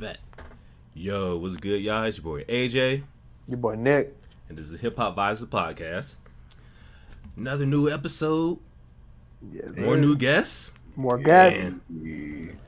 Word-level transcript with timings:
Bet. 0.00 0.18
Yo, 0.94 1.36
what's 1.36 1.56
good, 1.56 1.80
y'all? 1.82 2.04
It's 2.04 2.18
your 2.18 2.24
boy 2.24 2.44
AJ, 2.44 3.02
Your 3.48 3.56
boy 3.58 3.74
Nick. 3.76 4.14
and 4.48 4.56
this 4.58 4.66
is 4.66 4.72
the 4.72 4.78
Hip 4.78 4.96
Hop 4.96 5.16
Vibes 5.16 5.40
the 5.40 5.46
podcast. 5.46 6.16
Another 7.36 7.66
new 7.66 7.88
episode, 7.88 8.58
Yes, 9.52 9.70
more 9.76 9.94
sir. 9.94 10.00
new 10.00 10.16
guests, 10.16 10.72
more 10.96 11.18
guests. 11.18 11.60
and, 11.62 11.82
and 11.90 12.58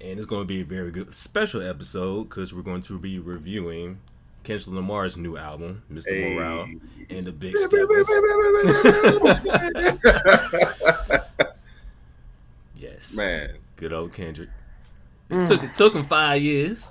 it's 0.00 0.24
going 0.26 0.42
to 0.42 0.46
be 0.46 0.60
a 0.60 0.64
very 0.64 0.90
good 0.90 1.12
special 1.14 1.62
episode 1.62 2.24
because 2.28 2.52
we're 2.54 2.62
going 2.62 2.82
to 2.82 2.98
be 2.98 3.18
reviewing 3.18 3.98
Kendrick 4.44 4.74
Lamar's 4.74 5.16
new 5.16 5.36
album, 5.36 5.82
Mr. 5.92 6.10
Hey. 6.10 6.34
Morale, 6.34 6.66
and 7.10 7.26
the 7.26 7.32
Big 7.32 7.56
Steppers. 7.56 8.06
Yes, 12.76 13.16
Man, 13.16 13.56
good 13.76 13.92
old 13.92 14.12
Kendrick. 14.12 14.48
It 15.30 15.46
took 15.46 15.62
it 15.62 15.74
took 15.74 15.94
him 15.94 16.04
five 16.04 16.40
years, 16.42 16.86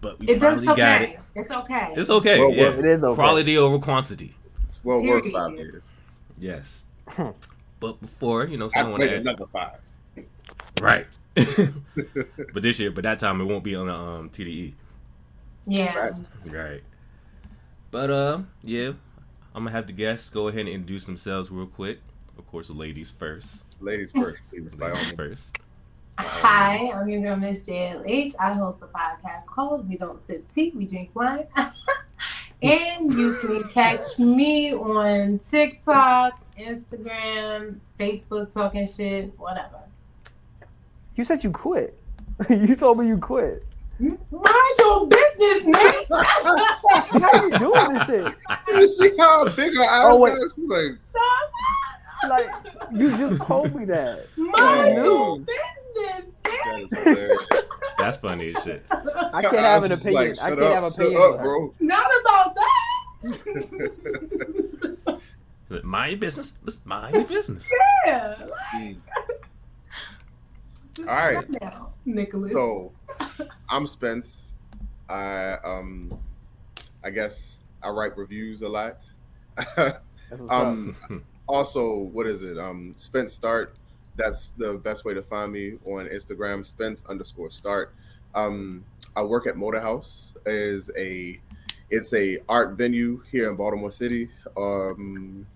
but 0.00 0.18
we 0.18 0.26
It 0.28 0.40
does 0.40 0.58
finally 0.58 0.66
got 0.66 0.78
okay. 1.02 1.12
it. 1.12 1.20
It's 1.34 1.50
okay. 1.52 1.88
It's 1.96 2.10
okay. 2.10 2.38
Well, 2.38 2.50
yeah, 2.52 2.62
well, 2.70 2.78
it 2.78 2.84
is 2.84 3.04
okay. 3.04 3.14
Quality 3.14 3.56
over 3.58 3.78
quantity. 3.78 4.34
it's 4.66 4.80
well 4.84 5.00
worth 5.02 5.30
five 5.32 5.54
years. 5.54 5.90
Yes. 6.38 6.84
Hmm. 7.08 7.30
but 7.80 8.00
before, 8.00 8.44
you 8.44 8.58
know, 8.58 8.66
I'd 8.66 8.72
someone 8.72 9.00
wait 9.00 9.10
had 9.10 9.20
another 9.20 9.46
five. 9.46 9.78
right. 10.80 11.06
but 11.34 12.62
this 12.62 12.78
year, 12.78 12.90
but 12.90 13.04
that 13.04 13.18
time 13.18 13.40
it 13.40 13.44
won't 13.44 13.64
be 13.64 13.74
on 13.74 13.86
the 13.86 13.94
um 13.94 14.30
TDE. 14.30 14.74
yeah. 15.66 15.94
Right. 15.96 16.12
Right. 16.46 16.82
But 17.90 18.10
uh, 18.10 18.40
yeah, 18.62 18.88
I'm 19.54 19.64
gonna 19.64 19.70
have 19.70 19.86
the 19.86 19.92
guests 19.94 20.28
go 20.28 20.48
ahead 20.48 20.60
and 20.60 20.68
introduce 20.68 21.04
themselves 21.06 21.50
real 21.50 21.66
quick. 21.66 22.00
Of 22.36 22.46
course, 22.46 22.68
the 22.68 22.74
ladies 22.74 23.10
first. 23.10 23.64
Ladies 23.80 24.12
first, 24.16 24.42
please. 24.50 24.74
By 24.74 24.90
all 24.90 24.96
Ladies 24.96 25.06
means. 25.06 25.16
first. 25.16 25.58
Hi, 26.20 26.90
I'm 26.92 27.08
your 27.08 27.20
girl 27.22 27.36
Miss 27.36 27.64
JLH. 27.68 28.34
I 28.40 28.52
host 28.52 28.82
a 28.82 28.86
podcast 28.86 29.46
called 29.46 29.88
We 29.88 29.96
Don't 29.96 30.20
Sip 30.20 30.50
Tea, 30.52 30.72
We 30.74 30.84
Drink 30.86 31.10
Wine. 31.14 31.46
and 32.62 33.12
you 33.12 33.36
can 33.36 33.62
catch 33.68 34.18
me 34.18 34.74
on 34.74 35.38
TikTok, 35.38 36.40
Instagram, 36.58 37.76
Facebook, 38.00 38.52
talking 38.52 38.84
shit, 38.84 39.32
whatever. 39.38 39.78
You 41.14 41.24
said 41.24 41.44
you 41.44 41.52
quit. 41.52 41.96
you 42.50 42.74
told 42.74 42.98
me 42.98 43.06
you 43.06 43.18
quit. 43.18 43.64
Mind 44.00 44.18
your 44.78 45.06
business, 45.06 45.64
man. 45.66 45.94
How 46.10 47.30
are 47.32 47.48
you 47.48 47.58
doing 47.60 47.94
this 47.94 48.06
shit? 48.06 48.34
You 48.68 48.86
see 48.88 49.12
how 49.18 49.44
big 49.50 49.72
her 49.76 49.84
eyes 49.84 50.02
Oh, 50.06 50.18
wait. 50.18 50.32
are? 50.32 50.50
She's 50.56 50.68
like, 52.28 52.46
Like 52.48 52.90
you 52.92 53.16
just 53.16 53.42
told 53.46 53.74
me 53.74 53.84
that. 53.86 54.26
Mind 54.36 55.04
your 55.04 55.38
business, 55.38 56.24
that 56.44 56.88
hilarious. 57.04 57.42
That's 57.98 58.16
funny 58.18 58.54
as 58.54 58.62
shit. 58.62 58.84
I 58.90 59.42
can't 59.42 59.56
have 59.56 59.82
eyes 59.82 59.84
an 59.84 59.92
opinion. 59.92 60.14
like, 60.14 60.38
I 60.40 60.48
can't 60.50 60.60
up, 60.62 60.74
have 60.74 60.84
an 60.84 60.92
opinion. 60.92 61.22
up, 61.22 61.42
bro. 61.42 61.74
Not 61.80 62.06
about 62.20 62.54
that. 62.54 62.68
Mind 65.84 66.12
your 66.12 66.20
business. 66.20 66.56
Let's 66.64 66.80
mind 66.84 67.14
your 67.14 67.24
business. 67.24 67.70
Yeah. 68.06 68.34
Just 70.94 71.08
All 71.08 71.14
right. 71.14 71.46
calm 71.46 71.54
down, 71.70 71.86
Nicholas. 72.06 72.52
So, 72.52 72.92
I'm 73.68 73.86
Spence. 73.86 74.54
I 75.08 75.52
um, 75.64 76.18
I 77.04 77.10
guess 77.10 77.60
I 77.82 77.90
write 77.90 78.16
reviews 78.16 78.62
a 78.62 78.68
lot. 78.68 78.98
That's 79.56 79.98
what's 80.30 80.52
um, 80.52 80.96
also, 81.48 81.96
what 81.96 82.26
is 82.26 82.42
it? 82.42 82.58
Um, 82.58 82.92
Spence 82.96 83.32
Start. 83.32 83.74
That's 84.16 84.50
the 84.50 84.74
best 84.74 85.04
way 85.04 85.14
to 85.14 85.22
find 85.22 85.52
me 85.52 85.78
on 85.86 86.06
Instagram. 86.08 86.64
Spence 86.64 87.02
underscore 87.08 87.50
Start. 87.50 87.94
Um, 88.34 88.84
I 89.16 89.22
work 89.22 89.46
at 89.46 89.56
Motor 89.56 89.80
House. 89.80 90.32
is 90.46 90.90
a 90.96 91.40
it's 91.90 92.12
a 92.12 92.38
art 92.48 92.72
venue 92.76 93.22
here 93.32 93.48
in 93.48 93.56
Baltimore 93.56 93.90
City. 93.90 94.28
Um, 94.56 95.46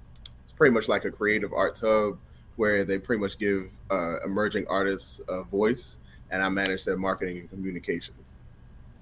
it's 0.44 0.52
pretty 0.52 0.72
much 0.72 0.88
like 0.88 1.04
a 1.04 1.10
creative 1.10 1.52
arts 1.52 1.80
hub 1.80 2.18
where 2.56 2.84
they 2.84 2.98
pretty 2.98 3.20
much 3.20 3.38
give 3.38 3.70
uh, 3.90 4.16
emerging 4.24 4.66
artists 4.68 5.20
a 5.28 5.42
voice, 5.42 5.98
and 6.30 6.42
I 6.42 6.48
manage 6.48 6.84
their 6.84 6.96
marketing 6.96 7.38
and 7.38 7.50
communications. 7.50 8.38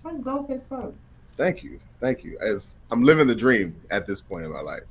Let's 0.04 0.22
go 0.22 0.44
as 0.48 0.66
fuck. 0.66 0.92
Thank 1.36 1.62
you, 1.62 1.78
thank 2.00 2.24
you. 2.24 2.36
As 2.40 2.76
I'm 2.90 3.02
living 3.04 3.26
the 3.26 3.34
dream 3.34 3.80
at 3.90 4.06
this 4.06 4.20
point 4.20 4.44
in 4.44 4.52
my 4.52 4.60
life. 4.60 4.82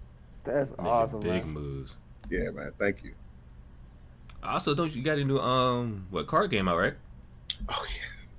That's 0.46 0.72
Making 0.72 0.85
awesome, 0.85 1.19
big 1.19 1.46
man. 1.46 1.50
moves. 1.50 1.97
Yeah, 2.29 2.51
man. 2.51 2.72
Thank 2.78 3.03
you. 3.03 3.13
Also, 4.44 4.73
don't 4.73 4.94
you 4.95 5.03
got 5.03 5.17
a 5.17 5.23
new 5.23 5.38
um 5.40 6.07
what 6.09 6.28
card 6.28 6.51
game 6.51 6.67
out, 6.67 6.78
right? 6.78 6.95
Oh 7.67 7.85
yes. 7.95 8.34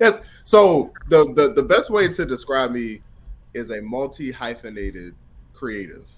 Yes. 0.00 0.20
So 0.44 0.92
the 1.08 1.32
the, 1.34 1.52
the 1.52 1.62
best 1.62 1.90
way 1.90 2.08
to 2.08 2.26
describe 2.26 2.72
me 2.72 3.02
is 3.54 3.70
a 3.70 3.80
multi 3.80 4.32
hyphenated 4.32 5.14
creative. 5.54 6.08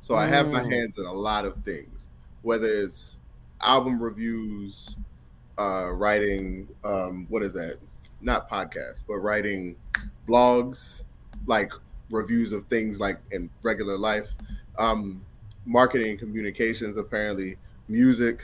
So 0.00 0.14
I 0.14 0.26
have 0.26 0.50
my 0.50 0.62
Mm. 0.62 0.70
hands 0.70 0.98
in 0.98 1.06
a 1.06 1.12
lot 1.12 1.44
of 1.44 1.56
things, 1.64 2.08
whether 2.42 2.66
it's 2.66 3.18
album 3.60 4.02
reviews, 4.02 4.96
uh, 5.58 5.90
writing 5.90 6.68
um, 6.84 7.26
what 7.28 7.42
is 7.42 7.54
that? 7.54 7.78
Not 8.20 8.48
podcasts, 8.48 9.02
but 9.06 9.16
writing 9.16 9.76
blogs, 10.28 11.02
like 11.46 11.72
reviews 12.10 12.52
of 12.52 12.66
things 12.66 13.00
like 13.00 13.18
in 13.32 13.50
regular 13.62 13.96
life, 13.98 14.28
um, 14.78 15.24
marketing 15.64 16.10
and 16.10 16.18
communications, 16.18 16.96
apparently 16.96 17.56
music. 17.88 18.42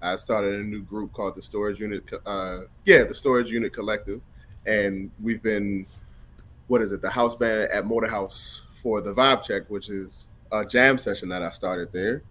I 0.00 0.16
started 0.16 0.54
a 0.54 0.62
new 0.62 0.82
group 0.82 1.12
called 1.12 1.34
the 1.34 1.42
Storage 1.42 1.80
Unit. 1.80 2.04
Uh, 2.24 2.60
yeah, 2.84 3.04
the 3.04 3.14
Storage 3.14 3.50
Unit 3.50 3.72
Collective, 3.72 4.20
and 4.66 5.10
we've 5.20 5.42
been, 5.42 5.86
what 6.68 6.82
is 6.82 6.92
it, 6.92 7.02
the 7.02 7.10
house 7.10 7.34
band 7.34 7.70
at 7.70 7.86
Motor 7.86 8.08
House 8.08 8.62
for 8.74 9.00
the 9.00 9.12
Vibe 9.12 9.42
Check, 9.42 9.68
which 9.68 9.88
is 9.88 10.28
a 10.52 10.64
jam 10.64 10.98
session 10.98 11.28
that 11.30 11.42
I 11.42 11.50
started 11.50 11.92
there, 11.92 12.22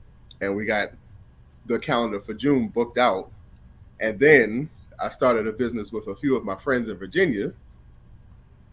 and 0.42 0.56
we 0.56 0.66
got 0.66 0.92
the 1.66 1.78
calendar 1.78 2.20
for 2.20 2.34
June 2.34 2.70
booked 2.70 2.98
out, 2.98 3.30
and 4.00 4.18
then 4.18 4.70
I 5.00 5.10
started 5.10 5.46
a 5.48 5.52
business 5.52 5.92
with 5.92 6.08
a 6.08 6.16
few 6.16 6.36
of 6.36 6.44
my 6.44 6.56
friends 6.56 6.90
in 6.90 6.98
Virginia 6.98 7.52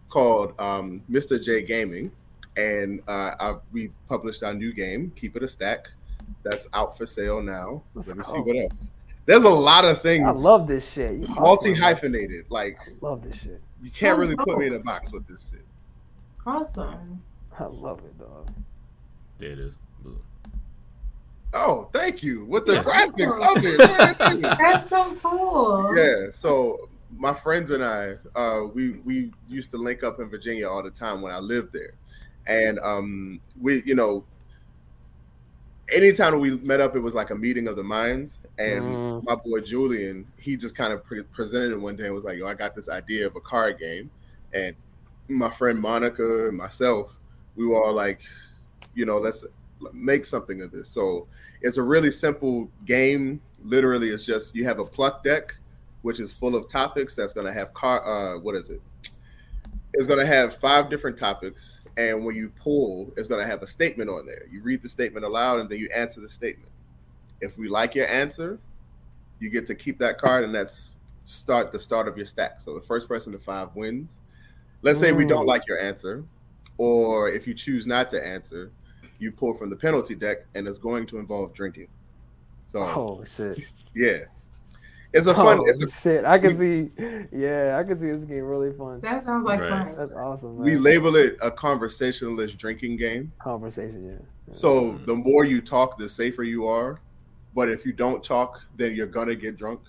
called 0.08 0.58
um, 0.60 1.02
Mr. 1.10 1.42
J 1.42 1.62
Gaming, 1.62 2.12
and 2.56 3.00
uh, 3.08 3.32
I, 3.40 3.56
we 3.72 3.90
published 4.08 4.42
our 4.42 4.54
new 4.54 4.72
game, 4.72 5.12
Keep 5.16 5.36
It 5.36 5.42
a 5.42 5.48
Stack. 5.48 5.90
That's 6.42 6.68
out 6.74 6.96
for 6.96 7.06
sale 7.06 7.42
now. 7.42 7.82
Let's 7.94 8.08
Let 8.08 8.16
me 8.18 8.24
see 8.24 8.38
what 8.38 8.56
else. 8.56 8.90
There's 9.26 9.42
a 9.44 9.48
lot 9.50 9.84
of 9.84 10.02
things. 10.02 10.26
I 10.26 10.30
love 10.32 10.66
this 10.66 10.90
shit. 10.92 11.12
You 11.12 11.26
hustling, 11.26 11.42
Multi 11.42 11.74
hyphenated, 11.74 12.44
Like 12.50 12.78
I 12.86 12.92
love 13.00 13.22
this 13.22 13.36
shit. 13.36 13.60
you 13.82 13.90
can't 13.90 14.18
really 14.18 14.36
put 14.36 14.58
me 14.58 14.66
in 14.66 14.74
a 14.74 14.78
box 14.78 15.12
with 15.12 15.26
this 15.26 15.50
shit. 15.50 15.64
Awesome. 16.46 17.22
I 17.58 17.64
love 17.64 18.00
it, 18.00 18.18
dog. 18.18 18.50
There 19.38 19.50
it 19.50 19.58
is. 19.58 19.74
Look. 20.04 20.22
Oh, 21.54 21.88
thank 21.92 22.22
you 22.22 22.44
with 22.46 22.66
the 22.66 22.74
Yeah. 22.74 22.82
graphics 22.82 23.56
of 23.56 23.64
it. 23.64 24.18
Man. 24.42 24.56
That's 24.58 24.88
so 24.88 25.14
cool. 25.22 25.94
yeah. 25.96 26.26
So 26.32 26.88
my 27.16 27.32
friends 27.32 27.70
and 27.70 27.82
I, 27.84 28.14
uh, 28.34 28.64
we 28.74 28.92
we 29.04 29.32
used 29.48 29.70
to 29.70 29.78
link 29.78 30.02
up 30.02 30.20
in 30.20 30.28
Virginia 30.28 30.68
all 30.68 30.82
the 30.82 30.90
time 30.90 31.22
when 31.22 31.32
I 31.32 31.38
lived 31.38 31.72
there, 31.72 31.94
and 32.46 32.78
um, 32.80 33.40
we, 33.60 33.82
you 33.84 33.94
know, 33.94 34.24
anytime 35.92 36.38
we 36.40 36.58
met 36.58 36.80
up, 36.80 36.96
it 36.96 37.00
was 37.00 37.14
like 37.14 37.30
a 37.30 37.34
meeting 37.34 37.68
of 37.68 37.76
the 37.76 37.82
minds. 37.82 38.38
And 38.58 38.96
Mm. 38.96 39.24
my 39.24 39.34
boy 39.34 39.60
Julian, 39.60 40.26
he 40.38 40.56
just 40.56 40.74
kind 40.74 40.92
of 40.92 41.04
pre- 41.04 41.22
presented 41.24 41.72
it 41.72 41.80
one 41.80 41.96
day 41.96 42.04
and 42.06 42.14
was 42.14 42.24
like, 42.24 42.38
"Yo, 42.38 42.46
I 42.46 42.54
got 42.54 42.74
this 42.74 42.88
idea 42.88 43.26
of 43.26 43.36
a 43.36 43.40
card 43.40 43.78
game," 43.78 44.10
and 44.52 44.74
my 45.28 45.50
friend 45.50 45.80
Monica 45.80 46.48
and 46.48 46.56
myself, 46.56 47.18
we 47.56 47.66
were 47.66 47.82
all 47.82 47.94
like, 47.94 48.20
you 48.94 49.06
know, 49.06 49.18
let's 49.18 49.44
make 49.92 50.24
something 50.24 50.60
of 50.60 50.70
this. 50.70 50.88
So 50.88 51.26
it's 51.62 51.78
a 51.78 51.82
really 51.82 52.10
simple 52.10 52.70
game. 52.84 53.40
Literally, 53.64 54.10
it's 54.10 54.24
just 54.24 54.54
you 54.54 54.64
have 54.64 54.78
a 54.78 54.84
pluck 54.84 55.24
deck, 55.24 55.56
which 56.02 56.20
is 56.20 56.32
full 56.32 56.54
of 56.54 56.68
topics. 56.68 57.14
That's 57.14 57.32
going 57.32 57.46
to 57.46 57.52
have 57.52 57.72
car. 57.74 58.04
Uh, 58.04 58.38
what 58.38 58.54
is 58.54 58.70
it? 58.70 58.80
It's 59.94 60.06
going 60.06 60.20
to 60.20 60.26
have 60.26 60.56
five 60.56 60.90
different 60.90 61.16
topics, 61.16 61.80
and 61.96 62.24
when 62.24 62.34
you 62.34 62.50
pull, 62.50 63.12
it's 63.16 63.28
going 63.28 63.40
to 63.40 63.46
have 63.46 63.62
a 63.62 63.66
statement 63.66 64.10
on 64.10 64.26
there. 64.26 64.46
You 64.50 64.62
read 64.62 64.82
the 64.82 64.88
statement 64.88 65.24
aloud, 65.24 65.60
and 65.60 65.68
then 65.68 65.78
you 65.78 65.88
answer 65.94 66.20
the 66.20 66.28
statement. 66.28 66.72
If 67.40 67.56
we 67.56 67.68
like 67.68 67.94
your 67.94 68.08
answer, 68.08 68.58
you 69.38 69.50
get 69.50 69.66
to 69.68 69.74
keep 69.74 69.98
that 69.98 70.18
card, 70.18 70.44
and 70.44 70.54
that's 70.54 70.92
start 71.24 71.72
the 71.72 71.80
start 71.80 72.08
of 72.08 72.16
your 72.16 72.26
stack. 72.26 72.60
So 72.60 72.74
the 72.74 72.82
first 72.82 73.08
person 73.08 73.32
to 73.32 73.38
five 73.38 73.68
wins. 73.74 74.20
Let's 74.82 75.00
say 75.00 75.12
we 75.12 75.24
don't 75.24 75.46
like 75.46 75.66
your 75.66 75.80
answer, 75.80 76.24
or 76.76 77.30
if 77.30 77.46
you 77.46 77.54
choose 77.54 77.86
not 77.86 78.10
to 78.10 78.26
answer, 78.26 78.70
you 79.18 79.32
pull 79.32 79.54
from 79.54 79.70
the 79.70 79.76
penalty 79.76 80.14
deck, 80.14 80.38
and 80.54 80.68
it's 80.68 80.78
going 80.78 81.06
to 81.06 81.18
involve 81.18 81.54
drinking. 81.54 81.88
So 82.70 82.80
Oh 82.80 83.24
shit. 83.36 83.60
yeah, 83.94 84.24
it's 85.14 85.26
a 85.26 85.30
oh, 85.30 85.34
fun. 85.34 85.58
Oh, 85.60 85.64
It's 85.66 85.82
a 85.82 85.90
shit. 85.90 86.24
I 86.24 86.38
can 86.38 86.56
see. 86.56 86.90
Yeah, 87.32 87.78
I 87.78 87.84
can 87.84 87.98
see 87.98 88.10
this 88.10 88.24
getting 88.24 88.42
really 88.42 88.76
fun. 88.76 89.00
That 89.00 89.22
sounds 89.22 89.46
like 89.46 89.60
Right. 89.60 89.70
fun. 89.70 89.94
That's 89.96 90.12
awesome. 90.12 90.56
Man. 90.56 90.64
we 90.64 90.76
label 90.76 91.16
it 91.16 91.36
a 91.40 91.50
conversationalist 91.50 92.58
drinking 92.58 92.96
game. 92.96 93.32
conversation. 93.38 94.04
Yeah. 94.04 94.26
Yeah. 94.48 94.52
So 94.52 94.98
the 95.06 95.14
more 95.14 95.44
you 95.44 95.60
talk, 95.60 95.98
the 95.98 96.08
safer 96.08 96.42
you 96.42 96.66
are. 96.66 97.00
But 97.54 97.70
if 97.70 97.86
you 97.86 97.92
don't 97.92 98.22
talk, 98.22 98.60
then 98.76 98.94
you're 98.94 99.06
gonna 99.06 99.36
get 99.36 99.56
drunk. 99.56 99.80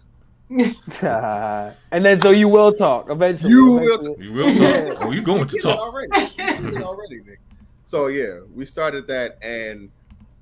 and 0.50 2.06
then 2.06 2.22
so 2.22 2.30
you 2.30 2.48
will 2.48 2.72
talk 2.72 3.10
eventually. 3.10 3.50
You 3.50 3.72
will 3.72 3.95
eventually. 3.95 4.25
You 4.25 4.33
will 4.33 4.56
talk. 4.56 4.98
Oh, 5.01 5.12
you 5.12 5.22
going 5.22 5.48
to 5.48 5.57
talk? 5.60 5.80
already. 5.80 6.10
You 6.38 6.45
did 6.45 6.74
it 6.75 6.83
already, 6.83 7.22
Nick. 7.25 7.39
So 7.86 8.07
yeah, 8.07 8.42
we 8.54 8.66
started 8.66 9.07
that, 9.07 9.39
and 9.42 9.89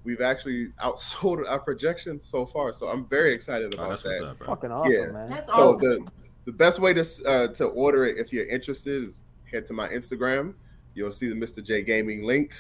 we've 0.04 0.22
actually 0.22 0.68
outsold 0.84 1.48
our 1.50 1.60
projections 1.60 2.24
so 2.24 2.46
far. 2.46 2.74
So 2.74 2.88
I'm 2.88 3.06
very 3.08 3.34
excited 3.34 3.74
Oh, 3.74 3.78
about 3.78 3.90
that's 3.90 4.04
what's 4.04 4.20
that. 4.20 4.28
up, 4.28 4.38
bro. 4.40 4.48
Fucking 4.48 4.72
awesome, 4.72 4.92
Yeah. 4.94 5.08
man. 5.12 5.30
That's 5.30 5.46
So 5.48 5.54
awesome. 5.54 5.80
the 5.82 6.06
the 6.46 6.52
best 6.52 6.80
way 6.80 6.94
to 6.94 7.06
uh, 7.26 7.48
to 7.50 7.66
order 7.68 8.06
it, 8.06 8.18
if 8.18 8.34
you're 8.34 8.46
interested, 8.48 9.02
is 9.04 9.22
head 9.52 9.66
to 9.68 9.74
my 9.74 9.88
Instagram. 9.90 10.54
You'll 10.94 11.12
see 11.12 11.28
the 11.30 11.36
Mr. 11.36 11.64
J 11.64 11.82
Gaming 11.84 12.24
link 12.24 12.54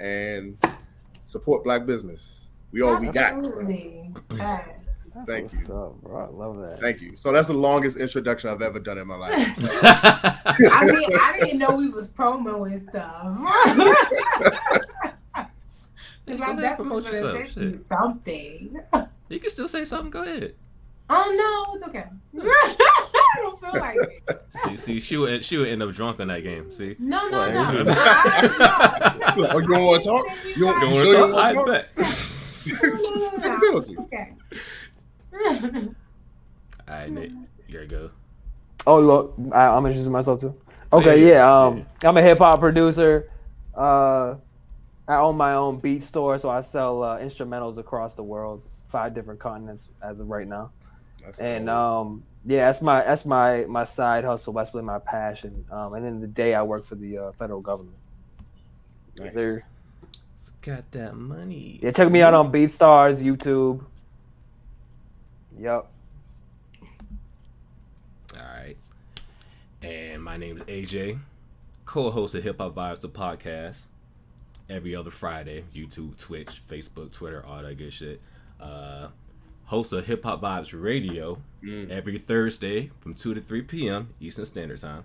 and 0.00 0.58
support 1.26 1.62
Black 1.64 1.86
business. 1.86 2.50
We 2.72 2.82
all 2.82 2.96
we 2.98 3.06
got. 3.10 3.34
Absolutely. 3.34 4.12
Facts. 4.36 4.70
That's 5.14 5.26
Thank 5.26 5.52
what's 5.52 5.68
you. 5.68 5.74
up, 5.74 6.02
bro. 6.02 6.24
I 6.24 6.28
love 6.30 6.58
that. 6.58 6.80
Thank 6.80 7.00
you. 7.00 7.16
So 7.16 7.32
that's 7.32 7.46
the 7.48 7.54
longest 7.54 7.96
introduction 7.96 8.50
I've 8.50 8.60
ever 8.60 8.78
done 8.78 8.98
in 8.98 9.06
my 9.06 9.16
life. 9.16 9.34
I 9.64 10.84
mean, 10.84 11.10
I 11.22 11.38
didn't 11.40 11.58
know 11.58 11.70
we 11.74 11.88
was 11.88 12.10
promoing 12.10 12.78
stuff. 12.90 13.24
Because 16.24 16.40
Go 16.40 16.46
I 16.46 16.50
ahead, 16.50 16.60
definitely 16.62 16.76
promote 16.86 17.04
would 17.04 17.14
have 17.14 17.22
yourself, 17.36 17.54
sent 17.54 17.76
something. 17.78 18.80
you 19.28 19.40
can 19.40 19.50
still 19.50 19.68
say 19.68 19.84
something. 19.84 20.10
Go 20.10 20.22
ahead. 20.22 20.54
Oh 21.10 21.34
no, 21.34 21.74
it's 21.74 21.84
okay. 21.84 22.04
I 22.38 23.34
don't 23.40 23.58
feel 23.60 23.80
like 23.80 23.96
it. 24.28 24.46
See, 24.64 24.76
see, 24.76 25.00
she 25.00 25.16
would 25.16 25.42
she 25.44 25.56
would 25.56 25.68
end 25.68 25.82
up 25.82 25.92
drunk 25.92 26.20
on 26.20 26.28
that 26.28 26.42
game. 26.42 26.70
See, 26.70 26.96
No, 26.98 27.28
no, 27.28 27.38
Right. 27.38 27.54
no. 27.54 27.60
I- 27.62 27.72
no, 27.72 27.78
no. 29.42 29.48
Oh, 29.52 29.58
you 29.58 29.68
don't 29.68 29.84
want 29.84 30.02
to 30.02 30.08
talk? 30.08 30.26
You 30.44 30.50
You 30.50 30.64
don't- 30.66 30.80
want 30.92 31.06
to 31.06 31.12
talk? 31.14 31.32
wanna 31.32 31.48
I 31.48 31.52
talk? 31.54 31.66
bet. 31.66 31.88
No, 31.96 33.48
no, 33.48 33.58
no, 33.58 33.78
no. 33.78 34.04
Okay. 34.04 34.32
All 36.88 36.94
right, 36.94 37.10
Nick, 37.10 37.30
here 37.66 37.82
you 37.82 37.86
go. 37.88 38.10
Oh, 38.86 39.00
you 39.00 39.06
want, 39.08 39.54
I, 39.54 39.66
I'm 39.68 39.84
introducing 39.86 40.12
myself 40.12 40.40
too. 40.40 40.54
Okay, 40.92 41.22
Yeah, 41.26 41.32
yeah. 41.34 41.64
Um, 41.66 41.78
yeah. 42.02 42.08
I'm 42.08 42.16
a 42.16 42.22
hip 42.22 42.38
hop 42.38 42.60
producer. 42.60 43.30
Uh, 43.74 44.34
I 45.08 45.16
own 45.16 45.36
my 45.36 45.54
own 45.54 45.80
beat 45.80 46.04
store, 46.04 46.38
so 46.38 46.50
I 46.50 46.62
sell 46.62 47.02
uh, 47.04 47.18
instrumentals 47.18 47.78
across 47.78 48.14
the 48.14 48.24
world, 48.24 48.62
five 48.90 49.14
different 49.14 49.40
continents 49.40 49.90
as 50.02 50.20
of 50.20 50.28
right 50.28 50.48
now. 50.48 50.72
That's 51.22 51.40
And 51.40 51.68
cool. 51.68 51.68
um, 51.68 52.24
yeah, 52.44 52.66
that's 52.66 52.82
my 52.82 53.02
that's 53.04 53.24
my 53.26 53.64
my 53.66 53.84
side 53.84 54.24
hustle. 54.24 54.54
That's 54.54 54.74
really 54.74 54.86
my 54.86 55.00
passion. 55.00 55.66
Um, 55.70 55.94
and 55.94 56.04
then 56.04 56.20
the 56.20 56.28
day 56.28 56.54
I 56.54 56.62
work 56.62 56.86
for 56.86 56.96
the 56.96 57.18
uh, 57.18 57.32
federal 57.32 57.60
government. 57.62 57.98
Yes, 59.22 59.34
Nice. 59.34 59.34
sir. 59.34 59.62
Got 60.62 60.90
that 60.92 61.16
money. 61.16 61.80
Yeah, 61.82 61.92
check 61.92 62.10
me 62.10 62.22
out 62.22 62.34
on 62.34 62.52
BeatStars, 62.52 63.22
YouTube. 63.22 63.84
Yep. 65.58 65.86
All 68.34 68.40
right. 68.42 68.76
And 69.82 70.22
my 70.22 70.36
name 70.36 70.56
is 70.58 70.62
AJ, 70.64 71.20
co-host 71.84 72.34
of 72.34 72.44
Hip 72.44 72.58
Hop 72.60 72.74
Vibes, 72.74 73.00
the 73.00 73.08
podcast. 73.08 73.86
Every 74.68 74.94
other 74.94 75.10
Friday, 75.10 75.64
YouTube, 75.74 76.18
Twitch, 76.18 76.62
Facebook, 76.68 77.10
Twitter, 77.12 77.44
all 77.44 77.62
that 77.62 77.78
good 77.78 77.92
shit. 77.92 78.20
Uh, 78.60 79.08
host 79.64 79.92
of 79.92 80.06
Hip 80.06 80.22
Hop 80.24 80.40
Vibes 80.42 80.78
Radio 80.78 81.38
Mm. 81.62 81.90
every 81.90 82.18
Thursday 82.18 82.90
from 83.00 83.14
2 83.14 83.34
to 83.34 83.40
3 83.40 83.62
p.m. 83.62 84.14
Eastern 84.20 84.44
Standard 84.44 84.78
Time. 84.80 85.04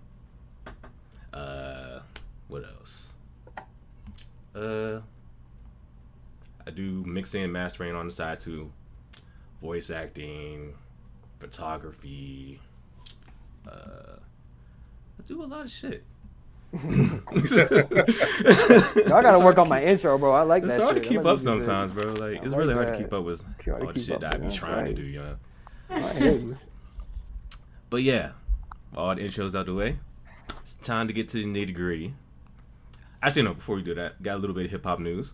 Uh, 1.33 1.99
what 2.47 2.63
else? 2.63 3.13
Uh, 4.55 4.99
I 6.67 6.69
do 6.71 7.03
mixing 7.05 7.43
and 7.43 7.51
mastering 7.53 7.95
on 7.95 8.05
the 8.05 8.11
side 8.11 8.39
too. 8.39 8.71
Voice 9.61 9.89
acting, 9.89 10.75
photography. 11.39 12.59
Uh, 13.67 14.17
I 15.19 15.23
do 15.27 15.41
a 15.43 15.45
lot 15.45 15.65
of 15.65 15.71
shit. 15.71 16.03
Y'all 16.73 17.21
gotta 19.21 19.39
work 19.39 19.59
on 19.59 19.69
my 19.69 19.83
intro, 19.83 20.17
bro. 20.17 20.31
I 20.31 20.41
like 20.41 20.63
It's 20.63 20.75
that. 20.75 20.81
It's 20.81 20.83
hard 20.83 20.95
to 20.95 21.01
keep 21.01 21.19
up 21.19 21.25
what 21.25 21.31
you 21.33 21.37
did. 21.37 21.63
sometimes, 21.65 21.91
bro. 21.91 22.13
Like 22.13 22.39
I 22.41 22.43
it's 22.43 22.47
like 22.47 22.57
really 22.57 22.73
hard 22.73 22.87
to 22.87 22.97
keep 22.97 23.13
up 23.13 23.23
with 23.23 23.43
Hard 23.63 23.83
all 23.83 23.93
the 23.93 23.99
shit 23.99 24.15
up, 24.15 24.21
that 24.21 24.35
I 24.35 24.37
be 24.37 24.49
trying 24.49 24.85
right. 24.85 24.95
to 24.95 25.01
do, 25.01 25.03
you 25.03 25.19
know. 25.21 25.35
I. 25.91 26.43
But 27.91 28.01
yeah, 28.01 28.31
all 28.95 29.13
the 29.13 29.21
intros 29.21 29.53
out 29.53 29.67
the 29.67 29.75
way. 29.75 29.99
It's 30.61 30.73
time 30.75 31.07
to 31.07 31.13
get 31.13 31.29
to 31.29 31.37
the 31.37 31.45
nitty 31.45 31.75
gritty. 31.75 32.15
Actually, 33.21 33.43
no. 33.43 33.53
Before 33.53 33.75
we 33.75 33.83
do 33.83 33.93
that, 33.93 34.21
got 34.23 34.35
a 34.37 34.39
little 34.39 34.55
bit 34.55 34.65
of 34.65 34.71
hip 34.71 34.83
hop 34.83 34.99
news. 34.99 35.33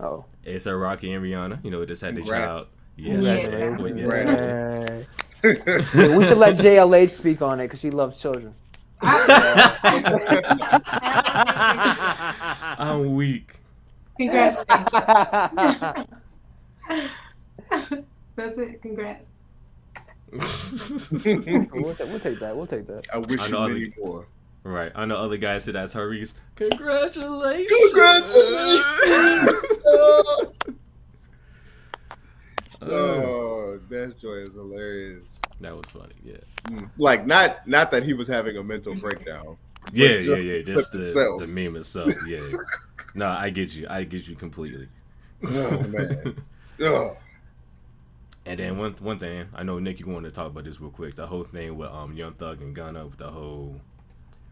Oh, 0.00 0.24
It's 0.44 0.66
uh, 0.66 0.74
Rocky 0.74 1.12
and 1.12 1.22
Rihanna. 1.24 1.62
You 1.64 1.70
know, 1.70 1.84
just 1.84 2.00
had 2.00 2.14
their 2.14 2.22
Congrats. 2.22 2.46
child. 2.46 2.68
Yes. 2.96 3.24
Yeah. 3.24 3.76
Wait, 3.76 3.96
yeah. 3.96 4.08
Congrats. 4.08 5.10
We 5.42 6.24
should 6.24 6.38
let 6.38 6.56
JLH 6.56 7.10
speak 7.10 7.42
on 7.42 7.60
it 7.60 7.64
because 7.66 7.80
she 7.80 7.90
loves 7.90 8.18
children. 8.18 8.54
I'm 12.78 13.14
weak. 13.14 13.54
Congratulations. 14.18 16.06
That's 18.36 18.58
it. 18.58 18.82
Congrats. 18.82 19.24
we'll, 20.32 21.94
ta- 21.94 22.04
we'll 22.04 22.20
take 22.20 22.38
that. 22.40 22.54
We'll 22.56 22.66
take 22.66 22.86
that. 22.86 23.06
I 23.12 23.18
wish 23.18 23.40
I 23.40 23.46
you 23.46 23.52
know 23.52 23.68
many 23.68 23.92
more. 23.98 24.26
right. 24.64 24.92
I 24.94 25.04
know 25.06 25.16
other 25.16 25.36
guys 25.38 25.64
said 25.64 25.74
that's 25.74 25.92
Hurries. 25.92 26.34
Congratulations. 26.56 27.90
Congratulations. 27.92 29.52
Oh, 32.80 33.80
that 33.90 34.18
joy 34.20 34.34
is 34.34 34.52
hilarious. 34.52 35.24
That 35.60 35.74
was 35.76 35.86
funny. 35.86 36.14
Yeah. 36.24 36.36
Mm. 36.64 36.90
Like 36.98 37.26
not 37.26 37.66
not 37.66 37.90
that 37.90 38.02
he 38.04 38.14
was 38.14 38.28
having 38.28 38.56
a 38.56 38.62
mental 38.62 38.94
breakdown. 38.94 39.56
Yeah, 39.92 40.16
yeah, 40.16 40.36
yeah. 40.36 40.62
Just 40.62 40.92
the, 40.92 41.02
itself. 41.02 41.40
the 41.40 41.46
meme 41.46 41.76
itself. 41.76 42.12
Yeah. 42.26 42.40
no, 43.14 43.26
I 43.26 43.50
get 43.50 43.74
you. 43.74 43.86
I 43.88 44.04
get 44.04 44.28
you 44.28 44.36
completely. 44.36 44.88
Oh 45.46 45.80
man. 45.88 46.36
Ugh. 46.82 47.16
And 48.46 48.58
then 48.58 48.78
one 48.78 48.92
one 49.00 49.18
thing, 49.18 49.46
I 49.54 49.62
know 49.62 49.78
Nick, 49.78 50.00
you 50.00 50.06
wanted 50.06 50.28
to 50.30 50.34
talk 50.34 50.46
about 50.48 50.64
this 50.64 50.80
real 50.80 50.90
quick. 50.90 51.16
The 51.16 51.26
whole 51.26 51.44
thing 51.44 51.76
with 51.76 51.90
um 51.90 52.12
Young 52.14 52.34
Thug 52.34 52.60
and 52.62 52.74
Gunna 52.74 53.04
with 53.06 53.18
the 53.18 53.30
whole 53.30 53.80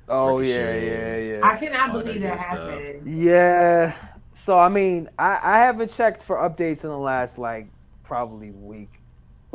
Oh 0.09 0.41
yeah, 0.41 0.57
Ricochet. 0.59 1.39
yeah, 1.39 1.47
I 1.47 1.57
cannot 1.57 1.91
All 1.91 1.97
that 1.97 2.05
believe 2.05 2.15
good 2.15 2.23
that 2.23 2.41
stuff. 2.41 2.69
happened. 2.71 3.19
Yeah. 3.19 3.95
So 4.35 4.59
I 4.59 4.69
mean, 4.69 5.09
I 5.19 5.39
I 5.43 5.59
haven't 5.59 5.93
checked 5.95 6.23
for 6.23 6.37
updates 6.37 6.85
in 6.85 6.91
the 6.91 6.99
last 6.99 7.39
like 7.39 7.69
probably 8.05 8.51
week, 8.51 9.01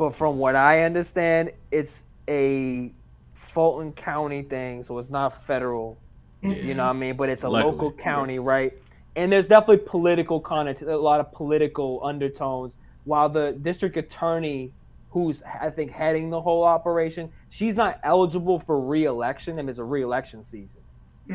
but 0.02 0.16
from 0.16 0.36
what 0.38 0.56
I 0.56 0.82
understand, 0.82 1.52
it's 1.70 2.02
a 2.28 2.90
Fulton 3.34 3.92
County 3.92 4.42
thing, 4.42 4.82
so 4.82 4.98
it's 4.98 5.10
not 5.10 5.44
federal. 5.44 5.96
yeah. 6.42 6.54
You 6.56 6.74
know 6.74 6.86
what 6.88 6.96
I 6.96 6.98
mean? 6.98 7.16
But 7.16 7.28
it's 7.28 7.44
a 7.44 7.48
Luckily. 7.48 7.70
local 7.72 7.92
county, 7.92 8.40
right? 8.40 8.72
And 9.14 9.30
there's 9.30 9.46
definitely 9.46 9.86
political 9.86 10.40
content, 10.40 10.82
a 10.82 10.96
lot 10.96 11.20
of 11.20 11.30
political 11.30 12.00
undertones. 12.02 12.78
While 13.04 13.28
the 13.28 13.52
district 13.62 13.96
attorney, 13.96 14.72
who's 15.10 15.40
I 15.44 15.70
think 15.70 15.92
heading 15.92 16.30
the 16.30 16.40
whole 16.40 16.64
operation, 16.64 17.30
she's 17.50 17.76
not 17.76 18.00
eligible 18.02 18.58
for 18.58 18.80
re-election, 18.80 19.60
and 19.60 19.70
it's 19.70 19.78
a 19.78 19.84
re-election 19.84 20.42
season. 20.42 20.80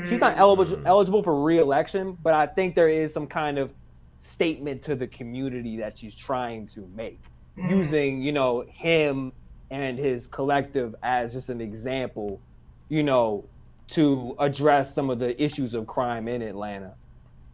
She's 0.10 0.20
not 0.20 0.38
eligible 0.38 0.76
Mm. 0.82 0.86
eligible 0.86 1.24
for 1.24 1.42
re-election, 1.42 2.18
but 2.22 2.34
I 2.34 2.48
think 2.48 2.76
there 2.76 2.90
is 2.90 3.14
some 3.14 3.28
kind 3.28 3.58
of 3.58 3.72
statement 4.20 4.82
to 4.84 4.96
the 4.96 5.08
community 5.08 5.78
that 5.78 5.98
she's 5.98 6.14
trying 6.14 6.68
to 6.68 6.82
make 6.94 7.22
Mm. 7.22 7.28
Using 7.58 8.22
you 8.22 8.32
know 8.32 8.64
him 8.68 9.32
and 9.72 9.98
his 9.98 10.28
collective 10.28 10.96
as 11.04 11.34
just 11.34 11.50
an 11.50 11.60
example 11.60 12.40
you 12.90 13.04
know 13.04 13.44
to 13.88 14.36
address 14.40 14.94
some 14.94 15.10
of 15.10 15.20
the 15.20 15.42
issues 15.42 15.74
of 15.74 15.88
crime 15.88 16.28
in 16.28 16.42
atlanta. 16.42 16.94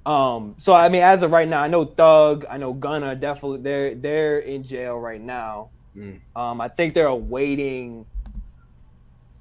Um 0.05 0.55
so 0.57 0.73
i 0.73 0.89
mean 0.89 1.01
as 1.01 1.23
of 1.23 1.31
right 1.31 1.47
now 1.47 1.61
i 1.61 1.67
know 1.67 1.85
thug 1.85 2.45
i 2.49 2.57
know 2.57 2.73
gunna 2.73 3.15
definitely 3.15 3.61
they're 3.61 3.95
they're 3.95 4.39
in 4.39 4.63
jail 4.63 4.97
right 4.99 5.21
now. 5.21 5.69
Mm. 5.95 6.19
um 6.35 6.59
i 6.59 6.67
think 6.67 6.93
they're 6.95 7.05
awaiting 7.05 8.05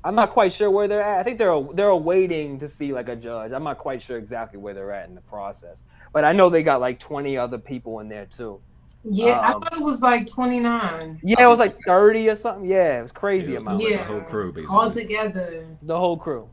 i'm 0.05 0.15
not 0.15 0.31
quite 0.31 0.53
sure 0.53 0.71
where 0.71 0.87
they're 0.87 1.03
at. 1.03 1.19
I 1.19 1.23
think 1.23 1.39
they're 1.39 1.61
they're 1.75 1.89
awaiting 1.89 2.59
to 2.59 2.69
see 2.69 2.93
like 2.93 3.09
a 3.09 3.17
judge. 3.17 3.53
I'm 3.53 3.65
not 3.65 3.79
quite 3.79 4.03
sure 4.03 4.19
exactly 4.19 4.59
where 4.59 4.75
they're 4.75 4.93
at 4.93 5.09
in 5.09 5.15
the 5.15 5.21
process. 5.23 5.81
But 6.13 6.25
i 6.25 6.33
know 6.33 6.51
they 6.51 6.63
got 6.63 6.81
like 6.81 7.01
20 7.01 7.37
other 7.37 7.59
people 7.59 8.01
in 8.01 8.09
there 8.09 8.27
too 8.27 8.61
Yeah, 9.05 9.39
I 9.41 9.53
Um, 9.53 9.61
thought 9.63 9.73
it 9.75 9.83
was 9.83 10.01
like 10.01 10.27
29 10.29 11.21
yeah, 11.25 11.43
it 11.43 11.47
was 11.49 11.59
like 11.59 11.77
thirty 11.87 12.29
or 12.29 12.37
something. 12.37 12.65
Yeah, 12.69 13.01
it 13.01 13.03
was 13.03 13.11
crazy 13.13 13.53
Yeah, 13.53 13.59
amount. 13.59 13.83
like 13.83 13.91
Yeah. 13.91 13.99
the 13.99 14.05
whole 14.05 14.21
crew 14.21 14.53
basically. 14.53 14.77
all 14.77 14.91
together. 14.91 15.67
The 15.83 15.99
whole 15.99 16.17
crew. 16.17 16.49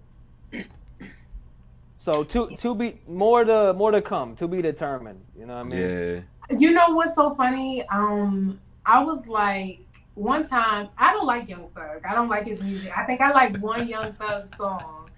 So 2.00 2.24
to 2.24 2.50
to 2.58 2.74
be 2.75 3.00
more 3.08 3.44
to 3.44 3.74
more 3.74 3.91
to 3.91 4.01
come, 4.01 4.36
to 4.38 4.48
be 4.48 4.62
determined. 4.62 5.22
You 5.38 5.46
know 5.46 5.56
what 5.56 5.65
I 5.68 5.70
mean? 5.70 6.25
Yeah. 6.50 6.58
You 6.58 6.72
know 6.72 6.89
what's 6.96 7.13
so 7.13 7.36
funny? 7.36 7.86
Um, 7.89 8.60
I 8.86 9.03
was 9.03 9.27
like, 9.27 9.82
one 10.15 10.48
time, 10.48 10.89
I 10.98 11.13
don't 11.13 11.27
like 11.27 11.48
Young 11.48 11.68
Thug. 11.75 12.01
I 12.10 12.15
don't 12.15 12.29
like 12.29 12.48
his 12.48 12.63
music. 12.63 12.98
I 12.98 13.06
think 13.06 13.22
I 13.22 13.32
like 13.32 13.58
one 13.58 13.88
Young 13.88 14.12
Thug 14.20 14.48
song. 14.56 15.10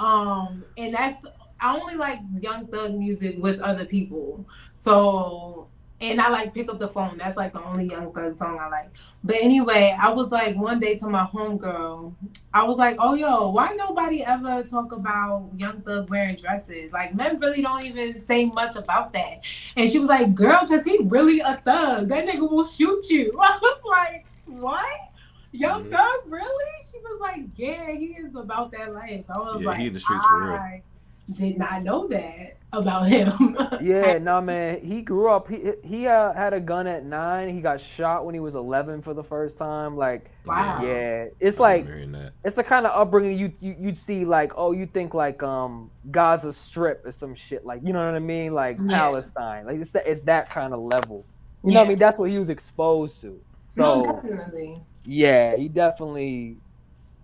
Um, 0.00 0.64
and 0.76 0.92
that's 0.92 1.24
I 1.60 1.76
only 1.78 1.94
like 1.94 2.18
Young 2.40 2.66
Thug 2.66 2.94
music 2.94 3.36
with 3.38 3.60
other 3.60 3.84
people. 3.84 4.44
So, 4.74 5.68
and 6.02 6.20
I 6.20 6.28
like 6.30 6.52
pick 6.52 6.68
up 6.70 6.78
the 6.78 6.88
phone. 6.88 7.16
That's 7.18 7.36
like 7.36 7.52
the 7.52 7.62
only 7.64 7.88
Young 7.88 8.12
Thug 8.12 8.34
song 8.34 8.58
I 8.58 8.68
like. 8.68 8.90
But 9.22 9.36
anyway, 9.40 9.96
I 10.00 10.10
was 10.10 10.32
like 10.32 10.56
one 10.56 10.80
day 10.80 10.96
to 10.98 11.06
my 11.06 11.24
homegirl, 11.24 12.14
I 12.52 12.64
was 12.64 12.76
like, 12.78 12.96
"Oh 12.98 13.14
yo, 13.14 13.50
why 13.50 13.74
nobody 13.76 14.22
ever 14.24 14.62
talk 14.62 14.92
about 14.92 15.48
Young 15.56 15.80
Thug 15.82 16.10
wearing 16.10 16.36
dresses? 16.36 16.92
Like 16.92 17.14
men 17.14 17.38
really 17.38 17.62
don't 17.62 17.84
even 17.84 18.20
say 18.20 18.44
much 18.46 18.76
about 18.76 19.12
that." 19.12 19.40
And 19.76 19.88
she 19.88 19.98
was 19.98 20.08
like, 20.08 20.34
"Girl, 20.34 20.66
cause 20.66 20.84
he 20.84 20.98
really 21.04 21.40
a 21.40 21.56
thug. 21.64 22.08
That 22.08 22.26
nigga 22.26 22.50
will 22.50 22.64
shoot 22.64 23.08
you." 23.08 23.32
I 23.40 23.58
was 23.62 23.80
like, 23.84 24.26
"What?" 24.46 24.84
Young 25.52 25.84
Mhm. 25.84 25.90
Thug, 25.90 26.20
really? 26.26 26.72
She 26.90 26.98
was 26.98 27.20
like, 27.20 27.44
"Yeah, 27.56 27.90
he 27.92 28.06
is 28.06 28.34
about 28.34 28.72
that 28.72 28.92
life." 28.92 29.24
I 29.28 29.38
was 29.38 29.60
Yeah, 29.60 29.68
like, 29.68 29.78
he 29.78 29.86
in 29.86 29.92
the 29.92 30.00
streets 30.00 30.24
for 30.24 30.40
real. 30.40 30.80
I 31.28 31.32
did 31.34 31.58
not 31.58 31.82
know 31.82 32.08
that 32.08 32.58
about 32.72 33.06
him. 33.08 33.56
Yeah, 33.82 34.18
no 34.18 34.40
man. 34.40 34.80
He 34.84 35.02
grew 35.02 35.28
up. 35.30 35.48
He 35.48 35.72
he 35.82 36.06
uh, 36.06 36.32
had 36.32 36.52
a 36.54 36.60
gun 36.60 36.86
at 36.86 37.04
nine. 37.04 37.54
He 37.54 37.60
got 37.60 37.80
shot 37.80 38.24
when 38.24 38.34
he 38.34 38.40
was 38.40 38.54
eleven 38.54 39.02
for 39.02 39.12
the 39.14 39.22
first 39.24 39.56
time. 39.58 39.96
Like, 39.96 40.30
Wow. 40.46 40.80
yeah, 40.84 41.26
it's 41.40 41.58
like 41.58 41.86
it's 42.44 42.56
the 42.56 42.62
kind 42.64 42.86
of 42.86 42.92
upbringing 42.98 43.38
you, 43.38 43.52
you 43.60 43.76
you'd 43.78 43.98
see. 43.98 44.24
Like, 44.24 44.52
oh, 44.56 44.72
you 44.72 44.86
think 44.86 45.14
like 45.14 45.42
um 45.42 45.90
Gaza 46.10 46.52
Strip 46.52 47.04
or 47.04 47.12
some 47.12 47.34
shit. 47.34 47.64
Like, 47.64 47.80
you 47.84 47.92
know 47.92 48.04
what 48.04 48.14
I 48.14 48.20
mean? 48.20 48.54
Like 48.54 48.76
Yes. 48.80 48.90
Palestine. 48.90 49.66
Like 49.66 49.80
it's 49.80 49.90
that 49.92 50.06
it's 50.06 50.20
that 50.22 50.50
kind 50.50 50.72
of 50.72 50.80
level. 50.80 51.26
You 51.64 51.72
know 51.72 51.80
what 51.80 51.86
I 51.86 51.88
mean? 51.90 51.98
That's 51.98 52.18
what 52.18 52.30
he 52.30 52.38
was 52.38 52.48
exposed 52.50 53.20
to. 53.22 53.40
no, 53.76 54.02
So 54.04 54.12
definitely. 54.12 54.82
yeah, 55.04 55.56
he 55.56 55.68
definitely. 55.68 56.58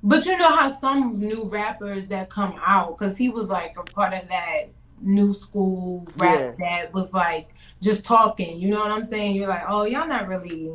But 0.02 0.24
you 0.26 0.36
know 0.36 0.54
how 0.54 0.68
some 0.68 1.18
new 1.18 1.44
rappers 1.44 2.06
that 2.06 2.30
come 2.30 2.60
out, 2.64 2.96
because 2.96 3.16
he 3.16 3.28
was 3.28 3.48
like 3.48 3.76
a 3.78 3.82
part 3.82 4.14
of 4.14 4.28
that 4.28 4.66
new 5.00 5.32
school 5.32 6.06
rap 6.16 6.56
that 6.58 6.92
was 6.92 7.12
like 7.12 7.54
just 7.80 8.04
talking. 8.04 8.58
You 8.58 8.70
know 8.70 8.80
what 8.80 8.90
I'm 8.90 9.04
saying? 9.04 9.36
You're 9.36 9.48
like, 9.48 9.64
oh, 9.66 9.84
y'all 9.84 10.06
not 10.06 10.28
really 10.28 10.70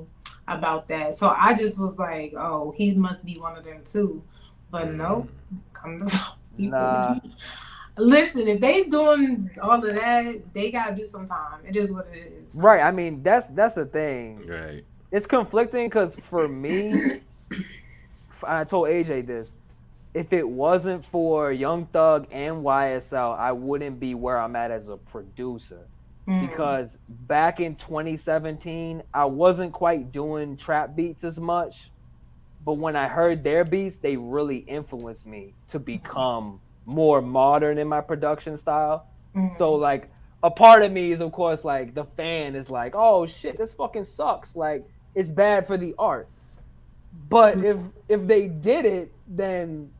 about 0.47 0.87
that. 0.89 1.15
So 1.15 1.29
I 1.29 1.53
just 1.53 1.79
was 1.79 1.99
like, 1.99 2.33
oh, 2.37 2.73
he 2.75 2.93
must 2.93 3.25
be 3.25 3.37
one 3.37 3.57
of 3.57 3.63
them 3.63 3.81
too. 3.83 4.23
But 4.71 4.87
mm. 4.87 4.95
no, 4.95 5.27
come 5.73 5.99
to. 5.99 6.19
Nah. 6.55 7.15
Listen, 7.97 8.47
if 8.47 8.59
they 8.59 8.83
doing 8.83 9.49
all 9.61 9.83
of 9.83 9.95
that, 9.95 10.53
they 10.53 10.69
gotta 10.69 10.95
do 10.95 11.07
some 11.07 11.25
time. 11.25 11.61
It 11.67 11.75
is 11.75 11.91
what 11.91 12.07
it 12.13 12.31
is. 12.41 12.55
Right. 12.55 12.81
I 12.81 12.91
mean, 12.91 13.23
that's 13.23 13.47
that's 13.47 13.75
the 13.75 13.85
thing. 13.85 14.45
Right. 14.47 14.85
it's 15.11 15.25
conflicting 15.25 15.87
because 15.87 16.15
for 16.15 16.47
me, 16.47 17.21
I 18.47 18.63
told 18.63 18.87
AJ 18.87 19.27
this. 19.27 19.51
If 20.13 20.31
it 20.31 20.47
wasn't 20.47 21.05
for 21.05 21.51
Young 21.51 21.87
Thug 21.87 22.27
and 22.31 22.57
YSL, 22.57 23.37
I 23.37 23.51
wouldn't 23.51 23.99
be 23.99 24.13
where 24.13 24.37
I'm 24.37 24.55
at 24.55 24.69
as 24.69 24.87
a 24.87 24.97
producer. 24.97 25.87
Mm. 26.27 26.49
Because 26.49 26.97
back 27.09 27.59
in 27.59 27.75
2017, 27.75 29.03
I 29.13 29.25
wasn't 29.25 29.73
quite 29.73 30.11
doing 30.11 30.55
trap 30.55 30.95
beats 30.95 31.23
as 31.23 31.39
much. 31.39 31.89
But 32.63 32.73
when 32.73 32.95
I 32.95 33.07
heard 33.07 33.43
their 33.43 33.65
beats, 33.65 33.97
they 33.97 34.15
really 34.15 34.57
influenced 34.57 35.25
me 35.25 35.53
to 35.69 35.79
become 35.79 36.61
more 36.85 37.21
modern 37.21 37.77
in 37.77 37.87
my 37.87 38.01
production 38.01 38.57
style. 38.57 39.07
Mm. 39.35 39.57
So 39.57 39.73
like 39.73 40.09
a 40.41 40.51
part 40.51 40.83
of 40.83 40.91
me 40.91 41.11
is 41.11 41.21
of 41.21 41.31
course 41.31 41.63
like 41.63 41.93
the 41.93 42.05
fan 42.05 42.55
is 42.55 42.69
like, 42.69 42.93
oh 42.95 43.25
shit, 43.25 43.57
this 43.57 43.73
fucking 43.73 44.05
sucks. 44.05 44.55
Like 44.55 44.85
it's 45.15 45.29
bad 45.29 45.67
for 45.67 45.77
the 45.77 45.93
art. 45.97 46.29
But 47.29 47.63
if 47.63 47.77
if 48.09 48.27
they 48.27 48.47
did 48.47 48.85
it, 48.85 49.11
then 49.27 49.91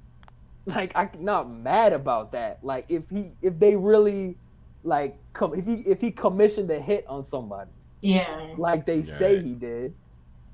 like 0.66 0.92
I'm 0.96 1.10
not 1.20 1.50
mad 1.50 1.94
about 1.94 2.32
that. 2.34 2.60
Like 2.64 2.86
if 2.90 3.10
he 3.10 3.32
if 3.42 3.58
they 3.60 3.76
really 3.76 4.38
like 4.84 5.18
come 5.34 5.54
if 5.54 5.66
he 5.66 5.76
if 5.88 6.02
he 6.02 6.12
commissioned 6.12 6.70
a 6.72 6.80
hit 6.80 7.06
on 7.08 7.24
somebody 7.24 7.72
yeah. 8.04 8.54
like 8.58 8.86
they 8.86 9.02
say 9.04 9.42
he 9.42 9.54
did, 9.54 9.94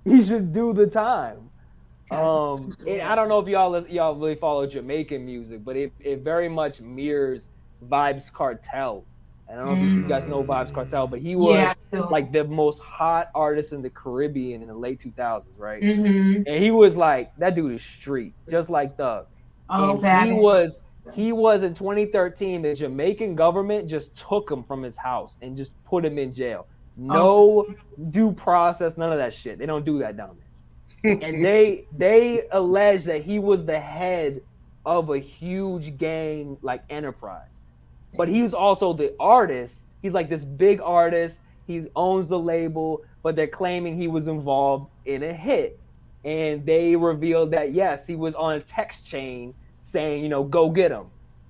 he 0.05 0.23
should 0.23 0.53
do 0.53 0.71
the 0.71 0.87
time. 0.87 1.49
Um, 2.11 2.75
and 2.87 3.01
I 3.01 3.15
don't 3.15 3.27
know 3.27 3.39
if 3.39 3.47
y'all 3.47 3.85
y'all 3.87 4.15
really 4.15 4.35
follow 4.35 4.65
Jamaican 4.65 5.25
music, 5.25 5.63
but 5.63 5.75
it, 5.75 5.91
it 5.99 6.19
very 6.19 6.49
much 6.49 6.79
mirrors 6.79 7.49
Vybz 7.87 8.31
Kartel. 8.31 9.03
I 9.49 9.55
don't 9.55 9.65
know 9.65 9.73
if 9.73 9.79
you 9.79 10.07
guys 10.07 10.27
know 10.27 10.43
Vybz 10.43 10.71
Kartel, 10.71 11.07
but 11.07 11.19
he 11.19 11.35
was 11.35 11.55
yeah. 11.91 11.99
Like 12.11 12.31
the 12.31 12.43
most 12.43 12.79
hot 12.79 13.29
artist 13.33 13.73
in 13.73 13.81
the 13.81 13.89
Caribbean 13.89 14.61
in 14.61 14.67
the 14.67 14.75
late 14.75 14.99
2000s, 14.99 15.43
right? 15.57 15.81
Mhm. 15.81 16.43
And 16.45 16.63
he 16.63 16.69
was 16.69 16.95
like 16.95 17.35
that 17.37 17.55
dude 17.55 17.73
is 17.73 17.81
street, 17.81 18.33
just 18.49 18.69
like 18.69 18.95
Thug. 18.95 19.25
Oh, 19.69 19.97
he 20.23 20.31
was 20.33 20.79
he 21.13 21.31
was 21.31 21.63
in 21.63 21.73
2013. 21.73 22.61
The 22.61 22.75
Jamaican 22.75 23.35
government 23.35 23.87
just 23.87 24.15
took 24.15 24.51
him 24.51 24.63
from 24.63 24.83
his 24.83 24.95
house 24.95 25.37
and 25.41 25.57
just 25.57 25.71
put 25.85 26.05
him 26.05 26.19
in 26.19 26.33
jail. 26.33 26.67
No 26.95 27.65
due 28.09 28.31
process, 28.33 28.97
none 28.97 29.11
of 29.11 29.17
that 29.17 29.33
shit. 29.33 29.57
They 29.57 29.65
don't 29.65 29.85
do 29.85 29.99
that 29.99 30.17
down 30.17 30.37
there. 30.37 31.13
and 31.23 31.43
they 31.43 31.85
they 31.97 32.43
allege 32.51 33.05
that 33.05 33.21
he 33.23 33.39
was 33.39 33.65
the 33.65 33.79
head 33.79 34.41
of 34.85 35.09
a 35.09 35.17
huge 35.17 35.97
gang 35.97 36.57
like 36.61 36.83
enterprise. 36.89 37.58
But 38.15 38.27
he 38.27 38.41
was 38.43 38.53
also 38.53 38.93
the 38.93 39.13
artist. 39.19 39.83
He's 40.01 40.13
like 40.13 40.29
this 40.29 40.43
big 40.45 40.81
artist. 40.81 41.39
He 41.67 41.85
owns 41.95 42.29
the 42.29 42.39
label, 42.39 43.03
but 43.21 43.35
they're 43.35 43.47
claiming 43.47 43.97
he 43.97 44.07
was 44.07 44.27
involved 44.27 44.89
in 45.05 45.23
a 45.23 45.33
hit. 45.33 45.79
And 46.25 46.65
they 46.65 46.95
revealed 46.95 47.51
that 47.51 47.73
yes, 47.73 48.05
he 48.07 48.15
was 48.15 48.35
on 48.35 48.55
a 48.55 48.61
text 48.61 49.05
chain 49.07 49.53
saying, 49.81 50.23
you 50.23 50.29
know, 50.29 50.43
go 50.43 50.69
get 50.69 50.91
him. 50.91 51.05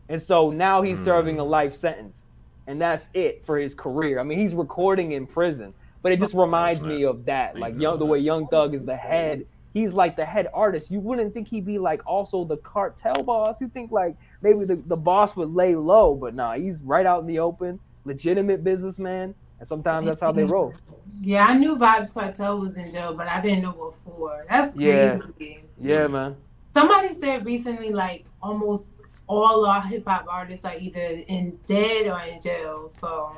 And 0.10 0.22
so 0.22 0.50
now 0.50 0.82
he's 0.82 0.98
Hmm. 1.00 1.06
serving 1.06 1.40
a 1.40 1.44
life 1.44 1.76
sentence. 1.76 2.26
And 2.68 2.80
that's 2.80 3.10
it 3.14 3.44
for 3.46 3.58
his 3.58 3.74
career. 3.74 4.20
I 4.20 4.24
mean, 4.24 4.38
he's 4.38 4.54
recording 4.54 5.14
in 5.14 5.26
prison, 5.26 5.74
but 6.04 6.12
it 6.12 6.20
just 6.20 6.36
reminds 6.36 6.84
me 6.84 7.04
of 7.04 7.26
that. 7.26 7.58
Like 7.58 7.80
young, 7.80 7.98
the 7.98 8.06
way 8.06 8.20
Young 8.20 8.48
Thug 8.48 8.76
is 8.76 8.86
the 8.86 8.96
head. 8.96 9.46
He's 9.74 9.94
like 9.94 10.16
the 10.16 10.26
head 10.26 10.48
artist. 10.54 10.92
You 10.92 11.00
wouldn't 11.00 11.34
think 11.34 11.48
he'd 11.48 11.66
be 11.66 11.78
like 11.80 12.06
also 12.06 12.44
the 12.44 12.58
cartel 12.58 13.24
boss. 13.24 13.60
You 13.62 13.70
think 13.70 13.92
like 13.92 14.16
maybe 14.42 14.66
the, 14.66 14.76
the 14.76 14.98
boss 14.98 15.36
would 15.36 15.54
lay 15.54 15.76
low, 15.76 16.16
but 16.16 16.36
nah, 16.36 16.54
he's 16.54 16.82
right 16.82 17.06
out 17.06 17.22
in 17.22 17.28
the 17.28 17.40
open, 17.40 17.80
legitimate 18.06 18.64
businessman. 18.64 19.36
And 19.60 19.68
sometimes 19.68 20.06
that's 20.06 20.22
how 20.22 20.32
they 20.32 20.44
roll. 20.46 20.74
Yeah, 21.22 21.46
I 21.46 21.58
knew 21.58 21.76
Vybz 21.76 22.14
Kartel 22.14 22.60
was 22.60 22.78
in 22.78 22.92
jail, 22.92 23.14
but 23.14 23.28
I 23.28 23.42
didn't 23.42 23.64
know 23.64 23.72
what 23.72 23.94
for. 24.06 24.46
That's 24.50 24.74
crazy. 24.74 25.64
Yeah, 25.82 26.08
man. 26.08 26.38
Somebody 26.74 27.12
said 27.12 27.46
recently, 27.46 27.92
like 27.92 28.26
almost 28.42 28.92
all 29.28 29.66
our 29.66 29.82
hip 29.82 30.06
hop 30.08 30.26
artists 30.30 30.66
are 30.66 30.78
either 30.78 31.22
in 31.28 31.60
dead 31.66 32.08
or 32.08 32.22
in 32.22 32.42
jail. 32.42 32.88
So 32.88 33.36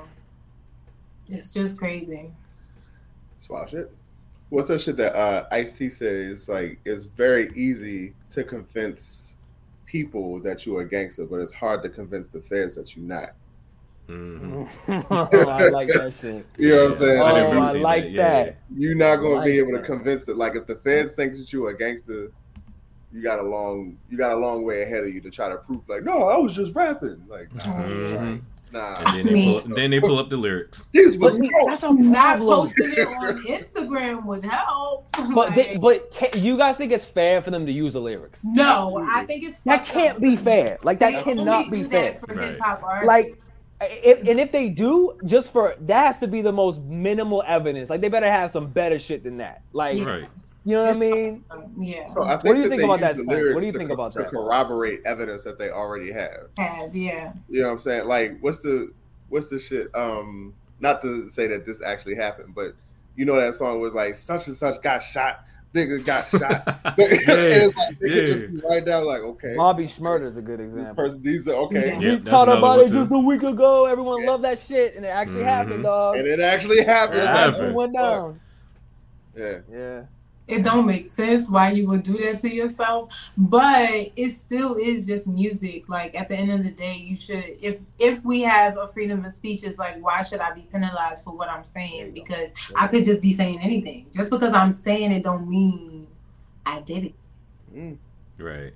it's 1.27 1.51
just 1.51 1.77
crazy. 1.77 2.31
That's 3.35 3.49
wild 3.49 3.69
shit. 3.69 3.91
What's 4.49 4.67
that 4.67 4.81
shit 4.81 4.97
that 4.97 5.15
uh, 5.15 5.45
Ice 5.51 5.77
T 5.77 5.89
says? 5.89 6.47
Like, 6.49 6.79
it's 6.85 7.05
very 7.05 7.51
easy 7.55 8.13
to 8.31 8.43
convince 8.43 9.30
people 9.91 10.39
that 10.39 10.65
you're 10.65 10.81
a 10.81 10.87
gangster, 10.87 11.25
but 11.25 11.41
it's 11.41 11.51
hard 11.51 11.83
to 11.83 11.89
convince 11.89 12.29
the 12.29 12.39
feds 12.41 12.75
that 12.75 12.95
you're 12.95 13.05
not. 13.05 13.31
Mhm. 14.07 14.67
I 15.11 15.67
like 15.69 15.89
that 15.89 16.13
shit. 16.19 16.45
You 16.57 16.69
know 16.69 16.75
what 16.77 16.85
I'm 16.85 16.93
saying? 16.93 17.21
Oh, 17.21 17.25
I 17.25 17.33
never 17.33 17.59
I 17.59 17.71
like 17.73 18.03
that. 18.15 18.47
Yeah. 18.47 18.51
You're 18.73 18.95
not 18.95 19.17
going 19.17 19.39
I 19.39 19.45
to 19.45 19.51
be 19.51 19.61
like 19.61 19.67
able 19.69 19.77
to 19.79 19.85
convince 19.85 20.23
that. 20.25 20.37
Like, 20.37 20.55
if 20.55 20.65
the 20.65 20.75
feds 20.75 21.11
think 21.11 21.33
that 21.35 21.51
you're 21.51 21.69
a 21.69 21.77
gangster, 21.77 22.31
you 23.11 23.21
got 23.21 23.39
a 23.39 23.43
long, 23.43 23.97
you 24.09 24.17
got 24.17 24.31
a 24.31 24.35
long 24.37 24.63
way 24.63 24.83
ahead 24.83 25.03
of 25.03 25.13
you 25.13 25.19
to 25.21 25.29
try 25.29 25.49
to 25.49 25.57
prove. 25.57 25.81
Like, 25.89 26.03
no, 26.03 26.29
I 26.29 26.37
was 26.37 26.55
just 26.55 26.73
rapping. 26.73 27.23
Like, 27.27 27.53
nah, 27.55 27.83
Mhm. 27.83 28.41
Nah. 28.71 29.03
And 29.07 29.27
then 29.27 29.33
they, 29.33 29.43
pull 29.45 29.57
up, 29.57 29.63
then 29.75 29.91
they 29.91 29.99
pull 29.99 30.19
up 30.19 30.29
the 30.29 30.37
lyrics. 30.37 30.85
These 30.93 31.17
But 31.17 31.31
was 31.31 31.37
see, 31.37 31.47
jokes. 31.49 31.65
that's 31.67 31.83
a 31.83 31.93
Not 31.93 32.39
posting 32.39 32.91
it 32.93 33.07
on 33.07 33.37
Instagram 33.45 34.25
would 34.25 34.43
help. 34.45 35.07
But 35.33 35.55
they, 35.55 35.77
but 35.77 36.11
can, 36.11 36.29
you 36.43 36.57
guys 36.57 36.77
think 36.77 36.91
it's 36.91 37.05
fair 37.05 37.41
for 37.41 37.51
them 37.51 37.65
to 37.65 37.71
use 37.71 37.93
the 37.93 38.01
lyrics? 38.01 38.39
no, 38.43 39.05
I 39.11 39.25
think 39.25 39.43
it's 39.43 39.59
fair 39.59 39.77
That 39.77 39.85
can't 39.85 40.15
up. 40.17 40.21
be 40.21 40.35
fair. 40.35 40.77
Like 40.83 40.99
They 40.99 41.11
that 41.13 41.27
only 41.27 41.35
cannot 41.43 41.65
do 41.69 41.71
be 41.71 41.83
that 41.83 41.89
fair. 41.89 42.19
for 42.27 42.35
Right. 42.35 42.49
hip 42.51 42.59
hop 42.59 42.83
artists. 42.83 43.07
Like, 43.07 43.37
If, 44.03 44.27
and 44.27 44.39
if 44.39 44.51
they 44.51 44.69
do, 44.69 45.17
just 45.25 45.51
for 45.51 45.75
that 45.81 46.05
has 46.07 46.19
to 46.19 46.27
be 46.27 46.41
the 46.41 46.51
most 46.51 46.79
minimal 46.81 47.43
evidence. 47.47 47.89
Like 47.89 48.01
they 48.01 48.09
better 48.09 48.29
have 48.31 48.51
some 48.51 48.67
better 48.67 48.99
shit 48.99 49.23
than 49.23 49.37
that. 49.37 49.61
Like 49.73 50.05
Right. 50.05 50.27
You 50.63 50.73
know 50.75 50.83
what 50.83 50.95
I 50.95 50.99
mean? 50.99 51.43
yeah, 51.79 52.07
So 52.09 52.23
I 52.23 52.37
think 52.37 52.55
do 52.55 52.61
you 52.61 52.69
think 52.69 52.83
about 52.83 52.99
that. 52.99 53.15
What 53.17 53.61
do 53.61 53.65
you 53.65 53.71
think 53.71 53.89
co- 53.89 53.93
about 53.95 54.11
to 54.11 54.19
that? 54.19 54.29
corroborate 54.29 55.01
evidence 55.05 55.43
that 55.43 55.57
they 55.57 55.71
already 55.71 56.11
have. 56.11 56.49
have 56.57 56.95
yeah. 56.95 57.33
You 57.49 57.61
know 57.61 57.67
what 57.67 57.73
I'm 57.73 57.79
saying? 57.79 58.07
Like, 58.07 58.37
what's 58.41 58.59
the 58.59 58.91
what's 59.29 59.49
the 59.49 59.57
shit? 59.59 59.89
Um, 59.95 60.53
not 60.79 61.01
to 61.01 61.27
say 61.27 61.47
that 61.47 61.65
this 61.65 61.81
actually 61.81 62.15
happened, 62.15 62.53
but 62.53 62.75
you 63.15 63.25
know 63.25 63.35
that 63.41 63.55
song 63.55 63.81
was 63.81 63.95
like 63.95 64.13
such 64.13 64.45
and 64.47 64.55
such 64.55 64.79
got 64.83 64.99
shot, 65.01 65.45
nigga 65.73 66.05
got 66.05 66.27
shot. 66.29 66.67
and 66.85 66.95
it's 66.99 67.75
like 67.77 67.99
they 67.99 68.09
could 68.09 68.27
just 68.27 68.51
be 68.53 68.61
right 68.69 68.85
down, 68.85 69.05
like, 69.05 69.21
okay, 69.21 69.55
Bobby 69.57 69.85
Shmurda 69.85 70.25
is 70.27 70.37
a 70.37 70.43
good 70.43 70.59
example. 70.59 70.75
this 70.77 70.81
example. 70.89 71.03
person, 71.05 71.21
these 71.23 71.47
are 71.47 71.53
okay, 71.55 71.97
Yeah. 71.99 72.17
we 72.17 72.19
caught 72.29 72.47
another 72.49 72.59
about 72.59 72.77
one, 72.77 72.85
it 72.85 72.91
just 72.91 73.11
a 73.11 73.17
week 73.17 73.41
ago. 73.41 73.87
Everyone 73.87 74.21
Yeah. 74.21 74.29
loved 74.29 74.43
that 74.43 74.59
shit, 74.59 74.95
and 74.95 75.05
it 75.05 75.09
actually 75.09 75.41
Mhm. 75.41 75.45
happened, 75.45 75.83
dog. 75.83 76.17
and 76.17 76.27
it 76.27 76.39
actually 76.39 76.83
happened. 76.83 77.17
It 77.19 77.23
It 77.23 77.27
happened. 77.27 77.55
actually 77.55 77.73
went 77.73 77.93
down. 77.95 78.39
Yeah, 79.35 79.57
Yeah. 79.71 80.01
It 80.51 80.63
don't 80.63 80.85
make 80.85 81.05
sense 81.05 81.49
why 81.49 81.71
you 81.71 81.87
would 81.87 82.03
do 82.03 82.17
that 82.17 82.39
to 82.39 82.53
yourself 82.53 83.11
but 83.37 83.89
it 84.15 84.31
still 84.31 84.75
is 84.75 85.05
just 85.05 85.27
music. 85.27 85.87
Like 85.87 86.15
at 86.15 86.29
the 86.29 86.35
end 86.35 86.51
of 86.51 86.63
the 86.63 86.71
day 86.71 86.95
you 86.95 87.15
should 87.15 87.57
if 87.61 87.79
if 87.99 88.23
we 88.23 88.41
have 88.41 88.77
a 88.77 88.87
freedom 88.87 89.25
of 89.25 89.33
speech 89.33 89.63
it's 89.63 89.79
like 89.79 90.01
why 90.01 90.21
should 90.21 90.39
i 90.39 90.51
be 90.51 90.61
penalized 90.61 91.23
for 91.23 91.35
what 91.35 91.49
i'm 91.49 91.65
saying? 91.65 92.11
Because 92.11 92.53
i 92.75 92.87
could 92.87 93.05
just 93.05 93.21
be 93.21 93.31
saying 93.31 93.59
anything. 93.61 94.07
Just 94.13 94.29
because 94.29 94.53
i'm 94.53 94.71
saying 94.71 95.11
it 95.11 95.23
don't 95.23 95.49
mean 95.49 96.07
i 96.65 96.79
did 96.81 97.05
it. 97.05 97.13
Mm. 97.75 97.97
Right. 98.37 98.73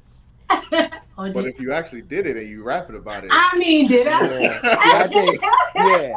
Or 1.17 1.29
But 1.29 1.45
if 1.45 1.59
you 1.61 1.71
actually 1.71 2.01
did 2.01 2.27
it 2.27 2.35
and 2.35 2.45
you 2.49 2.61
rapping 2.61 2.97
about 2.97 3.23
it, 3.23 3.29
i 3.33 3.57
mean 3.57 3.87
did 3.87 4.05
i 4.07 4.39
Yeah. 4.39 4.59
I 4.63 5.07
think, 5.07 5.41
yeah. 5.75 6.13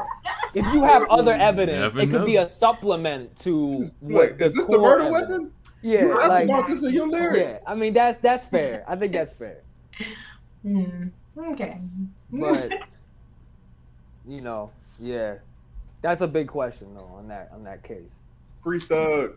If 0.54 0.66
you 0.74 0.82
have 0.82 1.04
other 1.10 1.34
evidence, 1.34 1.94
it 1.94 2.10
could 2.10 2.26
be 2.26 2.34
a 2.36 2.48
supplement 2.48 3.38
to 3.40 3.88
what 4.00 4.30
Wait, 4.30 4.38
the 4.38 4.46
is 4.46 4.56
this 4.56 4.66
the 4.66 4.76
murder 4.78 5.04
evidence- 5.04 5.30
weapon? 5.30 5.52
Yeah, 5.82 6.00
you 6.00 6.08
rapping 6.18 6.28
like 6.28 6.44
about 6.46 6.68
this 6.68 6.82
in 6.82 6.92
your 6.92 7.06
lyrics. 7.06 7.60
yeah. 7.62 7.70
I 7.70 7.76
mean 7.76 7.92
that's 7.92 8.18
that's 8.18 8.44
fair. 8.54 8.84
I 8.88 8.96
think 8.96 9.12
that's 9.12 9.32
fair. 9.32 9.62
Hmm. 10.62 11.08
okay 11.38 11.78
But 12.32 12.72
you 14.26 14.40
know, 14.40 14.72
yeah, 14.98 15.36
that's 16.02 16.22
a 16.22 16.26
big 16.28 16.48
question 16.48 16.92
though 16.94 17.08
on 17.16 17.28
that 17.28 17.50
on 17.54 17.62
that 17.64 17.84
case. 17.84 18.10
Free 18.64 18.80
thug. 18.80 19.36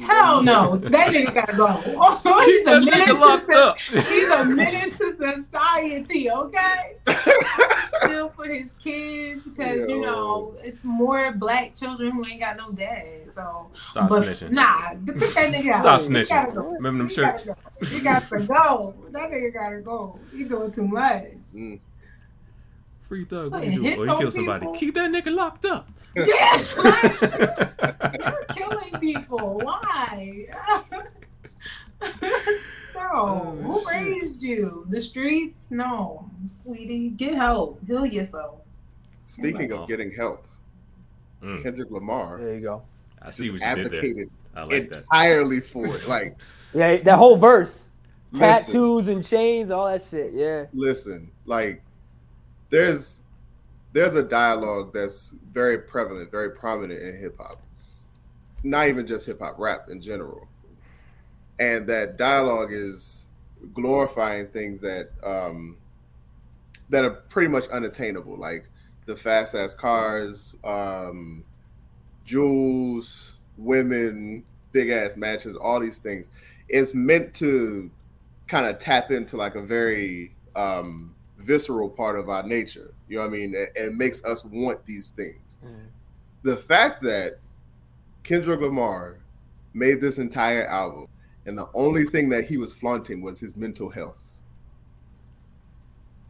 Hell 0.00 0.42
no, 0.42 0.76
that 0.76 1.10
nigga 1.12 1.32
gotta 1.34 1.56
go. 1.56 1.66
he's 2.44 2.58
Keep 2.58 2.66
a 2.66 2.80
menace 2.80 3.44
to 3.46 3.74
he's 4.08 4.28
a 4.30 4.44
menace 4.44 4.98
to 4.98 5.16
society. 5.44 6.30
Okay, 6.30 6.96
still 8.04 8.28
for 8.30 8.48
his 8.48 8.72
kids 8.74 9.42
because 9.44 9.88
you 9.88 10.00
know 10.00 10.54
it's 10.62 10.84
more 10.84 11.32
black 11.32 11.74
children 11.74 12.12
who 12.12 12.24
ain't 12.26 12.40
got 12.40 12.56
no 12.56 12.70
dad. 12.72 13.30
So, 13.30 13.68
Stop 13.72 14.08
but 14.08 14.22
snitching. 14.22 14.50
nah, 14.50 14.94
get 14.94 15.18
that 15.18 15.52
nigga 15.52 15.72
out. 15.72 15.80
Stop 15.80 16.00
He 16.00 16.06
snitching. 16.08 16.28
gotta 16.28 16.54
go. 16.54 16.62
Remember 16.72 16.98
them 17.04 17.08
He 17.08 17.16
gotta 17.16 17.38
shirts? 17.38 17.44
go. 17.80 17.86
He 17.96 18.00
got 18.00 18.22
to 18.28 18.38
go. 18.46 18.94
That 19.10 19.30
nigga 19.30 19.52
gotta 19.54 19.80
go. 19.80 20.18
He 20.32 20.44
doing 20.44 20.70
too 20.70 20.86
much. 20.88 21.24
Mm. 21.54 21.78
Free 23.08 23.24
thug. 23.24 23.52
What 23.52 23.58
Putting 23.62 23.72
you 23.74 23.78
do? 23.80 23.84
hits 23.84 23.98
Oh, 23.98 24.02
you 24.04 24.18
kill 24.18 24.30
somebody. 24.30 24.60
people? 24.66 24.76
Keep 24.76 24.94
that 24.94 25.10
nigga 25.10 25.34
locked 25.34 25.64
up. 25.66 25.88
Yes, 26.16 26.76
right? 26.84 28.14
You're 28.20 28.44
killing 28.50 29.00
people. 29.00 29.58
Why? 29.62 30.46
no. 32.94 33.58
Who 33.62 33.72
Oh, 33.74 33.78
shit. 33.78 34.00
raised 34.00 34.42
you? 34.42 34.86
The 34.88 35.00
streets? 35.00 35.66
No. 35.70 36.28
Sweetie, 36.46 37.10
get 37.10 37.34
help. 37.34 37.80
Heal 37.86 38.06
yourself. 38.06 38.60
Speaking 39.26 39.72
of 39.72 39.88
getting 39.88 40.12
help, 40.12 40.46
Mm, 41.42 41.62
Kendrick 41.62 41.90
Lamar 41.90 42.38
There 42.38 42.54
you 42.54 42.60
go. 42.62 42.82
I 43.20 43.30
see 43.30 43.50
just 43.50 43.62
what 43.62 43.76
you 43.76 43.88
did 43.90 44.16
there. 44.16 44.24
I 44.56 44.62
like 44.62 44.90
that. 44.90 45.00
entirely 45.02 45.60
for 45.60 45.84
it. 45.84 46.08
Like, 46.08 46.36
Yeah, 46.74 46.96
that 47.02 47.16
whole 47.18 47.36
verse, 47.36 47.88
listen, 48.32 48.48
tattoos 48.72 49.08
and 49.08 49.22
chains, 49.26 49.70
all 49.70 49.86
that 49.86 50.00
shit. 50.02 50.32
Yeah. 50.32 50.66
listen, 50.72 51.30
like, 51.44 51.82
there's 52.70 53.22
there's 53.92 54.16
a 54.16 54.22
dialogue 54.22 54.92
that's 54.92 55.32
very 55.52 55.78
prevalent, 55.78 56.30
very 56.30 56.50
prominent 56.50 57.00
in 57.00 57.16
hip 57.16 57.36
hop. 57.38 57.62
Not 58.62 58.88
even 58.88 59.06
just 59.06 59.26
hip 59.26 59.40
hop, 59.40 59.58
rap 59.58 59.88
in 59.88 60.00
general. 60.00 60.48
And 61.60 61.86
that 61.86 62.16
dialogue 62.16 62.72
is 62.72 63.28
glorifying 63.72 64.48
things 64.48 64.80
that 64.80 65.10
um 65.22 65.78
that 66.90 67.04
are 67.04 67.10
pretty 67.10 67.48
much 67.48 67.68
unattainable, 67.68 68.36
like 68.36 68.68
the 69.06 69.16
fast 69.16 69.54
ass 69.54 69.74
cars, 69.74 70.54
um, 70.64 71.44
jewels, 72.24 73.36
women, 73.56 74.44
big 74.72 74.90
ass 74.90 75.16
matches, 75.16 75.56
all 75.56 75.80
these 75.80 75.98
things. 75.98 76.30
It's 76.68 76.94
meant 76.94 77.34
to 77.34 77.90
kind 78.46 78.66
of 78.66 78.78
tap 78.78 79.10
into 79.10 79.36
like 79.36 79.54
a 79.54 79.62
very 79.62 80.34
um, 80.56 81.14
visceral 81.44 81.88
part 81.88 82.18
of 82.18 82.28
our 82.28 82.42
nature. 82.42 82.92
You 83.08 83.16
know 83.16 83.22
what 83.22 83.28
I 83.28 83.32
mean? 83.32 83.54
And 83.54 83.68
and 83.76 83.92
it 83.92 83.94
makes 83.94 84.24
us 84.24 84.44
want 84.44 84.84
these 84.86 85.08
things. 85.10 85.58
The 86.42 86.56
fact 86.56 87.02
that 87.02 87.38
Kendrick 88.22 88.60
Lamar 88.60 89.18
made 89.72 90.00
this 90.00 90.18
entire 90.18 90.66
album 90.66 91.08
and 91.46 91.56
the 91.58 91.68
only 91.74 92.04
thing 92.04 92.28
that 92.30 92.44
he 92.44 92.56
was 92.56 92.72
flaunting 92.72 93.22
was 93.22 93.38
his 93.38 93.56
mental 93.56 93.88
health. 93.90 94.42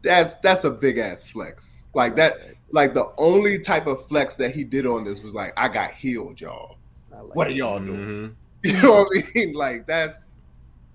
That's 0.01 0.35
that's 0.35 0.65
a 0.65 0.71
big 0.71 0.97
ass 0.97 1.23
flex. 1.23 1.85
Like 1.93 2.15
that 2.17 2.37
like 2.71 2.93
the 2.93 3.11
only 3.17 3.59
type 3.59 3.87
of 3.87 4.07
flex 4.07 4.35
that 4.35 4.53
he 4.53 4.63
did 4.63 4.85
on 4.85 5.03
this 5.03 5.21
was 5.21 5.33
like 5.33 5.53
I 5.57 5.67
got 5.67 5.91
healed, 5.91 6.39
y'all. 6.41 6.77
Like 7.11 7.35
What 7.35 7.47
are 7.47 7.51
y'all 7.51 7.79
doing? 7.79 7.99
Mhm. 7.99 8.35
You 8.65 8.81
know 8.81 9.03
what 9.03 9.09
I 9.15 9.21
mean? 9.35 9.53
Like 9.53 9.85
that's 9.85 10.31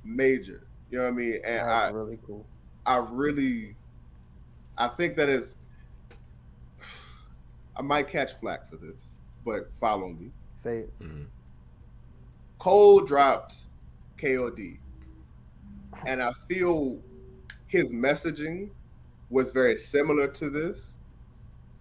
major. 0.04 0.66
You 0.90 0.98
know 0.98 1.04
what 1.04 1.10
I 1.12 1.16
mean? 1.16 1.40
And 1.44 1.60
I 1.60 1.88
really 1.90 2.18
cool. 2.26 2.44
I 2.84 2.96
really, 2.96 3.76
I 4.80 4.88
think 4.88 5.14
that 5.16 5.28
is. 5.28 5.56
I 7.76 7.82
might 7.82 8.08
catch 8.08 8.32
flack 8.34 8.68
for 8.68 8.76
this, 8.76 9.10
but 9.44 9.70
follow 9.78 10.08
me. 10.08 10.32
Say 10.56 10.78
it. 10.78 10.98
Mhm. 10.98 11.26
Cole 12.58 13.00
dropped 13.00 13.56
KOD, 14.16 14.80
and 16.06 16.22
I 16.22 16.32
feel 16.48 17.00
his 17.66 17.92
messaging 17.92 18.70
was 19.28 19.50
very 19.50 19.76
similar 19.76 20.26
to 20.28 20.50
this, 20.50 20.96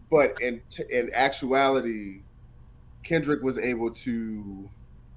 but 0.10 0.40
in 0.42 0.62
in 0.90 1.10
actuality, 1.14 2.22
Kendrick 3.04 3.42
was 3.42 3.58
able 3.58 3.92
to 3.92 4.70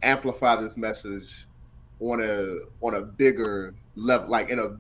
amplify 0.03 0.57
this 0.57 0.77
message 0.77 1.47
on 2.01 2.23
a 2.23 2.59
on 2.81 2.95
a 2.95 3.03
bigger 3.03 3.75
level, 3.97 4.29
like 4.31 4.51
in 4.51 4.59
a 4.61 4.79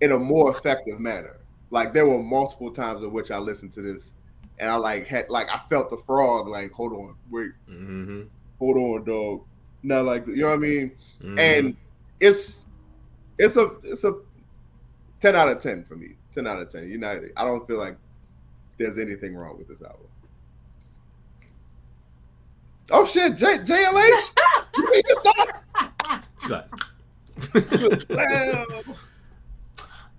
in 0.00 0.12
a 0.12 0.18
more 0.18 0.56
effective 0.56 1.00
manner. 1.00 1.38
Like 1.70 1.92
there 1.92 2.06
were 2.08 2.22
multiple 2.22 2.70
times 2.70 3.02
in 3.02 3.12
which 3.12 3.30
I 3.30 3.38
listened 3.38 3.72
to 3.72 3.82
this, 3.82 4.14
and 4.58 4.70
I 4.70 4.76
like 4.76 5.06
had 5.06 5.28
like 5.30 5.48
I 5.50 5.58
felt 5.68 5.90
the 5.90 5.98
frog. 5.98 6.48
Like 6.48 6.72
hold 6.72 6.92
on, 6.92 7.14
wait, 7.30 7.50
Mhm. 7.68 8.28
hold 8.58 8.76
on, 8.76 9.04
dog. 9.04 9.44
Not 9.82 10.04
like 10.06 10.26
you 10.26 10.36
know 10.42 10.48
what 10.48 10.54
I 10.54 10.56
mean. 10.58 10.92
Mhm. 11.22 11.38
And 11.38 11.76
it's 12.20 12.64
it's 13.38 13.56
a 13.56 13.76
it's 13.84 14.04
a 14.04 14.14
ten 15.20 15.36
out 15.36 15.48
of 15.48 15.60
ten 15.60 15.84
for 15.84 15.94
me. 15.96 16.16
Ten 16.32 16.46
out 16.46 16.60
of 16.60 16.70
ten. 16.70 16.88
You 16.88 16.98
know, 16.98 17.20
I 17.36 17.44
don't 17.44 17.66
feel 17.66 17.78
like 17.78 17.96
there's 18.78 18.98
anything 18.98 19.34
wrong 19.36 19.58
with 19.58 19.68
this 19.68 19.82
album. 19.82 20.06
Oh 22.90 23.04
shit, 23.04 23.36
J- 23.36 23.58
JLH. 23.58 24.34
You 24.78 24.90
need 24.92 25.04
your 25.08 25.22
thoughts? 25.22 25.68
She's 26.40 26.50
like, 26.50 26.66
Well, 28.08 28.84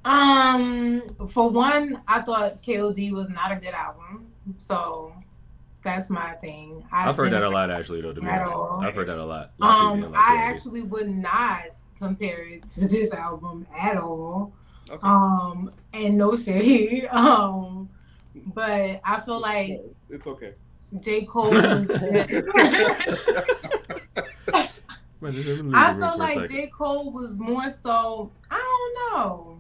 Um, 0.10 1.02
for 1.30 1.50
one, 1.50 2.02
I 2.08 2.22
thought 2.22 2.62
KOD 2.64 3.12
was 3.12 3.30
not 3.30 3.52
a 3.52 3.56
good 3.58 3.74
album. 3.74 4.28
So 4.58 5.14
that's 5.84 6.10
my 6.10 6.32
thing. 6.34 6.84
I 6.92 7.10
I've 7.10 7.16
heard 7.16 7.32
that 7.32 7.44
a 7.44 7.50
lot 7.50 7.70
actually 7.72 8.02
though. 8.02 8.14
To 8.14 8.22
be 8.22 8.28
At 8.28 8.42
all. 8.42 8.82
I've 8.84 8.96
heard 8.96 9.08
that 9.08 9.18
a 9.20 9.26
lot. 9.26 9.52
A 9.60 9.64
lot 9.66 9.92
Um, 9.94 10.02
like 10.12 10.22
I 10.22 10.36
KOD. 10.36 10.40
actually 10.52 10.82
would 10.82 11.10
not 11.10 11.64
compare 11.98 12.42
it 12.48 12.68
to 12.70 12.88
this 12.88 13.14
album 13.14 13.68
at 13.78 13.98
all. 13.98 14.54
okay. 14.90 15.00
Um, 15.04 15.72
and 15.94 16.18
no 16.18 16.36
shade. 16.36 17.08
Um, 17.14 17.90
but 18.56 19.02
I 19.04 19.20
feel 19.22 19.40
like 19.40 19.82
it's 20.10 20.26
okay. 20.28 20.54
J. 21.02 21.26
Cole 21.26 21.52
was 21.52 21.88
Man, 25.22 25.34
just 25.34 25.48
let 25.48 25.58
me 25.58 25.62
leave 25.64 25.76
I 25.76 25.94
the 25.94 26.00
room 26.00 26.10
feel 26.10 26.18
like. 26.18 26.50
J. 26.50 26.68
Cole 26.68 27.12
was 27.12 27.38
more 27.38 27.70
so 27.82 28.32
I 28.50 28.58
don't 28.58 29.20
know. 29.20 29.59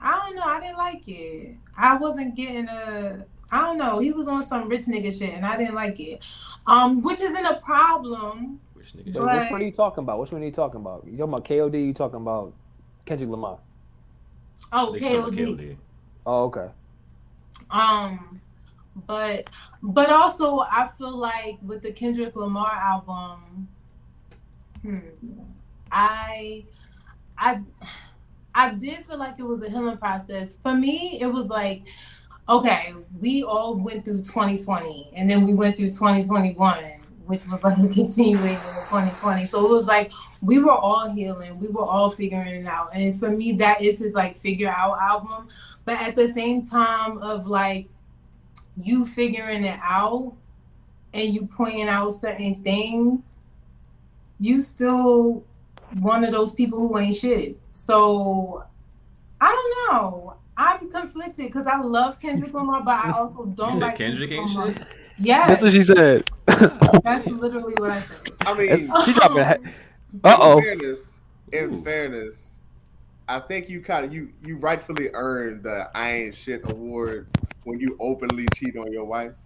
I 0.00 0.12
don't 0.22 0.34
know. 0.36 0.42
I 0.42 0.60
didn't 0.60 0.78
like 0.78 1.06
it. 1.08 1.56
I 1.76 1.96
wasn't 1.96 2.34
getting 2.34 2.68
a 2.68 3.24
I 3.52 3.60
don't 3.62 3.78
know. 3.78 3.98
He 3.98 4.12
was 4.12 4.28
on 4.28 4.42
some 4.44 4.68
rich 4.68 4.86
nigga 4.86 5.16
shit 5.16 5.34
and 5.34 5.44
I 5.44 5.56
didn't 5.56 5.74
like 5.74 5.98
it. 5.98 6.20
Um, 6.66 7.02
which 7.02 7.20
isn't 7.20 7.44
a 7.46 7.56
problem. 7.60 8.60
Which 8.74 8.92
nigga 8.92 9.12
So 9.12 9.26
shit? 9.28 9.42
which 9.42 9.50
one 9.50 9.60
are 9.60 9.64
you 9.64 9.72
talking 9.72 10.04
about? 10.04 10.20
Which 10.20 10.30
one 10.32 10.42
are 10.42 10.44
you 10.44 10.52
talking 10.52 10.80
about? 10.80 11.04
You 11.06 11.16
talking 11.16 11.34
about 11.34 11.44
KOD? 11.44 11.86
You 11.86 11.92
talking 11.94 12.20
about 12.20 12.54
Kendrick 13.06 13.28
Lamar? 13.30 13.58
Oh, 14.72 14.94
KOD. 14.98 15.34
KOD. 15.34 15.76
Oh, 16.26 16.44
okay. 16.44 16.68
Um, 17.70 18.40
but 19.06 19.48
but 19.82 20.10
also 20.10 20.58
I 20.60 20.88
feel 20.96 21.16
like 21.16 21.58
with 21.62 21.82
the 21.82 21.92
Kendrick 21.92 22.36
Lamar 22.36 22.72
album, 22.72 23.68
hmm, 24.82 24.98
I 25.90 26.64
I 27.38 27.60
I 28.54 28.74
did 28.74 29.04
feel 29.06 29.18
like 29.18 29.38
it 29.38 29.44
was 29.44 29.62
a 29.62 29.70
healing 29.70 29.96
process. 29.96 30.58
For 30.62 30.74
me, 30.74 31.18
it 31.20 31.26
was 31.26 31.46
like, 31.46 31.82
okay, 32.48 32.94
we 33.20 33.42
all 33.42 33.76
went 33.76 34.04
through 34.04 34.22
2020 34.22 35.10
and 35.14 35.30
then 35.30 35.44
we 35.44 35.54
went 35.54 35.76
through 35.76 35.90
2021, 35.90 36.84
which 37.26 37.46
was 37.46 37.62
like 37.62 37.78
a 37.78 37.88
continuation 37.88 38.56
of 38.56 38.88
2020. 38.88 39.44
So 39.44 39.64
it 39.64 39.70
was 39.70 39.86
like 39.86 40.12
we 40.42 40.58
were 40.58 40.72
all 40.72 41.10
healing, 41.10 41.58
we 41.58 41.68
were 41.68 41.84
all 41.84 42.10
figuring 42.10 42.62
it 42.62 42.66
out. 42.66 42.90
And 42.92 43.18
for 43.18 43.30
me, 43.30 43.52
that 43.52 43.82
is 43.82 43.98
his 43.98 44.14
like 44.14 44.36
figure 44.36 44.68
out 44.68 44.98
album 44.98 45.48
but 45.84 46.00
at 46.00 46.14
the 46.14 46.28
same 46.28 46.62
time 46.62 47.18
of 47.18 47.46
like 47.46 47.88
you 48.76 49.04
figuring 49.04 49.64
it 49.64 49.78
out 49.82 50.32
and 51.12 51.34
you 51.34 51.46
pointing 51.46 51.88
out 51.88 52.14
certain 52.14 52.62
things 52.62 53.42
you 54.38 54.62
still 54.62 55.44
one 55.98 56.24
of 56.24 56.30
those 56.30 56.54
people 56.54 56.78
who 56.78 56.98
ain't 56.98 57.14
shit. 57.14 57.58
So 57.70 58.64
I 59.40 59.48
don't 59.48 59.94
know. 59.94 60.34
I'm 60.56 60.90
conflicted 60.90 61.46
because 61.46 61.66
I 61.66 61.80
love 61.80 62.20
Kendrick 62.20 62.52
Lamar, 62.52 62.82
but 62.82 63.04
I 63.04 63.12
also 63.12 63.46
don't 63.46 63.72
You 63.72 63.78
said 63.78 63.86
like 63.86 63.96
Kendrick 63.96 64.30
ain't 64.30 64.54
Lamar. 64.54 64.74
Yeah, 65.18 65.46
That's 65.46 65.62
what 65.62 65.72
she 65.72 65.82
said. 65.82 66.30
that's 66.46 67.26
literally 67.26 67.74
what 67.78 67.90
I 67.90 68.00
said. 68.00 68.32
I 68.40 68.54
mean, 68.54 68.92
she 69.04 69.12
dropping. 69.12 69.72
Uh 70.24 70.36
oh. 70.40 70.58
in 70.58 70.64
fairness, 70.64 71.20
in 71.52 71.74
Ooh. 71.74 71.84
fairness, 71.84 72.58
I 73.28 73.38
think 73.38 73.68
you 73.68 73.80
kind 73.80 74.04
of 74.04 74.12
you 74.12 74.32
you 74.44 74.56
rightfully 74.56 75.10
earned 75.12 75.62
the 75.62 75.90
I 75.94 76.10
ain't 76.10 76.34
shit 76.34 76.68
award 76.68 77.28
when 77.64 77.78
you 77.78 77.96
openly 78.00 78.46
cheat 78.54 78.76
on 78.76 78.92
your 78.92 79.04
wife. 79.04 79.36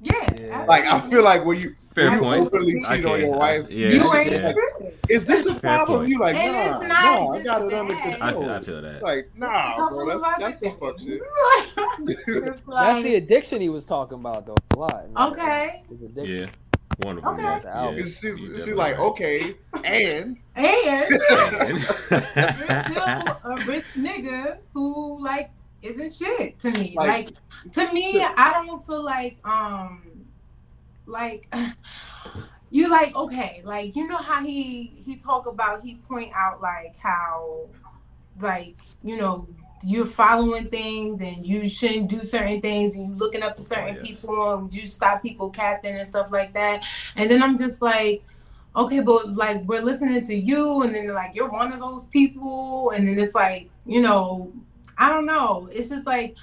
Yeah, 0.00 0.34
Yeah. 0.38 0.64
Like 0.68 0.84
I 0.84 1.00
feel 1.10 1.22
like 1.24 1.44
when 1.44 1.58
you 1.60 1.74
Fair 1.94 2.12
you 2.14 2.20
point. 2.20 2.46
openly 2.46 2.74
cheat 2.74 2.84
on 2.88 3.02
can- 3.02 3.20
your 3.20 3.34
I- 3.34 3.38
wife, 3.38 3.70
yeah, 3.70 3.88
you 3.88 4.00
it's 4.04 4.14
ain't 4.14 4.30
yeah. 4.32 4.46
like, 4.46 4.56
shit. 4.80 4.98
is 5.08 5.24
this 5.24 5.46
a 5.46 5.54
Fair 5.54 5.60
problem? 5.78 5.98
point. 6.00 6.10
You 6.10 6.18
like, 6.20 6.36
And 6.36 6.52
nah, 6.52 6.62
it's 6.62 6.70
not 6.70 6.88
nah, 6.88 6.94
I 7.32 7.34
just 7.34 7.44
got 7.44 7.62
it 7.62 7.70
that. 7.70 7.80
under 7.80 7.94
I 7.94 8.00
control. 8.02 8.42
feel, 8.42 8.50
I 8.52 8.60
feel 8.60 8.82
that. 8.82 9.02
Like, 9.02 9.30
nah, 9.36 9.88
bro, 9.88 10.06
that's 10.06 10.24
other 10.24 10.34
that's 10.38 10.60
some 10.60 10.78
fuck 10.78 10.98
shit. 11.00 11.08
things. 11.08 11.24
It's 12.26 12.62
That's 12.68 13.02
the 13.02 13.14
addiction 13.16 13.60
he 13.60 13.68
was 13.68 13.84
talking 13.84 14.18
about 14.20 14.46
though. 14.46 14.54
A 14.74 14.78
lot. 14.78 15.06
Okay. 15.32 15.82
His 15.88 16.02
addiction. 16.04 16.44
Yeah. 16.44 16.46
One 17.06 17.18
of 17.18 17.24
them. 17.24 17.34
Okay. 17.34 17.42
Yeah. 17.42 17.90
The 17.92 17.96
yeah. 17.98 18.04
She's 18.04 18.38
You 18.38 18.64
she's 18.64 18.74
like, 18.74 18.98
right. 18.98 19.06
okay, 19.06 19.54
and 19.84 20.38
and 20.56 21.08
you're 21.30 21.60
And- 21.60 21.82
still 21.82 23.02
a 23.44 23.64
rich 23.66 23.86
nigga 23.96 24.58
who 24.72 25.22
like 25.24 25.50
isn't 25.82 26.14
shit 26.14 26.58
to 26.60 26.70
me. 26.72 26.94
Like- 26.96 27.08
Like, 27.08 27.72
to 27.72 27.92
me, 27.92 28.20
I 28.22 28.52
don't 28.52 28.84
feel 28.86 29.02
like 29.02 29.38
um 29.44 30.02
like 31.06 31.52
you 32.70 32.88
like 32.88 33.14
okay, 33.14 33.62
like 33.64 33.96
you 33.96 34.06
know 34.06 34.16
how 34.16 34.42
he 34.42 35.02
he 35.04 35.16
talk 35.16 35.46
about 35.46 35.82
he 35.82 35.96
point 36.08 36.32
out 36.34 36.60
like 36.60 36.96
how 36.96 37.66
like 38.40 38.76
you 39.02 39.16
know 39.16 39.48
you're 39.84 40.06
following 40.06 40.66
things 40.68 41.20
and 41.20 41.46
you 41.46 41.68
shouldn't 41.68 42.08
do 42.08 42.20
certain 42.22 42.60
things 42.60 42.96
and 42.96 43.08
you 43.08 43.14
looking 43.14 43.44
up 43.44 43.56
to 43.56 43.62
certain 43.62 43.94
yes. 43.94 44.06
people 44.06 44.54
and 44.54 44.74
you 44.74 44.86
stop 44.88 45.22
people 45.22 45.48
capping 45.50 45.96
and 45.96 46.06
stuff 46.06 46.32
like 46.32 46.52
that. 46.52 46.84
And 47.14 47.30
then 47.30 47.42
I'm 47.42 47.56
just 47.56 47.80
like 47.80 48.22
okay, 48.76 49.00
but 49.00 49.34
like 49.34 49.62
we're 49.64 49.82
listening 49.82 50.24
to 50.24 50.34
you, 50.34 50.82
and 50.82 50.94
then 50.94 51.08
like 51.12 51.34
you're 51.34 51.50
one 51.50 51.72
of 51.72 51.80
those 51.80 52.06
people, 52.06 52.90
and 52.90 53.08
then 53.08 53.18
it's 53.18 53.34
like 53.34 53.68
you 53.86 54.00
know, 54.00 54.52
I 54.98 55.08
don't 55.08 55.26
know. 55.26 55.68
It's 55.72 55.88
just 55.88 56.06
like 56.06 56.36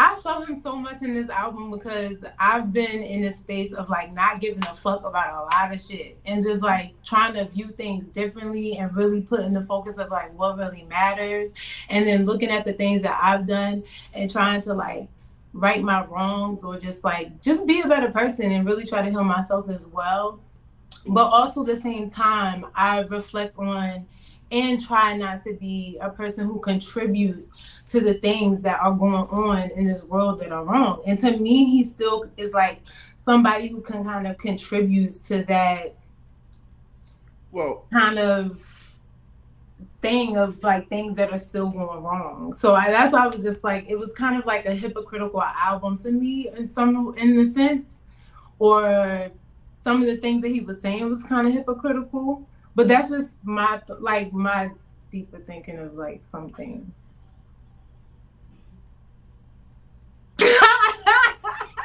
I 0.00 0.14
felt 0.22 0.48
him 0.48 0.54
so 0.54 0.76
much 0.76 1.02
in 1.02 1.14
this 1.14 1.28
album 1.28 1.72
because 1.72 2.24
I've 2.38 2.72
been 2.72 3.02
in 3.02 3.24
a 3.24 3.32
space 3.32 3.72
of 3.72 3.90
like 3.90 4.12
not 4.12 4.40
giving 4.40 4.64
a 4.66 4.74
fuck 4.74 5.04
about 5.04 5.34
a 5.34 5.56
lot 5.56 5.74
of 5.74 5.80
shit 5.80 6.16
and 6.24 6.40
just 6.40 6.62
like 6.62 6.94
trying 7.02 7.34
to 7.34 7.46
view 7.46 7.68
things 7.68 8.08
differently 8.08 8.76
and 8.76 8.94
really 8.96 9.22
putting 9.22 9.52
the 9.52 9.62
focus 9.62 9.98
of 9.98 10.10
like 10.10 10.32
what 10.38 10.56
really 10.56 10.84
matters, 10.84 11.52
and 11.88 12.06
then 12.06 12.26
looking 12.26 12.48
at 12.48 12.64
the 12.64 12.72
things 12.72 13.02
that 13.02 13.18
I've 13.20 13.46
done 13.46 13.82
and 14.14 14.30
trying 14.30 14.60
to 14.62 14.74
like 14.74 15.08
right 15.52 15.82
my 15.82 16.04
wrongs 16.06 16.62
or 16.62 16.78
just 16.78 17.02
like 17.02 17.42
just 17.42 17.66
be 17.66 17.80
a 17.80 17.88
better 17.88 18.10
person 18.10 18.52
and 18.52 18.66
really 18.66 18.84
try 18.84 19.02
to 19.02 19.10
heal 19.10 19.24
myself 19.24 19.68
as 19.68 19.86
well 19.86 20.38
but 21.06 21.26
also 21.28 21.62
at 21.62 21.66
the 21.66 21.76
same 21.76 22.08
time 22.08 22.66
i 22.74 23.00
reflect 23.00 23.58
on 23.58 24.06
and 24.50 24.82
try 24.82 25.16
not 25.16 25.42
to 25.42 25.52
be 25.54 25.98
a 26.00 26.08
person 26.08 26.46
who 26.46 26.58
contributes 26.58 27.50
to 27.84 28.00
the 28.00 28.14
things 28.14 28.60
that 28.62 28.80
are 28.80 28.92
going 28.92 29.14
on 29.14 29.70
in 29.72 29.84
this 29.84 30.02
world 30.04 30.40
that 30.40 30.52
are 30.52 30.64
wrong 30.64 31.02
and 31.06 31.18
to 31.18 31.36
me 31.38 31.64
he 31.66 31.84
still 31.84 32.24
is 32.36 32.52
like 32.54 32.80
somebody 33.14 33.68
who 33.68 33.80
can 33.80 34.04
kind 34.04 34.26
of 34.26 34.38
contributes 34.38 35.20
to 35.20 35.44
that 35.44 35.94
well, 37.50 37.86
kind 37.92 38.18
of 38.18 38.62
thing 40.00 40.36
of 40.36 40.62
like 40.62 40.88
things 40.88 41.16
that 41.16 41.32
are 41.32 41.38
still 41.38 41.68
going 41.70 42.02
wrong. 42.02 42.52
So 42.52 42.74
I, 42.74 42.90
that's 42.90 43.12
why 43.12 43.24
I 43.24 43.26
was 43.26 43.42
just 43.42 43.64
like, 43.64 43.88
it 43.88 43.98
was 43.98 44.12
kind 44.14 44.38
of 44.38 44.46
like 44.46 44.66
a 44.66 44.74
hypocritical 44.74 45.42
album 45.42 45.98
to 45.98 46.10
me 46.10 46.48
in 46.56 46.68
some 46.68 47.14
in 47.16 47.36
the 47.36 47.44
sense, 47.44 48.00
or 48.58 49.30
some 49.80 50.00
of 50.02 50.06
the 50.06 50.16
things 50.16 50.42
that 50.42 50.48
he 50.48 50.60
was 50.60 50.80
saying 50.80 51.08
was 51.08 51.22
kind 51.22 51.46
of 51.46 51.52
hypocritical. 51.52 52.46
But 52.78 52.86
that's 52.86 53.10
just 53.10 53.36
my 53.42 53.82
like 53.98 54.32
my 54.32 54.70
deeper 55.10 55.40
thinking 55.40 55.78
of 55.78 55.94
like 55.94 56.22
some 56.22 56.50
things. 56.50 57.10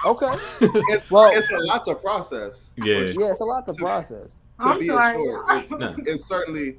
Okay. 0.06 0.28
it's, 0.62 1.10
Well- 1.10 1.32
it's 1.34 1.50
a 1.52 1.60
lot 1.60 1.86
to 1.86 1.96
process. 1.96 2.74
for 2.78 2.86
Yeah. 2.86 3.06
sure. 3.12 3.24
Yeah, 3.24 3.32
it's 3.32 3.40
a 3.40 3.46
lot 3.46 3.66
to 3.68 3.74
process. 3.74 4.36
to 4.62 4.68
I'm 4.68 4.78
be 4.80 4.88
sorry. 4.88 5.14
assured, 5.18 5.46
it's, 5.50 5.72
No. 5.72 5.96
it's 6.06 6.26
certainly 6.26 6.78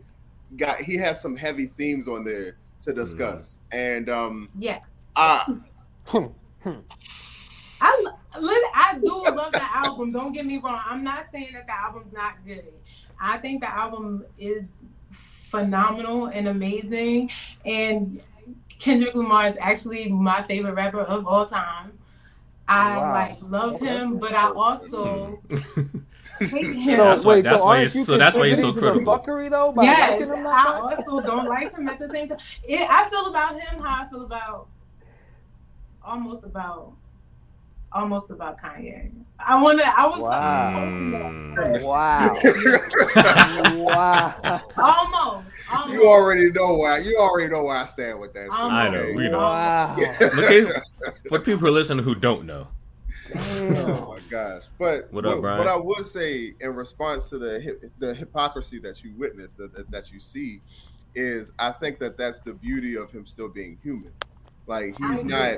got 0.59 0.81
he 0.83 0.97
has 0.99 1.21
some 1.23 1.35
heavy 1.35 1.67
themes 1.79 2.07
on 2.07 2.23
there 2.25 2.59
to 2.83 2.93
discuss, 2.93 3.61
and 3.73 4.09
um, 4.11 4.49
yeah, 4.55 4.79
I 5.17 5.39
Hmm. 6.07 6.27
I 7.81 8.03
lo- 8.05 8.41
lit- 8.43 8.64
I 8.95 8.99
do 8.99 9.23
love 9.35 9.53
the 9.53 9.77
album. 9.77 10.13
Don't 10.13 10.33
get 10.33 10.47
me 10.47 10.59
wrong. 10.59 10.81
I'm 10.85 11.03
not 11.05 11.27
saying 11.33 11.51
that 11.55 11.67
the 11.67 11.73
album's 11.75 12.13
not 12.13 12.35
good. 12.47 12.65
I 13.21 13.39
think 13.39 13.61
the 13.61 13.71
album 13.71 14.25
is 14.39 14.87
phenomenal 15.51 16.27
and 16.27 16.49
amazing. 16.49 17.31
And 17.65 18.21
Kendrick 18.79 19.15
Lamar 19.15 19.47
is 19.49 19.57
actually 19.61 20.09
my 20.09 20.43
favorite 20.43 20.75
rapper 20.75 21.01
of 21.01 21.27
all 21.27 21.47
time. 21.47 21.93
I 22.67 22.97
Wow. 22.97 23.13
like 23.13 23.37
love 23.43 23.81
him, 23.81 24.19
but 24.19 24.33
I 24.35 24.49
also 24.51 25.39
hmm. 25.49 25.57
hate 26.41 26.67
him. 26.77 26.97
So 26.97 27.05
That's 27.05 27.25
why- 27.25 27.35
wait, 27.35 27.45
that's 27.45 27.61
so 27.61 27.67
why 27.67 27.77
you're- 27.81 27.91
you 27.95 28.05
so 28.05 28.19
that's 28.19 28.37
why 28.37 28.47
you're 28.47 28.57
so 28.57 28.73
to 28.73 28.79
critical. 28.81 29.19
fuckery 29.19 29.51
though 29.51 29.71
by 29.73 29.83
yes, 29.85 30.13
liking 30.21 30.29
him 30.39 30.47
I 30.47 30.79
also 30.83 31.21
don't 31.21 31.47
like 31.47 31.77
him 31.77 31.89
at 31.89 31.99
the 31.99 32.09
same 32.09 32.27
time. 32.29 32.39
It, 32.67 32.89
I 32.91 33.09
feel 33.11 33.27
about 33.27 33.61
him 33.61 33.81
how 33.83 34.05
I 34.05 34.09
feel 34.09 34.23
about 34.25 34.69
almost 36.03 36.45
about 36.45 36.93
almost 37.95 38.31
about 38.31 38.61
Kanye. 38.61 39.11
I 39.39 39.61
wanna 39.63 39.83
I 39.97 40.07
was 40.07 40.21
Wow. 40.21 40.73
hoping 40.73 41.11
that, 41.13 41.25
Mm. 41.55 41.85
Wow. 41.85 42.35
wow. 43.85 44.61
almost, 44.77 45.47
almost. 45.73 45.93
you 45.93 46.07
already 46.07 46.51
know 46.51 46.75
why 46.75 46.99
you 46.99 47.17
already 47.17 47.51
know 47.53 47.65
where 47.65 47.77
I 47.77 47.85
stand 47.85 48.19
with 48.19 48.33
that. 48.35 48.45
shit, 48.47 48.53
I 48.53 48.89
know, 48.89 49.13
we 49.15 49.29
know. 49.29 49.39
Wow. 49.39 49.97
Okay, 50.21 50.67
for 51.29 51.39
people 51.39 51.61
who 51.61 51.71
listen 51.71 51.99
who 51.99 52.15
don't 52.15 52.45
know, 52.45 52.67
Oh 53.35 54.15
my 54.15 54.21
gosh! 54.31 54.65
But 54.79 55.11
What 55.13 55.25
up, 55.25 55.41
Brian? 55.41 55.59
what 55.59 55.67
I 55.67 55.77
would 55.77 56.05
say 56.05 56.55
in 56.61 56.75
response 56.75 57.31
to 57.31 57.39
the 57.39 57.91
the 57.99 58.15
hypocrisy 58.15 58.79
that 58.81 59.03
you 59.03 59.13
witness, 59.17 59.53
that, 59.57 59.75
that 59.75 59.91
that 59.91 60.13
you 60.13 60.21
see, 60.21 60.61
is 61.15 61.51
I 61.59 61.71
think 61.73 61.99
that 62.01 62.19
that's 62.19 62.41
the 62.41 62.53
beauty 62.53 62.97
of 62.97 63.11
him 63.11 63.27
still 63.27 63.49
being 63.49 63.79
human. 63.83 64.13
Like 64.67 64.97
he's 64.99 65.21
agree. 65.21 65.33
not 65.33 65.55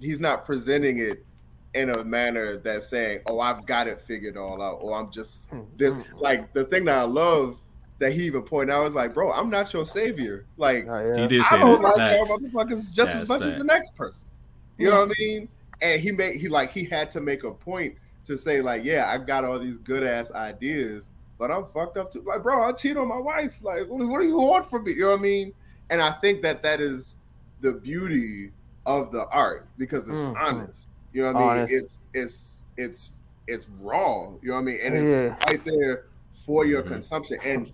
he's 0.00 0.20
not 0.20 0.44
presenting 0.44 0.98
it 0.98 1.24
in 1.74 1.90
a 1.90 2.04
manner 2.04 2.56
that's 2.56 2.88
saying, 2.88 3.20
"Oh, 3.26 3.40
I've 3.40 3.66
got 3.66 3.86
it 3.88 4.00
figured 4.00 4.36
all 4.36 4.60
out," 4.62 4.78
or 4.80 4.98
"I'm 4.98 5.10
just 5.10 5.48
hmm, 5.50 5.58
hmm, 5.58 5.76
this." 5.76 5.94
Hmm. 5.94 6.18
Like 6.18 6.52
the 6.52 6.64
thing 6.64 6.84
that 6.86 6.98
I 6.98 7.02
love 7.02 7.58
that 7.98 8.12
he 8.12 8.24
even 8.24 8.42
pointed 8.42 8.72
out 8.72 8.86
is 8.86 8.94
like, 8.94 9.12
"Bro, 9.14 9.32
I'm 9.32 9.50
not 9.50 9.72
your 9.72 9.84
savior. 9.84 10.46
Like 10.56 10.86
Oh, 10.88 10.98
yeah. 11.14 11.22
he 11.22 11.28
did 11.28 11.44
I 11.50 11.58
don't 11.58 11.82
that. 11.82 11.96
like 11.96 12.28
y'all 12.28 12.38
motherfuckers 12.38 12.92
just 12.92 12.98
as 13.14 13.20
That's 13.20 13.28
much 13.28 13.42
as 13.42 13.58
the 13.58 13.64
next 13.64 13.94
person. 13.96 14.28
You 14.76 14.90
know 14.90 15.00
what 15.00 15.10
I 15.10 15.22
mean? 15.22 15.48
And 15.82 16.00
he 16.00 16.12
made 16.12 16.36
he 16.40 16.48
like 16.48 16.72
he 16.72 16.84
had 16.84 17.10
to 17.12 17.20
make 17.20 17.44
a 17.44 17.50
point 17.52 17.96
to 18.26 18.38
say 18.38 18.60
like, 18.62 18.84
yeah, 18.84 19.10
I've 19.10 19.26
got 19.26 19.44
all 19.44 19.58
these 19.58 19.78
good 19.78 20.02
ass 20.04 20.30
ideas, 20.30 21.08
but 21.38 21.50
I'm 21.50 21.66
fucked 21.66 21.96
up 21.96 22.12
too. 22.12 22.22
Like, 22.26 22.42
bro, 22.42 22.62
I 22.64 22.72
cheat 22.72 22.96
on 22.96 23.08
my 23.08 23.18
wife. 23.18 23.58
Like, 23.62 23.88
what, 23.88 24.06
what 24.06 24.20
do 24.20 24.26
you 24.26 24.36
want 24.36 24.70
from 24.70 24.84
me? 24.84 24.92
You 24.92 25.02
know 25.02 25.10
what 25.10 25.20
I 25.20 25.22
mean? 25.22 25.52
And 25.90 26.00
I 26.00 26.12
think 26.20 26.42
that 26.42 26.62
that 26.62 26.80
is 26.80 27.16
the 27.60 27.72
beauty 27.72 28.52
of 28.86 29.10
the 29.12 29.26
art 29.28 29.66
because 29.78 30.08
it's 30.08 30.20
Mhm. 30.20 30.36
honest. 30.40 30.88
You 31.18 31.24
know 31.24 31.32
what 31.32 31.36
I 31.36 31.40
mean? 31.40 31.58
Honest. 31.62 31.72
It's 31.74 32.00
it's 32.14 32.62
it's 32.76 33.12
it's 33.48 33.68
raw. 33.82 34.30
You 34.40 34.50
know 34.50 34.54
what 34.54 34.60
I 34.60 34.62
mean? 34.62 34.78
And 34.84 34.94
it's 34.94 35.04
Yeah. 35.04 35.36
right 35.48 35.64
there 35.64 36.04
for 36.46 36.64
your 36.64 36.84
Mhm. 36.84 36.88
consumption. 36.90 37.40
And 37.42 37.72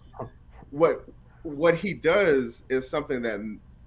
what 0.71 1.07
what 1.43 1.75
he 1.75 1.93
does 1.93 2.63
is 2.71 2.89
something 2.89 3.21
that 3.21 3.39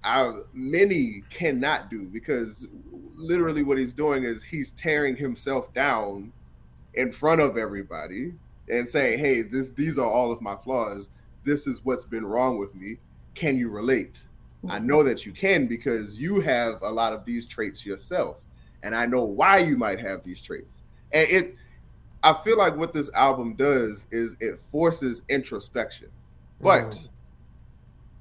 our 0.04 0.44
many 0.52 1.24
cannot 1.28 1.90
do 1.90 2.04
because 2.04 2.68
literally 3.16 3.64
what 3.64 3.78
he's 3.78 3.92
doing 3.92 4.22
is 4.22 4.44
he's 4.44 4.70
tearing 4.70 5.16
himself 5.16 5.74
down 5.74 6.32
in 6.94 7.10
front 7.10 7.40
of 7.40 7.58
everybody 7.58 8.34
and 8.68 8.88
saying, 8.88 9.18
"Hey, 9.18 9.42
this 9.42 9.72
these 9.72 9.98
are 9.98 10.08
all 10.08 10.30
of 10.30 10.40
my 10.40 10.54
flaws. 10.54 11.10
This 11.42 11.66
is 11.66 11.84
what's 11.84 12.04
been 12.04 12.24
wrong 12.24 12.58
with 12.58 12.76
me. 12.76 12.98
Can 13.34 13.58
you 13.58 13.70
relate?" 13.70 14.24
I 14.68 14.78
know 14.78 15.02
that 15.02 15.26
you 15.26 15.32
can 15.32 15.66
because 15.66 16.20
you 16.20 16.42
have 16.42 16.80
a 16.82 16.90
lot 16.90 17.12
of 17.12 17.24
these 17.24 17.44
traits 17.44 17.84
yourself, 17.84 18.36
and 18.82 18.94
I 18.94 19.06
know 19.06 19.24
why 19.24 19.58
you 19.58 19.76
might 19.76 20.00
have 20.00 20.22
these 20.22 20.40
traits. 20.40 20.82
And 21.12 21.28
it, 21.28 21.54
I 22.22 22.32
feel 22.32 22.58
like 22.58 22.76
what 22.76 22.92
this 22.92 23.10
album 23.14 23.54
does 23.54 24.06
is 24.10 24.36
it 24.40 24.60
forces 24.72 25.22
introspection, 25.28 26.08
but 26.60 26.90
Mm. 26.92 27.08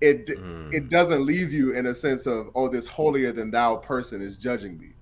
it 0.02 0.28
Mm. 0.28 0.74
it 0.74 0.90
doesn't 0.90 1.26
leave 1.26 1.52
you 1.54 1.74
in 1.74 1.86
a 1.88 1.94
sense 1.96 2.28
of 2.28 2.50
oh 2.56 2.68
this 2.70 2.88
holier 2.88 3.32
than 3.32 3.52
thou 3.52 3.78
person 3.78 4.22
is 4.22 4.38
judging 4.38 4.78
me, 4.80 4.94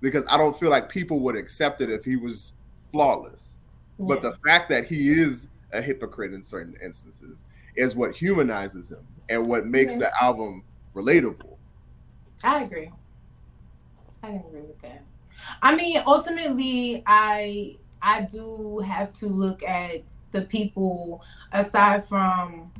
because 0.00 0.24
I 0.28 0.36
don't 0.36 0.58
feel 0.58 0.70
like 0.70 0.88
people 0.88 1.20
would 1.20 1.36
accept 1.36 1.80
it 1.80 1.90
if 1.90 2.04
he 2.04 2.16
was 2.16 2.52
flawless. 2.90 3.58
But 3.98 4.22
the 4.22 4.36
fact 4.46 4.68
that 4.70 4.86
he 4.86 5.10
is 5.10 5.48
a 5.72 5.82
hypocrite 5.82 6.32
in 6.32 6.42
certain 6.42 6.76
instances 6.82 7.44
is 7.76 7.94
what 7.96 8.16
humanizes 8.16 8.90
him 8.90 9.06
and 9.28 9.46
what 9.48 9.66
makes 9.66 9.92
Yeah. 9.94 9.98
the 9.98 10.22
album 10.22 10.64
relatable. 10.94 11.56
I 12.42 12.62
agree. 12.62 12.92
I 14.22 14.28
can 14.28 14.36
agree 14.36 14.62
with 14.62 14.80
that. 14.82 15.02
I 15.62 15.74
mean, 15.74 16.02
ultimately, 16.06 17.02
I 17.06 17.76
I 18.02 18.22
do 18.22 18.78
have 18.86 19.12
to 19.14 19.26
look 19.26 19.62
at 19.62 20.02
the 20.32 20.42
people 20.42 21.22
aside 21.52 22.04
from, 22.04 22.72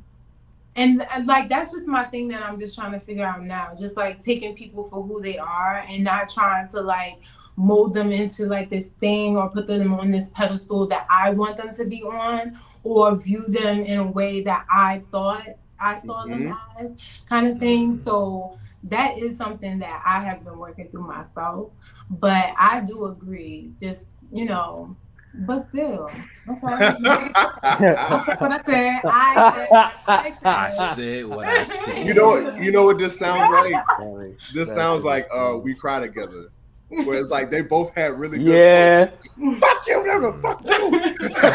and 0.77 1.07
like 1.25 1.49
that's 1.49 1.73
just 1.73 1.87
my 1.87 2.05
thing 2.05 2.29
that 2.29 2.43
I'm 2.43 2.59
just 2.59 2.75
trying 2.75 2.93
to 2.93 3.01
figure 3.01 3.25
out 3.25 3.45
now. 3.45 3.73
Just 3.79 3.97
like 3.97 4.23
taking 4.23 4.55
people 4.55 4.85
for 4.85 5.03
who 5.03 5.21
they 5.21 5.39
are 5.39 5.85
and 5.89 6.05
not 6.05 6.29
trying 6.29 6.67
to 6.69 6.81
like 6.81 7.19
mold 7.57 7.93
them 7.93 8.13
into 8.13 8.47
like 8.47 8.71
this 8.71 8.87
thing 9.01 9.37
or 9.37 9.51
put 9.51 9.67
them 9.67 9.93
on 9.93 10.13
this 10.13 10.29
pedestal 10.29 10.87
that 10.87 11.07
I 11.11 11.31
want 11.31 11.57
them 11.57 11.75
to 11.75 11.85
be 11.85 12.03
on 12.05 12.57
or 12.85 13.17
view 13.17 13.45
them 13.49 13.85
in 13.85 13.99
a 13.99 14.07
way 14.07 14.43
that 14.43 14.65
I 14.71 15.03
thought 15.11 15.49
I 15.81 15.99
saw 15.99 16.25
them 16.25 16.43
mm-hmm. 16.45 16.85
as 16.85 16.97
kind 17.27 17.49
of 17.49 17.59
thing. 17.59 17.95
So 17.95 18.59
that 18.85 19.19
is 19.19 19.37
something 19.37 19.79
that 19.81 20.03
I 20.07 20.23
have 20.23 20.45
been 20.45 20.59
working 20.59 20.89
through 20.89 21.07
myself. 21.07 21.71
But 22.11 22.53
I 22.59 22.81
do 22.87 23.07
agree, 23.07 23.71
just 23.81 24.25
you 24.33 24.45
know, 24.45 24.97
but 25.35 25.61
still, 25.61 26.11
okay. 26.49 26.59
I 26.67 28.23
said 28.25 28.41
what 28.41 28.53
I 28.53 28.63
said. 28.63 29.01
I 29.05 29.53
said, 29.55 29.69
I 30.09 30.35
I 30.45 30.71
said. 30.71 30.95
said 30.95 31.27
what 31.27 31.47
I 31.47 31.65
said. 31.65 32.07
you 32.07 32.15
know 32.15 32.29
what 32.29 32.61
you 32.61 32.73
know 32.73 32.85
what 32.85 32.99
this 32.99 33.19
sounds 33.19 33.51
like? 34.01 34.37
This 34.55 34.73
sounds 34.73 35.05
like 35.05 35.27
uh 35.35 35.59
we 35.63 35.75
cry 35.75 36.01
together. 36.01 36.51
Where 36.91 37.19
it's 37.21 37.29
like 37.31 37.51
they 37.51 37.61
both 37.61 37.95
had 37.95 38.15
really 38.19 38.39
good 38.39 38.47
Yeah. 38.57 39.07
points. 39.37 39.61
Fuck 39.61 39.87
you, 39.87 39.95
nigga, 39.97 40.41
fuck 40.41 40.65
you. 40.65 40.99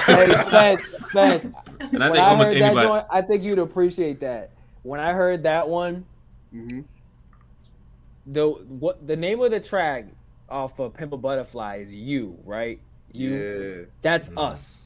Hey, 0.05 0.77
Spence, 0.77 0.83
Spence, 1.09 1.43
And 1.79 2.03
I 2.03 2.09
when 2.09 2.11
think 2.13 2.23
I 2.23 2.29
almost 2.29 2.49
heard 2.49 2.57
that 2.61 2.65
anybody. 2.65 2.87
joint, 2.87 3.05
I 3.09 3.21
think 3.23 3.43
you'd 3.43 3.57
appreciate 3.57 4.19
that. 4.19 4.51
When 4.83 4.99
I 4.99 5.13
heard 5.13 5.41
that 5.43 5.67
one, 5.67 6.05
Mhm. 6.53 6.83
The 8.25 8.47
what 8.47 9.05
the 9.05 9.15
name 9.15 9.41
of 9.41 9.51
the 9.51 9.59
track 9.59 10.05
off 10.49 10.79
of 10.79 10.93
Pimp 10.93 11.13
a 11.13 11.17
Butterfly 11.17 11.77
is 11.77 11.91
you, 11.91 12.37
right? 12.45 12.79
You. 13.13 13.29
Yeah. 13.35 13.85
That's 14.01 14.29
Mhm. 14.29 14.51
us. 14.51 14.79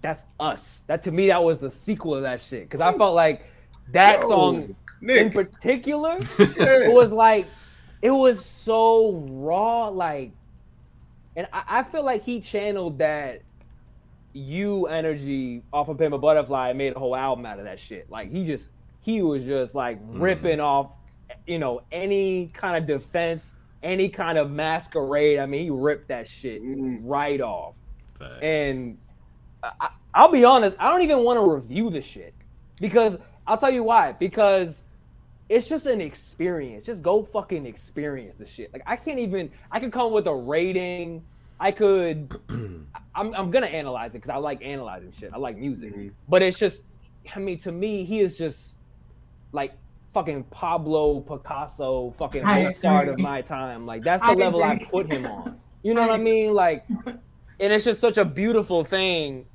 That's 0.00 0.24
us. 0.38 0.82
That 0.86 1.02
to 1.04 1.12
me, 1.12 1.28
that 1.28 1.42
was 1.42 1.58
the 1.60 1.70
sequel 1.70 2.14
of 2.14 2.22
that 2.22 2.40
shit. 2.40 2.62
Because 2.62 2.80
I 2.80 2.92
felt 2.96 3.14
like 3.14 3.44
that 3.92 4.20
Yo, 4.20 4.28
song 4.28 4.76
in 5.02 5.30
particular, 5.32 6.18
yeah. 6.38 6.46
it 6.58 6.92
was 6.92 7.12
like, 7.12 7.46
it 8.02 8.10
was 8.10 8.44
so 8.44 9.12
raw. 9.12 9.88
Like, 9.88 10.32
and 11.36 11.48
I, 11.52 11.62
I 11.80 11.82
feel 11.82 12.04
like 12.04 12.22
he 12.24 12.40
channeled 12.40 12.98
that 12.98 13.42
you 14.32 14.86
energy 14.86 15.62
off 15.72 15.88
of 15.88 15.98
Pimp 15.98 16.14
a 16.14 16.18
Butterfly 16.18 16.68
and 16.68 16.78
made 16.78 16.94
a 16.94 16.98
whole 16.98 17.16
album 17.16 17.46
out 17.46 17.58
of 17.58 17.64
that 17.64 17.80
shit. 17.80 18.08
Like, 18.10 18.30
he 18.30 18.44
just, 18.44 18.68
he 19.00 19.22
was 19.22 19.44
just 19.44 19.74
like 19.74 19.98
ripping 20.04 20.60
off, 20.60 20.92
you 21.46 21.58
know, 21.58 21.82
any 21.92 22.48
kind 22.54 22.76
of 22.76 22.86
defense, 22.86 23.54
any 23.82 24.08
kind 24.08 24.38
of 24.38 24.50
masquerade. 24.50 25.38
I 25.38 25.46
mean, 25.46 25.62
he 25.64 25.70
ripped 25.70 26.08
that 26.08 26.26
shit 26.26 26.62
Mm. 26.62 27.00
right 27.02 27.40
off. 27.40 27.76
Facts. 28.18 28.36
And 28.42 28.98
I, 29.62 29.72
I- 29.80 29.90
I'll 30.14 30.32
be 30.32 30.44
honest, 30.44 30.76
I 30.80 30.90
don't 30.90 31.02
even 31.02 31.20
want 31.22 31.38
to 31.38 31.48
review 31.48 31.90
the 31.90 32.00
shit 32.00 32.34
because 32.80 33.18
I'll 33.46 33.58
tell 33.58 33.70
you 33.72 33.84
why. 33.84 34.12
Because 34.12 34.82
it's 35.48 35.68
just 35.68 35.86
an 35.86 36.00
experience. 36.00 36.84
Just 36.86 37.02
go 37.02 37.22
fucking 37.22 37.66
experience 37.66 38.36
the 38.36 38.46
shit. 38.46 38.72
Like 38.72 38.82
I 38.86 38.96
can't 38.96 39.18
even. 39.18 39.50
I 39.70 39.80
could 39.80 39.92
come 39.92 40.12
with 40.12 40.26
a 40.26 40.34
rating. 40.34 41.22
I 41.60 41.70
could. 41.72 42.34
I'm, 43.14 43.34
I'm 43.34 43.50
gonna 43.50 43.66
analyze 43.66 44.10
it 44.14 44.18
because 44.18 44.30
I 44.30 44.36
like 44.36 44.62
analyzing 44.64 45.12
shit. 45.12 45.32
I 45.32 45.38
like 45.38 45.56
music, 45.56 45.94
Mhm. 45.94 46.12
but 46.28 46.42
it's 46.42 46.58
just. 46.58 46.82
I 47.34 47.38
mean, 47.38 47.58
to 47.58 47.72
me, 47.72 48.04
he 48.04 48.20
is 48.20 48.36
just 48.36 48.74
like 49.52 49.72
fucking 50.12 50.44
Pablo 50.44 51.20
Picasso, 51.20 52.12
fucking 52.18 52.44
I 52.44 52.64
Mozart 52.64 53.08
of 53.08 53.18
my 53.18 53.42
time. 53.42 53.86
Like 53.86 54.02
that's 54.02 54.22
the 54.22 54.30
I 54.30 54.34
level 54.34 54.62
I 54.62 54.78
put 54.90 55.10
him 55.10 55.26
on. 55.26 55.58
You 55.82 55.94
know 55.94 56.02
what 56.02 56.10
I 56.10 56.14
I 56.14 56.18
mean? 56.18 56.54
Like, 56.54 56.84
and 56.88 57.72
it's 57.72 57.84
just 57.84 58.00
such 58.00 58.18
a 58.18 58.24
beautiful 58.24 58.84
thing. 58.84 59.46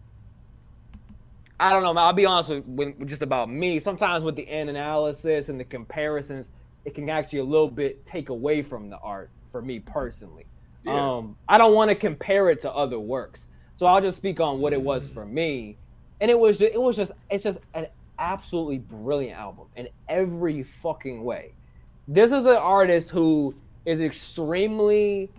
I 1.59 1.71
don't 1.71 1.83
know, 1.83 1.93
man. 1.93 2.03
I'll 2.03 2.13
be 2.13 2.25
honest 2.25 2.49
with, 2.49 2.65
with, 2.65 2.97
with 2.97 3.09
just 3.09 3.21
about 3.21 3.49
me. 3.49 3.79
Sometimes 3.79 4.23
with 4.23 4.35
the 4.35 4.47
end 4.49 4.69
analysis 4.69 5.49
and 5.49 5.59
the 5.59 5.63
comparisons, 5.63 6.49
it 6.85 6.95
can 6.95 7.09
actually 7.09 7.39
a 7.39 7.43
little 7.43 7.69
bit 7.69 8.05
take 8.05 8.29
away 8.29 8.61
from 8.61 8.89
the 8.89 8.97
art 8.97 9.29
for 9.51 9.61
me 9.61 9.79
personally. 9.79 10.45
Yeah. 10.83 11.17
Um, 11.17 11.37
I 11.47 11.57
don't 11.57 11.73
want 11.73 11.89
to 11.89 11.95
compare 11.95 12.49
it 12.49 12.61
to 12.61 12.71
other 12.71 12.99
works, 12.99 13.47
so 13.75 13.85
I'll 13.85 14.01
just 14.01 14.17
speak 14.17 14.39
on 14.39 14.59
what 14.59 14.73
it 14.73 14.81
was 14.81 15.09
for 15.09 15.25
me. 15.25 15.77
And 16.19 16.29
it 16.29 16.37
was 16.37 16.57
just, 16.57 16.73
it 16.73 16.81
was 16.81 16.97
just, 16.97 17.11
it's 17.29 17.43
just 17.43 17.59
an 17.73 17.87
absolutely 18.19 18.79
brilliant 18.79 19.37
album 19.37 19.67
in 19.75 19.87
every 20.07 20.63
fucking 20.63 21.23
way. 21.23 21.53
This 22.07 22.31
is 22.31 22.45
an 22.45 22.57
artist 22.57 23.09
who 23.09 23.55
is 23.85 24.01
extremely 24.01 25.29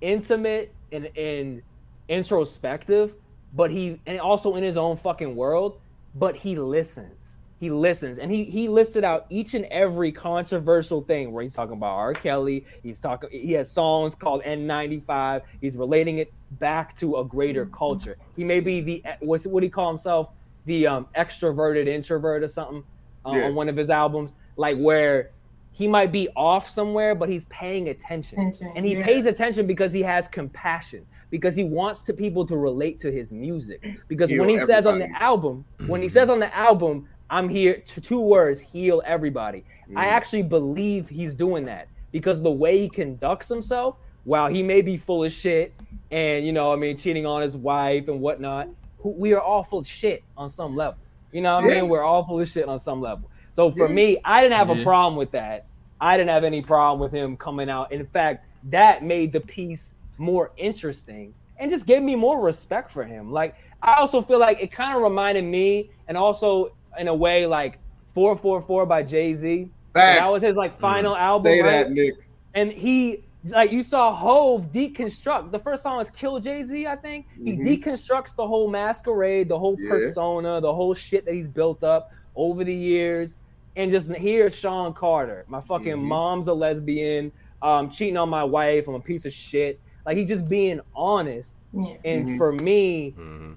intimate 0.00 0.72
and, 0.92 1.08
and 1.16 1.62
introspective, 2.08 3.14
but 3.54 3.70
he 3.70 4.00
and 4.06 4.20
also 4.20 4.56
in 4.56 4.64
his 4.64 4.76
own 4.76 4.96
fucking 4.96 5.34
world, 5.34 5.80
but 6.14 6.36
he 6.36 6.56
listens. 6.56 7.38
He 7.60 7.70
listens, 7.70 8.18
and 8.18 8.30
he 8.30 8.44
he 8.44 8.68
listed 8.68 9.02
out 9.02 9.26
each 9.30 9.54
and 9.54 9.64
every 9.64 10.12
controversial 10.12 11.00
thing 11.00 11.32
where 11.32 11.42
he's 11.42 11.54
talking 11.54 11.72
about 11.72 11.96
R. 11.96 12.14
Kelly. 12.14 12.64
He's 12.84 13.00
talking. 13.00 13.30
He 13.32 13.52
has 13.52 13.68
songs 13.68 14.14
called 14.14 14.42
N95. 14.44 15.42
He's 15.60 15.76
relating 15.76 16.18
it 16.18 16.32
back 16.52 16.96
to 16.98 17.16
a 17.16 17.24
greater 17.24 17.64
mm-hmm. 17.64 17.74
culture. 17.74 18.16
He 18.36 18.44
may 18.44 18.60
be 18.60 18.80
the 18.80 19.02
eh, 19.04 19.16
what's 19.20 19.44
what 19.44 19.60
do 19.60 19.66
he 19.66 19.70
call 19.70 19.88
himself? 19.88 20.30
The 20.68 20.86
um, 20.86 21.06
extroverted 21.16 21.86
introvert 21.88 22.42
or 22.44 22.48
something 22.48 22.84
uh, 23.26 23.32
Yeah. 23.34 23.46
on 23.46 23.54
one 23.54 23.68
of 23.68 23.76
his 23.76 23.90
albums, 23.90 24.34
like 24.56 24.76
where 24.78 25.30
he 25.72 25.86
might 25.88 26.12
be 26.12 26.28
off 26.36 26.68
somewhere, 26.68 27.14
but 27.14 27.28
he's 27.28 27.44
paying 27.46 27.88
attention 27.88 28.38
Attention, 28.38 28.72
and 28.76 28.84
he 28.84 28.96
yeah. 28.96 29.04
pays 29.04 29.26
attention 29.26 29.66
because 29.66 29.92
he 29.92 30.02
has 30.02 30.28
compassion 30.28 31.04
because 31.30 31.54
he 31.56 31.64
wants 31.64 32.02
to 32.04 32.12
people 32.14 32.44
to 32.46 32.56
relate 32.56 32.98
to 33.00 33.10
his 33.12 33.32
music 33.32 33.84
because 34.08 34.30
Heal 34.30 34.40
when 34.40 34.48
he 34.48 34.58
says 34.60 34.86
on 34.86 34.98
the 34.98 35.04
everybody. 35.04 35.24
album 35.24 35.64
when 35.86 36.00
he 36.02 36.08
says 36.08 36.30
on 36.30 36.40
the 36.40 36.56
album 36.56 37.06
i'm 37.30 37.50
here 37.50 37.82
to 37.84 38.00
two 38.00 38.18
words 38.20 38.60
heal 38.62 39.02
everybody 39.04 39.62
i 39.94 40.06
Mm. 40.06 40.12
actually 40.16 40.42
believe 40.42 41.08
he's 41.10 41.34
doing 41.34 41.66
that 41.66 41.86
because 42.12 42.40
the 42.42 42.50
way 42.50 42.78
he 42.78 42.88
conducts 42.88 43.46
himself 43.46 43.98
while 44.24 44.48
he 44.48 44.62
may 44.62 44.80
be 44.80 44.96
full 44.96 45.22
of 45.22 45.30
shit 45.32 45.74
and 46.10 46.46
you 46.46 46.52
know 46.52 46.72
i 46.72 46.76
mean 46.76 46.96
cheating 46.96 47.26
on 47.26 47.42
his 47.42 47.54
wife 47.56 48.08
and 48.08 48.20
whatnot 48.22 48.68
who, 48.98 49.10
we 49.10 49.32
are 49.32 49.40
all 49.40 49.62
full 49.64 49.80
of 49.80 49.86
shit 49.86 50.22
on 50.36 50.48
some 50.50 50.74
level 50.76 50.98
you 51.32 51.40
know 51.40 51.56
what 51.56 51.64
i 51.64 51.68
mean 51.68 51.88
we're 51.88 52.02
all 52.02 52.24
full 52.24 52.40
of 52.40 52.48
shit 52.48 52.66
on 52.68 52.78
some 52.78 53.00
level 53.00 53.30
so 53.52 53.70
for 53.70 53.86
Yeah. 53.88 53.94
me 53.94 54.18
i 54.24 54.42
didn't 54.42 54.56
have 54.56 54.70
a 54.70 54.82
problem 54.82 55.16
with 55.16 55.30
that 55.32 55.64
I 56.00 56.16
didn't 56.16 56.30
have 56.30 56.44
any 56.44 56.62
problem 56.62 57.00
with 57.00 57.10
him 57.10 57.36
coming 57.36 57.68
out. 57.68 57.90
In 57.90 58.06
fact, 58.06 58.46
that 58.70 59.02
made 59.02 59.32
the 59.32 59.40
piece 59.40 59.94
more 60.16 60.52
interesting 60.56 61.34
and 61.58 61.72
just 61.72 61.86
gave 61.86 62.04
me 62.04 62.14
more 62.14 62.40
respect 62.40 62.92
for 62.92 63.02
him. 63.02 63.32
Like 63.32 63.56
I 63.82 63.94
also 63.94 64.22
feel 64.22 64.38
like 64.38 64.60
it 64.60 64.70
kind 64.70 64.94
of 64.96 65.02
reminded 65.02 65.42
me, 65.42 65.90
and 66.06 66.16
also 66.16 66.70
in 67.00 67.08
a 67.08 67.14
way, 67.14 67.46
like 67.46 67.80
444 68.14 68.86
by 68.86 69.02
Jay 69.02 69.34
Z. 69.34 69.68
Facts. 69.92 70.20
That 70.20 70.30
was 70.30 70.40
his 70.42 70.56
like 70.56 70.78
final 70.78 71.16
album, 71.16 71.50
Say 71.50 71.62
right? 71.62 71.68
that, 71.68 71.90
Nick. 71.90 72.14
and 72.54 72.70
he 72.72 73.24
like 73.44 73.70
you 73.72 73.82
saw 73.82 74.14
Hove 74.14 74.72
deconstruct. 74.72 75.50
The 75.50 75.58
first 75.58 75.82
song 75.82 76.00
is 76.00 76.10
Kill 76.10 76.40
Jay 76.40 76.64
Z, 76.64 76.86
I 76.86 76.96
think. 76.96 77.26
He 77.42 77.52
Mhm. 77.52 77.64
deconstructs 77.82 78.34
the 78.34 78.46
whole 78.46 78.68
masquerade, 78.68 79.48
the 79.48 79.58
whole 79.58 79.76
Yeah. 79.78 79.90
persona, 79.90 80.60
the 80.60 80.72
whole 80.74 80.94
shit 80.94 81.24
that 81.24 81.34
he's 81.34 81.48
built 81.48 81.84
up 81.84 82.10
over 82.34 82.64
the 82.64 82.74
years. 82.74 83.36
And 83.76 83.90
just 83.90 84.08
here's 84.10 84.56
Sean 84.56 84.92
Carter. 84.92 85.44
My 85.48 85.60
fucking 85.60 85.96
Mhm. 85.96 86.02
mom's 86.02 86.48
a 86.48 86.54
lesbian, 86.54 87.30
um, 87.62 87.90
cheating 87.90 88.16
on 88.16 88.28
my 88.28 88.42
wife. 88.44 88.88
I'm 88.88 88.94
a 88.94 89.00
piece 89.00 89.24
of 89.24 89.32
shit. 89.32 89.78
Like 90.04 90.16
he's 90.16 90.28
just 90.28 90.48
being 90.48 90.80
honest. 90.96 91.54
Yeah. 91.72 91.94
And 92.04 92.28
Mhm. 92.30 92.38
for 92.38 92.50
me, 92.52 93.14
Mhm. 93.16 93.54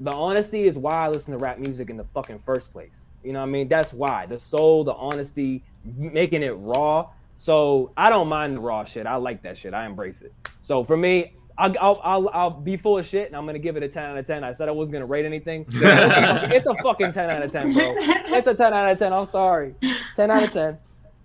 the 0.00 0.12
honesty 0.12 0.66
is 0.66 0.76
why 0.76 0.92
I 0.92 1.08
listen 1.08 1.32
to 1.32 1.38
rap 1.38 1.58
music 1.58 1.88
in 1.88 1.96
the 1.96 2.04
fucking 2.04 2.40
first 2.40 2.72
place. 2.72 3.04
You 3.22 3.32
know 3.32 3.40
what 3.40 3.46
I 3.46 3.50
mean? 3.52 3.68
That's 3.68 3.94
why 3.94 4.26
the 4.26 4.38
soul, 4.38 4.84
the 4.84 4.92
honesty, 4.94 5.62
making 5.96 6.42
it 6.42 6.50
raw. 6.58 7.06
So 7.36 7.92
I 7.96 8.10
don't 8.10 8.28
mind 8.28 8.56
the 8.56 8.60
raw 8.60 8.84
shit. 8.84 9.06
I 9.06 9.16
like 9.16 9.42
that 9.42 9.58
shit. 9.58 9.74
I 9.74 9.86
embrace 9.86 10.22
it. 10.22 10.32
So 10.62 10.84
for 10.84 10.96
me, 10.96 11.34
I'll, 11.58 11.74
I'll, 11.80 12.00
I'll, 12.02 12.28
I'll 12.32 12.50
be 12.50 12.76
full 12.76 12.98
of 12.98 13.06
shit 13.06 13.26
and 13.28 13.36
I'm 13.36 13.46
gonna 13.46 13.58
give 13.58 13.76
it 13.76 13.82
a 13.82 13.88
10 13.88 14.02
out 14.02 14.16
of 14.16 14.26
10. 14.26 14.42
I 14.44 14.52
said 14.52 14.68
I 14.68 14.72
wasn't 14.72 14.94
gonna 14.94 15.06
rate 15.06 15.24
anything. 15.24 15.66
it's, 15.68 15.76
a 15.76 15.80
fucking, 15.80 16.52
it's 16.52 16.66
a 16.66 16.74
fucking 16.76 17.12
10 17.12 17.30
out 17.30 17.42
of 17.42 17.52
10, 17.52 17.72
bro. 17.74 17.94
It's 17.98 18.46
a 18.46 18.54
10 18.54 18.72
out 18.72 18.90
of 18.92 18.98
10. 18.98 19.12
I'm 19.12 19.26
sorry. 19.26 19.74
10 20.16 20.30
out 20.30 20.42
of 20.44 20.52
10. 20.52 20.78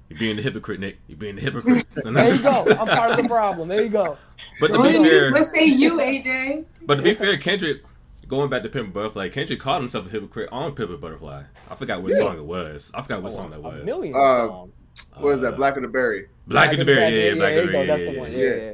You're 0.10 0.20
being 0.20 0.36
the 0.38 0.42
hypocrite, 0.42 0.80
Nick. 0.80 0.98
You're 1.08 1.18
being 1.18 1.36
the 1.36 1.42
hypocrite. 1.42 1.86
So 2.04 2.12
There 2.12 2.34
you 2.34 2.42
go. 2.42 2.66
I'm 2.80 2.88
part 2.88 3.12
of 3.12 3.18
the 3.18 3.28
problem. 3.28 3.68
There 3.70 3.82
you 3.84 3.90
go. 3.90 4.18
But 4.60 4.68
to 4.70 4.80
What, 4.80 4.84
be 4.92 4.98
do 4.98 5.04
you- 5.04 5.10
fair, 5.10 5.32
what 5.32 5.46
say 5.48 5.66
you, 5.66 5.98
AJ? 5.98 6.66
but 6.86 6.96
to 6.96 7.02
be 7.02 7.14
fair, 7.14 7.38
Kendrick, 7.38 7.84
going 8.28 8.50
back 8.50 8.64
to 8.64 8.70
Pimp 8.70 8.94
Butterfly, 8.94 9.30
Kendrick 9.30 9.60
called 9.60 9.82
himself 9.82 10.06
a 10.08 10.10
hypocrite 10.10 10.50
on 10.52 10.74
Pimp 10.76 11.00
Butterfly. 11.02 11.44
I 11.70 11.76
forgot 11.76 12.02
what 12.04 12.12
Yeah. 12.14 12.20
song 12.20 12.38
it 12.38 12.46
was. 12.46 12.92
I 12.94 13.02
forgot 13.02 13.22
what 13.24 13.32
song 13.32 13.50
that 13.52 13.58
a 13.58 13.62
was. 13.62 13.84
million 13.84 14.16
Uh, 14.16 14.48
songs. 14.48 14.74
What 15.18 15.32
is 15.36 15.40
Uh, 15.40 15.50
that? 15.52 15.58
Blacker 15.58 15.82
the 15.82 15.88
Berry. 15.88 16.28
Blacker 16.48 16.78
the 16.78 16.86
Berry. 16.86 17.16
Yeah, 17.16 17.30
yeah, 17.30 17.36
Black 17.36 17.50
there 17.54 17.60
and 17.62 17.68
the. 17.70 17.72
Berry. 17.74 17.88
That's 17.88 18.04
the 18.04 18.20
one. 18.20 18.32
yeah. 18.32 18.74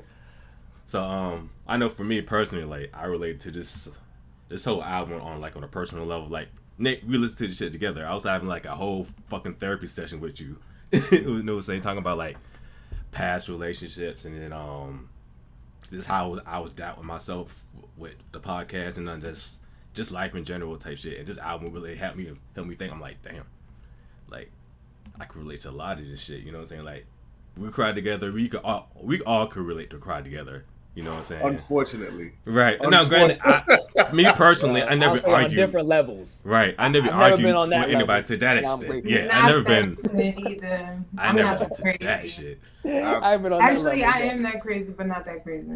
So 0.88 1.02
um, 1.02 1.50
I 1.68 1.78
know 1.78 1.90
for 1.90 2.04
me 2.04 2.22
personally, 2.22 2.66
like 2.66 2.92
I 2.94 3.06
relate 3.06 3.40
to 3.42 3.52
this 3.52 3.90
this 4.48 4.64
whole 4.66 4.84
album 4.84 5.22
on 5.22 5.42
like 5.42 5.56
on 5.56 5.64
a 5.64 5.68
personal 5.68 6.06
level. 6.06 6.28
Like 6.28 6.50
Nick, 6.78 7.02
we 7.08 7.18
listened 7.18 7.40
to 7.40 7.48
this 7.48 7.58
shit 7.58 7.72
together. 7.72 8.06
I 8.06 8.14
was 8.14 8.24
having 8.24 8.48
like 8.48 8.66
a 8.66 8.76
whole 8.76 9.08
fucking 9.30 9.56
therapy 9.56 9.88
session 9.88 10.20
with 10.22 10.40
you. 10.40 10.58
it 10.92 11.26
was 11.26 11.44
no 11.44 11.60
saying 11.62 11.82
talking 11.82 11.98
about 11.98 12.18
like 12.18 12.38
past 13.12 13.48
relationships 13.50 14.26
and 14.26 14.40
then 14.40 14.52
um 14.54 15.10
this 15.90 16.06
how 16.06 16.26
I 16.26 16.28
was, 16.28 16.40
I 16.46 16.60
was 16.60 16.74
doubting 16.74 17.06
myself 17.06 17.64
with 17.98 18.16
the 18.32 18.40
podcast 18.40 18.98
and 18.98 19.08
then 19.08 19.22
just 19.22 19.62
just 19.94 20.12
life 20.12 20.36
in 20.36 20.44
general 20.46 20.78
type 20.78 20.98
shit. 20.98 21.18
And 21.18 21.28
this 21.28 21.38
album 21.38 21.72
really 21.72 21.96
helped 21.96 22.18
me 22.18 22.32
helped 22.54 22.70
me 22.70 22.76
think. 22.76 22.92
I'm 22.92 23.00
like, 23.02 23.22
damn, 23.24 23.46
like 24.30 24.52
I 25.20 25.26
can 25.26 25.42
relate 25.42 25.62
to 25.62 25.70
a 25.70 25.72
lot 25.72 26.00
of 26.00 26.08
this 26.08 26.20
shit. 26.22 26.42
You 26.42 26.52
know 26.52 26.60
what 26.60 26.64
I'm 26.66 26.70
saying? 26.70 26.84
Like 26.86 27.06
we 27.58 27.70
cried 27.70 27.96
together. 27.96 28.32
We 28.32 28.50
could 28.50 28.62
all 28.64 28.90
we 29.02 29.22
all 29.22 29.48
could 29.48 29.64
relate 29.64 29.90
to 29.92 29.98
cry 29.98 30.22
together. 30.22 30.66
You 30.94 31.04
know 31.04 31.10
what 31.12 31.18
I'm 31.18 31.24
saying? 31.24 31.46
Unfortunately, 31.46 32.32
Right. 32.46 32.80
Now, 32.82 33.04
granted, 33.04 33.40
I, 33.44 34.14
me 34.14 34.24
personally, 34.32 34.82
I 34.82 34.92
I'll 34.92 34.98
never 34.98 35.20
say 35.20 35.28
on 35.28 35.44
argued. 35.44 35.58
different 35.58 35.88
levels. 35.90 36.40
Right. 36.46 36.74
I 36.80 36.88
never 36.88 37.08
I've 37.08 37.12
never 37.14 37.24
argued 37.24 37.46
been 37.48 37.56
on 37.56 37.70
that 37.72 37.88
with 37.88 37.96
anybody 37.96 38.24
to 38.28 38.38
that 38.38 38.58
I'm 38.60 38.64
extent. 38.64 38.88
grateful. 38.88 39.12
Yeah, 39.12 39.28
I 39.30 39.48
never 39.50 39.62
been. 39.62 39.98
either. 40.48 41.04
I 41.18 41.28
I'm 41.28 41.36
never 41.36 41.50
not 41.50 41.60
been 41.60 41.68
that 41.68 41.76
to 41.76 41.82
crazy. 41.82 41.98
that 42.06 42.30
shit. 42.30 42.60
I've 43.24 43.44
been 43.44 43.52
on 43.52 43.60
that 43.60 43.72
Actually, 43.72 44.02
level, 44.04 44.14
I 44.16 44.20
am 44.22 44.44
that 44.44 44.62
crazy, 44.62 44.94
but 44.94 45.08
not 45.08 45.26
that 45.26 45.44
crazy. 45.44 45.68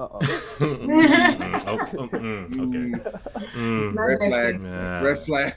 Uh-oh. 0.00 0.18
Mm, 0.60 1.62
oh, 1.66 1.78
oh, 1.98 2.08
mm, 2.08 2.44
okay. 2.62 2.86
Mm. 3.54 3.94
Red 3.94 4.18
flag. 4.18 4.54
Yeah. 4.62 5.00
red 5.02 5.18
flag. 5.18 5.54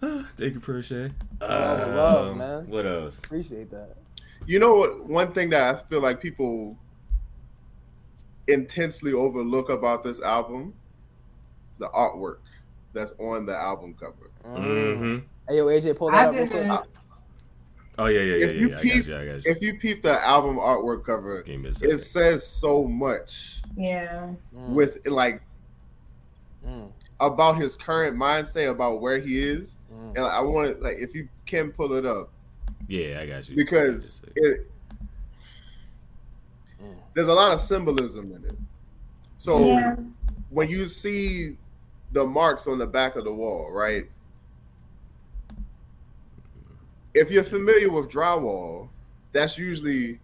Thank 0.36 0.54
you, 0.54 0.60
Prochet. 0.60 1.10
Oh, 1.40 1.46
love, 1.46 2.30
Um, 2.32 2.38
man. 2.38 2.66
What 2.68 2.86
else? 2.86 3.18
Appreciate 3.18 3.70
that. 3.72 3.96
You 4.46 4.58
know 4.60 4.74
what? 4.74 5.04
One 5.04 5.32
thing 5.32 5.50
that 5.50 5.62
I 5.74 5.78
feel 5.88 6.00
like 6.00 6.20
people 6.20 6.76
intensely 8.46 9.12
overlook 9.12 9.68
about 9.68 10.04
this 10.04 10.20
album, 10.20 10.74
the 11.78 11.88
artwork 11.88 12.38
that's 12.92 13.14
on 13.18 13.46
the 13.46 13.56
album 13.56 13.94
cover. 13.98 14.30
hmm 14.44 15.18
Hey, 15.48 15.56
yo, 15.56 15.66
AJ, 15.66 15.96
pull 15.96 16.10
that 16.10 16.16
I 16.16 16.24
up 16.26 16.30
didn't. 16.32 16.70
Oh 17.98 18.06
yeah, 18.06 18.20
yeah, 18.20 18.36
yeah, 18.36 18.46
If 18.46 18.54
yeah. 18.54 18.60
you 18.60 18.68
yeah. 18.70 18.76
I 18.78 18.80
peep- 18.82 18.92
got 18.92 19.06
you. 19.06 19.16
I 19.16 19.26
got 19.26 19.44
you. 19.44 19.50
If 19.50 19.62
you 19.62 19.78
peep 19.78 20.02
the 20.02 20.24
album 20.26 20.56
artwork 20.56 21.04
cover, 21.04 21.42
Give 21.42 21.60
me 21.60 21.66
a 21.66 21.70
it 21.70 21.76
second. 21.76 21.98
says 21.98 22.46
so 22.46 22.84
much 22.84 23.60
Yeah. 23.76 24.30
Mm, 24.56 24.68
with 24.70 25.06
like 25.06 25.42
mm, 26.66 26.90
about 27.20 27.58
his 27.58 27.76
current 27.76 28.16
mind 28.16 28.46
state, 28.48 28.66
about 28.66 29.00
where 29.02 29.18
he 29.18 29.42
is. 29.42 29.76
mm. 29.92 30.08
And 30.16 30.20
I 30.20 30.40
want 30.40 30.76
to 30.76 30.82
like 30.82 30.96
if 30.98 31.14
you 31.14 31.28
can 31.44 31.70
pull 31.70 31.92
it 31.92 32.06
up 32.06 32.30
Yeah, 32.88 33.20
I 33.20 33.26
got 33.26 33.48
you. 33.48 33.56
because 33.56 34.22
it 34.36 34.68
Mm. 36.82 36.94
there's 37.14 37.28
a 37.28 37.34
lot 37.34 37.52
of 37.52 37.60
symbolism 37.60 38.32
in 38.32 38.44
it. 38.44 38.56
So 39.38 39.58
Yeah. 39.68 39.96
when 40.50 40.68
you 40.68 40.88
see 40.88 41.56
the 42.12 42.24
marks 42.24 42.66
on 42.66 42.78
the 42.78 42.86
back 42.86 43.16
of 43.16 43.24
the 43.24 43.32
wall, 43.32 43.70
right? 43.70 44.10
If 47.14 47.30
you're 47.30 47.44
familiar 47.44 47.90
with 47.90 48.10
drywall, 48.10 48.88
that's 49.32 49.58
usually 49.58 50.18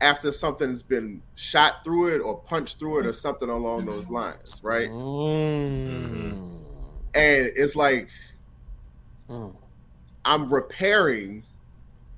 after 0.00 0.32
something's 0.32 0.82
been 0.82 1.20
shot 1.34 1.84
through 1.84 2.14
it 2.14 2.18
or 2.20 2.38
punched 2.40 2.78
through 2.78 3.00
it 3.00 3.06
or 3.06 3.12
something 3.12 3.50
along 3.50 3.84
those 3.84 4.08
lines, 4.08 4.58
right? 4.62 4.88
Mm. 4.88 6.32
And 7.14 7.52
it's 7.54 7.76
like 7.76 8.08
Mm. 9.28 9.54
I'm 10.24 10.52
repairing 10.52 11.44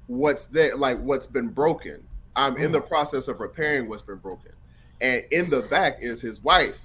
what's 0.07 0.47
there, 0.47 0.77
like 0.77 0.99
what's 1.01 1.27
been 1.27 1.49
broken. 1.49 2.03
I'm 2.35 2.57
in 2.57 2.73
the 2.73 2.81
process 2.81 3.29
of 3.29 3.39
repairing 3.41 3.89
what's 3.89 4.01
been 4.03 4.17
broken. 4.19 4.53
And 5.03 5.25
in 5.31 5.51
the 5.51 5.61
back 5.63 5.99
is 6.01 6.23
his 6.23 6.43
wife 6.43 6.81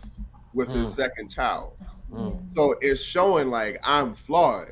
with 0.53 0.69
his 0.69 0.89
Mm. 0.89 0.95
second 0.95 1.29
child. 1.29 1.73
Mm. 2.11 2.49
So 2.53 2.75
it's 2.81 3.01
showing 3.01 3.49
like 3.49 3.79
I'm 3.87 4.15
flawed. 4.15 4.71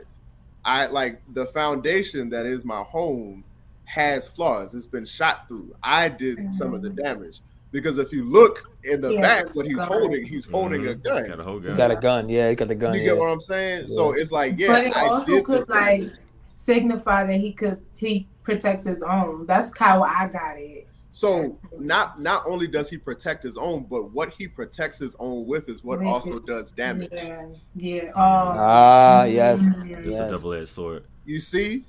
I 0.66 0.88
like 0.88 1.22
the 1.34 1.46
foundation 1.46 2.30
that 2.32 2.46
is 2.48 2.66
my 2.66 2.82
home 2.82 3.44
has 3.86 4.28
flaws. 4.28 4.74
It's 4.74 4.88
been 4.88 5.06
shot 5.06 5.48
through. 5.48 5.76
I 5.84 6.10
did 6.10 6.52
some 6.54 6.74
of 6.74 6.82
the 6.82 6.90
damage 6.90 7.42
because 7.72 8.00
if 8.00 8.12
you 8.12 8.26
look 8.26 8.72
in 8.84 9.00
the 9.00 9.14
Yeah. 9.14 9.22
back, 9.22 9.56
what 9.56 9.68
he's 9.68 9.82
holding, 9.82 10.26
he's 10.26 10.46
holding 10.46 10.88
a 10.88 10.96
Mhm. 10.96 11.04
gun. 11.04 11.28
Got 11.28 11.40
a 11.40 11.44
whole 11.44 11.60
He 11.60 11.68
gun. 11.68 11.78
got 11.78 11.92
a 11.92 11.96
gun. 11.96 12.28
Yeah, 12.30 12.50
he 12.50 12.56
got 12.56 12.68
the 12.68 12.76
gun. 12.76 12.96
You 12.96 13.02
yeah. 13.02 13.06
get 13.10 13.18
what 13.20 13.30
I'm 13.30 13.42
saying? 13.42 13.90
So 13.90 14.14
it's 14.14 14.32
like, 14.32 14.58
yeah, 14.58 14.68
but 14.70 14.84
it 14.86 14.98
I 14.98 15.08
also 15.08 15.42
could 15.42 15.70
like 15.70 16.12
signify 16.56 17.26
that 17.28 17.38
he 17.38 17.52
could 17.52 17.80
he 17.96 18.28
protects 18.44 18.84
his 18.84 19.04
own. 19.04 19.46
That's 19.46 19.72
how 19.78 20.02
I 20.02 20.28
got 20.28 20.58
it. 20.58 20.88
So 21.16 21.58
not 21.80 22.20
not 22.20 22.44
only 22.46 22.68
does 22.68 22.90
he 22.90 22.98
protect 22.98 23.42
his 23.42 23.56
own, 23.56 23.86
but 23.86 24.12
what 24.12 24.34
he 24.38 24.50
protects 24.50 24.98
his 24.98 25.16
own 25.18 25.48
with 25.48 25.70
is 25.70 25.82
what 25.82 26.00
With 26.00 26.08
also 26.10 26.40
does 26.40 26.72
damage. 26.72 27.08
Yeah. 27.14 27.48
Yeah. 27.74 28.12
Oh. 28.18 28.20
Ah, 28.20 29.24
yes. 29.24 29.62
Mm. 29.62 29.92
It's 30.06 30.18
Yes. 30.18 30.30
a 30.30 30.34
double-edged 30.34 30.68
sword. 30.68 31.06
You 31.24 31.40
see? 31.40 31.86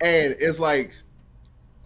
And 0.00 0.34
it's 0.40 0.58
like, 0.58 0.94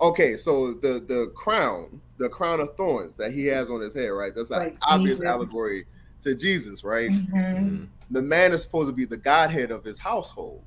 okay, 0.00 0.36
so 0.36 0.74
the 0.74 1.04
the 1.04 1.32
crown, 1.34 2.00
the 2.18 2.28
crown 2.28 2.60
of 2.60 2.76
thorns 2.76 3.16
that 3.16 3.32
he 3.32 3.46
has 3.46 3.68
on 3.68 3.80
his 3.80 3.92
head, 3.92 4.10
right? 4.10 4.32
That's 4.32 4.52
an 4.52 4.60
Like 4.60 4.76
obvious 4.82 5.16
Jesus. 5.18 5.26
allegory 5.26 5.84
to 6.20 6.36
Jesus, 6.36 6.84
right? 6.84 7.10
Mhm. 7.10 7.32
Mhm. 7.32 7.88
The 8.12 8.22
man 8.22 8.52
is 8.52 8.62
supposed 8.62 8.88
to 8.88 8.94
be 8.94 9.04
the 9.04 9.16
Godhead 9.16 9.72
of 9.72 9.82
his 9.82 9.98
household. 9.98 10.62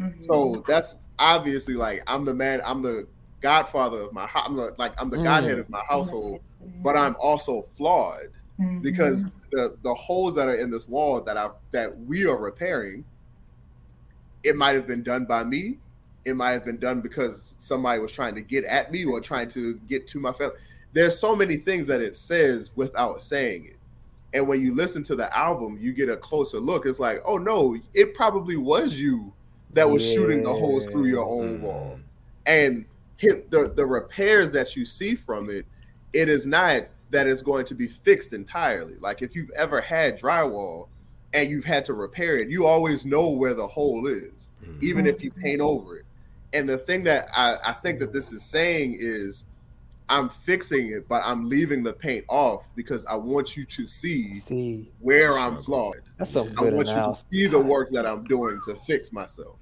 Mhm. 0.00 0.24
So 0.24 0.64
that's 0.66 0.96
obviously 1.18 1.74
like 1.74 2.02
I'm 2.06 2.24
the 2.24 2.32
man, 2.32 2.62
I'm 2.64 2.80
the 2.80 3.06
godfather 3.44 4.00
of 4.00 4.12
my 4.14 4.26
house. 4.26 4.44
I'm 4.48 4.56
the, 4.56 4.74
like 4.78 4.94
I'm 4.96 5.10
the 5.10 5.18
Mm. 5.18 5.24
Godhead 5.24 5.58
of 5.58 5.68
my 5.68 5.82
household, 5.86 6.40
but 6.82 6.96
I'm 6.96 7.14
also 7.20 7.60
flawed 7.60 8.30
Mhm. 8.58 8.80
because 8.80 9.26
the 9.52 9.76
the 9.82 9.92
holes 9.94 10.34
that 10.36 10.48
are 10.48 10.54
in 10.54 10.70
this 10.70 10.88
wall 10.88 11.20
that 11.20 11.36
I 11.36 11.50
that 11.72 11.94
we 12.06 12.24
are 12.24 12.38
repairing, 12.38 13.04
it 14.44 14.56
might 14.56 14.74
have 14.74 14.86
been 14.86 15.02
done 15.02 15.26
by 15.26 15.44
me. 15.44 15.78
It 16.24 16.34
might 16.36 16.52
have 16.52 16.64
been 16.64 16.78
done 16.78 17.02
because 17.02 17.54
somebody 17.58 18.00
was 18.00 18.12
trying 18.12 18.34
to 18.34 18.40
get 18.40 18.64
at 18.64 18.90
me 18.90 19.04
or 19.04 19.20
trying 19.20 19.50
to 19.50 19.74
get 19.90 20.06
to 20.08 20.18
my 20.20 20.32
family. 20.32 20.56
There's 20.94 21.18
so 21.18 21.36
many 21.36 21.58
things 21.58 21.86
that 21.88 22.00
it 22.00 22.16
says 22.16 22.70
without 22.74 23.20
saying 23.20 23.66
it. 23.66 23.76
And 24.32 24.48
when 24.48 24.62
you 24.62 24.74
listen 24.74 25.02
to 25.04 25.14
the 25.14 25.28
album, 25.36 25.76
you 25.78 25.92
get 25.92 26.08
a 26.08 26.16
closer 26.16 26.58
look. 26.58 26.86
It's 26.86 26.98
like, 26.98 27.20
oh 27.26 27.36
no, 27.36 27.76
it 27.92 28.14
probably 28.14 28.56
was 28.56 28.94
you 28.98 29.34
that 29.74 29.88
was 29.90 30.02
shooting 30.02 30.42
the 30.42 30.54
holes 30.54 30.86
through 30.86 31.08
your 31.08 31.26
own 31.28 31.60
wall 31.60 32.00
and 32.46 32.86
hit 33.16 33.50
the 33.50 33.68
the 33.74 33.84
repairs 33.86 34.50
that 34.52 34.76
you 34.76 34.84
see 34.84 35.14
from 35.14 35.50
it 35.50 35.66
it 36.12 36.28
is 36.28 36.46
not 36.46 36.82
that 37.10 37.26
it's 37.26 37.42
going 37.42 37.64
to 37.66 37.74
be 37.74 37.86
fixed 37.86 38.32
entirely. 38.32 38.94
Like 39.00 39.22
if 39.22 39.36
you've 39.36 39.50
ever 39.50 39.80
had 39.80 40.18
drywall 40.18 40.88
and 41.32 41.48
you've 41.48 41.64
had 41.64 41.84
to 41.86 41.92
repair 41.94 42.38
it 42.38 42.48
you 42.48 42.66
always 42.66 43.04
know 43.04 43.28
where 43.30 43.54
the 43.54 43.66
hole 43.66 44.06
is 44.06 44.50
Mhm. 44.64 44.82
even 44.82 45.06
if 45.06 45.22
you 45.22 45.30
paint 45.30 45.60
over 45.60 45.98
it. 45.98 46.04
And 46.52 46.68
the 46.68 46.78
thing 46.78 47.02
that 47.04 47.28
I, 47.36 47.56
I 47.66 47.72
think 47.72 47.98
that 48.00 48.12
this 48.12 48.32
is 48.32 48.42
saying 48.42 48.96
is 48.98 49.44
i'm 50.10 50.28
fixing 50.28 50.92
it 50.92 51.08
but 51.08 51.22
i'm 51.24 51.48
leaving 51.48 51.82
the 51.82 51.92
paint 51.92 52.24
off 52.28 52.66
because 52.76 53.06
i 53.06 53.14
want 53.14 53.56
you 53.56 53.64
to 53.64 53.86
see 53.86 54.34
See, 54.40 54.92
where 55.00 55.38
i'm 55.38 55.56
flawed. 55.62 55.96
That's 56.18 56.36
i 56.36 56.44
good 56.44 56.74
want 56.74 56.88
you 56.88 56.94
to 56.94 57.14
see 57.32 57.46
the 57.46 57.58
work 57.58 57.90
that 57.92 58.04
i'm 58.04 58.22
doing 58.24 58.60
to 58.66 58.74
fix 58.86 59.12
myself 59.12 59.56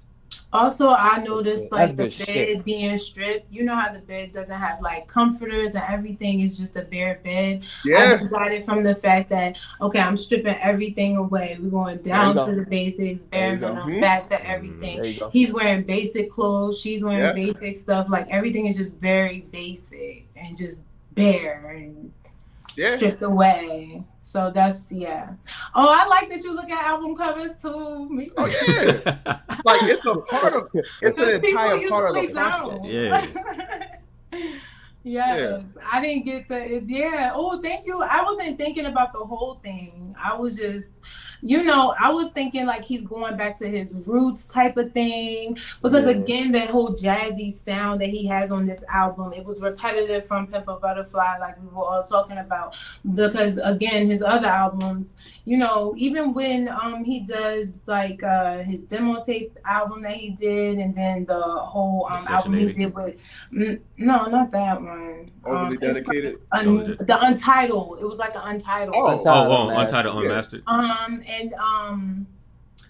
Also, 0.51 0.89
I 0.89 1.17
noticed 1.19 1.69
That's 1.71 1.91
like 1.91 1.97
the 1.97 2.03
bed 2.03 2.13
shit. 2.13 2.65
being 2.65 2.97
stripped. 2.97 3.51
You 3.51 3.63
know 3.63 3.75
how 3.75 3.91
the 3.91 3.99
bed 3.99 4.31
doesn't 4.31 4.53
have 4.53 4.81
like 4.81 5.07
comforters 5.07 5.75
and 5.75 5.83
everything 5.87 6.41
is 6.41 6.57
just 6.57 6.75
a 6.75 6.83
bare 6.83 7.19
bed. 7.23 7.63
I 7.63 7.89
yeah 7.89 8.17
just 8.17 8.29
got 8.31 8.51
it 8.51 8.63
from 8.65 8.83
the 8.83 8.93
fact 8.95 9.29
that 9.31 9.59
okay, 9.81 9.99
I'm 9.99 10.17
stripping 10.17 10.55
everything 10.61 11.17
away. 11.17 11.57
We're 11.59 11.69
going 11.71 11.97
down 11.99 12.35
to 12.45 12.55
the 12.55 12.65
basics, 12.65 13.21
bare 13.21 13.55
minimum, 13.55 13.89
Mhm. 13.93 14.01
back 14.01 14.27
to 14.29 14.35
Mhm. 14.35 14.45
everything. 14.45 15.29
He's 15.31 15.51
wearing 15.53 15.83
basic 15.83 16.29
clothes. 16.29 16.79
She's 16.79 17.03
wearing 17.03 17.19
Yeah. 17.21 17.33
basic 17.51 17.77
stuff. 17.77 18.07
Like 18.09 18.27
everything 18.29 18.65
is 18.67 18.77
just 18.77 18.95
very 18.95 19.47
basic 19.51 20.27
and 20.35 20.55
just 20.55 20.83
bare 21.15 21.73
and 21.75 22.11
yeah 22.75 22.95
stripped 22.95 23.21
away. 23.21 24.03
So 24.19 24.51
that's 24.53 24.91
yeah. 24.91 25.33
Oh, 25.75 25.87
I 25.89 26.05
like 26.07 26.29
that 26.29 26.43
you 26.43 26.53
look 26.53 26.69
at 26.69 26.85
album 26.85 27.15
covers 27.15 27.61
too. 27.61 28.09
Me 28.09 28.29
oh 28.37 28.45
yeah 28.45 29.13
like 29.65 29.83
it's 29.83 30.05
a 30.05 30.15
part 30.15 30.53
of 30.53 30.69
it's 31.01 31.17
an 31.17 31.29
entire 31.29 31.87
part 31.89 32.09
of 32.09 32.15
the 32.15 32.21
usually 32.21 32.33
process. 32.33 32.69
don't. 32.69 32.83
Yeah. 32.85 34.55
yes, 35.03 35.63
I 35.91 36.01
didn't 36.01 36.25
get 36.25 36.47
the 36.47 36.83
yeah. 36.87 37.31
Oh, 37.33 37.61
thank 37.61 37.85
you. 37.85 38.01
I 38.01 38.23
wasn't 38.23 38.57
thinking 38.57 38.85
about 38.85 39.13
the 39.13 39.19
whole 39.19 39.55
thing. 39.63 40.15
I 40.21 40.35
was 40.35 40.55
just 40.55 40.87
you 41.45 41.61
know, 41.61 41.93
I 41.99 42.09
was 42.09 42.29
thinking 42.31 42.65
like 42.65 42.85
he's 42.85 43.03
going 43.05 43.35
back 43.35 43.57
to 43.59 43.67
his 43.67 44.07
roots 44.07 44.47
type 44.47 44.77
of 44.77 44.93
thing 44.93 45.57
because 45.81 46.05
Yeah. 46.05 46.11
again, 46.11 46.51
that 46.53 46.69
whole 46.69 46.95
jazzy 46.95 47.51
sound 47.51 47.99
that 47.99 48.09
he 48.09 48.25
has 48.27 48.49
on 48.49 48.65
this 48.65 48.81
album, 48.91 49.33
it 49.33 49.43
was 49.43 49.61
repetitive 49.61 50.25
from 50.25 50.47
Pimp 50.47 50.69
a 50.69 50.75
Butterfly, 50.77 51.37
like 51.39 51.61
we 51.61 51.67
were 51.67 51.83
all 51.83 52.03
talking 52.03 52.37
about. 52.37 52.77
Because 53.13 53.57
again, 53.61 54.07
his 54.07 54.21
other 54.21 54.47
albums, 54.47 55.15
you 55.43 55.57
know, 55.57 55.93
even 55.97 56.33
when 56.33 56.69
um 56.69 57.03
he 57.03 57.19
does 57.19 57.67
like 57.87 58.23
uh 58.23 58.59
his 58.59 58.83
demo 58.83 59.21
tape 59.21 59.59
album 59.65 60.01
that 60.03 60.13
he 60.13 60.29
did, 60.29 60.77
and 60.77 60.95
then 60.95 61.25
the 61.25 61.41
whole 61.41 62.07
um 62.09 62.25
album 62.29 62.53
he 62.53 62.71
did 62.71 62.95
with 62.95 63.15
mm, 63.51 63.79
no, 63.97 64.27
not 64.27 64.49
that 64.51 64.81
one. 64.81 65.25
Overly 65.45 65.65
Um, 65.65 65.73
it's 65.73 65.81
dedicated. 65.81 66.39
Un- 66.53 66.67
Oh, 66.67 66.79
is 66.79 66.87
it? 67.01 67.05
the 67.07 67.21
Untitled. 67.25 67.99
It 67.99 68.05
was 68.07 68.17
like 68.17 68.33
an 68.35 68.41
Untitled. 68.45 68.95
Oh. 68.97 69.07
Oh, 69.07 69.17
Untitled 69.17 69.51
oh, 69.51 69.67
Master. 69.67 69.81
Untitled 69.81 70.23
Yeah. 70.23 70.29
Unmastered. 70.29 70.63
Um 70.67 71.21
and 71.39 71.53
um, 71.55 72.27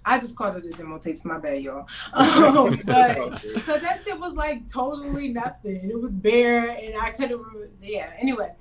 I 0.06 0.20
just 0.20 0.36
called 0.36 0.58
it 0.58 0.64
the 0.64 0.70
demo 0.78 0.98
tapes. 0.98 1.24
My 1.26 1.38
bad, 1.40 1.62
y'all. 1.62 1.88
Um, 2.14 2.82
but 2.86 3.42
because 3.42 3.82
that 3.82 4.02
shit 4.04 4.20
was 4.20 4.34
like 4.34 4.70
totally 4.72 5.30
nothing. 5.30 5.90
It 5.90 6.00
was 6.00 6.12
bare, 6.12 6.70
and 6.72 6.96
I 7.02 7.12
couldn't. 7.12 7.38
Remember. 7.40 7.70
Yeah. 7.82 8.10
Anyway, 8.20 8.52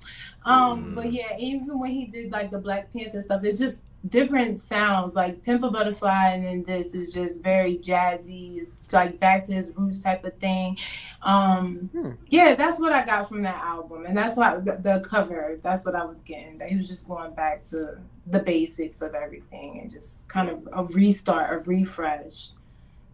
um, 0.45 0.93
Mm. 0.93 0.95
but 0.95 1.13
yeah, 1.13 1.37
even 1.39 1.79
when 1.79 1.91
he 1.91 2.07
did 2.07 2.31
like 2.33 2.51
the 2.51 2.59
Black 2.59 2.93
Panther 2.93 3.23
stuff, 3.23 3.45
it's 3.45 3.59
just 3.61 3.81
different 4.09 4.61
sounds. 4.61 5.17
Like 5.17 5.43
Pimp 5.43 5.63
a 5.63 5.71
Butterfly, 5.71 6.31
and 6.35 6.45
then 6.45 6.65
this 6.65 6.95
is 6.95 7.13
just 7.13 7.43
very 7.43 7.79
jazzy. 7.79 8.59
It's 8.59 8.93
like 8.93 9.19
back 9.21 9.45
to 9.45 9.53
his 9.53 9.71
roots 9.77 10.01
type 10.01 10.25
of 10.25 10.35
thing. 10.39 10.77
Um, 11.23 11.89
Hmm. 11.93 12.11
yeah, 12.29 12.55
that's 12.55 12.79
what 12.81 12.93
I 12.93 13.05
got 13.05 13.29
from 13.29 13.43
that 13.43 13.63
album, 13.63 14.07
and 14.07 14.17
that's 14.17 14.37
why 14.37 14.57
the, 14.59 14.77
the 14.77 15.01
cover. 15.09 15.59
That's 15.63 15.85
what 15.85 15.95
I 15.95 16.05
was 16.05 16.21
getting. 16.21 16.59
That 16.59 16.69
he 16.69 16.77
was 16.77 16.89
just 16.89 17.07
going 17.09 17.35
back 17.35 17.63
to 17.65 17.99
the 18.27 18.39
basics 18.41 19.03
of 19.03 19.15
everything 19.15 19.81
and 19.81 19.91
just 19.91 20.29
kind 20.29 20.49
of 20.49 20.69
a 20.73 20.85
restart, 20.93 21.53
a 21.53 21.59
refresh 21.69 22.51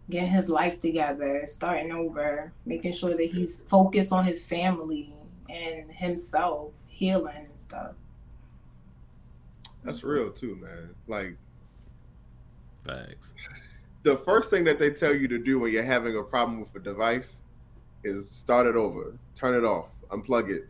getting 0.09 0.29
his 0.31 0.49
life 0.49 0.81
together, 0.81 1.43
starting 1.45 1.91
over, 1.91 2.51
making 2.65 2.91
sure 2.91 3.15
that 3.15 3.29
he's 3.29 3.61
focused 3.61 4.11
on 4.11 4.25
his 4.25 4.43
family 4.43 5.13
and 5.49 5.91
himself, 5.91 6.71
healing 6.87 7.35
and 7.35 7.59
stuff. 7.59 7.91
That's 9.83 10.03
real 10.03 10.31
too, 10.31 10.55
man. 10.61 10.89
Like 11.07 11.35
Facts. 12.85 13.33
the 14.03 14.17
first 14.17 14.49
thing 14.49 14.63
that 14.65 14.79
they 14.79 14.91
tell 14.91 15.13
you 15.15 15.27
to 15.27 15.37
do 15.37 15.59
when 15.59 15.71
you're 15.71 15.83
having 15.83 16.15
a 16.17 16.23
problem 16.23 16.59
with 16.59 16.75
a 16.75 16.79
device 16.79 17.41
is 18.03 18.29
start 18.29 18.65
it 18.67 18.75
over, 18.75 19.17
turn 19.35 19.53
it 19.55 19.63
off, 19.65 19.89
unplug 20.09 20.49
it, 20.49 20.67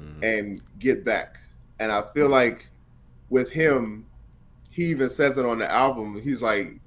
Mhm. 0.00 0.22
and 0.22 0.62
get 0.78 1.04
back. 1.04 1.38
And 1.78 1.90
I 1.90 2.02
feel 2.14 2.28
like 2.28 2.68
with 3.30 3.50
him, 3.50 4.06
he 4.70 4.84
even 4.86 5.10
says 5.10 5.38
it 5.38 5.44
on 5.44 5.58
the 5.58 5.70
album. 5.70 6.20
He's 6.20 6.40
like, 6.40 6.78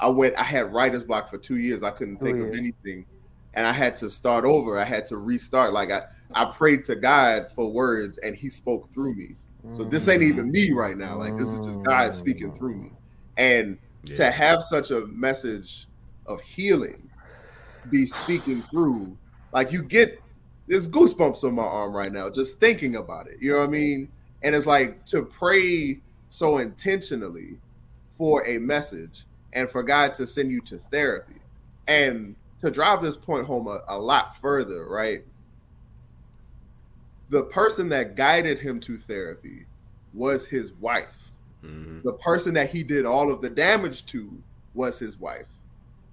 I 0.00 0.08
went, 0.08 0.34
I 0.36 0.42
had 0.42 0.72
writer's 0.72 1.04
block 1.04 1.30
for 1.30 1.38
two 1.38 1.56
years. 1.56 1.82
I 1.82 1.90
couldn't 1.90 2.18
Two 2.18 2.24
think 2.26 2.38
of 2.40 2.54
anything. 2.54 3.06
And 3.54 3.66
I 3.66 3.72
had 3.72 3.96
to 3.98 4.10
start 4.10 4.44
over. 4.44 4.78
I 4.78 4.84
had 4.84 5.06
to 5.06 5.16
restart. 5.16 5.72
Like 5.72 5.90
I, 5.90 6.02
I 6.34 6.46
prayed 6.46 6.84
to 6.84 6.96
God 6.96 7.50
for 7.52 7.70
words 7.70 8.18
and 8.18 8.34
he 8.34 8.48
spoke 8.48 8.92
through 8.92 9.14
me. 9.14 9.36
So 9.72 9.84
this 9.84 10.08
ain't 10.08 10.22
even 10.22 10.50
me 10.50 10.72
right 10.72 10.96
now. 10.96 11.16
Like 11.16 11.36
this 11.36 11.48
is 11.48 11.60
just 11.60 11.82
God 11.82 12.14
speaking 12.14 12.50
mm. 12.50 12.56
through 12.56 12.76
me. 12.76 12.92
And 13.36 13.78
Yeah. 14.04 14.16
to 14.16 14.30
have 14.30 14.62
such 14.62 14.90
a 14.90 15.06
message 15.06 15.86
of 16.26 16.40
healing 16.42 17.08
be 17.90 18.06
speaking 18.06 18.62
through, 18.62 19.16
like 19.52 19.72
you 19.72 19.82
get 19.82 20.20
there's 20.66 20.88
goosebumps 20.88 21.44
on 21.44 21.54
my 21.54 21.62
arm 21.62 21.94
right 21.94 22.12
now 22.12 22.30
just 22.30 22.58
thinking 22.58 22.96
about 22.96 23.26
it. 23.26 23.36
You 23.40 23.52
know 23.52 23.58
what 23.58 23.68
I 23.68 23.70
mean? 23.70 24.08
And 24.42 24.54
it's 24.54 24.66
like 24.66 25.04
to 25.06 25.22
pray 25.22 26.00
so 26.28 26.58
intentionally 26.58 27.58
for 28.16 28.46
a 28.46 28.58
message 28.58 29.24
and 29.52 29.68
for 29.68 29.82
God 29.82 30.14
to 30.14 30.26
send 30.26 30.50
you 30.50 30.60
to 30.62 30.78
therapy. 30.90 31.40
And 31.86 32.34
to 32.62 32.70
drive 32.70 33.02
this 33.02 33.16
point 33.16 33.46
home 33.46 33.66
a, 33.66 33.82
a 33.88 33.98
lot 33.98 34.40
further, 34.40 34.86
right? 34.88 35.22
The 37.34 37.42
person 37.42 37.88
that 37.88 38.14
guided 38.14 38.60
him 38.60 38.78
to 38.78 38.96
therapy 38.96 39.66
was 40.12 40.46
his 40.46 40.72
wife 40.74 41.32
Mhm. 41.64 42.00
the 42.04 42.12
person 42.12 42.54
that 42.54 42.70
he 42.70 42.84
did 42.84 43.04
all 43.04 43.32
of 43.32 43.40
the 43.40 43.50
damage 43.50 44.06
to 44.06 44.30
was 44.74 45.00
his 45.00 45.18
wife. 45.18 45.46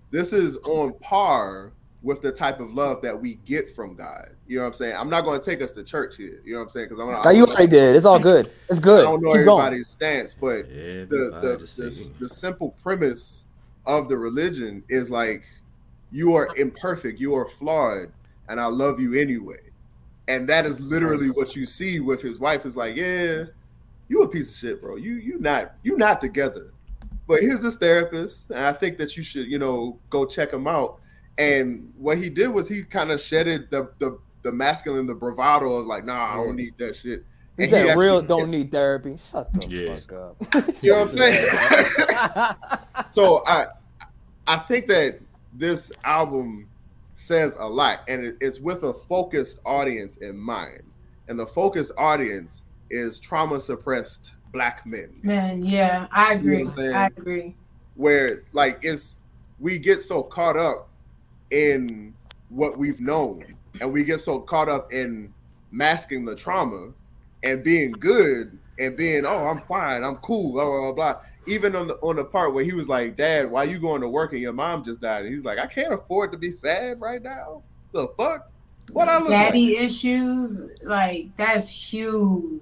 This 0.09 0.33
is 0.33 0.57
on 0.63 0.93
par 0.93 1.73
with 2.01 2.23
the 2.23 2.31
type 2.31 2.59
of 2.59 2.73
love 2.73 3.03
that 3.03 3.21
we 3.21 3.35
get 3.45 3.75
from 3.75 3.93
God. 3.93 4.29
You 4.47 4.55
know 4.57 4.63
what 4.63 4.69
I'm 4.69 4.73
saying? 4.73 4.95
I'm 4.95 5.09
not 5.11 5.21
going 5.25 5.39
to 5.39 5.45
take 5.45 5.61
us 5.61 5.69
to 5.71 5.83
church 5.83 6.15
here. 6.17 6.41
You 6.43 6.53
know 6.53 6.59
what 6.59 6.63
I'm 6.63 6.69
saying? 6.69 6.87
Because 6.89 6.99
I'm 6.99 7.21
Now 7.21 7.29
you 7.29 7.45
already 7.45 7.67
did. 7.67 7.95
It's 7.95 8.05
all 8.07 8.17
good. 8.31 8.49
It's 8.69 8.79
good. 8.79 9.01
I 9.05 9.11
don't 9.11 9.21
know 9.21 9.33
Keep 9.33 9.45
going. 9.45 9.59
everybody's 9.59 9.89
stance, 9.89 10.33
but 10.33 10.67
the 10.69 11.05
the, 11.09 11.31
Everybody 11.35 11.65
the, 11.65 12.11
the 12.21 12.29
simple 12.29 12.73
premise 12.81 13.45
of 13.85 14.09
the 14.09 14.17
religion 14.17 14.83
is 14.89 15.11
like 15.11 15.43
you 16.11 16.33
are 16.33 16.55
imperfect, 16.55 17.19
you 17.19 17.35
are 17.35 17.47
flawed, 17.47 18.11
and 18.49 18.59
I 18.59 18.65
love 18.65 18.99
you 18.99 19.13
anyway. 19.13 19.59
And 20.27 20.47
that 20.49 20.65
is 20.65 20.79
literally 20.79 21.27
what 21.29 21.55
you 21.55 21.65
see 21.65 21.99
with 21.99 22.21
his 22.21 22.39
wife. 22.39 22.65
Is 22.65 22.77
like, 22.77 22.95
yeah, 22.95 23.45
you 24.07 24.21
a 24.21 24.27
piece 24.27 24.51
of 24.51 24.57
shit, 24.57 24.81
bro. 24.81 24.95
You 24.95 25.13
you 25.15 25.39
not 25.39 25.73
you 25.83 25.97
not 25.97 26.21
together. 26.21 26.71
But 27.27 27.41
here's 27.41 27.61
this 27.61 27.75
therapist, 27.75 28.49
and 28.49 28.59
I 28.59 28.73
think 28.73 28.97
that 28.97 29.15
you 29.15 29.23
should, 29.23 29.47
you 29.47 29.57
know, 29.59 29.99
go 30.09 30.25
check 30.25 30.51
him 30.53 30.67
out. 30.67 30.99
And 31.37 31.91
what 31.97 32.17
he 32.17 32.29
did 32.29 32.47
was 32.49 32.67
he 32.67 32.83
kind 32.83 33.11
of 33.11 33.19
shedded 33.21 33.69
the 33.71 33.89
the 33.99 34.19
the 34.43 34.51
masculine, 34.51 35.05
the 35.07 35.15
bravado 35.15 35.73
of 35.73 35.85
like, 35.87 36.05
nah, 36.05 36.33
I 36.33 36.35
don't 36.37 36.55
need 36.55 36.73
that 36.77 36.95
shit. 36.95 37.23
He 37.57 37.63
And 37.63 37.69
said, 37.69 37.87
actually- 37.89 38.05
"Real 38.05 38.21
don't 38.21 38.49
need 38.49 38.71
therapy." 38.71 39.17
Shut 39.31 39.51
the 39.53 39.67
Yeah. 39.67 39.95
fuck 39.95 40.13
up. 40.13 40.73
You 40.83 40.91
know 40.91 40.99
what 40.99 41.07
I'm 41.09 41.13
saying? 41.13 43.05
so 43.09 43.43
I 43.45 43.67
I 44.47 44.57
think 44.57 44.87
that 44.87 45.19
this 45.53 45.91
album 46.03 46.67
says 47.21 47.55
a 47.59 47.67
lot 47.67 48.01
and 48.07 48.35
it's 48.41 48.59
with 48.59 48.83
a 48.83 48.93
focused 48.93 49.59
audience 49.65 50.17
in 50.17 50.37
mind. 50.37 50.83
And 51.27 51.39
the 51.39 51.45
focused 51.45 51.93
audience 51.97 52.63
is 52.89 53.19
trauma 53.19 53.61
suppressed 53.61 54.33
black 54.51 54.85
men. 54.85 55.19
Man, 55.23 55.63
yeah, 55.63 56.07
I 56.11 56.33
You 56.33 56.63
know 56.65 56.71
agree. 56.71 56.93
I 56.93 57.05
agree. 57.07 57.55
Where 57.95 58.43
like 58.53 58.79
it's 58.81 59.15
we 59.59 59.77
get 59.77 60.01
so 60.01 60.23
caught 60.23 60.57
up 60.57 60.89
in 61.51 62.13
what 62.49 62.77
we've 62.77 62.99
known 62.99 63.55
and 63.79 63.93
we 63.93 64.03
get 64.03 64.19
so 64.19 64.39
caught 64.39 64.67
up 64.67 64.91
in 64.91 65.33
masking 65.71 66.25
the 66.25 66.35
trauma 66.35 66.91
and 67.43 67.63
being 67.63 67.91
good 67.91 68.57
and 68.79 68.97
being 68.97 69.25
oh 69.25 69.47
I'm 69.47 69.59
fine 69.59 70.03
I'm 70.03 70.17
cool 70.17 70.53
blah 70.53 70.65
blah 70.65 70.81
blah, 70.81 70.93
blah. 70.93 71.21
Even 71.47 71.75
on 71.75 71.87
the 71.87 71.95
on 71.95 72.15
the 72.15 72.23
part 72.23 72.53
where 72.53 72.63
he 72.63 72.73
was 72.73 72.87
like 72.87 73.15
dad 73.15 73.49
why 73.49 73.63
you 73.63 73.79
going 73.79 74.01
to 74.01 74.07
work 74.07 74.31
and 74.33 74.41
your 74.41 74.53
mom 74.53 74.83
just 74.83 75.01
died 75.01 75.25
and 75.25 75.33
he's 75.33 75.43
like 75.43 75.57
I 75.57 75.65
can't 75.65 75.93
afford 75.93 76.31
to 76.31 76.37
be 76.37 76.51
sad 76.51 77.01
right 77.01 77.21
now 77.21 77.63
the 77.91 78.07
fuck 78.17 78.51
what 78.91 79.07
I 79.07 79.19
look 79.19 79.29
Daddy 79.29 79.77
issues, 79.77 80.59
like 80.83 81.29
that's 81.37 81.69
huge. 81.69 82.61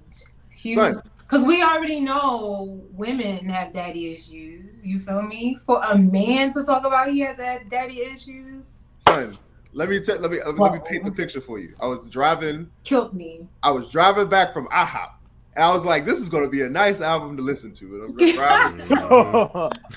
Huge. 0.51 0.95
Because 1.17 1.43
we 1.43 1.63
already 1.63 1.99
know 2.01 2.81
women 2.91 3.49
have 3.49 3.73
daddy 3.73 4.13
issues. 4.13 4.85
You 4.85 4.99
feel 4.99 5.23
me? 5.23 5.57
For 5.65 5.81
a 5.83 5.97
man 5.97 6.51
to 6.53 6.63
talk 6.63 6.85
about 6.85 7.09
he 7.09 7.21
has 7.21 7.37
had 7.37 7.67
daddy 7.69 8.01
issues 8.01 8.75
son 9.09 9.37
let 9.73 9.89
me 9.89 9.99
tell 9.99 10.19
let 10.19 10.31
me 10.31 10.39
uh, 10.39 10.51
let 10.51 10.73
me 10.73 10.79
paint 10.85 11.05
the 11.05 11.11
picture 11.11 11.41
for 11.41 11.59
you 11.59 11.73
I 11.79 11.87
was 11.87 12.05
driving 12.05 12.69
killed 12.83 13.13
me. 13.13 13.47
I 13.63 13.71
was 13.71 13.89
driving 13.89 14.27
back 14.27 14.53
from 14.53 14.67
IHOP 14.67 15.09
and 15.59 15.65
I 15.65 15.73
was 15.73 15.83
like 15.83 16.05
this 16.05 16.19
is 16.19 16.29
going 16.29 16.45
to 16.45 16.49
be 16.49 16.61
a 16.61 16.69
nice 16.69 17.01
album 17.01 17.35
to 17.35 17.43
listen 17.43 17.73
to 17.73 17.85
and 17.95 18.03
I'm 18.03 18.17
just 18.17 18.35
driving. 18.35 18.81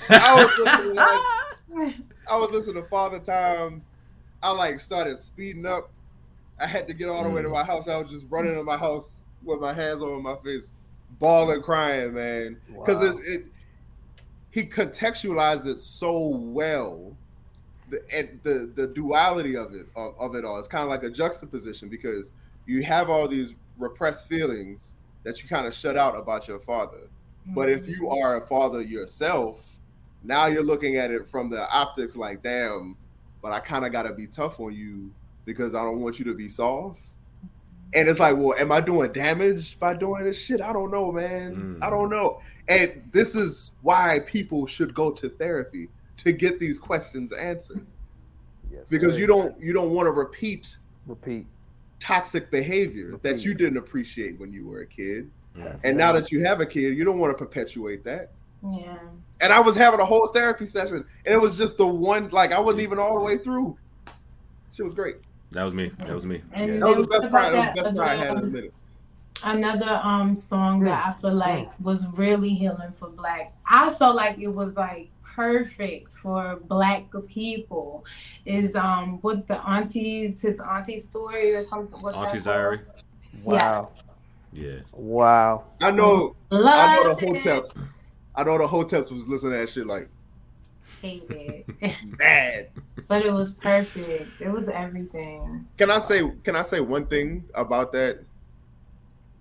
I 0.09 0.35
was 0.35 0.57
listening 0.57 0.95
like, 0.95 1.95
I 2.29 2.35
was 2.35 2.51
listening 2.51 2.83
to 2.83 2.89
Father 2.89 3.19
Time. 3.19 3.81
I 4.41 4.51
like 4.51 4.81
started 4.81 5.17
speeding 5.17 5.65
up. 5.65 5.89
I 6.59 6.67
had 6.67 6.85
to 6.89 6.93
get 6.93 7.07
all 7.07 7.23
the 7.23 7.29
way 7.29 7.41
to 7.41 7.47
mm. 7.47 7.53
my 7.53 7.63
house. 7.63 7.87
I 7.87 7.95
was 7.95 8.11
just 8.11 8.25
running 8.29 8.55
to 8.55 8.63
my 8.63 8.75
house 8.75 9.21
with 9.41 9.61
my 9.61 9.71
hands 9.71 10.01
over 10.01 10.19
my 10.19 10.35
face, 10.43 10.73
bawling, 11.17 11.61
crying, 11.61 12.13
man. 12.13 12.57
Because 12.67 12.97
Wow. 12.97 13.17
it, 13.17 13.23
it, 13.25 13.45
he 14.51 14.63
contextualized 14.65 15.65
it 15.65 15.79
so 15.79 16.27
well. 16.27 17.15
The 17.89 18.01
and 18.13 18.37
the 18.43 18.69
the 18.75 18.87
duality 18.87 19.55
of 19.55 19.73
it 19.73 19.85
of, 19.95 20.13
of 20.19 20.35
it 20.35 20.43
all. 20.43 20.59
It's 20.59 20.67
kind 20.67 20.83
of 20.83 20.89
like 20.89 21.03
a 21.03 21.09
juxtaposition 21.09 21.87
because 21.87 22.31
you 22.65 22.83
have 22.83 23.09
all 23.09 23.29
these 23.29 23.55
repressed 23.77 24.27
feelings 24.27 24.93
that 25.23 25.41
you 25.41 25.49
kind 25.49 25.65
of 25.67 25.73
shut 25.73 25.97
out 25.97 26.17
about 26.17 26.47
your 26.47 26.59
father. 26.59 27.09
But 27.47 27.69
if 27.69 27.87
you 27.87 28.09
are 28.09 28.37
a 28.37 28.41
father 28.45 28.81
yourself, 28.81 29.77
now 30.23 30.45
you're 30.45 30.63
looking 30.63 30.95
at 30.95 31.11
it 31.11 31.27
from 31.27 31.49
the 31.49 31.69
optics 31.69 32.15
like, 32.15 32.41
damn, 32.41 32.97
but 33.41 33.51
I 33.51 33.59
kind 33.59 33.85
of 33.85 33.91
got 33.91 34.03
to 34.03 34.13
be 34.13 34.27
tough 34.27 34.59
on 34.59 34.73
you 34.73 35.11
because 35.45 35.75
I 35.75 35.83
don't 35.83 35.99
want 35.99 36.19
you 36.19 36.25
to 36.25 36.33
be 36.33 36.47
soft. 36.47 37.01
And 37.93 38.07
it's 38.09 38.19
like, 38.19 38.35
well, 38.37 38.55
am 38.57 38.71
I 38.71 38.81
doing 38.81 39.11
damage 39.11 39.77
by 39.77 39.93
doing 39.93 40.23
this 40.23 40.41
shit? 40.43 40.61
I 40.61 40.73
don't 40.73 40.89
know, 40.89 41.11
man. 41.11 41.77
Mm. 41.79 41.83
I 41.83 41.89
don't 41.89 42.09
know. 42.09 42.41
And 42.67 43.03
this 43.11 43.35
is 43.35 43.71
why 43.81 44.19
people 44.25 44.65
should 44.65 44.93
go 44.93 45.11
to 45.11 45.29
therapy 45.29 45.89
to 46.17 46.31
get 46.31 46.59
these 46.59 46.79
questions 46.79 47.31
answered 47.33 47.85
Yes, 48.71 48.89
because 48.89 49.13
sir. 49.13 49.19
you 49.19 49.27
don't 49.27 49.59
you 49.61 49.73
don't 49.73 49.91
want 49.91 50.07
to 50.07 50.11
repeat 50.11 50.77
repeat. 51.05 51.45
Toxic 51.99 52.51
behavior 52.51 53.17
that 53.21 53.45
you 53.45 53.53
didn't 53.53 53.77
appreciate 53.77 54.39
when 54.39 54.51
you 54.51 54.65
were 54.67 54.81
a 54.81 54.85
kid. 54.85 55.29
Mhm. 55.55 55.79
And 55.83 55.97
now 55.97 56.11
that 56.11 56.31
you 56.31 56.43
have 56.45 56.61
a 56.61 56.65
kid, 56.65 56.97
you 56.97 57.03
don't 57.03 57.19
want 57.19 57.37
to 57.37 57.37
perpetuate 57.37 58.03
that. 58.03 58.31
Yeah. 58.63 58.97
And 59.41 59.51
I 59.53 59.59
was 59.59 59.75
having 59.75 59.99
a 59.99 60.05
whole 60.05 60.27
therapy 60.27 60.65
session, 60.65 61.05
and 61.25 61.33
it 61.33 61.39
was 61.39 61.57
just 61.57 61.77
the 61.77 61.85
one. 61.85 62.29
Like 62.29 62.51
I 62.51 62.59
wasn't 62.59 62.81
even 62.81 62.99
all 62.99 63.17
the 63.17 63.23
way 63.23 63.37
through. 63.37 63.77
Shit 64.71 64.83
was 64.83 64.93
great. 64.93 65.17
That 65.51 65.63
was 65.63 65.73
me. 65.73 65.91
That 65.99 66.13
was 66.13 66.25
me. 66.25 66.41
And 66.53 66.73
Yeah. 66.73 66.79
That 66.79 66.87
was 66.87 66.97
the 66.97 67.07
best 67.07 67.21
what 67.23 67.31
part. 67.31 67.53
That 67.53 67.75
was 67.75 67.75
the 67.75 67.81
best 67.83 67.95
that 67.95 68.07
I 68.07 68.15
had 68.15 68.31
in 68.31 68.37
a 68.37 68.41
minute. 68.43 68.73
Another 69.43 69.99
um 70.03 70.35
song 70.35 70.79
that 70.81 71.05
I 71.05 71.11
feel 71.13 71.33
like 71.33 71.69
was 71.79 72.07
really 72.17 72.49
healing 72.49 72.93
for 72.95 73.09
black. 73.09 73.53
I 73.69 73.89
felt 73.91 74.15
like 74.15 74.39
it 74.39 74.47
was 74.47 74.75
like 74.75 75.09
perfect 75.35 76.15
for 76.15 76.59
black 76.67 77.05
people. 77.27 78.05
Is 78.45 78.75
um 78.75 79.19
what's 79.21 79.45
the 79.45 79.59
auntie's 79.61 80.41
his 80.41 80.59
auntie 80.59 80.99
story 80.99 81.55
or 81.55 81.63
something? 81.63 82.01
What's 82.01 82.15
Auntie's 82.15 82.43
called? 82.43 82.55
Diary. 82.55 82.79
Wow. 83.45 83.89
Yeah. 84.51 84.79
Wow. 84.91 85.65
I 85.81 85.91
know. 85.91 86.35
I 86.51 86.95
know 86.97 87.15
the 87.15 87.25
it. 87.25 87.43
hoteps. 87.43 87.89
I 88.35 88.43
know 88.43 88.57
the 88.57 88.67
hoteps 88.67 89.11
was 89.11 89.27
listening 89.27 89.53
to 89.53 89.57
that 89.59 89.69
shit 89.69 89.87
like 89.87 90.09
Hate 91.01 91.29
it. 91.29 91.65
mad. 92.17 92.69
but 93.09 93.25
it 93.25 93.33
was 93.33 93.53
perfect. 93.55 94.39
It 94.39 94.49
was 94.49 94.69
everything. 94.69 95.67
Can 95.77 95.91
I 95.91 95.99
say? 95.99 96.31
Can 96.43 96.55
I 96.55 96.61
say 96.61 96.79
one 96.79 97.07
thing 97.07 97.43
about 97.53 97.91
that? 97.91 98.19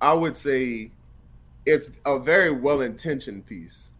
I 0.01 0.13
would 0.13 0.37
say 0.37 0.91
it's 1.65 1.89
a 2.05 2.19
very 2.19 2.51
well 2.51 2.81
intentioned 2.81 3.47
piece, 3.47 3.91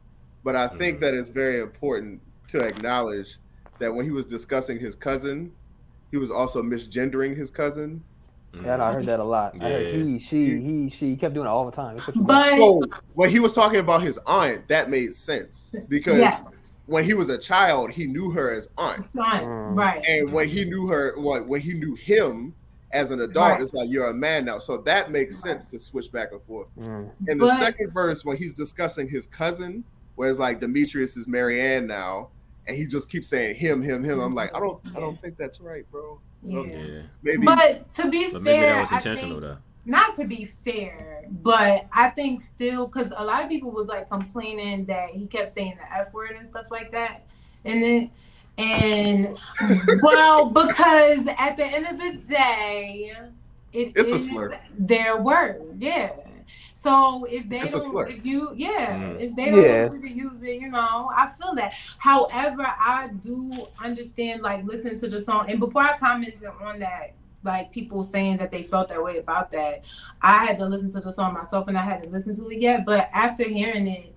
but 0.45 0.57
I 0.57 0.69
think 0.69 0.99
Mhm. 0.99 1.01
that 1.03 1.15
it's 1.15 1.29
very 1.29 1.61
important 1.61 2.21
to 2.49 2.61
acknowledge 2.61 3.39
that 3.79 3.95
when 3.95 4.05
he 4.05 4.11
was 4.11 4.27
discussing 4.27 4.79
his 4.79 4.95
cousin, 4.95 5.53
he 6.11 6.17
was 6.17 6.31
also 6.31 6.63
misgendering 6.63 7.37
his 7.37 7.51
cousin. 7.51 8.03
Yeah, 8.63 8.77
no, 8.77 8.85
I 8.85 8.93
heard 8.93 9.07
that 9.07 9.19
a 9.19 9.25
lot. 9.25 9.55
I 9.63 9.71
heard 9.71 9.87
Yeah. 9.97 10.03
he, 10.05 10.19
she, 10.19 10.61
he, 10.61 10.91
she. 10.91 11.11
He 11.11 11.17
kept 11.17 11.33
doing 11.33 11.47
it 11.47 11.51
all 11.51 11.65
the 11.65 11.73
time. 11.75 11.97
That's 11.97 12.11
But 12.19 12.59
So 12.59 12.83
when 13.15 13.31
he 13.31 13.41
was 13.41 13.55
talking 13.55 13.81
about 13.81 14.03
his 14.03 14.19
aunt, 14.27 14.69
that 14.69 14.91
made 14.91 15.15
sense 15.15 15.73
because 15.89 16.19
yes, 16.19 16.75
when 16.85 17.05
he 17.05 17.15
was 17.15 17.31
a 17.31 17.39
child, 17.39 17.93
he 17.93 18.05
knew 18.07 18.31
her 18.33 18.51
as 18.51 18.69
aunt, 18.77 19.07
right, 19.15 19.43
Mm. 19.43 19.75
right. 19.77 20.05
and 20.07 20.31
when 20.33 20.49
he 20.49 20.65
knew 20.65 20.87
her, 20.89 21.15
well, 21.19 21.43
when 21.45 21.63
he 21.63 21.73
knew 21.73 21.95
him 21.95 22.55
as 22.93 23.11
an 23.11 23.23
adult, 23.23 23.53
Right. 23.53 23.63
it's 23.63 23.73
like 23.73 23.89
you're 23.89 24.09
a 24.09 24.13
man 24.15 24.45
now. 24.45 24.59
So 24.59 24.77
that 24.77 25.11
makes 25.11 25.39
sense 25.39 25.65
to 25.71 25.79
switch 25.79 26.13
back 26.13 26.33
and 26.33 26.43
forth. 26.43 26.69
Mm. 26.79 27.09
In 27.29 27.39
the 27.39 27.47
But- 27.47 27.59
second 27.59 27.91
verse, 27.95 28.23
when 28.23 28.37
he's 28.37 28.53
discussing 28.53 29.09
his 29.09 29.27
cousin, 29.27 29.83
where 30.15 30.29
it's 30.31 30.39
like 30.39 30.61
Demetrius 30.61 31.17
is 31.17 31.27
Marianne 31.29 31.87
now, 31.87 32.29
and 32.67 32.77
he 32.77 32.87
just 32.87 33.11
keeps 33.11 33.29
saying 33.29 33.57
him, 33.57 33.83
him, 33.83 34.03
him. 34.05 34.21
I'm 34.21 34.35
like, 34.35 34.55
I 34.55 34.61
don't, 34.61 34.81
I 34.97 35.01
don't 35.01 35.21
think 35.21 35.37
that's 35.37 35.61
right, 35.61 35.91
bro. 35.91 36.19
Yeah. 36.45 36.63
Yeah. 36.65 37.03
Maybe 37.23 37.45
But 37.47 37.93
to 37.95 38.09
be 38.09 38.31
But 38.31 38.43
maybe 38.43 38.59
fair, 38.61 38.75
that 38.85 38.91
was 38.93 39.07
I 39.07 39.15
think, 39.15 39.41
though. 39.41 39.59
not 39.85 40.15
to 40.17 40.25
be 40.27 40.45
fair, 40.45 41.25
but 41.31 41.87
I 41.93 42.11
think 42.11 42.41
still 42.41 42.87
because 42.89 43.13
a 43.17 43.25
lot 43.25 43.43
of 43.43 43.49
people 43.49 43.71
was 43.73 43.87
like 43.87 44.09
complaining 44.11 44.85
that 44.87 45.11
he 45.11 45.27
kept 45.27 45.51
saying 45.51 45.79
the 45.81 45.97
F 45.97 46.13
word 46.13 46.33
and 46.33 46.49
stuff 46.49 46.67
like 46.71 46.91
that. 46.93 47.23
And 47.65 47.83
then 47.83 48.11
and 48.59 49.39
well, 50.03 50.51
because 50.51 51.27
at 51.39 51.57
the 51.57 51.65
end 51.65 51.87
of 51.87 51.99
the 51.99 52.27
day, 52.29 53.13
it 53.73 53.93
It's 53.97 54.11
a 54.11 54.15
is 54.15 54.27
slur. 54.27 54.59
their 54.79 55.21
word. 55.23 55.63
Yeah. 55.79 56.11
So 56.83 57.25
if 57.27 57.49
they 57.49 57.61
It's 57.61 57.73
don't, 57.73 58.09
if 58.11 58.27
you, 58.27 58.51
yeah, 58.57 58.99
Mhm. 58.99 59.21
if 59.21 59.37
they 59.37 59.51
don't 59.53 59.63
Yeah. 59.63 59.89
want 59.89 60.03
you 60.03 60.09
to 60.09 60.15
use 60.15 60.43
it, 60.43 60.61
you 60.61 60.69
know, 60.69 61.13
I 61.15 61.29
feel 61.29 61.55
that. 61.55 61.75
However, 61.99 62.67
I 62.67 63.11
do 63.21 63.69
understand, 63.81 64.43
like, 64.43 64.65
listen 64.65 64.99
to 64.99 65.09
the 65.09 65.21
song. 65.21 65.49
And 65.49 65.61
before 65.61 65.83
I 65.83 65.97
commented 65.97 66.49
on 66.61 66.81
that, 66.81 67.13
like 67.45 67.71
people 67.71 68.03
saying 68.03 68.39
that 68.39 68.51
they 68.51 68.65
felt 68.65 68.89
that 68.89 69.01
way 69.03 69.19
about 69.19 69.53
that, 69.53 69.85
I 70.23 70.45
had 70.45 70.57
to 70.59 70.67
listen 70.67 70.93
to 70.93 71.01
the 71.01 71.13
song 71.13 71.35
myself, 71.35 71.69
and 71.69 71.79
I 71.79 71.83
hadn't 71.83 72.11
listened 72.11 72.37
to 72.39 72.49
it 72.49 72.61
yet. 72.61 72.85
But 72.85 73.09
after 73.13 73.45
hearing 73.45 73.87
it, 73.87 74.13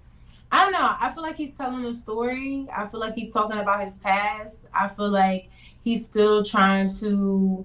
I 0.52 0.64
don't 0.64 0.74
know. 0.74 0.96
I 1.00 1.12
feel 1.12 1.22
like 1.22 1.38
he's 1.38 1.54
telling 1.54 1.86
a 1.86 1.94
story. 1.94 2.68
I 2.76 2.88
feel 2.88 3.00
like 3.00 3.14
he's 3.14 3.32
talking 3.32 3.60
about 3.60 3.84
his 3.84 3.94
past. 3.96 4.66
I 4.74 4.88
feel 4.88 5.10
like 5.10 5.50
he's 5.84 6.04
still 6.06 6.44
trying 6.44 6.90
to 7.00 7.64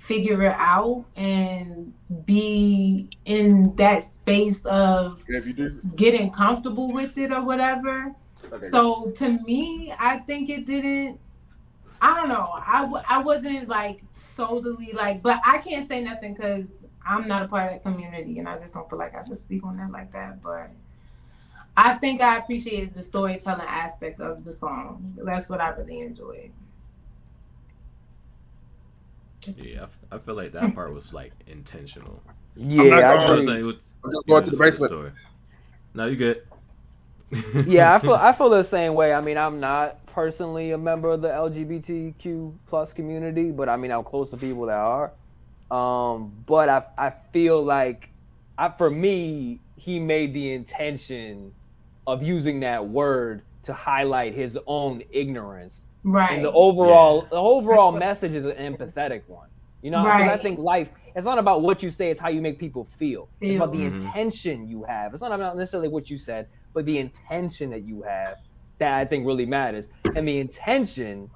figure 0.00 0.42
it 0.42 0.54
out 0.56 1.04
and 1.14 1.92
be 2.24 3.06
in 3.26 3.76
that 3.76 4.02
space 4.02 4.64
of 4.64 5.22
if 5.28 5.46
you 5.46 5.52
do. 5.52 5.80
getting 5.94 6.30
comfortable 6.30 6.90
with 6.90 7.16
it 7.18 7.30
or 7.30 7.44
whatever. 7.44 8.14
Okay. 8.50 8.68
So 8.70 9.10
to 9.16 9.28
me, 9.28 9.92
I 9.98 10.18
think 10.18 10.48
it 10.48 10.64
didn't. 10.64 11.20
I 12.00 12.16
don't 12.16 12.30
know. 12.30 12.50
I, 12.66 12.80
w- 12.80 13.04
I 13.06 13.18
wasn't 13.18 13.68
like 13.68 14.00
solely 14.12 14.92
like, 14.94 15.22
but 15.22 15.38
I 15.44 15.58
can't 15.58 15.86
say 15.86 16.02
nothing 16.02 16.32
because 16.32 16.78
I'm 17.06 17.28
not 17.28 17.42
a 17.42 17.48
part 17.48 17.64
of 17.64 17.72
that 17.72 17.82
community 17.82 18.38
and 18.38 18.48
I 18.48 18.56
just 18.56 18.72
don't 18.72 18.88
feel 18.88 18.98
like 18.98 19.14
I 19.14 19.22
should 19.22 19.38
speak 19.38 19.64
on 19.64 19.76
that 19.76 19.92
like 19.92 20.10
that. 20.12 20.40
But 20.40 20.70
I 21.76 21.94
think 21.98 22.22
I 22.22 22.38
appreciated 22.38 22.94
the 22.94 23.02
storytelling 23.02 23.66
aspect 23.68 24.18
of 24.18 24.44
the 24.44 24.52
song. 24.52 25.14
That's 25.22 25.50
what 25.50 25.60
I 25.60 25.68
really 25.70 26.00
enjoyed. 26.00 26.52
Yeah, 29.56 29.80
I, 29.80 29.84
f- 29.84 29.98
I 30.12 30.18
feel 30.18 30.34
like 30.34 30.52
that 30.52 30.74
part 30.74 30.92
was 30.94 31.12
like 31.12 31.32
intentional. 31.46 32.22
Yeah, 32.56 32.82
not 32.84 33.06
I 33.08 33.14
going 33.14 33.26
I 33.26 33.34
was 33.34 33.44
agree. 33.44 33.46
saying 33.46 33.60
it 33.60 33.66
was, 33.66 33.76
I'm 34.04 34.10
just 34.12 34.26
going 34.26 34.42
to 34.44 34.50
the 34.50 34.56
basement. 34.56 34.92
story. 34.92 35.12
No, 35.94 36.06
you 36.06 36.16
good. 36.16 36.42
yeah, 37.64 37.94
I 37.94 37.98
feel 37.98 38.14
I 38.14 38.32
feel 38.32 38.50
the 38.50 38.62
same 38.62 38.94
way. 38.94 39.12
I 39.12 39.20
mean, 39.20 39.36
I'm 39.38 39.60
not 39.60 40.06
personally 40.06 40.72
a 40.72 40.78
member 40.78 41.10
of 41.10 41.20
the 41.22 41.28
LGBTQ 41.28 42.58
plus 42.66 42.92
community, 42.92 43.50
but 43.50 43.68
I 43.68 43.76
mean, 43.76 43.90
I'm 43.90 44.04
close 44.04 44.30
to 44.30 44.36
people 44.36 44.66
that 44.66 44.76
are. 44.78 45.12
Um, 45.70 46.32
but 46.46 46.68
I 46.68 46.84
I 46.98 47.12
feel 47.32 47.62
like, 47.62 48.10
I 48.58 48.70
for 48.70 48.90
me, 48.90 49.60
he 49.76 50.00
made 50.00 50.34
the 50.34 50.52
intention 50.52 51.54
of 52.06 52.22
using 52.22 52.60
that 52.60 52.88
word 52.88 53.42
to 53.64 53.72
highlight 53.74 54.34
his 54.34 54.58
own 54.66 55.02
ignorance, 55.10 55.84
Right. 56.02 56.32
and 56.32 56.44
the 56.44 56.52
overall 56.52 57.22
the 57.30 57.36
overall 57.36 57.92
message 57.92 58.32
is 58.32 58.44
an 58.44 58.52
empathetic 58.56 59.22
one. 59.26 59.48
You 59.82 59.90
know, 59.90 60.02
because 60.02 60.28
I 60.28 60.36
think 60.36 60.58
life 60.58 60.88
it's 61.14 61.24
not 61.26 61.38
about 61.38 61.62
what 61.62 61.82
you 61.82 61.90
say; 61.90 62.10
it's 62.10 62.20
how 62.20 62.28
you 62.28 62.40
make 62.40 62.58
people 62.58 62.84
feel. 62.98 63.28
It's 63.40 63.56
about 63.56 63.72
the 63.72 63.78
Feel. 63.78 63.90
Mhm. 63.90 63.94
intention 63.94 64.68
you 64.68 64.84
have. 64.84 65.12
It's 65.12 65.22
not 65.22 65.32
about 65.32 65.56
necessarily 65.56 65.88
what 65.88 66.08
you 66.10 66.18
said, 66.18 66.46
but 66.72 66.84
the 66.84 66.98
intention 66.98 67.70
that 67.70 67.82
you 67.82 68.02
have 68.02 68.36
that 68.78 68.94
I 68.94 69.04
think 69.04 69.26
really 69.26 69.46
matters. 69.46 69.88
And 70.14 70.26
the 70.28 70.38
intention 70.38 71.28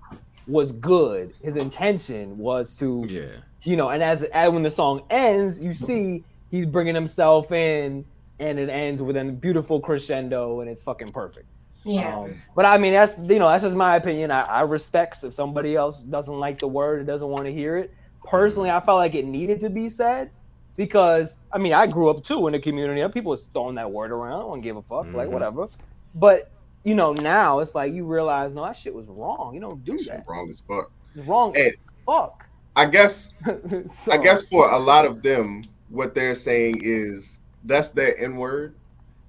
was 0.46 0.72
good. 0.72 1.32
His 1.42 1.56
intention 1.56 2.38
was 2.38 2.76
to, 2.78 3.04
Yeah. 3.08 3.22
you 3.62 3.76
know, 3.76 3.88
and 3.90 4.02
as, 4.02 4.22
as 4.24 4.50
when 4.52 4.62
the 4.62 4.70
song 4.70 5.02
ends, 5.10 5.58
you 5.60 5.74
see 5.74 6.22
he's 6.50 6.66
bringing 6.66 6.94
himself 6.94 7.50
in, 7.50 8.04
and 8.38 8.58
it 8.58 8.68
ends 8.68 9.02
with 9.02 9.16
a 9.16 9.24
beautiful 9.24 9.80
crescendo, 9.80 10.60
and 10.60 10.68
it's 10.70 10.82
fucking 10.82 11.12
perfect. 11.12 11.46
Yeah. 11.84 12.16
Um, 12.18 12.42
but 12.56 12.64
I 12.66 12.78
mean, 12.78 12.92
that's 12.92 13.18
you 13.18 13.38
know, 13.38 13.48
that's 13.48 13.62
just 13.64 13.76
my 13.76 13.96
opinion. 13.96 14.30
I, 14.30 14.42
I 14.42 14.60
respect 14.62 15.22
if 15.24 15.34
somebody 15.34 15.76
else 15.76 15.98
doesn't 15.98 16.38
like 16.38 16.58
the 16.58 16.68
word 16.68 17.00
or 17.00 17.04
doesn't 17.04 17.28
want 17.28 17.46
to 17.46 17.52
hear 17.52 17.76
it. 17.76 17.92
Personally, 18.24 18.70
I 18.70 18.80
felt 18.80 18.98
like 18.98 19.14
it 19.14 19.24
needed 19.26 19.60
to 19.60 19.70
be 19.70 19.88
said 19.88 20.30
because 20.76 21.36
I 21.52 21.58
mean, 21.58 21.72
I 21.72 21.86
grew 21.86 22.10
up 22.10 22.24
too 22.24 22.46
in 22.46 22.52
the 22.52 22.58
community. 22.58 23.00
Of 23.02 23.12
people 23.12 23.30
was 23.30 23.44
throwing 23.52 23.74
that 23.76 23.90
word 23.90 24.10
around. 24.10 24.32
I 24.32 24.42
don't 24.42 24.60
give 24.62 24.76
a 24.76 24.82
fuck, 24.82 25.06
like 25.12 25.28
Mhm. 25.28 25.32
whatever. 25.32 25.68
But 26.14 26.50
you 26.84 26.94
know, 26.94 27.12
now 27.12 27.60
it's 27.60 27.74
like 27.74 27.92
you 27.92 28.04
realize, 28.04 28.52
no, 28.52 28.64
that 28.64 28.76
shit 28.76 28.94
was 28.94 29.06
wrong. 29.08 29.54
You 29.54 29.60
don't 29.60 29.84
do 29.84 29.96
that. 30.04 30.24
wrong 30.28 30.48
as 30.50 30.60
fuck. 30.60 30.90
It's 31.14 31.26
wrong 31.26 31.54
Hey. 31.54 31.68
as 31.68 31.74
fuck. 32.06 32.46
I 32.76 32.86
guess 32.86 33.30
So, 33.44 34.12
I 34.12 34.16
guess 34.18 34.44
for 34.48 34.70
a 34.70 34.78
lot 34.78 35.04
of 35.06 35.22
them, 35.22 35.62
what 35.88 36.14
they're 36.14 36.34
saying 36.34 36.80
is 36.82 37.38
that's 37.64 37.88
their 37.88 38.18
N 38.18 38.36
word. 38.36 38.74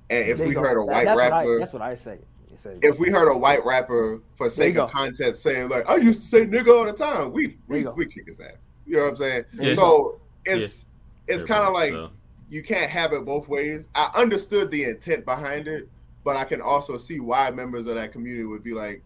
And 0.10 0.28
if 0.28 0.40
we 0.40 0.54
go. 0.54 0.62
heard 0.62 0.78
a 0.78 0.86
That- 0.86 0.86
white 0.86 1.06
that's 1.06 1.16
what 1.16 1.24
I- 1.34 1.40
rapper, 1.40 1.60
that's 1.60 1.74
what 1.74 1.82
I 1.82 1.96
say. 1.96 2.18
You 2.56 2.72
say 2.72 2.78
if 2.82 3.00
we 3.00 3.10
heard 3.12 3.30
a 3.30 3.38
white 3.38 3.66
rapper 3.66 4.22
for 4.36 4.50
sake 4.50 4.76
of 4.78 4.88
go. 4.90 4.94
content 4.94 5.36
saying 5.36 5.70
like 5.70 5.90
I 5.90 5.98
used 5.98 6.22
to 6.22 6.28
say 6.28 6.46
nigga 6.46 6.78
all 6.78 6.86
the 6.86 6.94
time, 6.94 7.32
we 7.32 7.58
we, 7.68 7.86
we 7.86 8.06
kick 8.06 8.28
his 8.28 8.40
ass. 8.40 8.70
You 8.86 8.98
know 8.98 9.04
what 9.04 9.10
I'm 9.10 9.16
saying? 9.18 9.46
Yeah. 9.54 9.74
So 9.76 10.20
it's 10.46 10.86
it's 11.28 11.44
kind 11.44 11.64
of 11.64 11.74
like 11.74 11.92
so. 11.92 12.12
you 12.50 12.64
can't 12.64 12.90
have 12.90 13.14
it 13.14 13.26
both 13.26 13.48
ways. 13.48 13.88
I 13.96 14.10
understood 14.16 14.72
the 14.72 14.84
intent 14.84 15.26
behind 15.26 15.68
it, 15.68 15.90
but 16.24 16.36
I 16.38 16.44
can 16.44 16.62
also 16.62 16.98
see 16.98 17.20
why 17.20 17.50
members 17.52 17.88
of 17.88 17.96
that 17.96 18.12
community 18.12 18.46
would 18.46 18.64
be 18.64 18.74
like 18.74 19.04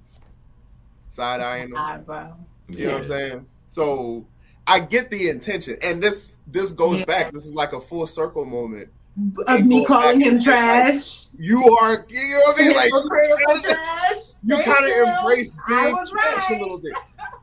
side 1.07 1.41
eyeing 1.41 1.69
them. 1.69 1.77
Eyebrow. 1.79 2.35
You 2.69 2.87
know 2.87 2.93
what 2.93 3.01
I'm 3.01 3.07
saying? 3.07 3.45
So 3.69 4.25
I 4.67 4.79
get 4.79 5.09
the 5.09 5.29
intention, 5.29 5.77
and 5.81 6.03
this 6.03 6.35
this 6.47 6.71
goes 6.71 6.99
Yeah. 6.99 7.05
back. 7.05 7.31
This 7.31 7.45
is 7.45 7.53
like 7.53 7.73
a 7.73 7.79
full 7.79 8.05
circle 8.05 8.45
moment. 8.45 8.89
Of 9.47 9.65
me 9.65 9.85
calling 9.85 10.21
him 10.21 10.39
trash. 10.39 11.25
You 11.37 11.77
are, 11.81 12.05
you 12.09 12.29
know 12.31 12.39
what 12.39 12.59
I 12.59 12.63
mean? 12.63 12.75
Like 12.75 12.91
trash. 13.63 14.17
you 14.43 14.55
kind 14.63 14.85
of 14.91 15.07
embrace 15.07 15.57
being 15.67 15.95
trash 15.95 16.11
right. 16.11 16.47
a 16.51 16.59
little 16.59 16.77
bit. 16.79 16.93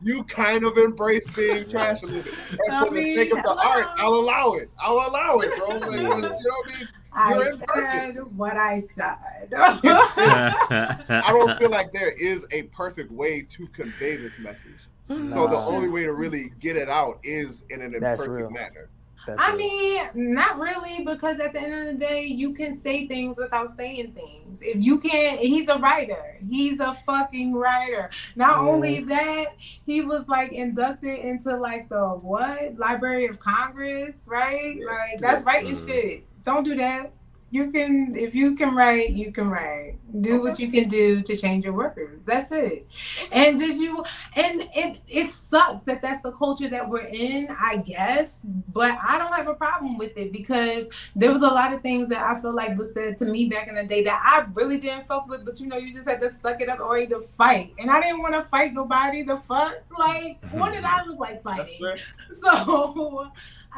You 0.02 0.22
kind 0.24 0.64
of 0.64 0.76
embrace 0.76 1.28
being 1.30 1.68
trash 1.70 2.02
a 2.02 2.06
little 2.06 2.22
bit. 2.22 2.34
And 2.66 2.76
I 2.76 2.86
for 2.86 2.92
the 2.94 3.14
sake 3.14 3.30
of 3.32 3.42
the 3.42 3.54
hello. 3.54 3.62
art, 3.62 3.86
I'll 3.98 4.14
allow 4.14 4.52
it. 4.54 4.70
I'll 4.78 4.96
allow 5.08 5.38
it, 5.38 5.56
bro. 5.56 5.68
Like, 5.68 5.80
'cause, 5.82 5.94
you 5.94 6.02
know 6.02 6.08
what 6.10 6.30
I 6.30 6.78
mean? 6.78 6.88
I 7.18 7.34
You're 7.34 7.52
imperfect. 7.52 7.74
said 8.16 8.36
what 8.36 8.56
I 8.58 8.80
said. 8.80 9.16
I 9.56 11.24
don't 11.28 11.58
feel 11.58 11.70
like 11.70 11.92
there 11.94 12.10
is 12.10 12.44
a 12.52 12.64
perfect 12.64 13.10
way 13.10 13.40
to 13.42 13.66
convey 13.68 14.16
this 14.16 14.38
message. 14.38 14.86
Mm. 15.08 15.30
So 15.32 15.46
the 15.46 15.56
only 15.56 15.88
way 15.88 16.02
to 16.04 16.12
really 16.12 16.52
get 16.60 16.76
it 16.76 16.90
out 16.90 17.18
is 17.22 17.64
in 17.70 17.80
an 17.80 17.92
That's 17.98 18.20
imperfect 18.20 18.30
real. 18.30 18.50
manner. 18.50 18.90
That's 19.26 19.40
I 19.40 19.52
it. 19.52 19.56
mean, 19.56 20.34
not 20.34 20.58
really, 20.58 21.04
because 21.04 21.40
at 21.40 21.52
the 21.52 21.60
end 21.60 21.74
of 21.74 21.86
the 21.98 22.04
day, 22.04 22.24
you 22.24 22.52
can 22.54 22.80
say 22.80 23.06
things 23.08 23.36
without 23.36 23.70
saying 23.72 24.12
things. 24.12 24.62
If 24.62 24.76
you 24.80 24.98
can't, 24.98 25.40
he's 25.40 25.68
a 25.68 25.78
writer. 25.78 26.38
He's 26.48 26.80
a 26.80 26.92
fucking 26.92 27.54
writer. 27.54 28.10
Not 28.36 28.56
Yeah. 28.62 28.70
only 28.70 29.00
that, 29.00 29.46
he 29.84 30.00
was 30.00 30.28
like 30.28 30.52
inducted 30.52 31.18
into 31.18 31.56
like 31.56 31.88
the 31.88 32.08
what 32.10 32.76
Library 32.78 33.26
of 33.26 33.38
Congress, 33.38 34.26
right? 34.30 34.76
Like 34.84 35.20
that's 35.20 35.42
writing 35.42 35.72
Mhm. 35.72 35.86
shit. 35.86 36.24
Don't 36.44 36.62
do 36.64 36.76
that. 36.76 37.12
You 37.56 37.70
can, 37.70 38.14
if 38.14 38.34
you 38.34 38.54
can 38.54 38.74
write, 38.74 39.10
you 39.10 39.32
can 39.32 39.48
write. 39.48 39.96
Do 40.20 40.42
what 40.42 40.58
you 40.58 40.70
can 40.70 40.90
do 40.90 41.22
to 41.22 41.36
change 41.36 41.64
your 41.64 41.72
workers. 41.72 42.26
That's 42.26 42.52
it. 42.52 42.86
And 43.32 43.58
did 43.58 43.76
you? 43.78 44.04
And 44.34 44.68
it 44.74 45.00
it 45.08 45.30
sucks 45.30 45.80
that 45.84 46.02
that's 46.02 46.22
the 46.22 46.32
culture 46.32 46.68
that 46.68 46.86
we're 46.86 47.06
in, 47.06 47.48
I 47.58 47.78
guess. 47.78 48.42
But 48.74 48.98
I 49.02 49.16
don't 49.16 49.32
have 49.32 49.48
a 49.48 49.54
problem 49.54 49.96
with 49.96 50.18
it 50.18 50.32
because 50.32 50.84
there 51.14 51.32
was 51.32 51.40
a 51.40 51.48
lot 51.48 51.72
of 51.72 51.80
things 51.80 52.10
that 52.10 52.22
I 52.22 52.38
feel 52.38 52.54
like 52.54 52.76
was 52.76 52.92
said 52.92 53.16
to 53.18 53.24
me 53.24 53.48
back 53.48 53.68
in 53.68 53.74
the 53.74 53.84
day 53.84 54.04
that 54.04 54.20
I 54.22 54.46
really 54.52 54.78
didn't 54.78 55.06
fuck 55.06 55.26
with. 55.26 55.46
But 55.46 55.58
you 55.58 55.66
know, 55.66 55.78
you 55.78 55.94
just 55.94 56.06
had 56.06 56.20
to 56.20 56.28
suck 56.28 56.60
it 56.60 56.68
up 56.68 56.80
or 56.80 56.98
either 56.98 57.20
fight. 57.20 57.72
And 57.78 57.90
I 57.90 58.02
didn't 58.02 58.20
want 58.20 58.34
to 58.34 58.42
fight 58.42 58.74
nobody. 58.74 59.22
The 59.22 59.38
fuck, 59.38 59.76
like, 59.98 60.44
what 60.52 60.74
did 60.74 60.84
mm-hmm. 60.84 61.00
I 61.00 61.06
look 61.06 61.18
like 61.18 61.42
fighting? 61.42 61.80
So, 62.42 63.30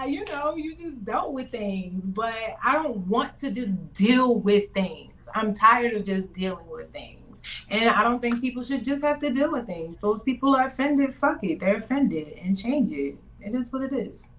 you 0.07 0.24
know, 0.26 0.57
you 0.57 0.76
just 0.76 1.05
dealt 1.05 1.32
with 1.32 1.51
things, 1.51 2.09
but 2.09 2.34
I 2.64 2.72
don't 2.74 2.99
want 3.09 3.36
to 3.38 3.51
just 3.51 3.92
deal 3.92 4.36
with 4.36 4.72
things. 4.72 5.28
I'm 5.34 5.53
tired 5.55 5.94
of 5.94 6.05
just 6.05 6.32
dealing 6.32 6.68
with 6.68 6.92
things. 6.92 7.42
And 7.68 7.88
I 7.90 8.03
don't 8.03 8.20
think 8.20 8.40
people 8.40 8.62
should 8.62 8.84
just 8.84 9.05
have 9.05 9.18
to 9.20 9.30
deal 9.30 9.53
with 9.53 9.66
things. 9.66 10.01
So 10.01 10.14
if 10.14 10.24
people 10.24 10.55
are 10.55 10.66
offended, 10.66 11.14
fuck 11.14 11.42
it. 11.42 11.61
They're 11.61 11.76
offended 11.76 12.38
and 12.42 12.57
change 12.57 12.92
it. 12.92 13.16
It 13.40 13.55
is 13.55 13.72
what 13.72 13.82
it 13.82 13.92
is. 13.92 14.30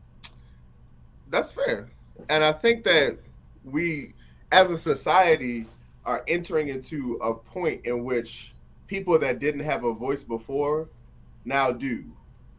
That's 1.30 1.52
fair. 1.52 1.90
And 2.30 2.44
I 2.44 2.52
think 2.54 2.84
that 2.86 3.18
we, 3.64 4.14
as 4.52 4.72
a 4.72 4.78
society, 4.78 5.66
are 6.06 6.24
entering 6.28 6.70
into 6.70 7.20
a 7.22 7.34
point 7.34 7.86
in 7.86 8.04
which 8.04 8.54
people 8.88 9.20
that 9.20 9.40
didn't 9.40 9.62
have 9.62 9.84
a 9.84 9.94
voice 9.94 10.24
before 10.24 10.88
now 11.46 11.72
do. 11.72 12.04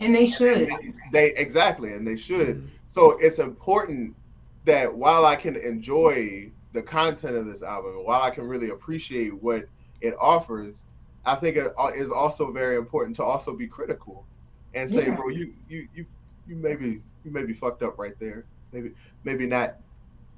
And 0.01 0.15
they 0.15 0.27
should. 0.27 0.71
They 1.13 1.35
exactly, 1.35 1.93
and 1.93 2.07
they 2.07 2.17
should. 2.17 2.57
Mm-hmm. 2.57 2.67
So 2.89 3.19
it's 3.19 3.39
important 3.39 4.17
that 4.65 4.93
while 4.93 5.27
I 5.27 5.37
can 5.37 5.57
enjoy 5.57 6.51
the 6.73 6.83
content 6.83 7.37
of 7.37 7.47
this 7.47 7.63
album, 7.63 7.95
while 8.05 8.23
I 8.23 8.31
can 8.31 8.45
really 8.45 8.71
appreciate 8.71 9.43
what 9.43 9.67
it 10.01 10.15
offers, 10.21 10.85
I 11.25 11.35
think 11.35 11.57
it 11.57 11.73
is 11.95 12.11
also 12.11 12.51
very 12.53 12.77
important 12.77 13.17
to 13.17 13.25
also 13.25 13.55
be 13.55 13.67
critical 13.67 14.27
and 14.75 14.89
say, 14.89 15.07
Yeah. 15.07 15.17
bro, 15.17 15.29
you 15.29 15.55
you 15.69 15.89
you 15.95 16.07
you 16.47 16.57
maybe 16.57 17.03
you 17.25 17.31
may 17.31 17.45
be 17.45 17.53
fucked 17.53 17.83
up 17.83 17.99
right 17.99 18.19
there. 18.19 18.47
Maybe 18.73 18.93
maybe 19.25 19.47
not 19.47 19.77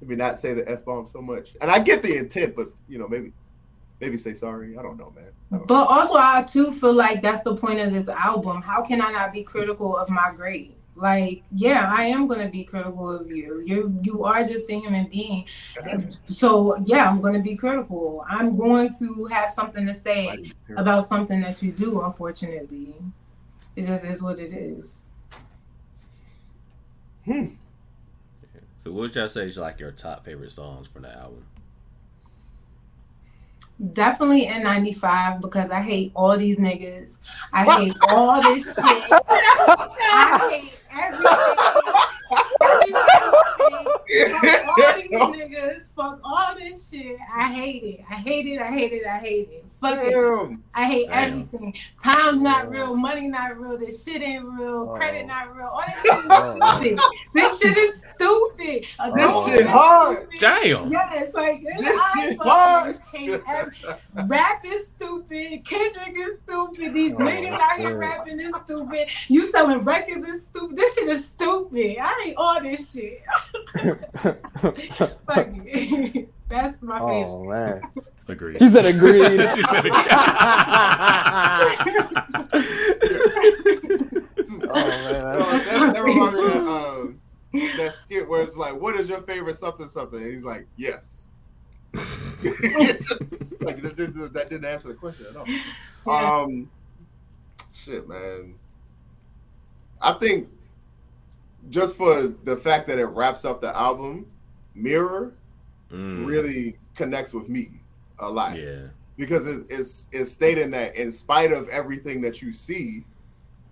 maybe 0.01 0.15
not 0.15 0.37
say 0.37 0.53
the 0.53 0.69
f 0.69 0.83
bomb 0.83 1.05
so 1.05 1.21
much. 1.21 1.55
And 1.61 1.71
I 1.71 1.79
get 1.79 2.03
the 2.03 2.17
intent, 2.17 2.55
but 2.55 2.71
you 2.87 2.97
know 2.97 3.07
maybe 3.07 3.31
maybe 3.99 4.17
say 4.17 4.33
sorry. 4.33 4.77
I 4.77 4.81
don't 4.81 4.97
know, 4.97 5.11
man. 5.15 5.31
Don't 5.51 5.67
But 5.67 5.85
also, 5.85 6.15
I 6.15 6.43
too 6.43 6.71
feel 6.71 6.93
like 6.93 7.21
that's 7.21 7.43
the 7.43 7.55
point 7.55 7.79
of 7.79 7.93
this 7.93 8.07
album. 8.07 8.61
How 8.61 8.81
can 8.81 9.01
I 9.01 9.11
not 9.11 9.33
be 9.33 9.43
critical 9.43 9.97
of 9.97 10.09
my 10.09 10.31
grade? 10.35 10.75
Like, 10.95 11.43
yeah, 11.51 11.91
I 11.91 12.03
am 12.05 12.27
gonna 12.27 12.49
be 12.49 12.63
critical 12.63 13.09
of 13.09 13.31
you. 13.31 13.63
You 13.65 13.99
you 14.03 14.23
are 14.25 14.43
just 14.43 14.69
a 14.69 14.79
human 14.79 15.07
being. 15.07 15.45
So 16.25 16.77
yeah, 16.85 17.09
I'm 17.09 17.19
gonna 17.19 17.39
be 17.39 17.55
critical. 17.55 18.23
I'm 18.29 18.55
going 18.55 18.91
to 18.99 19.25
have 19.25 19.49
something 19.49 19.87
to 19.87 19.93
say 19.93 20.51
about 20.77 21.07
something 21.07 21.41
that 21.41 21.63
you 21.63 21.71
do. 21.71 22.01
Unfortunately, 22.01 22.93
it 23.75 23.87
just 23.87 24.05
is 24.05 24.21
what 24.21 24.37
it 24.37 24.53
is. 24.53 25.05
Hmm. 27.25 27.55
So 28.77 28.91
what 28.91 29.01
would 29.01 29.15
y'all 29.15 29.29
say 29.29 29.47
is 29.47 29.57
like 29.57 29.79
your 29.79 29.91
top 29.91 30.25
favorite 30.25 30.51
songs 30.51 30.87
from 30.87 31.03
the 31.03 31.15
album? 31.15 31.45
Definitely 33.91 34.45
N95 34.45 35.41
because 35.41 35.71
I 35.71 35.81
hate 35.81 36.11
all 36.15 36.37
these 36.37 36.57
niggas. 36.57 37.17
I 37.51 37.69
hate 37.69 37.97
all 38.09 38.41
this 38.41 38.65
shit. 38.75 39.03
I 39.11 40.47
hate 40.49 40.73
everything. 40.91 41.33
Everything. 42.61 43.87
Fuck 44.31 44.77
all 44.77 44.93
these 44.95 45.11
niggas. 45.11 45.89
Fuck 45.95 46.19
all 46.23 46.55
this 46.57 46.89
shit. 46.89 47.17
I 47.35 47.51
hate 47.51 47.83
it. 47.83 48.05
I 48.09 48.15
hate 48.15 48.45
it. 48.45 48.61
I 48.61 48.71
hate 48.71 48.93
it. 48.93 49.07
I 49.07 49.17
hate 49.17 49.49
it. 49.51 49.65
Fuck 49.83 49.99
it. 50.01 50.57
I 50.73 50.85
hate 50.85 51.07
Damn. 51.09 51.21
everything. 51.49 51.75
Time's 52.03 52.41
not 52.41 52.69
real. 52.69 52.95
Money 52.95 53.27
not 53.27 53.59
real. 53.59 53.77
This 53.77 54.03
shit 54.03 54.21
ain't 54.21 54.45
real. 54.45 54.89
Oh. 54.91 54.95
Credit 54.95 55.27
not 55.27 55.55
real. 55.55 55.67
All 55.67 55.83
this 55.85 55.95
shit 56.01 56.17
is 56.17 56.25
Oh. 56.29 56.77
stupid. 56.79 56.99
This 57.33 57.59
shit 57.59 57.77
is 57.77 57.99
stupid. 58.15 58.85
A 58.99 59.11
This 59.11 59.45
shit 59.45 59.59
is 59.61 59.67
hard. 59.67 60.17
stupid. 60.17 60.39
Damn. 60.39 60.87
Yeah, 60.91 61.13
it's 61.13 61.33
like 61.35 61.61
This 61.79 61.85
I 61.89 62.21
shit 62.27 62.39
hard. 62.41 62.95
every- 63.47 64.27
Rap 64.27 64.63
is 64.65 64.87
stupid. 64.95 65.65
Kendrick 65.65 66.15
is 66.17 66.39
stupid. 66.45 66.93
These 66.93 67.13
Oh, 67.13 67.17
niggas 67.17 67.59
out 67.59 67.77
here 67.79 67.97
rapping 67.97 68.39
is 68.39 68.53
stupid. 68.63 69.09
You 69.27 69.45
selling 69.45 69.79
records 69.79 70.27
is 70.27 70.43
stupid. 70.45 70.75
This 70.77 70.93
shit 70.95 71.09
is 71.09 71.25
stupid. 71.25 71.97
I 71.99 72.21
hate 72.23 72.35
all 72.37 72.61
this 72.61 72.91
shit. 72.93 73.21
Fuck 74.23 75.47
it. 75.65 76.29
That's 76.53 76.83
my 76.83 76.99
favorite. 76.99 77.23
oh 77.23 77.43
man. 77.45 77.81
Agreed. 78.27 78.57
She 78.59 78.69
said 78.69 78.85
agreed. 78.85 79.39
She 79.49 79.63
said 79.63 79.85
agreed. 79.87 79.93
Oh 84.69 84.87
man. 85.03 85.23
Oh, 85.25 85.61
that, 85.65 85.93
that 85.95 86.03
reminds 86.03 86.37
me 86.37 86.45
of 86.45 86.67
um, 86.67 87.21
that 87.77 87.95
skit 87.95 88.29
where 88.29 88.43
it's 88.43 88.55
like, 88.55 88.79
"What 88.79 88.95
is 88.95 89.09
your 89.09 89.21
favorite 89.23 89.55
something 89.55 89.87
something?" 89.87 90.21
And 90.21 90.31
he's 90.31 90.43
like, 90.45 90.67
"Yes." 90.77 91.29
like 91.93 92.03
that 93.81 93.93
didn't, 93.97 94.33
that 94.33 94.49
didn't 94.51 94.65
answer 94.65 94.89
the 94.89 94.93
question 94.93 95.25
at 95.31 95.35
all. 95.35 95.47
Yeah. 95.47 96.41
Um, 96.41 96.69
shit, 97.73 98.07
man. 98.07 98.53
I 99.99 100.13
think 100.13 100.49
just 101.71 101.97
for 101.97 102.27
the 102.43 102.57
fact 102.57 102.87
that 102.89 102.99
it 102.99 103.05
wraps 103.05 103.43
up 103.43 103.59
the 103.59 103.75
album, 103.75 104.27
Mirror 104.75 105.33
Mm, 105.93 106.25
really 106.25 106.77
connects 106.95 107.33
with 107.33 107.49
me 107.49 107.83
a 108.19 108.29
lot 108.29 108.57
Yeah. 108.57 108.87
because 109.17 109.45
it's, 109.47 109.71
it's 109.71 110.07
it's 110.11 110.31
stating 110.31 110.71
that 110.71 110.95
in 110.95 111.11
spite 111.11 111.51
of 111.51 111.67
everything 111.69 112.21
that 112.21 112.41
you 112.41 112.51
see, 112.51 113.05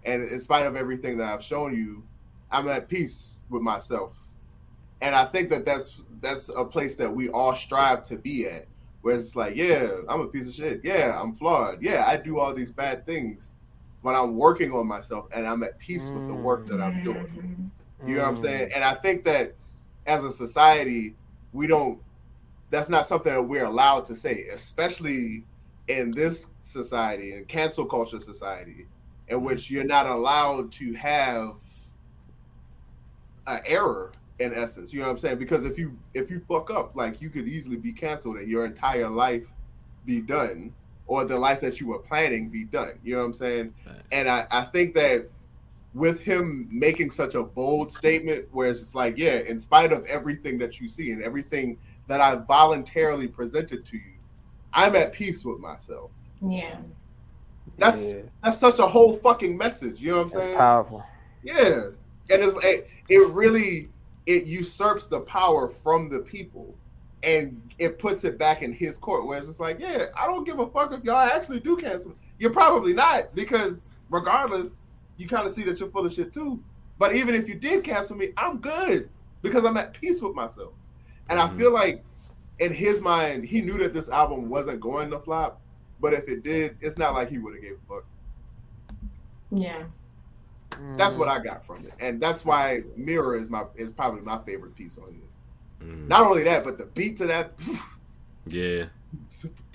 and 0.04 0.24
in 0.24 0.40
spite 0.40 0.66
of 0.66 0.76
everything 0.76 1.18
that 1.18 1.34
I've 1.34 1.44
shown 1.44 1.76
you, 1.76 2.04
I'm 2.52 2.68
at 2.70 2.88
peace 2.90 3.42
with 3.50 3.62
myself, 3.64 4.16
and 5.02 5.16
I 5.16 5.26
think 5.26 5.50
that 5.50 5.66
that's 5.66 6.02
that's 6.22 6.50
a 6.50 6.66
place 6.66 6.96
that 6.96 7.14
we 7.14 7.30
all 7.30 7.56
strive 7.56 8.04
to 8.06 8.18
be 8.18 8.48
at, 8.48 8.68
where 9.02 9.16
it's 9.16 9.36
like, 9.36 9.56
yeah, 9.56 9.88
I'm 10.10 10.22
a 10.22 10.28
piece 10.28 10.48
of 10.48 10.54
shit, 10.54 10.82
yeah, 10.84 11.20
I'm 11.20 11.34
flawed, 11.34 11.82
yeah, 11.82 12.06
I 12.08 12.18
do 12.18 12.40
all 12.40 12.54
these 12.54 12.72
bad 12.72 13.06
things, 13.06 13.52
but 14.04 14.16
I'm 14.16 14.36
working 14.36 14.72
on 14.74 14.88
myself, 14.88 15.26
and 15.34 15.48
I'm 15.48 15.64
at 15.64 15.80
peace 15.80 16.12
with 16.14 16.28
the 16.28 16.36
work 16.36 16.68
that 16.68 16.80
I'm 16.82 17.00
doing. 17.04 17.26
You 18.06 18.16
know 18.16 18.24
what 18.24 18.30
I'm 18.30 18.38
saying? 18.38 18.72
And 18.76 18.84
I 18.84 18.96
think 18.96 19.24
that 19.26 19.56
as 20.08 20.24
a 20.24 20.32
society, 20.32 21.16
we 21.54 21.68
don't. 21.68 22.00
That's 22.72 22.90
not 22.90 23.06
something 23.06 23.32
that 23.32 23.44
we're 23.44 23.66
allowed 23.66 24.06
to 24.06 24.16
say, 24.16 24.48
especially 24.52 25.44
in 25.88 26.12
this 26.12 26.48
society, 26.62 27.34
in 27.34 27.46
cancel 27.46 27.86
culture 27.86 28.20
society, 28.20 28.88
in 29.28 29.38
mm-hmm. 29.38 29.46
which 29.46 29.70
you're 29.70 29.84
not 29.84 30.08
allowed 30.08 30.72
to 30.74 30.94
have 30.94 31.60
an 33.48 33.62
error 33.66 34.12
in 34.40 34.54
essence. 34.54 34.92
You 34.94 35.02
know 35.02 35.08
what 35.08 35.12
I'm 35.12 35.18
saying? 35.20 35.38
Because 35.38 35.66
if 35.66 35.78
you 35.78 35.98
if 36.14 36.32
you 36.32 36.42
fuck 36.48 36.72
up, 36.72 36.96
like 36.96 37.22
you 37.22 37.30
could 37.30 37.48
easily 37.48 37.78
be 37.78 37.94
canceled 37.94 38.38
and 38.38 38.50
your 38.50 38.66
entire 38.66 39.10
life 39.10 39.48
be 40.06 40.22
done, 40.22 40.74
or 41.08 41.26
the 41.26 41.38
life 41.38 41.62
that 41.62 41.80
you 41.80 41.88
were 41.88 42.00
planning 42.00 42.50
be 42.50 42.64
done. 42.64 42.98
You 43.04 43.16
know 43.16 43.20
what 43.20 43.26
I'm 43.26 43.34
saying? 43.34 43.74
Facts. 43.86 44.04
And 44.12 44.30
I, 44.30 44.48
I 44.50 44.64
think 44.64 44.96
that 44.96 45.30
with 45.94 46.22
him 46.22 46.70
making 46.72 47.12
such 47.12 47.36
a 47.36 47.44
bold 47.44 47.92
statement 47.92 48.48
where 48.52 48.70
it's 48.70 48.80
just 48.80 48.96
like, 48.96 49.18
yeah, 49.18 49.40
in 49.40 49.60
spite 49.60 49.92
of 49.92 50.06
everything 50.06 50.58
that 50.60 50.80
you 50.80 50.88
see 50.88 51.12
and 51.12 51.22
everything 51.22 51.78
that 52.08 52.22
I 52.22 52.36
voluntarily 52.36 53.28
presented 53.28 53.86
to 53.86 53.98
you, 53.98 54.14
I'm 54.74 54.96
at 54.96 55.14
peace 55.14 55.46
with 55.46 55.60
myself. 55.60 56.12
Yeah. 56.46 56.78
That's 57.78 58.14
Yeah, 58.14 58.22
that's 58.44 58.58
such 58.58 58.80
a 58.80 58.88
whole 58.88 59.18
fucking 59.18 59.58
message. 59.58 60.02
You 60.02 60.12
know 60.12 60.18
what 60.18 60.24
I'm 60.24 60.30
that's 60.30 60.46
saying? 60.46 60.58
powerful. 60.58 61.04
Yeah. 61.44 61.88
And 62.30 62.42
it's 62.42 62.56
it, 62.64 62.90
it 63.10 63.28
really 63.30 63.90
it 64.26 64.46
usurps 64.46 65.08
the 65.08 65.20
power 65.20 65.68
from 65.68 66.10
the 66.10 66.20
people 66.20 66.76
and 67.24 67.62
it 67.80 68.00
puts 68.00 68.24
it 68.24 68.38
back 68.38 68.62
in 68.62 68.72
his 68.72 68.98
court 68.98 69.26
where 69.26 69.38
it's 69.38 69.48
just 69.48 69.60
like, 69.60 69.80
yeah, 69.80 70.08
I 70.18 70.26
don't 70.26 70.44
give 70.44 70.60
a 70.60 70.68
fuck 70.68 70.92
if 70.94 71.04
y'all 71.04 71.18
actually 71.18 71.60
do 71.60 71.78
cancel. 71.78 72.14
You're 72.40 72.54
probably 72.54 72.94
not, 72.94 73.36
because 73.36 74.00
regardless, 74.10 74.82
you 75.18 75.28
kind 75.28 75.46
of 75.46 75.54
see 75.54 75.64
that 75.64 75.80
you're 75.80 75.90
full 75.90 76.06
of 76.06 76.14
shit 76.14 76.34
too. 76.34 76.64
But 76.98 77.16
even 77.16 77.36
if 77.36 77.48
you 77.48 77.56
did 77.56 77.84
cancel 77.84 78.16
me, 78.18 78.32
I'm 78.38 78.58
good 78.58 79.10
because 79.42 79.66
I'm 79.66 79.78
at 79.78 79.94
peace 79.94 80.22
with 80.22 80.36
myself. 80.36 80.74
And. 81.32 81.40
I 81.40 81.58
feel 81.58 81.74
like 81.74 82.04
in 82.60 82.74
his 82.74 83.02
mind, 83.02 83.44
he 83.44 83.62
knew 83.62 83.78
that 83.80 83.94
this 83.94 84.10
album 84.10 84.50
wasn't 84.50 84.80
going 84.80 85.10
to 85.12 85.20
flop. 85.20 85.60
But 86.00 86.14
if 86.14 86.28
it 86.28 86.44
did, 86.44 86.78
it's 86.82 86.98
not 86.98 87.14
like 87.14 87.30
he 87.30 87.38
would 87.38 87.54
have 87.54 87.64
gave 87.64 87.74
a 87.74 87.94
fuck. 87.94 88.06
Yeah. 89.52 89.84
That's 90.96 91.16
what 91.16 91.28
I 91.28 91.40
got 91.40 91.66
from 91.66 91.86
it, 91.86 91.92
and 92.00 92.20
that's 92.22 92.46
why 92.46 92.84
Mirror 92.96 93.38
is 93.38 93.50
my 93.50 93.66
is 93.76 93.92
probably 93.92 94.22
my 94.22 94.40
favorite 94.46 94.74
piece 94.74 94.98
on 94.98 95.10
it. 95.10 95.86
Mm. 95.86 96.08
Not 96.08 96.26
only 96.26 96.44
that, 96.44 96.64
but 96.64 96.78
the 96.78 96.86
beat 96.86 97.18
to 97.18 97.28
that. 97.28 97.54
Yeah. 98.48 98.86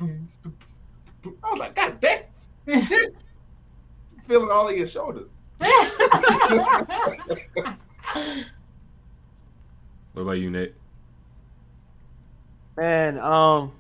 I 0.01 0.05
was 1.53 1.59
like, 1.59 1.77
God 1.77 2.01
damn, 2.01 2.25
feeling 4.27 4.51
all 4.51 4.69
of 4.69 4.77
your 4.77 4.89
shoulders. 4.89 5.31
What 10.15 10.23
about 10.23 10.39
you, 10.39 10.51
Nick? 10.51 10.75
Man, 12.77 13.19
um, 13.19 13.73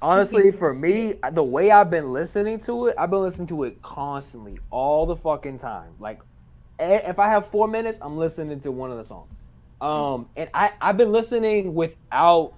honestly, 0.00 0.50
for 0.50 0.74
me, 0.74 1.14
the 1.32 1.42
way 1.42 1.70
I've 1.70 1.90
been 1.90 2.12
listening 2.12 2.58
to 2.60 2.88
it, 2.88 2.96
I've 2.98 3.10
been 3.10 3.22
listening 3.22 3.48
to 3.48 3.64
it 3.64 3.80
constantly, 3.82 4.58
all 4.70 5.06
the 5.06 5.16
fucking 5.16 5.58
time. 5.58 5.90
Like, 6.00 6.20
if 6.80 7.18
I 7.18 7.28
have 7.28 7.46
four 7.48 7.68
minutes, 7.68 7.98
I'm 8.02 8.16
listening 8.16 8.60
to 8.60 8.72
one 8.72 8.90
of 8.90 8.98
the 8.98 9.04
songs. 9.04 9.30
Um, 9.80 10.28
and 10.36 10.48
I 10.54 10.70
I've 10.80 10.96
been 10.96 11.10
listening 11.10 11.74
without 11.74 12.52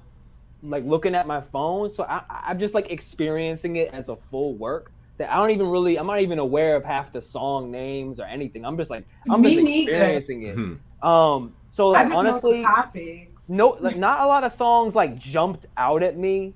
like 0.63 0.85
looking 0.85 1.15
at 1.15 1.27
my 1.27 1.41
phone, 1.41 1.91
so 1.91 2.05
I 2.05 2.23
I'm 2.29 2.59
just 2.59 2.75
like 2.75 2.91
experiencing 2.91 3.77
it 3.77 3.91
as 3.95 4.09
a 4.09 4.17
full 4.17 4.55
work. 4.55 4.91
That 5.17 5.33
I 5.33 5.37
don't 5.37 5.51
even 5.53 5.69
really, 5.69 5.97
I'm 5.97 6.07
not 6.07 6.21
even 6.21 6.39
aware 6.39 6.75
of 6.77 6.85
half 6.85 7.13
the 7.13 7.23
song 7.23 7.71
names 7.71 8.19
or 8.19 8.25
anything. 8.25 8.65
I'm 8.65 8.77
just 8.77 8.91
like 8.91 9.05
I'm 9.31 9.41
Me 9.43 9.55
just 9.55 9.65
neither. 9.65 9.93
experiencing 9.93 10.43
it. 10.43 10.55
Hmm. 10.55 11.07
Um, 11.07 11.55
so 11.75 11.89
like 11.89 12.09
honestly, 12.13 12.53
know 12.53 12.57
the 12.59 12.63
topics. 12.63 13.49
no 13.51 13.77
like 13.81 13.97
not 13.97 14.21
a 14.21 14.27
lot 14.27 14.45
of 14.45 14.53
songs 14.53 14.95
like 14.95 15.19
jumped 15.19 15.67
out 15.77 16.03
at 16.05 16.17
me. 16.17 16.55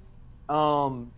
Um 0.49 1.13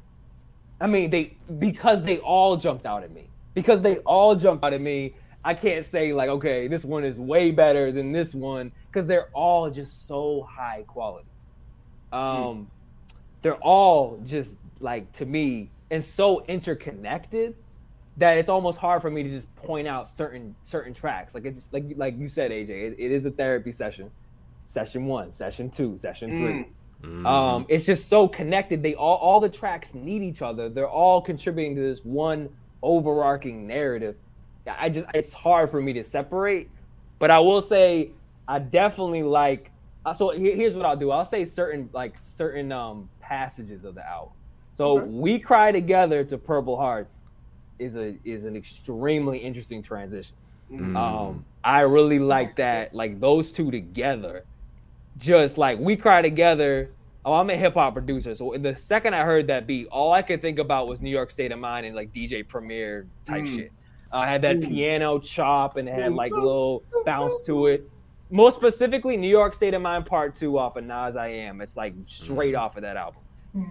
i 0.81 0.87
mean 0.87 1.11
they 1.11 1.37
because 1.59 2.03
they 2.03 2.19
all 2.19 2.57
jumped 2.57 2.87
out 2.87 3.05
at 3.05 3.13
me. 3.13 3.29
Because 3.53 3.83
they 3.83 3.99
all 3.99 4.35
jumped 4.35 4.65
out 4.65 4.73
at 4.73 4.81
me 4.81 5.15
i 5.45 5.55
can't 5.55 5.87
say 5.87 6.13
like 6.13 6.29
okay 6.29 6.69
this 6.69 6.85
one 6.85 7.03
is 7.05 7.19
way 7.19 7.51
better 7.51 7.91
than 7.93 8.13
this 8.13 8.35
one 8.35 8.71
because 8.87 9.07
they're 9.07 9.31
all 9.33 9.71
just 9.71 10.07
so 10.07 10.49
high 10.51 10.83
quality. 10.87 11.29
Um 12.11 12.71
they're 13.43 13.57
all 13.57 14.19
just 14.25 14.55
like 14.81 15.13
to 15.13 15.27
me 15.27 15.71
and 15.91 16.03
so 16.03 16.43
interconnected 16.47 17.55
that 18.21 18.39
it's 18.39 18.49
almost 18.51 18.79
hard 18.79 19.03
for 19.03 19.11
me 19.11 19.25
to 19.25 19.31
just 19.31 19.55
point 19.57 19.89
out 19.89 20.09
certain 20.09 20.57
certain 20.63 20.95
tracks 20.95 21.35
like 21.35 21.47
it's 21.47 21.69
like 21.73 21.85
like 21.97 22.19
you 22.19 22.29
said 22.31 22.53
aj 22.53 22.71
it, 22.71 22.97
it 22.99 23.13
is 23.13 23.27
a 23.27 23.33
therapy 23.33 23.73
session 23.73 24.13
session 24.65 25.07
one 25.07 25.33
session 25.33 25.71
two 25.71 25.99
session 25.99 26.35
three 26.35 26.67
Mm. 27.03 27.27
Um, 27.27 27.67
it's 27.69 27.87
just 27.87 28.09
so 28.09 28.29
connected. 28.29 28.83
They 28.83 28.95
all 28.95 29.17
all 29.17 29.41
the 29.41 29.49
tracks 29.51 29.95
need 29.95 30.23
each 30.23 30.43
other. 30.43 30.69
They're 30.71 30.89
all 30.89 31.23
contributing 31.23 31.77
to 31.77 31.83
this 31.83 32.01
one 32.05 32.51
overarching 32.83 33.67
narrative. 33.67 34.17
I 34.67 34.91
just 34.91 35.07
it's 35.15 35.35
hard 35.35 35.71
for 35.71 35.83
me 35.83 35.95
to 35.95 36.05
separate, 36.05 36.73
but 37.19 37.31
I 37.31 37.41
will 37.41 37.63
say 37.63 38.17
I 38.49 38.59
definitely 38.61 39.23
like. 39.25 39.73
uh, 40.05 40.15
So 40.15 40.31
here's 40.31 40.75
what 40.75 40.87
I'll 40.87 40.97
do. 40.97 41.11
I'll 41.11 41.27
say 41.27 41.45
certain 41.47 41.91
like 41.95 42.17
certain 42.23 42.73
um 42.73 43.11
passages 43.21 43.85
of 43.85 43.95
the 43.97 44.07
album. 44.09 44.35
So 44.73 44.99
Okay. 44.99 45.07
we 45.07 45.39
cry 45.41 45.73
together 45.73 46.25
to 46.25 46.39
Purple 46.39 46.77
Hearts 46.79 47.21
is 47.81 47.97
a 47.97 48.17
is 48.25 48.45
an 48.45 48.57
extremely 48.57 49.39
interesting 49.39 49.83
transition. 49.83 50.37
Mm. 50.71 50.97
Um, 50.97 51.45
I 51.65 51.81
really 51.81 52.19
like 52.21 52.57
that, 52.57 52.95
like 52.95 53.19
those 53.21 53.51
two 53.51 53.71
together. 53.71 54.45
Just 55.19 55.59
like 55.59 55.79
we 55.79 55.97
cry 55.97 56.23
together. 56.23 56.91
Oh, 57.25 57.35
I'm 57.35 57.51
a 57.51 57.57
hip 57.57 57.75
hop 57.75 57.93
producer, 57.95 58.35
so 58.35 58.55
the 58.59 58.75
second 58.77 59.15
I 59.15 59.25
heard 59.25 59.47
that 59.49 59.67
beat, 59.67 59.89
all 59.89 60.13
I 60.13 60.23
could 60.23 60.41
think 60.41 60.59
about 60.59 60.89
was 60.89 61.01
New 61.03 61.11
York 61.11 61.31
State 61.31 61.53
of 61.53 61.59
Mind 61.59 61.85
and 61.85 61.95
like 61.95 62.13
DJ 62.15 62.43
Premier 62.47 63.07
type 63.27 63.43
Mm. 63.43 63.55
shit. 63.57 63.73
Uh, 64.13 64.17
I 64.19 64.27
had 64.27 64.41
that 64.43 64.57
Mm. 64.57 64.69
piano 64.69 65.19
chop 65.19 65.77
and 65.77 65.87
it 65.89 65.95
had 65.95 66.13
like 66.15 66.33
a 66.33 66.37
little 66.41 66.83
bounce 67.05 67.41
to 67.47 67.67
it. 67.67 67.89
Most 68.31 68.57
specifically, 68.57 69.17
New 69.19 69.29
York 69.29 69.53
State 69.55 69.75
of 69.75 69.83
Mind 69.83 70.07
Part 70.07 70.35
Two 70.35 70.59
off 70.59 70.77
of 70.77 70.85
Nas 70.85 71.17
I 71.17 71.29
Am. 71.29 71.61
It's 71.61 71.77
like 71.77 71.93
straight 72.07 72.55
Mm. 72.55 72.61
off 72.61 72.77
of 72.77 72.83
that 72.83 72.97
album 72.97 73.21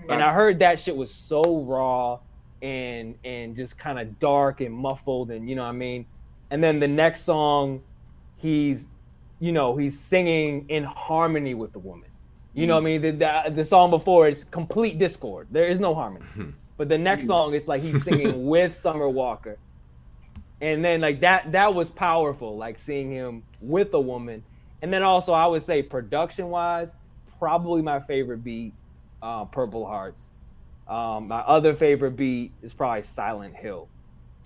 and 0.09 0.21
I 0.21 0.31
heard 0.33 0.59
that 0.59 0.77
shit 0.79 0.95
was 0.95 1.09
so 1.11 1.41
raw 1.61 2.19
and 2.61 3.15
and 3.23 3.55
just 3.55 3.77
kind 3.77 3.99
of 3.99 4.19
dark 4.19 4.61
and 4.61 4.73
muffled 4.73 5.31
and 5.31 5.49
you 5.49 5.55
know 5.55 5.63
what 5.63 5.69
I 5.69 5.73
mean. 5.73 6.05
And 6.51 6.63
then 6.63 6.79
the 6.79 6.87
next 6.87 7.23
song, 7.23 7.81
he's 8.37 8.89
you 9.39 9.51
know 9.51 9.77
he's 9.77 9.99
singing 9.99 10.65
in 10.69 10.83
harmony 10.83 11.53
with 11.53 11.73
the 11.73 11.79
woman. 11.79 12.09
You 12.53 12.67
know 12.67 12.75
what 12.75 12.81
I 12.81 12.85
mean? 12.85 13.01
The, 13.01 13.11
the 13.11 13.51
the 13.51 13.65
song 13.65 13.89
before 13.89 14.27
it's 14.27 14.43
complete 14.43 14.97
discord. 14.99 15.47
There 15.51 15.67
is 15.67 15.79
no 15.79 15.93
harmony. 15.95 16.25
But 16.77 16.89
the 16.89 16.97
next 16.97 17.27
song 17.27 17.53
it's 17.53 17.67
like 17.67 17.81
he's 17.81 18.03
singing 18.03 18.45
with 18.47 18.75
Summer 18.75 19.07
Walker. 19.07 19.57
And 20.61 20.83
then 20.83 21.01
like 21.01 21.21
that 21.21 21.51
that 21.53 21.73
was 21.73 21.89
powerful, 21.89 22.57
like 22.57 22.79
seeing 22.79 23.11
him 23.11 23.43
with 23.61 23.93
a 23.93 23.99
woman. 23.99 24.43
And 24.81 24.91
then 24.91 25.03
also 25.03 25.33
I 25.33 25.45
would 25.45 25.63
say 25.63 25.83
production 25.83 26.49
wise, 26.49 26.93
probably 27.37 27.81
my 27.81 27.99
favorite 27.99 28.43
beat, 28.43 28.73
uh, 29.21 29.45
Purple 29.45 29.85
Hearts. 29.85 30.19
Um, 30.89 31.27
my 31.27 31.39
other 31.41 31.73
favorite 31.75 32.15
beat 32.15 32.51
is 32.63 32.73
probably 32.73 33.03
Silent 33.03 33.55
Hill 33.55 33.87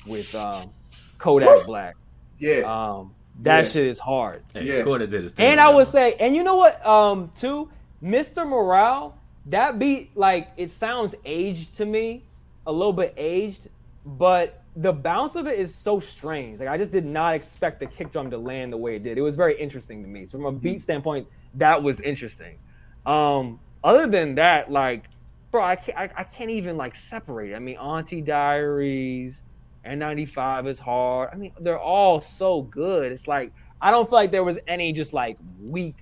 with 0.06 0.34
um, 0.36 0.70
Kodak 1.18 1.66
Black. 1.66 1.96
Yeah. 2.38 2.62
Um, 2.66 3.14
that 3.42 3.66
Yeah. 3.66 3.72
shit 3.72 3.88
is 3.88 4.00
hard. 4.00 4.44
Hey, 4.54 4.66
Yeah. 4.66 4.84
Kodak 4.84 5.10
did 5.10 5.24
his 5.24 5.32
thing 5.32 5.46
And 5.46 5.60
I 5.60 5.70
would 5.70 5.76
one. 5.76 5.86
say, 5.86 6.16
and 6.20 6.36
you 6.36 6.44
know 6.44 6.56
what, 6.58 6.86
um, 6.86 7.32
too, 7.36 7.70
Mr. 8.04 8.46
Morale, 8.48 9.16
that 9.48 9.80
beat, 9.80 10.12
like, 10.16 10.50
it 10.58 10.70
sounds 10.70 11.16
aged 11.26 11.76
to 11.78 11.86
me, 11.86 12.24
a 12.68 12.72
little 12.72 12.94
bit 12.94 13.14
aged, 13.16 13.70
but 14.06 14.62
the 14.76 14.92
bounce 14.92 15.36
of 15.36 15.48
it 15.48 15.58
is 15.58 15.74
so 15.74 16.00
strange. 16.00 16.60
Like, 16.60 16.68
I 16.70 16.78
just 16.78 16.92
did 16.92 17.06
not 17.06 17.36
expect 17.36 17.80
the 17.80 17.86
kick 17.86 18.12
drum 18.12 18.30
to 18.32 18.38
land 18.38 18.74
the 18.74 18.78
way 18.78 18.98
it 18.98 19.04
did. 19.04 19.18
It 19.18 19.22
was 19.22 19.36
very 19.38 19.58
interesting 19.58 20.02
to 20.04 20.10
me. 20.10 20.26
So, 20.26 20.38
from 20.38 20.46
a 20.48 20.52
beat 20.52 20.82
standpoint, 20.82 21.28
that 21.56 21.82
was 21.82 22.02
interesting. 22.02 22.58
Um, 23.06 23.60
other 23.84 24.08
than 24.08 24.36
that, 24.36 24.72
like, 24.72 25.06
bro, 25.54 25.64
I 25.64 25.76
can't, 25.76 25.98
I, 25.98 26.10
I 26.18 26.24
can't 26.24 26.50
even 26.50 26.76
like 26.76 26.96
separate. 26.96 27.52
it. 27.52 27.56
I 27.56 27.60
mean, 27.60 27.78
Auntie 27.78 28.22
Diaries, 28.22 29.44
N95 29.86 30.68
is 30.68 30.80
hard. 30.80 31.30
I 31.32 31.36
mean, 31.36 31.54
they're 31.62 31.80
all 31.80 32.20
so 32.20 32.64
good. 32.64 33.12
It's 33.12 33.28
like 33.28 33.54
I 33.80 33.92
don't 33.92 34.10
feel 34.10 34.18
like 34.18 34.32
there 34.32 34.44
was 34.44 34.58
any 34.68 34.92
just 34.92 35.14
like 35.14 35.38
weak, 35.62 35.98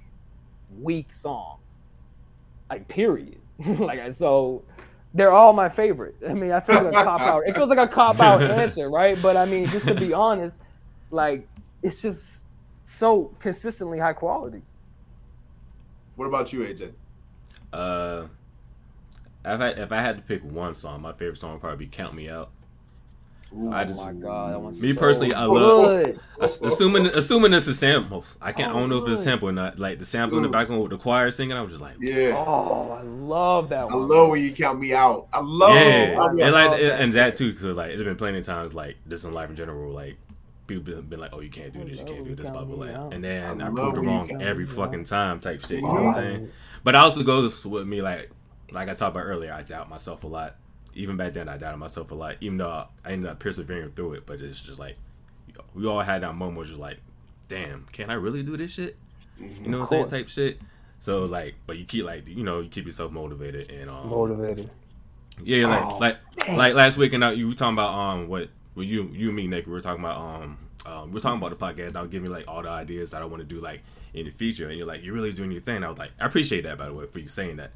weak 0.79 1.13
songs, 1.13 1.77
like 2.69 2.87
period. 2.87 3.39
like 3.59 4.13
so, 4.13 4.63
they're 5.13 5.33
all 5.33 5.51
my 5.51 5.67
favorite. 5.67 6.15
I 6.27 6.33
mean, 6.33 6.53
I 6.53 6.61
feel 6.61 6.75
like 6.75 6.93
a 6.93 7.03
cop 7.03 7.21
out. 7.21 7.43
It 7.45 7.53
feels 7.53 7.69
like 7.69 7.77
a 7.77 7.87
cop 7.87 8.21
out 8.21 8.41
answer, 8.49 8.89
right? 8.89 9.21
But 9.21 9.35
I 9.35 9.45
mean, 9.45 9.65
just 9.65 9.85
to 9.85 9.93
be 9.93 10.13
honest, 10.13 10.59
like 11.11 11.45
it's 11.83 12.01
just 12.01 12.31
so 12.85 13.35
consistently 13.39 13.99
high 13.99 14.13
quality. 14.13 14.61
what 16.15 16.25
about 16.25 16.53
you, 16.53 16.61
AJ? 16.61 16.93
Uh, 17.73 18.27
if 19.45 19.61
I 19.61 19.69
if 19.69 19.91
I 19.91 20.01
had 20.01 20.17
to 20.17 20.21
pick 20.23 20.43
one 20.43 20.73
song, 20.73 21.01
my 21.01 21.13
favorite 21.13 21.37
song 21.37 21.53
would 21.53 21.61
probably 21.61 21.85
be 21.85 21.89
"Count 21.89 22.15
Me 22.15 22.29
Out." 22.29 22.49
I 23.53 23.83
Oh 23.83 24.05
my 24.05 24.13
god, 24.13 24.53
that 24.53 24.61
one's 24.61 24.81
Me 24.81 24.93
so 24.93 24.99
personally, 24.99 25.33
I 25.33 25.43
love- 25.43 26.05
good. 26.05 26.19
Assuming 26.39 27.07
assuming 27.07 27.53
it's 27.53 27.67
a 27.67 27.73
sample. 27.73 28.23
I 28.41 28.53
can't. 28.53 28.73
I 28.73 28.79
don't 28.79 28.89
know 28.89 28.99
if 28.99 29.09
it's 29.09 29.19
a 29.19 29.21
oh, 29.21 29.25
sample 29.25 29.49
or 29.49 29.51
not. 29.51 29.77
Like 29.77 29.99
the 29.99 30.05
sample 30.05 30.37
in 30.37 30.43
the 30.43 30.49
background 30.49 30.81
with 30.81 30.91
the 30.91 30.97
choir 30.97 31.29
singing, 31.31 31.57
I 31.57 31.61
was 31.61 31.71
just 31.71 31.81
like, 31.81 31.95
Yeah. 31.99 32.33
Oh, 32.33 32.91
I 32.91 33.01
love 33.01 33.67
that 33.69 33.81
I 33.81 33.85
one. 33.85 34.07
love 34.07 34.29
when 34.29 34.41
you 34.41 34.53
count 34.53 34.79
me 34.79 34.93
out. 34.93 35.27
I 35.33 35.41
love 35.41 35.75
yeah, 35.75 36.13
count 36.13 36.35
me 36.35 36.43
and 36.43 36.55
out. 36.55 36.71
like 36.71 36.81
and 36.81 37.13
that 37.13 37.35
too, 37.35 37.51
because 37.51 37.75
like 37.75 37.91
it's 37.91 38.01
been 38.01 38.15
plenty 38.15 38.39
of 38.39 38.45
times 38.45 38.73
like 38.73 38.95
this 39.05 39.25
in 39.25 39.33
life 39.33 39.49
in 39.49 39.57
general, 39.57 39.91
like 39.91 40.15
people 40.67 40.83
been, 40.83 41.01
been 41.01 41.19
like, 41.19 41.33
oh, 41.33 41.41
you 41.41 41.49
can't 41.49 41.73
do 41.73 41.83
this, 41.83 41.99
you 41.99 42.05
can't 42.05 42.23
do 42.23 42.33
this, 42.33 42.49
blah 42.49 42.63
blah 42.63 42.77
blah, 42.77 43.09
and 43.09 43.21
then 43.21 43.61
I 43.61 43.65
I, 43.65 43.67
love 43.67 43.75
proved 43.75 43.97
it 43.97 44.01
wrong 44.07 44.41
every 44.41 44.63
me 44.63 44.71
out. 44.71 44.77
fucking 44.77 45.03
time, 45.03 45.41
type 45.41 45.59
shit. 45.59 45.71
You 45.71 45.81
know 45.81 45.89
what 45.89 46.03
I'm 46.03 46.13
saying? 46.13 46.49
But 46.85 46.95
it 46.95 46.99
also 46.99 47.21
goes 47.23 47.65
with 47.65 47.85
me 47.85 48.01
like, 48.01 48.31
like 48.71 48.89
I 48.89 48.93
talked 48.93 49.15
about 49.15 49.25
earlier, 49.25 49.53
I 49.53 49.63
doubt 49.63 49.89
myself 49.89 50.23
a 50.23 50.27
lot. 50.27 50.55
Even 50.93 51.15
back 51.17 51.33
then, 51.33 51.47
I 51.47 51.57
doubted 51.57 51.77
myself 51.77 52.11
a 52.11 52.15
lot. 52.15 52.35
Even 52.41 52.57
though 52.57 52.85
I 53.05 53.11
ended 53.11 53.29
up 53.31 53.39
persevering 53.39 53.91
through 53.91 54.13
it, 54.13 54.25
but 54.25 54.41
it's 54.41 54.61
just 54.61 54.79
like 54.79 54.97
we 55.73 55.85
all 55.87 56.01
had 56.01 56.23
that 56.23 56.35
moment, 56.35 56.57
where 56.57 56.65
just 56.65 56.79
like, 56.79 56.97
damn, 57.47 57.85
can 57.91 58.09
I 58.09 58.13
really 58.15 58.43
do 58.43 58.57
this 58.57 58.71
shit? 58.71 58.97
You 59.39 59.69
know 59.69 59.79
what 59.79 59.83
I'm 59.85 59.87
saying? 59.87 60.07
Type 60.07 60.29
shit. 60.29 60.59
So 60.99 61.23
like, 61.25 61.55
but 61.65 61.77
you 61.77 61.85
keep 61.85 62.05
like, 62.05 62.27
you 62.27 62.43
know, 62.43 62.59
you 62.59 62.69
keep 62.69 62.85
yourself 62.85 63.11
motivated 63.11 63.71
and 63.71 63.89
um, 63.89 64.09
Motivated. 64.09 64.69
yeah, 65.43 65.65
like 65.67 65.85
Oh, 65.85 65.97
like 65.97 66.17
dang. 66.37 66.57
like 66.57 66.73
last 66.75 66.97
week, 66.97 67.13
and 67.13 67.37
you 67.37 67.47
were 67.47 67.53
talking 67.53 67.73
about 67.73 67.93
um 67.93 68.27
what 68.27 68.49
well, 68.75 68.85
you 68.85 69.09
you 69.13 69.27
and 69.27 69.35
me 69.35 69.47
Nick 69.47 69.65
we 69.65 69.71
were 69.71 69.81
talking 69.81 70.03
about 70.03 70.17
um 70.17 70.57
um 70.85 71.07
we 71.09 71.13
were 71.15 71.19
talking 71.19 71.39
about 71.41 71.57
the 71.57 71.65
podcast. 71.65 71.87
And 71.89 71.97
I 71.97 72.01
was 72.01 72.11
giving 72.11 72.27
you 72.29 72.31
like 72.35 72.47
all 72.47 72.61
the 72.61 72.69
ideas 72.69 73.11
that 73.11 73.21
I 73.21 73.25
want 73.25 73.41
to 73.41 73.47
do 73.47 73.59
like 73.61 73.81
in 74.13 74.25
the 74.25 74.31
future, 74.31 74.67
and 74.69 74.77
you're 74.77 74.85
like 74.87 75.03
you're 75.03 75.13
really 75.15 75.31
doing 75.31 75.51
your 75.51 75.61
thing. 75.61 75.83
I 75.83 75.89
was 75.89 75.97
like 75.97 76.11
I 76.19 76.25
appreciate 76.25 76.63
that 76.65 76.77
by 76.77 76.85
the 76.87 76.93
way 76.93 77.05
for 77.07 77.19
you 77.19 77.27
saying 77.27 77.55
that, 77.57 77.71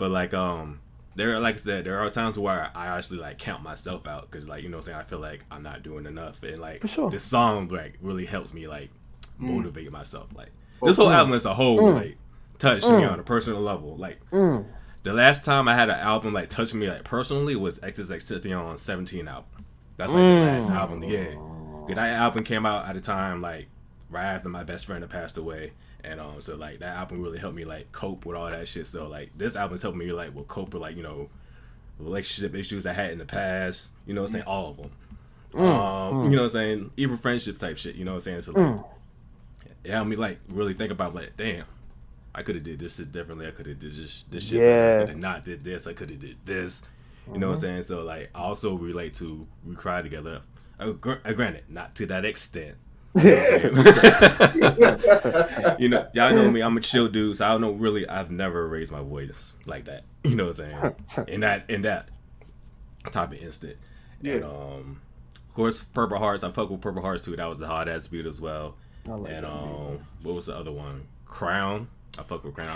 but 0.00 0.10
like 0.10 0.34
um 0.34 0.80
there 1.14 1.34
are 1.34 1.40
like 1.40 1.54
I 1.56 1.58
said 1.58 1.84
there 1.84 1.98
are 2.00 2.10
times 2.10 2.38
where 2.38 2.70
I 2.74 2.86
actually 2.96 3.18
like 3.18 3.38
count 3.38 3.62
myself 3.62 4.06
out 4.06 4.28
because 4.30 4.48
like 4.48 4.62
you 4.64 4.68
know 4.68 4.78
what 4.78 4.86
I'm 4.88 4.92
saying 4.94 4.98
I 4.98 5.02
feel 5.04 5.18
like 5.20 5.44
I'm 5.50 5.62
not 5.62 5.82
doing 5.84 6.06
enough, 6.06 6.42
and 6.42 6.58
like 6.58 6.80
For 6.80 6.88
sure. 6.88 7.10
this 7.10 7.22
song 7.24 7.68
like 7.68 7.98
really 8.00 8.26
helps 8.26 8.52
me 8.52 8.66
like 8.66 8.90
motivate 9.38 9.90
myself. 9.92 10.28
Like 10.34 10.50
Oh, 10.82 10.86
this 10.86 10.96
whole 10.96 11.08
mm. 11.10 11.14
album 11.14 11.34
as 11.34 11.44
a 11.44 11.54
whole 11.54 11.78
Mm. 11.78 11.94
like 11.94 12.16
touched 12.58 12.88
me 12.88 13.04
on 13.04 13.20
a 13.20 13.22
personal 13.22 13.60
level. 13.60 13.96
Like 13.96 14.18
Mm. 14.30 14.64
the 15.02 15.12
last 15.12 15.44
time 15.44 15.68
I 15.68 15.74
had 15.74 15.90
an 15.90 15.98
album 16.00 16.32
like 16.32 16.48
touch 16.48 16.72
me 16.74 16.88
like 16.88 17.04
personally 17.04 17.56
was 17.56 17.78
XXX 17.80 18.52
on 18.58 18.76
17 18.78 19.28
album. 19.28 19.64
That's 19.96 20.10
like 20.12 20.22
the 20.22 20.40
last 20.46 20.66
Mm. 20.68 20.74
album. 20.76 21.02
Yeah, 21.04 21.34
'Cause 21.86 21.96
that 21.96 22.08
album 22.10 22.44
came 22.44 22.64
out 22.64 22.86
at 22.88 22.96
a 22.96 23.00
time 23.00 23.40
like 23.40 23.68
right 24.10 24.24
after 24.34 24.48
my 24.48 24.64
best 24.64 24.86
friend 24.86 25.02
had 25.02 25.10
passed 25.10 25.36
away. 25.36 25.72
And 26.04 26.20
um, 26.20 26.40
so 26.40 26.56
like 26.56 26.78
that 26.80 26.96
album 26.96 27.22
really 27.22 27.38
helped 27.38 27.56
me 27.56 27.64
like 27.64 27.90
cope 27.92 28.24
with 28.26 28.36
all 28.36 28.50
that 28.50 28.66
shit. 28.68 28.86
So 28.86 29.06
like 29.08 29.30
this 29.36 29.56
album's 29.56 29.82
helping 29.82 29.98
me 30.00 30.12
like 30.12 30.34
with 30.34 30.48
cope 30.48 30.72
with 30.74 30.82
like 30.82 30.96
you 30.96 31.02
know 31.02 31.28
relationship 31.98 32.54
issues 32.54 32.86
I 32.86 32.92
had 32.92 33.10
in 33.12 33.18
the 33.18 33.24
past. 33.24 33.92
You 34.06 34.14
know 34.14 34.22
what 34.22 34.30
I'm 34.30 34.32
saying? 34.34 34.44
All 34.46 34.70
of 34.70 34.76
them. 34.78 34.90
Mm, 35.52 35.60
um, 35.60 36.24
you 36.30 36.36
know 36.36 36.42
what 36.42 36.44
I'm 36.44 36.48
saying? 36.50 36.90
Even 36.96 37.16
friendship 37.16 37.58
type 37.58 37.76
shit. 37.76 37.96
You 37.96 38.04
know 38.04 38.12
what 38.12 38.26
I'm 38.26 38.40
saying? 38.40 38.40
So 38.42 38.52
like, 38.52 38.80
it 39.84 39.90
helped 39.90 40.08
me 40.10 40.16
like 40.16 40.38
really 40.48 40.74
think 40.74 40.92
about 40.92 41.14
like, 41.14 41.36
damn, 41.36 41.64
I 42.34 42.42
could 42.42 42.54
have 42.54 42.64
did 42.64 42.78
this 42.78 42.96
differently. 42.98 43.46
I 43.46 43.50
could 43.50 43.66
have 43.66 43.78
did 43.78 43.92
this 43.92 44.24
this 44.30 44.44
shit. 44.44 44.60
better. 44.60 44.70
I 44.72 44.92
Yeah. 44.94 45.00
could 45.00 45.08
have 45.10 45.18
not 45.18 45.44
did 45.44 45.64
this. 45.64 45.86
I 45.86 45.92
could 45.92 46.10
have 46.10 46.20
did 46.20 46.36
this. 46.44 46.82
You 47.32 47.38
know 47.38 47.48
what 47.48 47.56
I'm 47.56 47.60
saying? 47.60 47.82
So 47.82 48.02
like, 48.02 48.30
I 48.34 48.40
also 48.40 48.74
relate 48.74 49.14
to 49.16 49.46
we 49.66 49.74
cry 49.76 50.02
together. 50.02 50.42
Uh, 50.78 50.92
gr- 50.92 51.14
uh, 51.24 51.32
granted, 51.32 51.64
not 51.68 51.94
to 51.96 52.06
that 52.06 52.24
extent. 52.24 52.76
you 55.78 55.88
know, 55.88 56.06
y'all 56.12 56.32
know 56.34 56.50
me. 56.50 56.60
I'm 56.60 56.76
a 56.76 56.80
chill 56.80 57.08
dude, 57.08 57.36
so 57.36 57.46
I 57.46 57.48
don't 57.50 57.60
know. 57.60 57.72
Really, 57.72 58.08
I've 58.08 58.30
never 58.30 58.68
raised 58.68 58.92
my 58.92 59.02
voice 59.02 59.54
like 59.66 59.86
that. 59.86 60.04
You 60.22 60.36
know 60.36 60.48
what 60.48 60.60
I'm 60.60 60.66
saying? 61.14 61.26
In 61.28 61.40
that 61.40 61.64
in 61.70 61.80
that 61.82 62.10
type 63.10 63.32
of 63.32 63.38
instant. 63.38 63.78
And 64.22 64.44
um, 64.44 65.00
of 65.48 65.54
course, 65.54 65.82
Purple 65.82 66.18
Hearts. 66.18 66.44
I 66.44 66.50
fuck 66.50 66.68
with 66.68 66.82
Purple 66.82 67.00
Hearts 67.00 67.24
too. 67.24 67.34
That 67.36 67.48
was 67.48 67.56
the 67.56 67.66
hot 67.66 67.88
ass 67.88 68.06
beat 68.06 68.26
as 68.26 68.38
well. 68.38 68.74
Like 69.06 69.32
and 69.32 69.44
that 69.44 69.50
um, 69.50 70.00
what 70.22 70.34
was 70.34 70.44
the 70.46 70.54
other 70.54 70.72
one? 70.72 71.06
Crown. 71.24 71.88
I 72.18 72.22
fuck 72.24 72.44
with 72.44 72.54
Crown. 72.54 72.68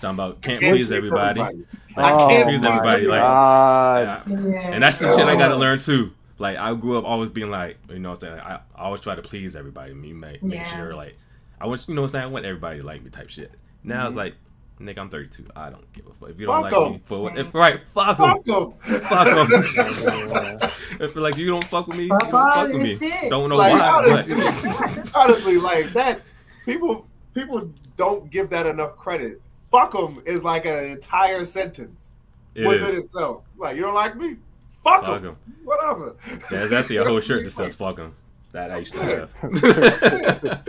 Talking 0.00 0.16
about 0.16 0.40
can't 0.42 0.58
Can't 0.58 0.76
please 0.76 0.90
everybody. 0.90 1.40
I 1.42 1.48
Oh 1.96 2.28
can't 2.28 2.48
please 2.48 2.60
please 2.60 2.66
everybody, 2.68 3.06
like- 3.06 3.20
God. 3.20 4.22
Yeah. 4.26 4.40
Yeah. 4.40 4.60
And 4.72 4.82
that's 4.82 4.98
the 4.98 5.16
shit 5.16 5.28
I 5.28 5.36
gotta 5.36 5.54
Oh. 5.54 5.58
learn 5.58 5.78
too. 5.78 6.10
Like 6.38 6.56
I 6.56 6.74
grew 6.74 6.98
up 6.98 7.04
always 7.04 7.30
being 7.30 7.50
like, 7.50 7.78
you 7.88 7.98
know, 7.98 8.10
what 8.10 8.24
I'm 8.24 8.30
saying 8.36 8.40
I, 8.40 8.54
I 8.74 8.84
always 8.84 9.00
try 9.00 9.14
to 9.14 9.22
please 9.22 9.54
everybody. 9.54 9.94
Me 9.94 10.12
make 10.12 10.42
make 10.42 10.60
Yeah. 10.60 10.76
sure 10.76 10.94
like 10.94 11.16
I 11.60 11.66
want 11.66 11.86
you 11.88 11.94
know 11.94 12.02
what 12.02 12.08
I'm 12.08 12.12
saying. 12.12 12.24
I 12.24 12.28
want 12.28 12.44
everybody 12.44 12.80
to 12.80 12.86
like 12.86 13.02
me 13.02 13.10
type 13.10 13.30
shit. 13.30 13.52
Now 13.84 14.06
it's 14.06 14.10
mm-hmm. 14.10 14.18
like, 14.18 14.34
nigga, 14.80 14.98
I'm 14.98 15.10
32. 15.10 15.46
I 15.54 15.70
don't 15.70 15.92
give 15.92 16.06
a 16.06 16.12
fuck 16.14 16.30
if 16.30 16.40
you 16.40 16.46
don't 16.46 16.62
Fuck 16.62 16.72
like 16.72 16.86
'em. 16.86 16.92
me 16.92 17.00
for 17.04 17.22
what. 17.22 17.36
Yeah. 17.36 17.50
Right? 17.52 17.80
Fuck 17.94 18.16
them. 18.16 18.26
Fuck 18.26 18.44
them. 18.44 18.72
Fuck 19.02 19.48
them. 19.50 20.70
if 21.00 21.14
like 21.16 21.36
you 21.36 21.48
don't 21.48 21.64
fuck 21.64 21.86
with 21.86 21.96
me, 21.98 22.08
Fuck 22.08 22.24
you 22.26 22.30
don't 22.32 22.52
fuck 22.52 22.68
with 22.68 22.76
me. 22.82 22.96
shit. 22.96 23.30
Don't 23.30 23.48
know 23.48 23.56
like 23.56 23.72
why. 23.72 23.88
honestly, 23.88 24.34
but- 24.34 25.12
honestly, 25.16 25.58
like 25.58 25.92
that. 25.92 26.22
People 26.64 27.06
people 27.34 27.70
don't 27.96 28.30
give 28.30 28.50
that 28.50 28.66
enough 28.66 28.96
credit. 28.96 29.40
Fuck 29.70 29.92
them 29.92 30.22
is 30.24 30.42
like 30.42 30.66
an 30.66 30.84
entire 30.86 31.44
sentence 31.44 32.16
It 32.54 32.66
within 32.66 32.96
is. 32.96 33.04
itself. 33.04 33.44
Like 33.56 33.76
you 33.76 33.82
don't 33.82 33.94
like 33.94 34.16
me, 34.16 34.36
fuck 34.84 35.04
Fuck 35.04 35.22
them. 35.22 35.30
'em. 35.46 35.54
Whatever. 35.64 36.14
That's 36.50 36.72
actually 36.72 36.96
a 36.96 37.04
whole 37.04 37.20
shirt 37.20 37.44
that 37.44 37.50
says 37.50 37.74
"fuck 37.74 37.98
'em." 37.98 38.14
That 38.52 38.70
I 38.70 38.78
used 38.78 38.94
to 38.94 39.04
have. 39.04 39.30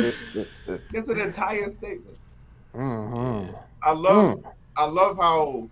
It's 0.94 1.10
an 1.10 1.20
entire 1.20 1.70
statement. 1.70 2.18
Mm-hmm. 2.74 3.56
I 3.84 3.92
love 3.92 4.38
Mm. 4.40 4.52
I 4.78 4.86
love 4.86 5.18
how 5.18 5.70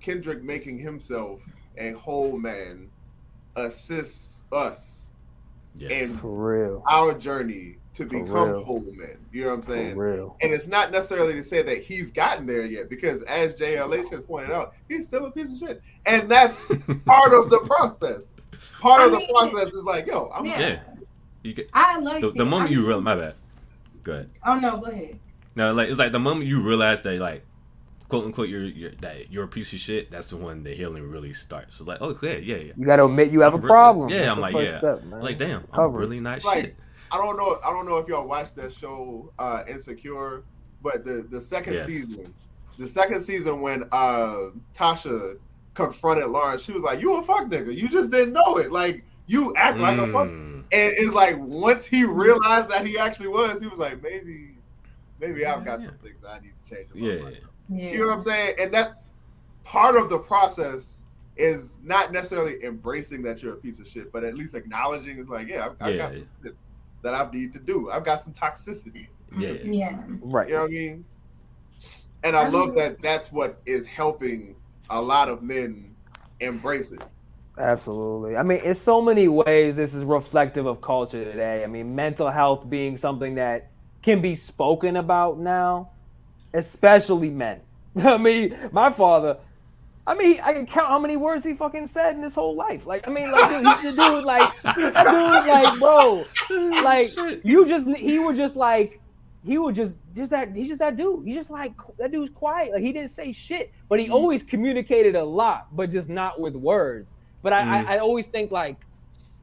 Kendrick 0.00 0.42
making 0.42 0.78
himself 0.78 1.40
a 1.76 1.90
whole 1.92 2.38
man 2.38 2.88
assists 3.56 4.42
us 4.52 5.08
yes. 5.74 5.90
in 5.90 6.16
For 6.16 6.30
real. 6.30 6.82
our 6.88 7.12
journey 7.14 7.77
to 7.98 8.04
For 8.04 8.08
become 8.24 8.48
real. 8.50 8.64
whole 8.64 8.80
men. 8.80 9.18
You 9.32 9.42
know 9.42 9.48
what 9.50 9.54
I'm 9.56 9.62
For 9.62 9.72
saying? 9.72 9.96
real. 9.96 10.36
And 10.40 10.52
it's 10.52 10.66
not 10.66 10.90
necessarily 10.90 11.34
to 11.34 11.42
say 11.42 11.62
that 11.62 11.82
he's 11.82 12.10
gotten 12.10 12.46
there 12.46 12.62
yet, 12.64 12.88
because 12.88 13.22
as 13.22 13.54
JLH 13.54 14.10
has 14.10 14.22
pointed 14.22 14.50
out, 14.50 14.74
he's 14.88 15.06
still 15.06 15.26
a 15.26 15.30
piece 15.30 15.52
of 15.52 15.68
shit. 15.68 15.82
And 16.06 16.28
that's 16.30 16.68
part 17.04 17.32
of 17.34 17.50
the 17.50 17.60
process. 17.66 18.34
Part 18.80 19.02
I 19.02 19.06
of 19.06 19.12
the 19.12 19.18
mean- 19.18 19.28
process 19.30 19.72
is 19.74 19.84
like, 19.84 20.06
yo, 20.06 20.30
I'm 20.34 20.44
Yeah. 20.46 20.58
Yeah. 20.60 20.84
You 21.44 21.54
get 21.54 21.70
I 21.72 21.98
like 22.00 22.20
the, 22.22 22.32
the 22.32 22.44
moment 22.44 22.70
I 22.70 22.72
you 22.74 22.86
realize. 22.86 23.04
My 23.04 23.14
bad. 23.14 23.34
Go 24.02 24.12
ahead. 24.12 24.30
Oh 24.44 24.58
no, 24.58 24.78
go 24.78 24.86
ahead. 24.86 25.18
No, 25.54 25.72
like 25.72 25.88
it's 25.88 25.98
like 25.98 26.10
the 26.12 26.18
moment 26.18 26.46
you 26.46 26.62
realize 26.66 27.00
that 27.02 27.18
like 27.20 27.44
quote 28.08 28.24
unquote 28.24 28.48
you're, 28.48 28.64
you're 28.64 28.90
that 29.00 29.30
you're 29.32 29.44
a 29.44 29.48
piece 29.48 29.72
of 29.72 29.78
shit. 29.78 30.10
That's 30.10 30.30
the 30.30 30.36
one 30.36 30.62
the 30.64 30.74
healing 30.74 31.08
really 31.08 31.32
starts. 31.32 31.78
It's 31.78 31.88
like 31.88 31.98
oh 32.02 32.18
yeah 32.22 32.32
yeah 32.32 32.56
yeah. 32.56 32.72
You 32.76 32.86
got 32.86 32.96
to 32.96 33.04
admit 33.04 33.30
you 33.30 33.40
have 33.42 33.52
a 33.54 33.56
I'm 33.56 33.62
re- 33.62 33.68
problem. 33.68 34.08
Yeah, 34.10 34.18
That's 34.18 34.30
I'm 34.30 34.36
the 34.36 34.42
like 34.42 34.52
first 34.54 34.72
yeah. 34.72 34.78
step, 34.78 35.04
man. 35.04 35.20
Like 35.22 35.38
damn, 35.38 35.64
I'm 35.72 35.92
really 35.92 36.20
not 36.20 36.42
Like, 36.44 36.64
shit. 36.64 36.76
I 37.10 37.16
don't 37.16 37.36
know 37.36 37.58
I 37.64 37.70
don't 37.70 37.86
know 37.86 37.96
if 37.98 38.08
y'all 38.08 38.26
watched 38.26 38.56
that 38.56 38.72
show 38.72 39.32
uh 39.38 39.64
Insecure, 39.68 40.42
but 40.82 41.04
the 41.04 41.26
the 41.30 41.40
second 41.40 41.74
Yes. 41.74 41.86
season, 41.86 42.34
the 42.78 42.86
second 42.86 43.20
season 43.20 43.60
when 43.60 43.84
uh 43.92 44.50
Tasha 44.74 45.38
confronted 45.74 46.26
Lawrence, 46.28 46.62
she 46.64 46.72
was 46.72 46.82
like, 46.82 47.00
You 47.00 47.16
a 47.16 47.22
fuck 47.22 47.44
nigga. 47.46 47.74
You 47.74 47.88
just 47.88 48.10
didn't 48.10 48.32
know 48.32 48.56
it. 48.58 48.72
Like 48.72 49.04
you 49.26 49.54
act 49.56 49.78
like 49.78 49.98
a 49.98 50.06
fuck 50.12 50.28
Mm. 50.28 50.58
And 50.70 50.94
it's 50.98 51.14
like 51.14 51.36
once 51.38 51.84
he 51.84 52.04
realized 52.04 52.68
that 52.68 52.86
he 52.86 52.98
actually 52.98 53.28
was, 53.28 53.60
he 53.60 53.66
was 53.68 53.78
like, 53.78 54.02
maybe, 54.02 54.50
maybe 55.20 55.46
I've 55.46 55.64
got 55.64 55.80
Yeah. 55.80 55.86
some 55.86 55.98
things 55.98 56.16
I 56.28 56.40
need 56.40 56.52
to 56.62 56.74
change 56.74 56.90
about 56.90 57.02
Yeah. 57.02 57.22
myself. 57.22 57.50
Yeah. 57.70 57.90
You 57.92 57.98
know 58.00 58.06
what 58.06 58.12
I'm 58.14 58.20
saying? 58.20 58.56
And 58.60 58.72
that 58.74 59.02
part 59.64 59.96
of 59.96 60.10
the 60.10 60.18
process 60.18 61.04
is 61.36 61.76
not 61.82 62.12
necessarily 62.12 62.62
embracing 62.64 63.22
that 63.22 63.42
you're 63.42 63.54
a 63.54 63.56
piece 63.56 63.78
of 63.78 63.86
shit, 63.88 64.10
but 64.12 64.24
at 64.24 64.34
least 64.34 64.54
acknowledging 64.54 65.18
it's 65.18 65.28
like, 65.28 65.46
yeah, 65.48 65.66
I've, 65.66 65.72
I've 65.80 65.96
got 65.96 66.12
Yeah. 66.12 66.12
some 66.18 66.28
shit 66.42 66.56
that 67.02 67.14
I 67.14 67.28
need 67.30 67.52
to 67.52 67.58
do. 67.58 67.90
I've 67.90 68.04
got 68.04 68.20
some 68.20 68.32
toxicity. 68.32 69.08
Yeah. 69.36 69.50
Yeah. 69.62 69.98
Right. 70.20 70.48
You 70.48 70.54
know 70.54 70.60
what 70.62 70.70
I 70.70 70.72
mean? 70.72 71.04
And 72.24 72.36
I 72.36 72.42
I 72.42 72.48
love 72.48 72.68
mean- 72.68 72.74
that 72.76 73.02
that's 73.02 73.30
what 73.30 73.60
is 73.66 73.86
helping 73.86 74.56
a 74.90 75.00
lot 75.00 75.28
of 75.28 75.42
men 75.42 75.94
embrace 76.40 76.92
it. 76.92 77.02
Absolutely. 77.58 78.36
I 78.36 78.42
mean, 78.44 78.60
in 78.60 78.74
so 78.74 79.02
many 79.02 79.26
ways, 79.26 79.74
this 79.76 79.92
is 79.92 80.04
reflective 80.04 80.66
of 80.66 80.80
culture 80.80 81.24
today. 81.24 81.64
I 81.64 81.66
mean, 81.66 81.94
mental 81.94 82.30
health 82.30 82.68
being 82.70 82.96
something 82.96 83.34
that 83.34 83.70
can 84.00 84.20
be 84.22 84.36
spoken 84.36 84.96
about 84.96 85.38
now, 85.40 85.90
especially 86.54 87.30
men. 87.30 87.60
I 87.96 88.16
mean, 88.16 88.56
my 88.70 88.90
father, 88.92 89.38
I 90.08 90.14
mean, 90.14 90.40
I 90.42 90.54
can 90.54 90.64
count 90.64 90.88
how 90.88 90.98
many 90.98 91.16
words 91.18 91.44
he 91.44 91.52
fucking 91.52 91.86
said 91.86 92.16
in 92.16 92.22
his 92.22 92.34
whole 92.34 92.56
life. 92.56 92.86
Like, 92.86 93.06
I 93.06 93.10
mean, 93.10 93.30
like, 93.30 93.50
dude, 93.82 93.94
the 93.94 94.02
dude, 94.02 94.24
like, 94.24 94.62
that 94.62 95.04
dude, 95.04 95.46
like, 95.46 95.78
bro, 95.78 96.24
like, 96.82 97.14
you 97.44 97.66
just, 97.66 97.86
he 97.94 98.18
would 98.18 98.34
just 98.36 98.56
like, 98.56 99.00
he 99.44 99.58
would 99.58 99.74
just, 99.74 99.96
just 100.16 100.30
that, 100.30 100.54
he's 100.56 100.68
just 100.68 100.78
that 100.78 100.96
dude. 100.96 101.26
He's 101.26 101.34
just 101.36 101.50
like, 101.50 101.72
that 101.98 102.10
dude's 102.10 102.30
quiet. 102.30 102.72
Like, 102.72 102.82
he 102.82 102.90
didn't 102.92 103.10
say 103.10 103.32
shit, 103.32 103.70
but 103.90 104.00
he 104.00 104.08
always 104.08 104.42
communicated 104.42 105.14
a 105.14 105.22
lot, 105.24 105.68
but 105.76 105.90
just 105.90 106.08
not 106.08 106.40
with 106.40 106.54
words. 106.56 107.12
But 107.42 107.52
I, 107.52 107.62
Mm. 107.62 107.86
I, 107.86 107.94
I 107.96 107.98
always 107.98 108.26
think 108.28 108.50
like, 108.50 108.76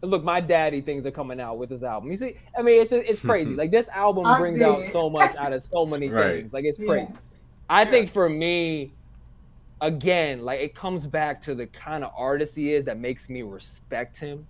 look, 0.02 0.24
my 0.24 0.42
daddy 0.42 0.82
things 0.82 1.06
are 1.06 1.12
coming 1.12 1.40
out 1.40 1.60
with 1.60 1.70
this 1.70 1.84
album. 1.84 2.10
You 2.10 2.18
see, 2.18 2.38
I 2.58 2.62
mean, 2.64 2.82
it's 2.82 2.92
it's 2.92 3.20
crazy. 3.20 3.56
like 3.56 3.72
this 3.72 3.88
album 3.90 4.24
brings 4.38 4.60
out 4.62 4.82
so 4.92 5.10
much 5.10 5.36
out 5.38 5.54
of 5.54 5.64
so 5.64 5.86
many 5.86 6.10
Right. 6.10 6.38
things. 6.42 6.54
Like 6.54 6.66
it's 6.66 6.78
Yeah. 6.80 6.88
crazy. 6.88 7.08
I 7.70 7.84
Yeah. 7.84 7.90
think 7.92 8.10
for 8.12 8.28
me, 8.30 8.92
again, 9.82 10.44
like 10.44 10.60
it 10.60 10.76
comes 10.76 11.08
back 11.08 11.42
to 11.44 11.56
the 11.56 11.68
kind 11.68 12.04
of 12.04 12.12
artist 12.16 12.56
he 12.56 12.74
is 12.74 12.86
that 12.86 13.00
makes 13.00 13.30
me 13.30 13.42
respect 13.42 14.20
him. 14.20 14.48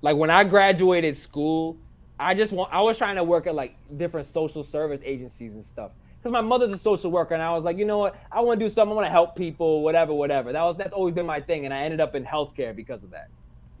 Like 0.00 0.16
when 0.16 0.30
I 0.30 0.44
graduated 0.44 1.16
school, 1.16 1.76
I 2.18 2.34
just 2.34 2.52
want 2.52 2.72
I 2.72 2.80
was 2.80 2.98
trying 2.98 3.16
to 3.16 3.24
work 3.24 3.46
at 3.46 3.54
like 3.54 3.76
different 3.96 4.26
social 4.26 4.62
service 4.62 5.00
agencies 5.04 5.54
and 5.54 5.64
stuff. 5.64 5.92
Because 6.18 6.32
my 6.32 6.40
mother's 6.40 6.70
a 6.70 6.78
social 6.78 7.10
worker, 7.10 7.34
and 7.34 7.42
I 7.42 7.52
was 7.52 7.64
like, 7.64 7.76
you 7.76 7.84
know 7.84 7.98
what? 7.98 8.14
I 8.30 8.40
want 8.40 8.60
to 8.60 8.64
do 8.64 8.68
something. 8.68 8.92
I 8.92 8.94
want 8.94 9.06
to 9.06 9.10
help 9.10 9.34
people, 9.34 9.82
whatever, 9.82 10.14
whatever. 10.14 10.52
That 10.52 10.62
was 10.62 10.76
that's 10.76 10.94
always 10.94 11.14
been 11.14 11.26
my 11.26 11.40
thing, 11.40 11.64
and 11.64 11.74
I 11.74 11.82
ended 11.82 12.00
up 12.00 12.14
in 12.14 12.24
healthcare 12.24 12.74
because 12.74 13.02
of 13.02 13.10
that. 13.10 13.28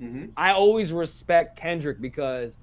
Mm-hmm. 0.00 0.26
I 0.36 0.52
always 0.52 0.92
respect 0.92 1.56
Kendrick 1.56 2.00
because 2.00 2.56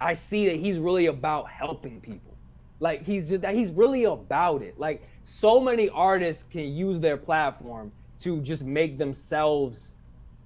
I 0.00 0.14
see 0.14 0.46
that 0.46 0.56
he's 0.56 0.78
really 0.78 1.06
about 1.06 1.48
helping 1.48 2.00
people. 2.00 2.33
Like 2.80 3.02
he's 3.04 3.28
just 3.28 3.42
that 3.42 3.54
he's 3.54 3.70
really 3.70 4.04
about 4.04 4.62
it. 4.62 4.78
Like 4.78 5.02
so 5.24 5.60
many 5.60 5.88
artists 5.88 6.44
can 6.50 6.72
use 6.74 7.00
their 7.00 7.16
platform 7.16 7.92
to 8.20 8.40
just 8.40 8.64
make 8.64 8.98
themselves 8.98 9.94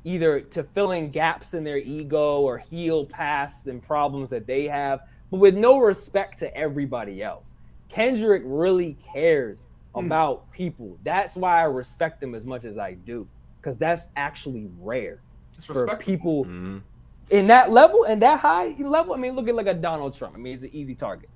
either 0.04 0.40
to 0.40 0.62
fill 0.62 0.92
in 0.92 1.10
gaps 1.10 1.54
in 1.54 1.64
their 1.64 1.78
ego 1.78 2.40
or 2.40 2.58
heal 2.58 3.04
past 3.04 3.66
and 3.66 3.82
problems 3.82 4.30
that 4.30 4.46
they 4.46 4.64
have, 4.66 5.00
but 5.30 5.38
with 5.38 5.56
no 5.56 5.78
respect 5.78 6.38
to 6.38 6.56
everybody 6.56 7.22
else. 7.22 7.52
Kendrick 7.88 8.42
really 8.44 8.96
cares 9.12 9.64
Hmm. 9.94 10.06
about 10.06 10.50
people. 10.52 10.96
That's 11.02 11.34
why 11.34 11.60
I 11.60 11.64
respect 11.64 12.22
him 12.22 12.34
as 12.34 12.44
much 12.44 12.64
as 12.64 12.78
I 12.78 12.94
do, 12.94 13.26
because 13.60 13.78
that's 13.78 14.10
actually 14.16 14.68
rare 14.80 15.20
It's 15.56 15.66
for 15.66 15.82
respectful. 15.82 16.04
people 16.04 16.44
Mhm. 16.44 16.82
in 17.30 17.46
that 17.48 17.70
level 17.70 18.04
and 18.04 18.22
that 18.22 18.40
high 18.40 18.76
level. 18.78 19.14
I 19.14 19.16
mean, 19.18 19.34
look 19.34 19.48
at 19.48 19.54
like 19.54 19.66
a 19.66 19.74
Donald 19.74 20.14
Trump. 20.14 20.34
I 20.34 20.38
mean, 20.38 20.52
he's 20.52 20.62
an 20.62 20.70
easy 20.72 20.94
target. 20.94 21.28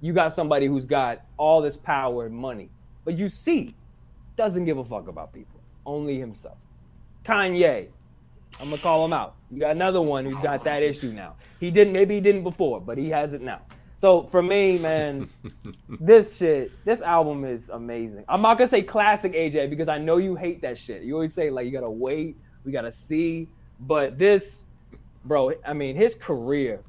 You 0.00 0.12
got 0.12 0.32
somebody 0.32 0.66
who's 0.66 0.86
got 0.86 1.22
all 1.36 1.60
this 1.60 1.76
power 1.76 2.26
and 2.26 2.34
money, 2.34 2.70
but 3.04 3.18
you 3.18 3.28
see, 3.28 3.74
doesn't 4.36 4.64
give 4.64 4.78
a 4.78 4.84
fuck 4.84 5.08
about 5.08 5.32
people, 5.32 5.60
only 5.84 6.18
himself. 6.18 6.56
Kanye, 7.24 7.88
I'm 8.58 8.70
gonna 8.70 8.80
call 8.80 9.04
him 9.04 9.12
out. 9.12 9.36
You 9.50 9.60
got 9.60 9.72
another 9.72 10.00
one 10.00 10.24
who's 10.24 10.38
got 10.38 10.64
that 10.64 10.82
issue 10.82 11.12
now. 11.12 11.36
He 11.60 11.70
didn't, 11.70 11.92
maybe 11.92 12.14
he 12.14 12.20
didn't 12.20 12.42
before, 12.42 12.80
but 12.80 12.96
he 12.96 13.10
has 13.10 13.32
it 13.34 13.42
now. 13.42 13.60
So 13.98 14.22
for 14.24 14.42
me, 14.42 14.78
man, 14.78 15.28
this 16.00 16.38
shit, 16.38 16.72
this 16.86 17.02
album 17.02 17.44
is 17.44 17.68
amazing. 17.68 18.24
I'm 18.28 18.40
not 18.40 18.56
gonna 18.56 18.68
say 18.68 18.80
classic 18.80 19.34
AJ 19.34 19.68
because 19.68 19.88
I 19.88 19.98
know 19.98 20.16
you 20.16 20.36
hate 20.36 20.62
that 20.62 20.78
shit. 20.78 21.02
You 21.02 21.14
always 21.14 21.34
say 21.34 21.50
like 21.50 21.66
you 21.66 21.72
gotta 21.72 21.90
wait, 21.90 22.36
we 22.64 22.72
gotta 22.72 22.90
see. 22.90 23.48
But 23.78 24.18
this, 24.18 24.60
bro, 25.26 25.52
I 25.66 25.74
mean, 25.74 25.96
his 25.96 26.14
career 26.14 26.80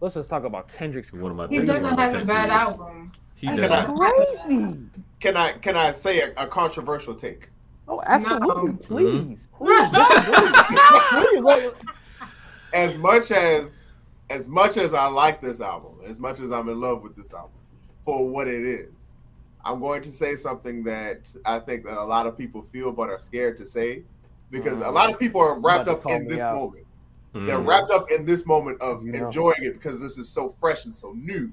let's 0.00 0.14
just 0.14 0.30
talk 0.30 0.44
about 0.44 0.68
Kendrick's. 0.72 1.12
One 1.12 1.30
of 1.30 1.36
my 1.36 1.48
He 1.48 1.58
biggest 1.60 1.82
doesn't 1.82 1.98
have 1.98 2.14
a 2.14 2.18
that 2.18 2.26
bad 2.26 2.44
dude 2.44 2.52
album. 2.52 3.12
He 3.34 3.46
That's 3.46 3.60
does. 3.60 3.70
not- 3.70 3.96
Crazy. 3.96 4.76
Can 5.20 5.36
I 5.36 5.52
can 5.52 5.76
I 5.76 5.92
say 5.92 6.20
a, 6.20 6.32
a 6.36 6.46
controversial 6.46 7.14
take? 7.14 7.50
Oh, 7.86 8.02
absolutely. 8.06 8.72
No. 8.72 8.78
Please. 8.78 9.48
Please. 9.58 9.90
Please. 11.10 11.40
Please. 11.40 11.72
As 12.74 12.94
much 12.96 13.30
as 13.30 13.94
as 14.28 14.46
much 14.46 14.76
as 14.76 14.92
I 14.92 15.06
like 15.06 15.40
this 15.40 15.62
album, 15.62 16.00
as 16.06 16.18
much 16.18 16.38
as 16.38 16.52
I'm 16.52 16.68
in 16.68 16.78
love 16.78 17.02
with 17.02 17.16
this 17.16 17.32
album 17.32 17.58
for 18.04 18.28
what 18.28 18.46
it 18.46 18.62
is, 18.62 19.14
I'm 19.64 19.80
going 19.80 20.02
to 20.02 20.12
say 20.12 20.36
something 20.36 20.84
that 20.84 21.30
I 21.46 21.60
think 21.60 21.84
that 21.84 21.98
a 21.98 22.04
lot 22.04 22.26
of 22.26 22.36
people 22.36 22.66
feel 22.70 22.92
but 22.92 23.08
are 23.08 23.18
scared 23.18 23.56
to 23.56 23.66
say 23.66 24.02
because 24.50 24.80
a 24.80 24.82
uh-huh. 24.82 24.92
lot 24.92 25.10
of 25.10 25.18
people 25.18 25.40
are 25.40 25.58
wrapped 25.58 25.88
up 25.88 26.04
in 26.10 26.28
this 26.28 26.42
out. 26.42 26.54
moment. 26.54 26.84
They're 27.34 27.58
Mm. 27.58 27.66
wrapped 27.66 27.90
up 27.90 28.10
in 28.10 28.24
this 28.24 28.46
moment 28.46 28.80
of 28.80 29.04
You 29.04 29.12
know. 29.12 29.26
enjoying 29.26 29.62
it 29.62 29.74
because 29.74 30.00
this 30.00 30.16
is 30.18 30.28
so 30.28 30.48
fresh 30.48 30.84
and 30.84 30.94
so 30.94 31.12
new. 31.14 31.50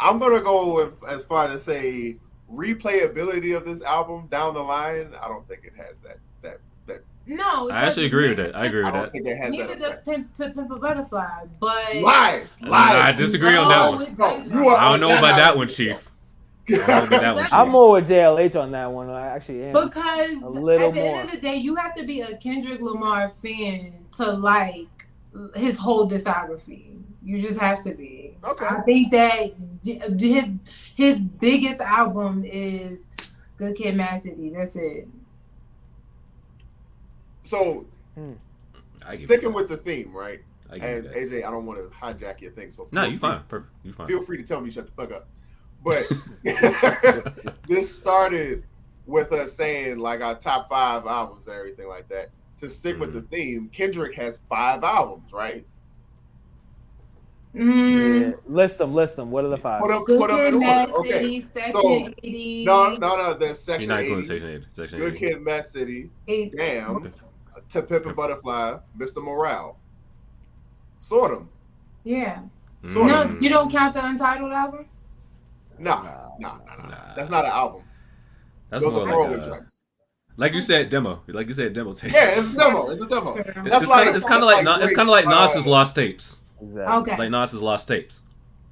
I'm 0.00 0.18
gonna 0.18 0.40
go 0.40 0.74
with, 0.74 1.02
as 1.08 1.24
far 1.24 1.48
as 1.48 1.62
say 1.64 2.16
replayability 2.52 3.56
of 3.56 3.64
this 3.64 3.80
album 3.82 4.26
down 4.30 4.54
the 4.54 4.60
line. 4.60 5.12
I 5.20 5.28
don't 5.28 5.46
think 5.48 5.60
it 5.64 5.72
has 5.76 5.98
that 6.00 6.18
that 6.42 6.58
that. 6.86 6.98
No, 7.26 7.70
I 7.70 7.84
actually 7.86 8.06
agree 8.06 8.28
with 8.28 8.36
that. 8.36 8.54
I 8.54 8.66
agree 8.66 8.84
with 8.84 8.92
don't 8.92 9.02
that. 9.04 9.12
think 9.12 9.26
it 9.26 9.36
has 9.36 9.50
Neither 9.50 9.68
that. 9.68 9.78
does 9.80 9.92
effect. 9.94 10.04
Pimp 10.06 10.34
to 10.34 10.50
Pimp 10.50 10.70
a 10.70 10.76
Butterfly, 10.78 11.44
but 11.58 11.96
Lies, 11.96 12.58
Nah, 12.60 12.68
lies. 12.70 12.94
I 12.96 13.12
disagree 13.12 13.56
on 13.56 13.68
that 13.70 13.88
one. 13.90 14.14
No, 14.18 14.36
you 14.44 14.50
not. 14.64 14.66
are- 14.66 14.78
I 14.78 14.90
don't 14.98 15.00
know 15.08 15.18
about 15.18 15.36
that 15.38 15.56
one, 15.56 15.68
Chief. 15.68 16.10
I'm 16.88 17.66
Chief. 17.66 17.72
more 17.72 17.92
with 17.92 18.08
JLH 18.08 18.60
on 18.60 18.70
that 18.72 18.90
one. 18.90 19.10
I 19.10 19.26
actually 19.28 19.64
am. 19.64 19.72
Because 19.72 20.42
A 20.42 20.48
little 20.48 20.88
at 20.88 20.94
the 20.94 21.00
more. 21.00 21.16
end 21.18 21.28
of 21.28 21.34
the 21.34 21.40
day, 21.40 21.56
you 21.56 21.74
have 21.76 21.94
to 21.96 22.04
be 22.04 22.22
a 22.22 22.36
Kendrick 22.38 22.80
Lamar 22.80 23.28
fan 23.28 23.92
to 24.16 24.30
like 24.32 24.86
his 25.54 25.76
whole 25.76 26.08
discography. 26.08 26.96
You 27.22 27.40
just 27.40 27.58
have 27.60 27.82
to 27.84 27.94
be. 27.94 28.36
Okay. 28.44 28.66
I 28.66 28.80
think 28.82 29.10
that 29.10 29.54
his 29.82 30.58
his 30.94 31.18
biggest 31.18 31.80
album 31.80 32.44
is 32.46 33.06
Good 33.58 33.76
Kid, 33.76 33.96
Mad 33.96 34.20
City. 34.20 34.50
That's 34.50 34.76
it. 34.76 35.06
So 37.42 37.86
hmm. 38.14 38.32
I 39.06 39.12
give 39.16 39.20
sticking 39.26 39.52
with 39.52 39.68
the 39.68 39.76
theme, 39.76 40.14
right? 40.16 40.40
I 40.70 40.76
And 40.76 41.04
that. 41.06 41.14
AJ, 41.14 41.44
I 41.46 41.50
don't 41.50 41.66
want 41.66 41.78
to 41.78 41.94
hijack 41.94 42.40
your 42.40 42.52
thing, 42.52 42.70
so 42.70 42.88
No, 42.92 43.02
feel 43.02 43.12
you 43.12 43.18
free- 43.18 43.28
fine. 43.28 43.42
Perfect. 43.48 43.72
You 43.84 43.92
fine. 43.92 44.06
Feel 44.06 44.22
free 44.22 44.36
to 44.38 44.42
tell 44.42 44.60
me 44.60 44.70
shut 44.70 44.86
the 44.86 44.92
fuck 44.92 45.12
up. 45.12 45.26
But 45.84 46.06
this 47.68 47.94
started 47.94 48.64
with 49.06 49.32
us 49.32 49.52
saying 49.52 49.98
like 49.98 50.20
our 50.22 50.34
top 50.34 50.68
five 50.68 51.04
albums 51.06 51.46
and 51.46 51.56
everything 51.56 51.88
like 51.88 52.08
that. 52.08 52.30
To 52.58 52.70
stick 52.70 52.98
with 52.98 53.12
the 53.12 53.20
Mm-hmm. 53.20 53.28
theme, 53.28 53.68
Kendrick 53.72 54.14
has 54.16 54.38
five 54.48 54.82
albums, 54.84 55.32
right? 55.32 55.66
Mm, 57.54 58.20
Yeah. 58.30 58.32
List 58.46 58.78
them. 58.78 58.94
List 58.94 59.16
them. 59.16 59.30
What 59.30 59.44
are 59.44 59.48
the 59.48 59.56
five? 59.58 59.82
Put 59.82 59.88
them, 59.90 60.04
Good 60.04 60.20
put 60.20 60.28
them 60.28 60.38
Kid, 60.38 60.54
in 60.54 60.60
Mad 60.60 60.90
order. 60.90 61.00
Okay. 61.00 61.10
City, 61.22 61.42
Section 61.42 61.72
So, 61.72 62.08
80. 62.22 62.64
No, 62.64 62.94
no, 62.94 63.16
no. 63.16 63.34
There's 63.34 63.40
You're 63.50 63.54
Section 63.54 63.88
not 63.90 64.00
80, 64.00 64.06
including 64.12 64.24
Section 64.28 64.48
8. 64.50 64.62
Section 64.76 64.98
8. 64.98 65.00
Good 65.02 65.16
Kid, 65.18 65.42
Mad 65.42 65.66
City, 65.66 66.10
Eight- 66.28 66.54
Damn, 66.56 67.12
To 67.70 67.82
Pimp 67.82 68.06
a 68.06 68.14
Butterfly, 68.14 68.78
Mr. 68.98 69.22
Morale, 69.22 69.76
Sortum. 71.00 71.48
Yeah. 72.04 72.40
Mm. 72.84 73.06
No, 73.06 73.38
you 73.40 73.48
don't 73.48 73.70
count 73.70 73.94
the 73.94 74.04
Untitled 74.04 74.52
album? 74.52 74.86
Nah, 75.78 76.02
no, 76.02 76.10
no, 76.38 76.48
nah, 76.48 76.74
nah. 76.76 76.88
Nah. 76.88 77.14
That's 77.16 77.30
not 77.30 77.44
an 77.44 77.50
album. 77.52 77.82
That's 78.70 78.84
Those 78.84 78.92
more 78.92 79.02
are 79.02 79.06
like, 79.06 79.14
throwaway 79.14 79.40
uh, 79.40 79.48
tracks. 79.48 79.82
like 80.36 80.52
you 80.52 80.60
said, 80.60 80.90
demo. 80.90 81.22
Like 81.28 81.48
you 81.48 81.54
said, 81.54 81.72
demo 81.72 81.92
tape. 81.92 82.12
Yeah, 82.12 82.30
it's 82.36 82.54
a 82.54 82.58
demo. 82.58 82.90
It's 82.90 83.02
a 83.02 83.08
demo. 83.08 83.34
It's, 83.36 83.46
That's 83.54 83.82
it's 83.82 83.86
like- 83.90 84.04
kinda, 84.04 84.16
it's 84.16 84.24
kind 84.26 84.42
of 84.42 84.46
like, 84.46 84.64
like 84.64 84.82
it's 84.82 84.94
kind 84.94 85.08
of 85.08 85.12
like 85.12 85.26
Nas's 85.26 85.66
uh, 85.66 85.70
lost 85.70 85.94
tapes. 85.94 86.40
Exactly. 86.60 86.82
Okay. 87.12 87.18
Like 87.18 87.30
Nas's 87.30 87.62
lost 87.62 87.88
tapes. 87.88 88.22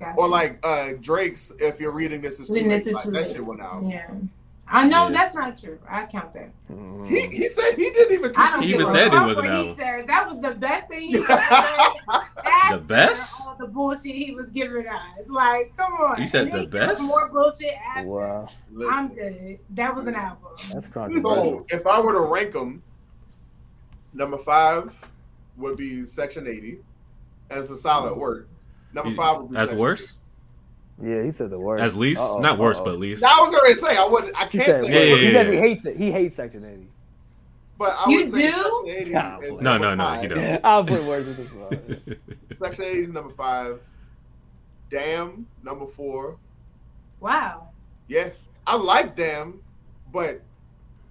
Gotcha. 0.01 0.19
Or 0.19 0.29
like 0.29 0.59
uh 0.65 0.93
Drake's 1.01 1.53
"If 1.61 1.79
You're 1.79 1.93
Reading 1.93 2.21
This 2.21 2.41
Is 2.41 2.49
Too 2.49 2.55
When 2.55 2.69
Late." 2.69 2.79
this 2.85 2.87
is 2.89 2.95
like, 2.97 3.05
too 3.05 3.11
that 3.13 3.31
shit 3.33 3.45
went 3.45 3.61
out. 3.61 3.85
Yeah. 3.87 4.11
I 4.75 4.87
know 4.87 5.07
Yeah. 5.07 5.13
that's 5.13 5.35
not 5.35 5.57
true. 5.59 5.79
I 5.89 6.07
count 6.07 6.33
that. 6.33 6.51
Mhm. 6.71 7.07
He 7.09 7.27
he 7.29 7.49
said 7.49 7.75
he 7.77 7.91
didn't 7.91 8.15
even. 8.19 8.33
I 8.37 8.51
don't 8.53 8.63
He 8.63 8.73
even 8.73 8.87
said 8.87 9.13
it 9.13 9.21
wasn't 9.21 9.49
what 9.49 9.57
he 9.67 9.75
says. 9.75 10.07
That 10.07 10.27
was 10.27 10.41
the 10.41 10.55
best 10.55 10.89
thing 10.89 11.11
he 11.11 11.17
ever 11.19 11.27
said. 11.27 12.73
the 12.73 12.79
best? 12.79 13.41
All 13.47 13.55
the 13.59 13.67
bullshit 13.67 14.15
he 14.15 14.33
was 14.35 14.49
giving 14.51 14.87
us. 14.89 15.29
Like, 15.29 15.77
come 15.77 15.93
on. 15.95 16.21
He 16.21 16.27
said 16.27 16.51
the 16.51 16.61
he 16.61 16.67
best? 16.67 17.03
More 17.03 17.29
bullshit 17.29 17.75
after. 17.95 18.09
Wow. 18.09 18.49
I'm 18.91 19.09
good. 19.15 19.59
That 19.71 19.95
was 19.95 20.07
an 20.07 20.15
album. 20.15 20.49
That's 20.73 20.87
controversial. 20.87 21.59
so 21.59 21.67
if 21.77 21.87
I 21.87 22.01
were 22.01 22.13
to 22.15 22.21
rank 22.21 22.53
them, 22.53 22.83
number 24.15 24.39
five 24.39 24.95
would 25.59 25.77
be 25.77 26.07
Section 26.07 26.47
80 26.47 26.79
as 27.51 27.71
a 27.71 27.77
solid 27.77 28.17
word. 28.17 28.49
Number 28.95 29.11
five 29.11 29.39
would 29.43 29.51
be 29.51 29.57
As 29.57 29.71
worse. 29.71 29.79
worst? 29.79 30.19
Yeah, 31.03 31.23
he 31.25 31.33
said 31.33 31.51
the 31.51 31.59
worst. 31.59 31.83
As 31.83 31.97
least? 31.97 32.21
Uh-oh, 32.21 32.39
Not 32.39 32.59
worst, 32.59 32.81
uh-oh. 32.81 32.85
but 32.85 32.99
least. 33.01 33.25
I 33.25 33.41
was 33.41 33.51
going 33.51 33.75
to 33.75 33.81
say 33.81 33.97
I 33.97 34.07
wouldn't. 34.07 34.37
I 34.37 34.47
can't 34.47 34.65
said, 34.65 34.85
say, 34.85 34.91
Yeah, 34.93 34.99
yeah, 35.01 35.17
he 35.17 35.25
yeah, 35.27 35.33
said 35.33 35.53
he 35.53 35.59
hates 35.59 35.85
it. 35.87 35.97
He 35.97 36.13
hates 36.13 36.37
Section 36.37 36.65
80. 36.65 36.87
but 37.77 37.97
I 37.99 38.09
You 38.11 38.17
would 38.25 38.33
do? 38.33 38.41
Section 38.41 38.85
80 38.87 39.11
Nah, 39.11 39.39
No, 39.61 39.79
no, 39.79 39.95
no, 39.97 40.05
five. 40.05 40.23
you 40.23 40.29
don't. 40.29 40.65
I'll 40.65 40.85
put 40.85 41.03
words 41.05 41.27
in 41.29 41.37
this 41.37 41.53
one. 41.53 42.17
Section 42.59 42.85
80 42.85 42.99
is 43.01 43.11
number 43.11 43.31
five. 43.35 43.81
Damn, 44.91 45.47
number 45.65 45.87
four. 45.87 46.37
Wow. 47.21 47.69
Yeah, 48.09 48.31
I 48.67 48.77
like 48.77 49.17
them, 49.17 49.61
but 50.13 50.41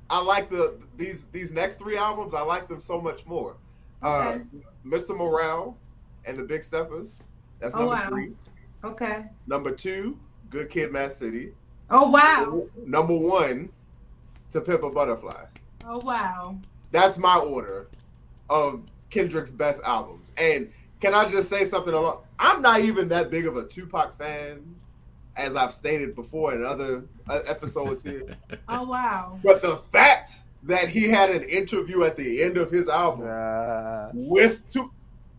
I 0.09 0.21
like 0.21 0.49
the 0.49 0.77
these 0.97 1.25
these 1.31 1.51
next 1.51 1.79
three 1.79 1.97
albums. 1.97 2.33
I 2.33 2.41
like 2.41 2.67
them 2.67 2.79
so 2.79 2.99
much 3.01 3.25
more. 3.25 3.55
Uh, 4.03 4.39
Mr. 4.85 5.17
Morale 5.17 5.75
and 6.25 6.37
the 6.37 6.43
Big 6.43 6.63
Steppers. 6.63 7.19
That's 7.59 7.73
Oh, 7.75 7.79
number 7.79 7.95
wow. 7.95 8.09
three. 8.09 8.31
Okay. 8.84 9.25
Number 9.47 9.71
two, 9.71 10.17
Good 10.49 10.69
Kid, 10.69 10.91
Mad 10.91 11.11
City. 11.13 11.53
Oh 11.89 12.09
wow. 12.09 12.67
Number 12.86 13.15
one, 13.17 13.69
To 14.51 14.61
Pimp 14.61 14.84
a 14.84 14.89
Butterfly. 14.89 15.45
Oh 15.86 15.99
wow. 15.99 16.57
That's 16.91 17.17
my 17.17 17.38
order 17.38 17.88
of 18.49 18.82
Kendrick's 19.09 19.51
best 19.51 19.82
albums. 19.84 20.32
And 20.38 20.71
can 20.99 21.13
I 21.13 21.29
just 21.29 21.49
say 21.49 21.65
something? 21.65 21.93
along- 21.93 22.19
I'm 22.39 22.61
not 22.61 22.82
even 22.82 23.07
that 23.09 23.29
big 23.32 23.45
of 23.47 23.55
a 23.57 23.65
Tupac 23.67 24.17
fan, 24.17 24.75
as 25.36 25.55
I've 25.55 25.73
stated 25.73 26.15
before 26.15 26.53
in 26.53 26.63
other 26.65 27.03
uh, 27.29 27.39
episodes 27.47 28.03
here. 28.03 28.36
Oh 28.69 28.84
wow. 28.84 29.39
But 29.43 29.61
the 29.61 29.75
fact 29.75 30.38
that 30.63 30.88
he 30.89 31.07
had 31.09 31.29
an 31.29 31.43
interview 31.43 32.03
at 32.03 32.15
the 32.15 32.41
end 32.43 32.57
of 32.57 32.69
his 32.71 32.88
album 32.88 33.27
Uh, 33.27 34.09
with 34.13 34.67
two, 34.69 34.91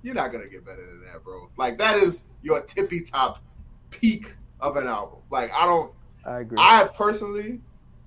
you're 0.03 0.14
not 0.14 0.32
gonna 0.32 0.49
get 0.49 0.64
better 0.64 0.84
than 0.84 1.05
that, 1.05 1.22
bro. 1.24 1.49
Like 1.57 1.78
that 1.78 1.97
is 1.97 2.24
your 2.43 2.61
tippy 2.62 3.01
top 3.01 3.38
peak 3.90 4.34
of 4.61 4.76
an 4.76 4.86
album. 4.86 5.20
Like 5.30 5.53
I 5.53 5.66
don't, 5.66 5.93
I 6.24 6.40
agree. 6.40 6.59
I 6.61 6.88
personally 6.95 7.61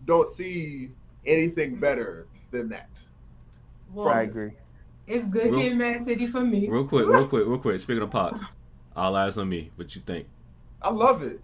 don't 0.06 0.32
see 0.32 0.92
anything 1.26 1.76
better 1.80 2.28
than 2.52 2.70
that. 2.70 2.90
Well, 3.94 4.10
I 4.10 4.22
agree. 4.24 4.52
it's 5.08 5.26
good 5.28 5.52
Real- 5.52 5.56
kid, 5.70 5.78
Mad 5.78 6.02
City 6.02 6.28
for 6.28 6.42
me. 6.42 6.68
Real 6.68 6.86
quick, 6.86 7.08
real 7.08 7.28
quick, 7.28 7.46
real 7.48 7.58
quick. 7.60 7.80
Speaking 7.80 8.04
of 8.04 8.12
pop, 8.12 8.36
all 8.96 9.16
eyes 9.16 9.38
on 9.38 9.50
me. 9.50 9.72
What 9.76 9.96
you 9.96 10.02
think? 10.06 10.28
I 10.82 10.90
love 10.90 11.24
it. 11.24 11.40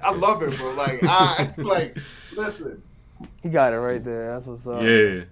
I 0.00 0.12
love 0.12 0.42
it, 0.42 0.56
bro. 0.56 0.72
Like 0.74 1.00
I 1.02 1.52
like 1.58 1.98
listen. 2.36 2.82
He 3.42 3.48
got 3.48 3.72
it 3.72 3.78
right 3.78 4.02
there. 4.04 4.34
That's 4.34 4.46
what's 4.46 4.66
up. 4.66 4.82
yeah. 4.82 5.24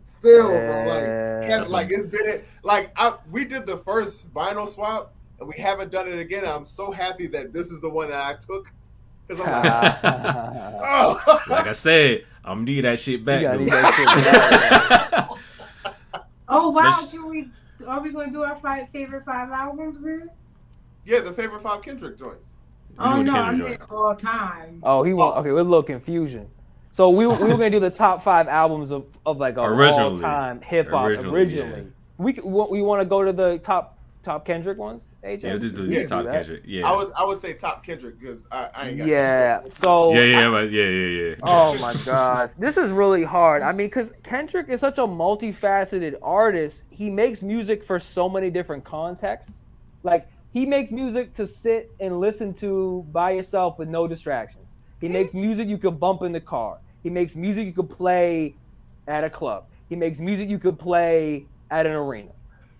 Still, 0.00 0.48
bro. 0.48 0.86
Like 0.86 1.48
Yeah. 1.48 1.64
Like 1.68 1.90
it's 1.90 2.08
been 2.08 2.26
it. 2.28 2.48
Like 2.62 2.90
I, 2.96 3.14
we 3.30 3.44
did 3.44 3.66
the 3.66 3.76
first 3.78 4.32
vinyl 4.34 4.68
swap, 4.68 5.12
and 5.44 5.52
we 5.54 5.60
haven't 5.62 5.90
done 5.92 6.08
it 6.08 6.18
again. 6.18 6.44
I'm 6.46 6.64
so 6.66 6.90
happy 6.90 7.26
that 7.28 7.52
this 7.52 7.70
is 7.70 7.80
the 7.80 7.88
one 7.88 8.08
that 8.08 8.20
I 8.22 8.34
took 8.34 8.70
because 9.26 9.44
I'm 9.46 9.62
like, 9.62 9.98
oh. 10.04 11.40
Like 11.48 11.66
I 11.66 11.72
said, 11.72 12.24
I'm 12.44 12.64
need 12.64 12.82
that 12.84 12.98
shit 12.98 13.24
back. 13.24 13.40
You 13.42 13.46
gotta 13.48 13.58
dude. 13.58 13.66
need 13.66 13.72
that 13.72 15.28
shit 15.30 16.22
Oh 16.48 16.70
wow. 16.70 16.90
Especially- 16.90 17.18
Can 17.18 17.28
we? 17.30 17.48
Are 17.86 18.00
we 18.00 18.12
going 18.12 18.26
to 18.28 18.32
do 18.32 18.42
our 18.42 18.54
five 18.54 18.88
favorite 18.88 19.24
five 19.24 19.50
albums 19.50 20.02
then? 20.02 20.30
yeah, 21.04 21.20
the 21.20 21.32
favorite 21.32 21.62
five 21.62 21.82
Kendrick 21.82 22.18
joints. 22.18 22.48
Oh 22.98 23.14
doing 23.14 23.26
the 23.26 23.32
no, 23.32 23.38
I 23.38 23.44
Kendrick 23.46 23.68
meant 23.68 23.80
joint. 23.80 23.90
all 23.92 24.14
time. 24.16 24.80
Oh, 24.82 25.02
he 25.02 25.12
want 25.12 25.36
okay. 25.38 25.50
We're 25.50 25.58
a 25.58 25.64
little 25.64 25.82
confusion. 25.82 26.48
So 26.92 27.10
we, 27.10 27.26
we 27.26 27.34
were 27.36 27.48
gonna 27.48 27.70
do 27.70 27.80
the 27.80 27.90
top 27.90 28.22
five 28.22 28.46
albums 28.48 28.90
of, 28.92 29.04
of 29.26 29.38
like 29.38 29.56
of 29.58 29.78
all 29.78 30.18
time 30.18 30.60
hip 30.62 30.88
hop 30.90 31.06
Originally, 31.06 31.40
originally. 31.40 31.80
yeah. 31.82 31.86
We, 32.16 32.32
we 32.34 32.82
want 32.82 33.00
to 33.00 33.04
go 33.04 33.24
to 33.24 33.32
the 33.32 33.58
top 33.58 33.98
top 34.22 34.46
Kendrick 34.46 34.78
ones. 34.78 35.02
AJ. 35.24 35.42
Yeah, 35.42 35.56
just 35.56 35.74
do 35.74 35.86
Yeah, 35.86 36.06
top 36.06 36.24
do. 36.24 36.30
Kendrick. 36.30 36.62
Yeah. 36.66 36.88
I 36.88 36.96
would 36.96 37.12
I 37.18 37.24
would 37.24 37.40
say 37.40 37.54
top 37.54 37.84
Kendrick 37.84 38.20
because 38.20 38.46
I, 38.52 38.68
I 38.74 38.88
ain't 38.88 38.98
got 38.98 39.06
Yeah. 39.06 39.60
So 39.70 40.12
yeah, 40.14 40.22
yeah, 40.22 40.48
I- 40.48 40.50
but 40.50 40.70
yeah, 40.70 40.84
yeah, 40.84 41.28
yeah. 41.28 41.34
Oh 41.42 41.78
my 41.80 41.94
gosh, 42.04 42.50
this 42.58 42.76
is 42.76 42.90
really 42.90 43.24
hard. 43.24 43.62
I 43.62 43.72
mean, 43.72 43.86
because 43.86 44.12
Kendrick 44.22 44.68
is 44.68 44.80
such 44.80 44.98
a 44.98 45.02
multifaceted 45.02 46.16
artist. 46.22 46.84
He 46.90 47.10
makes 47.10 47.42
music 47.42 47.82
for 47.82 47.98
so 47.98 48.28
many 48.28 48.50
different 48.50 48.84
contexts. 48.84 49.62
Like 50.02 50.28
he 50.52 50.66
makes 50.66 50.90
music 50.90 51.34
to 51.34 51.46
sit 51.46 51.90
and 51.98 52.20
listen 52.20 52.54
to 52.54 53.04
by 53.10 53.32
yourself 53.32 53.78
with 53.78 53.88
no 53.88 54.06
distractions. 54.06 54.66
He 55.00 55.08
makes 55.08 55.34
music 55.34 55.68
you 55.68 55.78
could 55.78 55.98
bump 55.98 56.22
in 56.22 56.32
the 56.32 56.40
car. 56.40 56.78
He 57.02 57.10
makes 57.10 57.34
music 57.34 57.66
you 57.66 57.72
could 57.72 57.90
play 57.90 58.54
at 59.06 59.24
a 59.24 59.30
club. 59.30 59.66
He 59.88 59.96
makes 59.96 60.18
music 60.18 60.48
you 60.48 60.58
could 60.58 60.78
play 60.78 61.46
at 61.70 61.86
an 61.86 61.92
arena. 61.92 62.30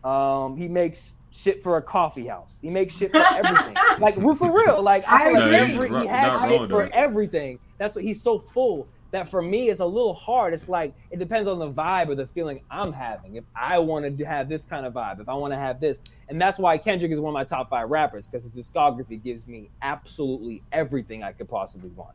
Um, 0.03 0.57
he 0.57 0.68
makes 0.68 1.11
shit 1.37 1.62
for 1.62 1.76
a 1.76 1.82
coffee 1.82 2.26
house. 2.26 2.51
He 2.62 2.70
makes 2.70 2.95
shit 2.95 3.11
for 3.11 3.24
everything. 3.24 3.76
like 3.99 4.16
we're 4.16 4.37
for 4.37 4.53
real. 4.57 4.82
Like 4.82 5.05
I 5.07 5.30
feel 5.30 5.43
I 5.43 5.47
like 5.47 5.70
every, 5.70 5.89
he 5.89 6.07
has 6.07 6.49
shit 6.49 6.61
with 6.61 6.70
for 6.70 6.85
that. 6.85 6.93
everything. 6.93 7.59
That's 7.78 7.95
what 7.95 8.05
he's 8.05 8.22
so 8.22 8.39
full 8.39 8.87
that 9.11 9.28
for 9.28 9.41
me 9.41 9.68
it's 9.68 9.80
a 9.80 9.87
little 9.87 10.14
hard. 10.14 10.55
It's 10.55 10.68
like 10.68 10.93
it 11.11 11.18
depends 11.18 11.49
on 11.49 11.59
the 11.59 11.70
vibe 11.70 12.09
or 12.09 12.14
the 12.14 12.26
feeling 12.26 12.62
I'm 12.70 12.93
having. 12.93 13.37
If 13.37 13.45
I 13.55 13.78
want 13.78 14.18
to 14.18 14.24
have 14.24 14.49
this 14.49 14.64
kind 14.64 14.85
of 14.87 14.93
vibe, 14.93 15.20
if 15.20 15.28
I 15.28 15.35
want 15.35 15.53
to 15.53 15.59
have 15.59 15.80
this, 15.80 15.99
and 16.28 16.41
that's 16.41 16.59
why 16.59 16.78
Kendrick 16.78 17.12
is 17.12 17.20
one 17.20 17.30
of 17.30 17.35
my 17.35 17.45
top 17.45 17.70
five 17.70 17.91
rappers 17.91 18.26
because 18.26 18.43
his 18.43 18.68
discography 18.68 19.22
gives 19.22 19.47
me 19.47 19.70
absolutely 19.82 20.62
everything 20.72 21.22
I 21.22 21.32
could 21.32 21.49
possibly 21.49 21.91
want. 21.91 22.14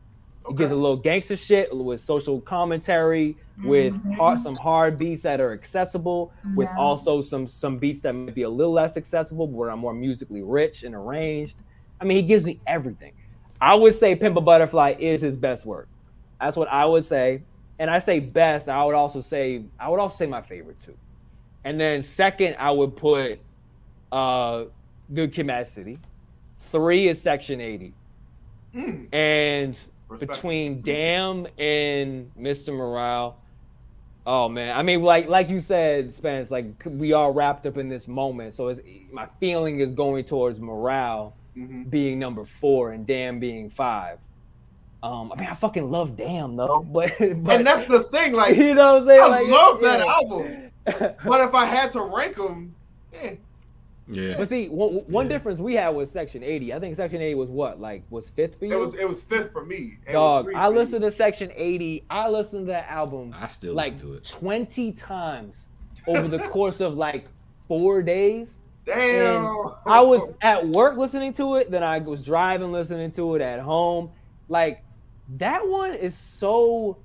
It 0.50 0.56
gives 0.56 0.70
a 0.72 0.76
little 0.76 0.96
gangster 0.96 1.36
shit 1.36 1.74
with 1.74 2.00
social 2.00 2.40
commentary, 2.40 3.36
with 3.62 3.94
Mhm. 3.94 4.16
hard, 4.16 4.40
some 4.40 4.56
hard 4.56 4.98
beats 4.98 5.22
that 5.22 5.40
are 5.40 5.52
accessible, 5.52 6.32
with 6.56 6.68
also 6.76 7.20
some 7.22 7.46
some 7.46 7.78
beats 7.78 8.02
that 8.02 8.12
might 8.14 8.34
be 8.34 8.42
a 8.42 8.48
little 8.50 8.72
less 8.72 8.96
accessible, 8.96 9.46
but 9.46 9.68
are 9.68 9.76
more 9.76 9.94
musically 9.94 10.42
rich 10.42 10.82
and 10.82 10.94
arranged. 10.94 11.56
I 12.00 12.04
mean, 12.04 12.16
he 12.16 12.22
gives 12.22 12.44
me 12.44 12.60
everything. 12.66 13.12
I 13.60 13.74
would 13.74 13.94
say 13.94 14.14
Pimp 14.16 14.36
a 14.36 14.40
Butterfly 14.40 14.94
is 14.98 15.20
his 15.20 15.36
best 15.36 15.66
work. 15.66 15.88
That's 16.40 16.56
what 16.56 16.68
I 16.68 16.84
would 16.86 17.04
say. 17.04 17.42
And 17.78 17.90
I 17.90 17.98
say 17.98 18.18
best. 18.20 18.68
I 18.68 18.82
would 18.84 18.94
also 18.94 19.20
say 19.20 19.62
I 19.78 19.88
would 19.88 20.00
also 20.00 20.16
say 20.16 20.26
my 20.26 20.42
favorite 20.42 20.78
too. 20.80 20.96
And 21.64 21.78
then 21.78 22.02
second, 22.02 22.56
I 22.58 22.70
would 22.72 22.96
put 22.96 23.38
uh 24.10 24.64
Good 25.12 25.32
Kid, 25.32 25.46
Mad 25.46 25.68
City. 25.68 25.98
Three 26.72 27.08
is 27.08 27.20
Section 27.20 27.60
80. 27.60 27.92
Mm, 28.74 29.08
And 29.12 29.76
respect. 30.10 30.32
between 30.32 30.82
Damn 30.82 31.46
and 31.58 32.30
Mr. 32.38 32.74
Morale. 32.74 33.36
Oh 34.26 34.48
man, 34.48 34.76
I 34.76 34.82
mean, 34.82 35.02
like 35.02 35.28
like 35.28 35.48
you 35.48 35.60
said, 35.60 36.12
Spence, 36.12 36.50
like 36.50 36.66
we 36.84 37.12
are 37.12 37.32
wrapped 37.32 37.66
up 37.66 37.78
in 37.78 37.88
this 37.88 38.06
moment. 38.06 38.54
So 38.54 38.68
it's, 38.68 38.80
my 39.12 39.26
feeling 39.40 39.80
is 39.80 39.92
going 39.92 40.24
towards 40.24 40.60
Morale 40.60 41.34
Mhm. 41.56 41.90
being 41.90 42.18
number 42.20 42.44
four 42.44 42.92
and 42.92 43.04
Damn 43.06 43.40
being 43.40 43.70
five. 43.70 44.18
Um, 45.02 45.32
I 45.32 45.40
mean, 45.40 45.48
I 45.48 45.54
fucking 45.54 45.90
love 45.90 46.16
Damn 46.16 46.54
though, 46.54 46.86
but, 46.92 47.10
but 47.18 47.56
and 47.56 47.66
that's 47.66 47.88
the 47.90 48.04
thing. 48.04 48.32
Like, 48.34 48.56
you 48.58 48.74
know 48.74 48.94
what 48.94 49.02
I'm 49.02 49.08
saying? 49.08 49.22
I 49.22 49.26
Like, 49.26 49.48
love 49.48 49.80
that 49.82 50.00
yeah. 50.00 50.12
album. 50.12 50.66
But 51.24 51.40
if 51.48 51.54
I 51.54 51.64
had 51.64 51.92
to 51.92 52.02
rank 52.02 52.36
them, 52.36 52.74
eh, 53.14 53.36
Yeah. 54.12 54.34
But 54.36 54.48
see, 54.48 54.68
one, 54.68 54.90
one 55.06 55.26
Yeah. 55.26 55.32
difference 55.36 55.60
we 55.60 55.74
had 55.74 55.90
was 55.90 56.10
Section 56.10 56.42
80. 56.42 56.72
I 56.74 56.80
think 56.80 56.96
Section 56.96 57.20
80 57.20 57.34
was 57.36 57.48
what, 57.50 57.80
like, 57.80 58.02
was 58.10 58.28
fifth 58.30 58.58
for 58.58 58.66
you? 58.66 58.74
it 58.76 58.80
was 58.80 58.94
it 58.94 59.08
was 59.08 59.22
fifth 59.22 59.52
for 59.52 59.64
me. 59.64 59.98
It 60.06 60.12
Dog, 60.12 60.46
three 60.46 60.54
I 60.54 60.68
listened 60.68 61.02
to 61.02 61.10
Section 61.10 61.50
80. 61.54 62.04
I 62.10 62.28
listened 62.28 62.66
to 62.66 62.72
that 62.72 62.90
album 62.90 63.34
I 63.38 63.46
still 63.46 63.74
like 63.74 63.94
listen 63.94 64.08
to 64.10 64.14
it. 64.16 64.24
20 64.24 64.92
times 64.92 65.68
over 66.06 66.28
the 66.28 66.38
course 66.38 66.80
of 66.80 66.96
like 66.96 67.26
four 67.68 68.02
days. 68.02 68.58
Damn. 68.86 69.44
I 69.86 70.00
was 70.00 70.22
at 70.40 70.66
work 70.68 70.96
listening 70.96 71.32
to 71.34 71.56
it, 71.56 71.70
then 71.70 71.82
I 71.84 71.98
was 71.98 72.24
driving 72.24 72.72
listening 72.72 73.12
to 73.12 73.34
it 73.36 73.42
at 73.42 73.60
home. 73.60 74.10
Like 74.48 74.82
that 75.36 75.68
one 75.68 75.94
is 75.94 76.16
so 76.16 76.96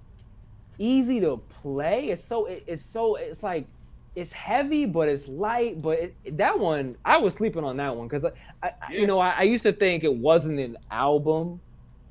easy 0.80 1.20
to 1.22 1.38
play. 1.62 2.10
It's 2.10 2.24
so 2.24 2.45
it- 2.45 2.64
it's 2.68 2.84
so 2.84 3.16
it's 3.16 3.43
like 3.43 3.68
it's 4.16 4.34
heavy, 4.34 4.86
but 4.86 5.09
it's 5.09 5.28
light. 5.28 5.82
But 5.82 5.99
it, 5.99 6.38
that 6.38 6.57
one, 6.59 6.95
I 7.03 7.18
was 7.18 7.34
sleeping 7.34 7.63
on 7.63 7.78
that 7.78 7.95
one 7.95 8.07
because 8.07 8.26
I, 8.26 8.32
I 8.63 8.72
Yeah. 8.91 8.99
you 9.01 9.07
know, 9.07 9.20
I, 9.20 9.30
I 9.32 9.41
used 9.43 9.63
to 9.63 9.74
think 9.74 10.03
it 10.03 10.13
wasn't 10.16 10.59
an 10.59 10.78
album. 10.91 11.59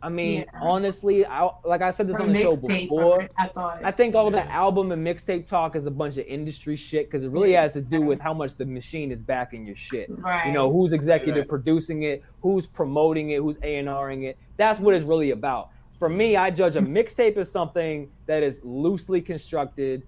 I 0.02 0.10
mean, 0.10 0.40
Yeah. 0.40 0.60
honestly, 0.60 1.24
I 1.24 1.48
like 1.64 1.80
I 1.80 1.90
said 1.90 2.06
this 2.08 2.18
Or 2.18 2.24
on 2.24 2.32
the 2.34 2.42
show 2.42 2.50
mixtape, 2.52 2.82
before. 2.90 3.26
I 3.38 3.48
thought. 3.48 3.82
I 3.82 3.90
think 3.90 4.14
all 4.14 4.30
the 4.30 4.44
album 4.52 4.92
and 4.92 5.06
mixtape 5.06 5.46
talk 5.46 5.76
is 5.76 5.86
a 5.86 5.90
bunch 5.90 6.18
of 6.18 6.26
industry 6.26 6.76
shit 6.76 7.06
because 7.06 7.24
it 7.24 7.30
really 7.30 7.52
has 7.54 7.72
to 7.72 7.80
do 7.80 8.02
with 8.02 8.20
how 8.20 8.34
much 8.34 8.56
the 8.56 8.66
machine 8.66 9.10
is 9.10 9.22
backing 9.22 9.66
your 9.66 9.76
shit. 9.76 10.10
right. 10.18 10.46
You 10.46 10.52
know, 10.52 10.70
who's 10.70 10.92
executive 10.92 11.42
Right. 11.44 11.48
producing 11.48 12.02
it, 12.02 12.22
who's 12.42 12.66
promoting 12.66 13.30
it, 13.30 13.38
who's 13.40 13.56
A 13.62 13.76
and 13.78 13.88
Ring 13.88 14.24
it. 14.24 14.36
That's 14.58 14.78
what 14.78 14.92
it's 14.94 15.06
really 15.06 15.30
about. 15.30 15.70
For 15.98 16.10
me, 16.10 16.36
I 16.36 16.50
judge 16.50 16.76
a 16.76 16.80
mixtape 16.82 17.38
as 17.38 17.50
something 17.50 18.10
that 18.26 18.42
is 18.42 18.62
loosely 18.62 19.22
constructed, 19.22 20.02
c- 20.02 20.06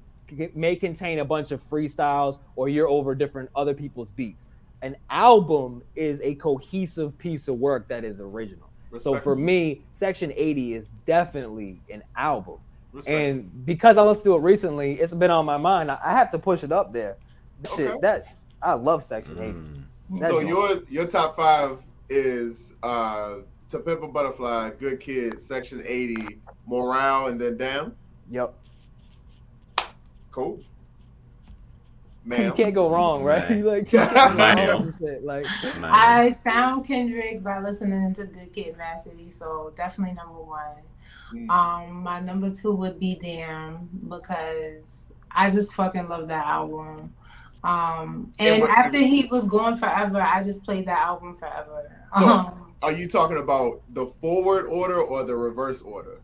may 0.54 0.76
contain 0.76 1.18
a 1.20 1.24
bunch 1.24 1.50
of 1.52 1.62
freestyles, 1.68 2.38
or 2.56 2.68
you're 2.68 2.88
over 2.88 3.14
different 3.14 3.50
other 3.54 3.74
people's 3.74 4.10
beats. 4.10 4.48
An 4.82 4.96
album 5.10 5.82
is 5.94 6.20
a 6.20 6.34
cohesive 6.36 7.16
piece 7.18 7.48
of 7.48 7.58
work 7.58 7.88
that 7.88 8.04
is 8.04 8.20
original. 8.20 8.68
So 8.98 9.18
for 9.18 9.36
me, 9.36 9.82
Section 9.92 10.32
80 10.36 10.74
is 10.74 10.90
definitely 11.04 11.80
an 11.92 12.02
album. 12.16 12.58
Respect. 12.92 13.14
And 13.14 13.66
because 13.66 13.98
I 13.98 14.02
listened 14.02 14.24
to 14.26 14.36
it 14.36 14.40
recently, 14.40 14.94
it's 15.00 15.12
been 15.12 15.30
on 15.30 15.44
my 15.44 15.56
mind. 15.58 15.90
I 15.90 15.98
I 16.02 16.12
have 16.12 16.30
to 16.30 16.38
push 16.38 16.62
it 16.62 16.72
up 16.72 16.92
there. 16.92 17.16
Shit, 17.76 17.90
Okay. 17.90 17.98
that's 18.00 18.36
I 18.62 18.72
love 18.74 19.04
Section 19.04 19.38
80. 19.38 19.52
Mm. 20.18 20.20
so 20.20 20.30
joint. 20.40 20.48
your 20.48 20.82
your 20.88 21.06
top 21.06 21.36
five 21.36 21.78
is 22.08 22.74
uh 22.82 23.36
To 23.68 23.78
Pimp 23.80 24.02
a 24.02 24.08
Butterfly, 24.08 24.70
Good 24.78 25.00
Kid, 25.00 25.40
Section 25.40 25.82
80, 25.84 26.38
Morale, 26.66 27.26
and 27.28 27.40
then 27.40 27.56
Damn. 27.56 27.94
Yep. 28.30 28.54
Cool. 30.36 30.60
You 32.26 32.52
can't 32.52 32.74
go 32.74 32.90
wrong, 32.90 33.22
right? 33.24 33.48
Man. 33.48 33.58
You 33.58 33.64
like, 33.70 33.90
you 33.90 33.98
can't 33.98 34.12
go 34.12 34.24
wrong 34.24 34.36
Man. 34.36 34.76
with 34.84 34.98
shit, 34.98 35.24
like 35.24 35.46
Man. 35.80 35.84
I 35.84 36.32
found 36.32 36.86
Kendrick 36.86 37.42
by 37.42 37.58
listening 37.60 38.12
to 38.12 38.26
Good 38.26 38.52
Kid, 38.52 38.76
Mad 38.76 39.00
City, 39.00 39.30
so 39.30 39.72
definitely 39.76 40.14
number 40.14 40.38
one. 40.38 40.76
Mm. 41.32 41.48
Um, 41.48 42.02
my 42.02 42.20
number 42.20 42.50
two 42.50 42.74
would 42.74 43.00
be 43.00 43.14
Damn 43.14 43.88
because 44.08 45.10
I 45.30 45.48
just 45.48 45.72
fucking 45.72 46.06
love 46.08 46.26
that 46.28 46.44
album. 46.46 47.14
Um, 47.64 48.30
And 48.38 48.48
and 48.48 48.60
what- 48.60 48.70
after 48.70 48.98
he 48.98 49.24
was 49.30 49.48
gone 49.48 49.78
forever, 49.78 50.20
I 50.20 50.42
just 50.42 50.64
played 50.64 50.84
that 50.86 50.98
album 50.98 51.36
forever. 51.38 51.90
So- 52.18 52.28
um, 52.28 52.72
Are 52.82 52.92
you 52.92 53.08
talking 53.08 53.38
about 53.38 53.80
the 53.94 54.04
forward 54.04 54.66
order 54.66 55.00
or 55.00 55.24
the 55.24 55.34
reverse 55.34 55.80
order? 55.80 56.18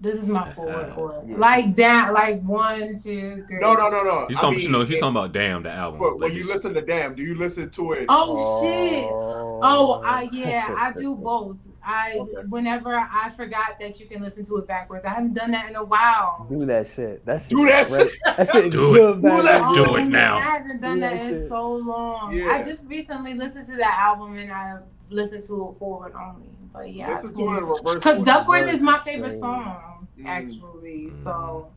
This 0.00 0.16
is 0.16 0.28
my 0.28 0.50
forward 0.52 0.90
Uh, 0.90 0.94
order, 1.00 1.22
yeah. 1.26 1.36
like 1.38 1.74
down, 1.74 2.12
like 2.14 2.42
one, 2.42 2.96
two, 2.96 3.44
three. 3.48 3.58
No, 3.60 3.74
no, 3.74 3.88
no, 3.88 4.02
no. 4.02 4.26
He's 4.28 4.38
I 4.38 4.40
talking, 4.42 4.58
mean, 4.58 4.72
no, 4.72 4.80
he's 4.84 4.98
it- 4.98 5.00
talking 5.00 5.16
about 5.16 5.32
Damn, 5.32 5.62
the 5.62 5.70
album. 5.72 6.00
But 6.00 6.18
when 6.18 6.28
Like, 6.28 6.32
you 6.34 6.40
it's- 6.44 6.54
listen 6.56 6.74
to 6.74 6.82
Damn, 6.82 7.14
do 7.14 7.22
you 7.22 7.34
listen 7.34 7.70
to 7.70 7.92
it? 7.92 8.06
Oh 8.08 8.62
shit. 8.62 9.08
Oh, 9.10 10.02
I 10.04 10.28
yeah, 10.32 10.74
I 10.76 10.92
do 10.92 11.16
both. 11.22 11.56
I 11.88 12.16
Okay. 12.18 12.32
whenever 12.48 12.94
I 12.96 13.30
forgot 13.30 13.78
that 13.80 14.00
you 14.00 14.06
can 14.06 14.20
listen 14.20 14.44
to 14.46 14.56
it 14.56 14.66
backwards. 14.66 15.06
I 15.06 15.10
haven't 15.10 15.34
done 15.34 15.52
that 15.52 15.70
in 15.70 15.76
a 15.76 15.84
while. 15.84 16.46
do 16.50 16.66
that 16.66 16.88
shit. 16.88 17.24
That 17.24 17.40
shit. 17.42 17.50
Do 17.50 17.64
that 17.66 17.86
great. 17.88 18.10
That 18.24 18.50
shit. 18.52 18.66
is 18.66 18.72
Do 18.72 18.94
it. 18.94 19.14
Do 19.16 19.42
that. 19.42 19.72
Do 19.74 19.84
Oh, 19.88 19.94
it 19.94 20.04
now. 20.04 20.36
I 20.36 20.40
haven't 20.40 20.80
done 20.80 20.94
Do 20.96 21.00
that 21.02 21.14
that 21.14 21.32
in 21.32 21.48
so 21.48 21.74
long. 21.74 22.32
Yeah. 22.34 22.48
I 22.50 22.64
just 22.64 22.84
recently 22.86 23.34
listened 23.34 23.66
to 23.68 23.76
that 23.76 23.98
album 24.00 24.36
and 24.36 24.50
I 24.52 24.78
listened 25.10 25.44
to 25.44 25.70
it 25.70 25.78
forward 25.78 26.12
only. 26.20 26.48
But 26.76 26.92
yeah, 26.92 27.10
listen 27.10 27.34
to 27.34 27.42
it 27.54 27.58
in 27.58 27.64
reverse 27.64 27.94
because. 27.94 28.22
Duckworth 28.24 28.70
is 28.72 28.82
my 28.82 28.98
favorite 28.98 29.28
crazy. 29.28 29.40
song 29.40 30.08
Mm. 30.18 30.26
actually. 30.26 31.06
Mm. 31.10 31.24
So 31.24 31.68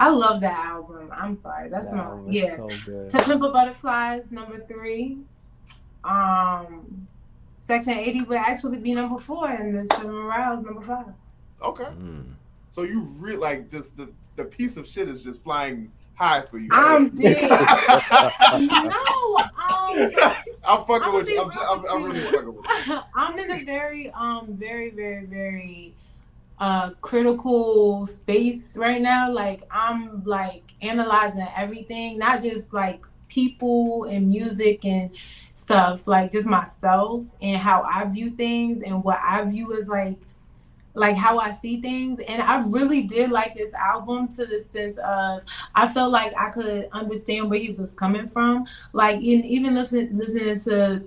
I 0.00 0.08
love 0.10 0.40
that 0.42 0.58
album. 0.66 1.10
I'm 1.12 1.34
sorry, 1.34 1.68
that's 1.68 1.90
That 1.92 1.96
my 1.96 2.30
yeah. 2.30 2.56
So. 2.56 2.68
To 3.08 3.24
Pimp 3.24 3.42
a 3.42 3.50
Butterfly 3.50 4.20
number 4.30 4.64
three. 4.66 5.18
Um, 6.04 7.06
Section 7.60 7.92
80 7.92 8.24
would 8.24 8.38
actually 8.38 8.78
be 8.78 8.92
number 8.92 9.20
four, 9.20 9.48
and 9.48 9.72
Mr. 9.74 10.04
Morale 10.04 10.58
is 10.58 10.64
number 10.64 10.80
five. 10.80 11.06
Okay. 11.62 11.84
Mm. 11.84 12.24
So 12.70 12.82
you 12.82 13.02
really 13.20 13.36
like 13.36 13.70
just 13.70 13.96
the 13.96 14.10
the 14.36 14.44
piece 14.46 14.76
of 14.76 14.86
shit 14.86 15.08
is 15.08 15.22
just 15.22 15.44
flying 15.44 15.92
high 16.14 16.42
for 16.42 16.58
you. 16.58 16.68
I'm 16.72 17.08
dead. 17.10 17.48
I'm 17.50 18.70
um, 20.78 20.86
fucking 20.86 21.02
I'ma 21.02 21.16
with 21.16 21.28
you. 21.28 21.40
I'm, 21.40 21.50
I'm, 21.50 21.84
I'm 21.90 22.04
really 22.04 22.20
fucking 22.20 22.54
with 22.54 22.86
you. 22.86 23.00
I'm 23.14 23.38
in 23.38 23.50
a 23.50 23.64
very, 23.64 24.10
um, 24.10 24.46
very, 24.50 24.90
very, 24.90 25.26
very 25.26 25.94
uh 26.58 26.90
critical 27.00 28.06
space 28.06 28.76
right 28.76 29.02
now. 29.02 29.32
Like 29.32 29.62
I'm 29.70 30.22
like 30.24 30.74
analyzing 30.80 31.46
everything, 31.56 32.18
not 32.18 32.42
just 32.42 32.72
like 32.72 33.04
people 33.28 34.04
and 34.04 34.28
music 34.28 34.84
and 34.84 35.10
stuff, 35.54 36.06
like 36.06 36.30
just 36.30 36.46
myself 36.46 37.24
and 37.40 37.56
how 37.56 37.82
I 37.82 38.04
view 38.04 38.30
things 38.30 38.82
and 38.82 39.02
what 39.02 39.18
I 39.22 39.42
view 39.44 39.76
as 39.76 39.88
like 39.88 40.18
like 40.94 41.16
how 41.16 41.38
I 41.38 41.50
see 41.50 41.80
things. 41.80 42.20
And 42.20 42.42
I 42.42 42.62
really 42.68 43.02
did 43.02 43.30
like 43.30 43.54
this 43.54 43.72
album 43.74 44.28
to 44.28 44.46
the 44.46 44.60
sense 44.60 44.98
of 44.98 45.42
I 45.74 45.88
felt 45.88 46.12
like 46.12 46.32
I 46.36 46.50
could 46.50 46.88
understand 46.92 47.50
where 47.50 47.58
he 47.58 47.72
was 47.72 47.94
coming 47.94 48.28
from. 48.28 48.66
Like 48.92 49.16
in 49.16 49.44
even 49.44 49.74
listening 49.74 50.16
listening 50.16 50.58
to 50.60 51.04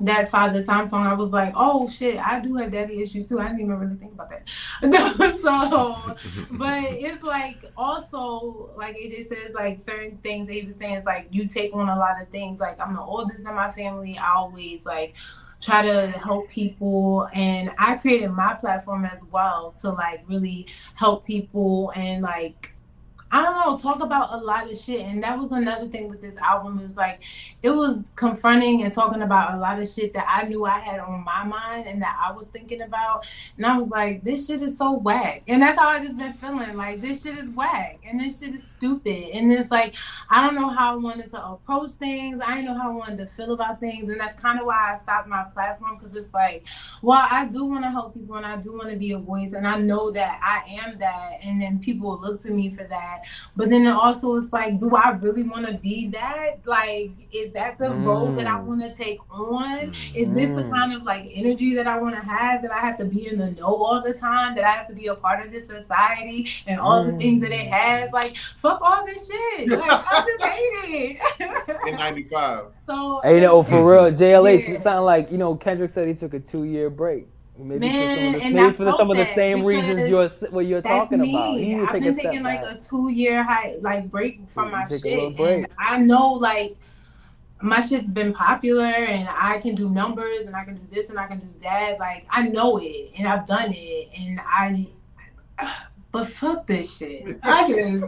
that 0.00 0.30
Father 0.30 0.62
Time 0.62 0.86
song, 0.86 1.06
I 1.06 1.14
was 1.14 1.30
like, 1.30 1.54
oh 1.56 1.88
shit, 1.88 2.18
I 2.18 2.38
do 2.40 2.54
have 2.56 2.70
daddy 2.70 3.00
issues 3.00 3.28
too. 3.28 3.40
I 3.40 3.46
didn't 3.46 3.60
even 3.60 3.78
really 3.78 3.96
think 3.96 4.12
about 4.12 4.28
that. 4.28 4.46
so 5.42 6.16
but 6.50 6.84
it's 6.84 7.22
like 7.22 7.70
also 7.76 8.70
like 8.76 8.96
AJ 8.96 9.26
says, 9.26 9.54
like 9.54 9.80
certain 9.80 10.18
things 10.18 10.46
that 10.48 10.54
he 10.54 10.66
was 10.66 10.76
saying 10.76 10.96
is 10.96 11.04
like 11.04 11.28
you 11.30 11.48
take 11.48 11.74
on 11.74 11.88
a 11.88 11.98
lot 11.98 12.20
of 12.20 12.28
things. 12.28 12.60
Like 12.60 12.80
I'm 12.80 12.92
the 12.92 13.02
oldest 13.02 13.40
in 13.40 13.44
my 13.54 13.70
family. 13.70 14.18
I 14.18 14.34
always 14.34 14.84
like 14.84 15.14
try 15.60 15.82
to 15.82 16.08
help 16.12 16.48
people. 16.48 17.28
And 17.32 17.70
I 17.78 17.96
created 17.96 18.30
my 18.30 18.54
platform 18.54 19.04
as 19.04 19.24
well 19.24 19.72
to 19.82 19.90
like 19.90 20.22
really 20.28 20.66
help 20.94 21.26
people 21.26 21.92
and 21.96 22.22
like 22.22 22.75
I 23.36 23.42
don't 23.42 23.54
know, 23.54 23.76
talk 23.76 24.00
about 24.00 24.32
a 24.32 24.38
lot 24.38 24.70
of 24.70 24.78
shit. 24.78 25.00
And 25.00 25.22
that 25.22 25.38
was 25.38 25.52
another 25.52 25.86
thing 25.86 26.08
with 26.08 26.22
this 26.22 26.38
album 26.38 26.78
is 26.78 26.96
like 26.96 27.22
it 27.62 27.68
was 27.68 28.10
confronting 28.16 28.82
and 28.82 28.90
talking 28.90 29.20
about 29.20 29.52
a 29.52 29.58
lot 29.58 29.78
of 29.78 29.86
shit 29.86 30.14
that 30.14 30.24
I 30.26 30.48
knew 30.48 30.64
I 30.64 30.78
had 30.78 31.00
on 31.00 31.22
my 31.22 31.44
mind 31.44 31.86
and 31.86 32.00
that 32.00 32.18
I 32.18 32.32
was 32.32 32.46
thinking 32.46 32.80
about. 32.80 33.26
And 33.58 33.66
I 33.66 33.76
was 33.76 33.90
like, 33.90 34.24
this 34.24 34.46
shit 34.46 34.62
is 34.62 34.78
so 34.78 34.92
whack. 34.92 35.42
And 35.48 35.60
that's 35.60 35.78
how 35.78 35.86
I 35.86 36.00
just 36.00 36.16
been 36.16 36.32
feeling. 36.32 36.78
Like 36.78 37.02
this 37.02 37.24
shit 37.24 37.36
is 37.36 37.50
whack 37.50 38.00
and 38.06 38.18
this 38.18 38.40
shit 38.40 38.54
is 38.54 38.66
stupid. 38.66 39.28
And 39.34 39.52
it's 39.52 39.70
like 39.70 39.96
I 40.30 40.42
don't 40.42 40.54
know 40.54 40.70
how 40.70 40.94
I 40.94 40.96
wanted 40.96 41.28
to 41.32 41.46
approach 41.46 41.90
things. 41.90 42.40
I 42.42 42.54
didn't 42.54 42.64
know 42.64 42.80
how 42.80 42.90
I 42.90 42.94
wanted 42.94 43.18
to 43.18 43.26
feel 43.26 43.52
about 43.52 43.80
things. 43.80 44.08
And 44.08 44.18
that's 44.18 44.40
kind 44.40 44.58
of 44.58 44.64
why 44.64 44.92
I 44.92 44.94
stopped 44.94 45.28
my 45.28 45.44
platform 45.52 45.98
because 45.98 46.16
it's 46.16 46.32
like, 46.32 46.64
well, 47.02 47.26
I 47.30 47.44
do 47.44 47.66
want 47.66 47.84
to 47.84 47.90
help 47.90 48.14
people 48.14 48.36
and 48.36 48.46
I 48.46 48.56
do 48.56 48.72
want 48.72 48.88
to 48.88 48.96
be 48.96 49.12
a 49.12 49.18
voice. 49.18 49.52
And 49.52 49.68
I 49.68 49.76
know 49.76 50.10
that 50.12 50.40
I 50.42 50.80
am 50.80 50.98
that. 51.00 51.40
And 51.42 51.60
then 51.60 51.80
people 51.80 52.18
look 52.18 52.40
to 52.40 52.50
me 52.50 52.70
for 52.70 52.84
that. 52.84 53.24
But 53.56 53.70
then 53.70 53.86
it 53.86 53.90
also 53.92 54.34
is 54.36 54.52
like, 54.52 54.78
do 54.78 54.94
I 54.94 55.10
really 55.12 55.42
want 55.42 55.66
to 55.66 55.74
be 55.74 56.08
that? 56.08 56.60
Like, 56.66 57.12
is 57.32 57.52
that 57.54 57.78
the 57.78 57.90
role 57.90 58.32
that 58.32 58.46
I 58.46 58.58
Mm. 58.58 58.64
want 58.64 58.80
to 58.82 58.94
take 58.94 59.18
on? 59.30 59.92
Is 60.14 60.30
this 60.32 60.50
the 60.50 60.62
Mm. 60.64 60.70
kind 60.70 60.92
of 60.92 61.02
like 61.04 61.30
energy 61.34 61.74
that 61.74 61.86
I 61.86 61.98
want 61.98 62.14
to 62.14 62.20
have? 62.20 62.62
That 62.62 62.70
I 62.72 62.78
have 62.80 62.98
to 62.98 63.04
be 63.04 63.28
in 63.28 63.38
the 63.38 63.50
know 63.52 63.74
all 63.74 64.02
the 64.02 64.12
time? 64.12 64.54
That 64.54 64.64
I 64.64 64.70
have 64.72 64.88
to 64.88 64.94
be 64.94 65.06
a 65.06 65.14
part 65.14 65.44
of 65.44 65.50
this 65.52 65.66
society 65.66 66.48
and 66.66 66.78
all 66.80 67.04
the 67.04 67.12
things 67.12 67.40
that 67.42 67.52
it 67.52 67.66
has? 67.68 68.12
Like, 68.12 68.36
fuck 68.56 68.80
all 68.82 69.04
this 69.06 69.26
shit. 69.28 69.68
Like, 69.70 69.90
I 69.90 70.24
just 70.26 70.44
hate 70.54 71.18
it. 71.40 71.88
in 71.88 71.96
'95. 71.96 72.66
so, 72.86 73.20
Hey, 73.22 73.36
you 73.36 73.40
know, 73.40 73.62
for 73.62 73.82
real, 73.84 74.10
JLH, 74.16 74.68
Yeah. 74.68 74.74
it 74.74 74.82
sounded 74.82 75.02
like 75.02 75.30
you 75.30 75.38
know 75.38 75.54
Kendrick 75.54 75.90
said 75.92 76.08
he 76.08 76.14
took 76.14 76.34
a 76.34 76.40
two 76.40 76.64
year 76.64 76.90
break. 76.90 77.26
Maybe 77.58 77.80
Man, 77.80 77.92
for 77.94 78.14
some 78.14 78.34
of 78.34 78.40
the, 78.40 78.46
and 78.46 78.54
maybe 78.54 78.72
for 78.76 78.84
the, 78.84 78.96
some 78.96 79.10
of 79.10 79.16
the 79.16 79.26
same 79.26 79.64
reasons 79.64 80.08
you're 80.10 80.28
what 80.50 80.66
you're 80.66 80.82
That's 80.82 81.04
talking 81.04 81.20
me. 81.20 81.34
about. 81.34 81.52
You 81.54 81.60
need 81.66 81.74
to 81.76 81.82
I've 81.84 81.92
take 81.92 82.02
been 82.02 82.10
a 82.10 82.12
step 82.12 82.24
taking 82.24 82.42
like 82.42 82.62
back. 82.62 82.76
a 82.76 82.80
two 82.80 83.08
year 83.10 83.42
high 83.42 83.76
like 83.80 84.10
break 84.10 84.48
from 84.48 84.70
my 84.72 84.84
take 84.84 85.02
shit. 85.02 85.14
little 85.14 85.30
break. 85.30 85.64
And 85.64 85.68
I 85.78 85.98
know 85.98 86.32
like 86.34 86.76
my 87.62 87.80
shit's 87.80 88.06
been 88.06 88.34
popular 88.34 88.84
and 88.84 89.26
I 89.30 89.56
can 89.58 89.74
do 89.74 89.88
numbers 89.88 90.44
and 90.46 90.54
I 90.54 90.64
can 90.64 90.74
do 90.76 90.82
this 90.92 91.08
and 91.08 91.18
I 91.18 91.26
can 91.26 91.38
do 91.38 91.48
that. 91.62 91.98
Like 91.98 92.26
I 92.28 92.48
know 92.48 92.76
it 92.76 93.12
and 93.16 93.26
I've 93.26 93.46
done 93.46 93.72
it 93.72 94.08
and 94.18 94.38
I 94.44 94.88
but 96.12 96.28
fuck 96.28 96.66
this 96.66 96.94
shit. 96.98 97.38
I 97.42 97.66
just 97.66 98.04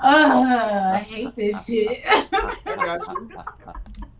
uh 0.00 0.90
I 0.94 0.98
hate 0.98 1.34
this 1.34 1.64
shit. 1.64 2.02
I 2.06 2.56
got 2.66 3.08
you. 3.08 3.30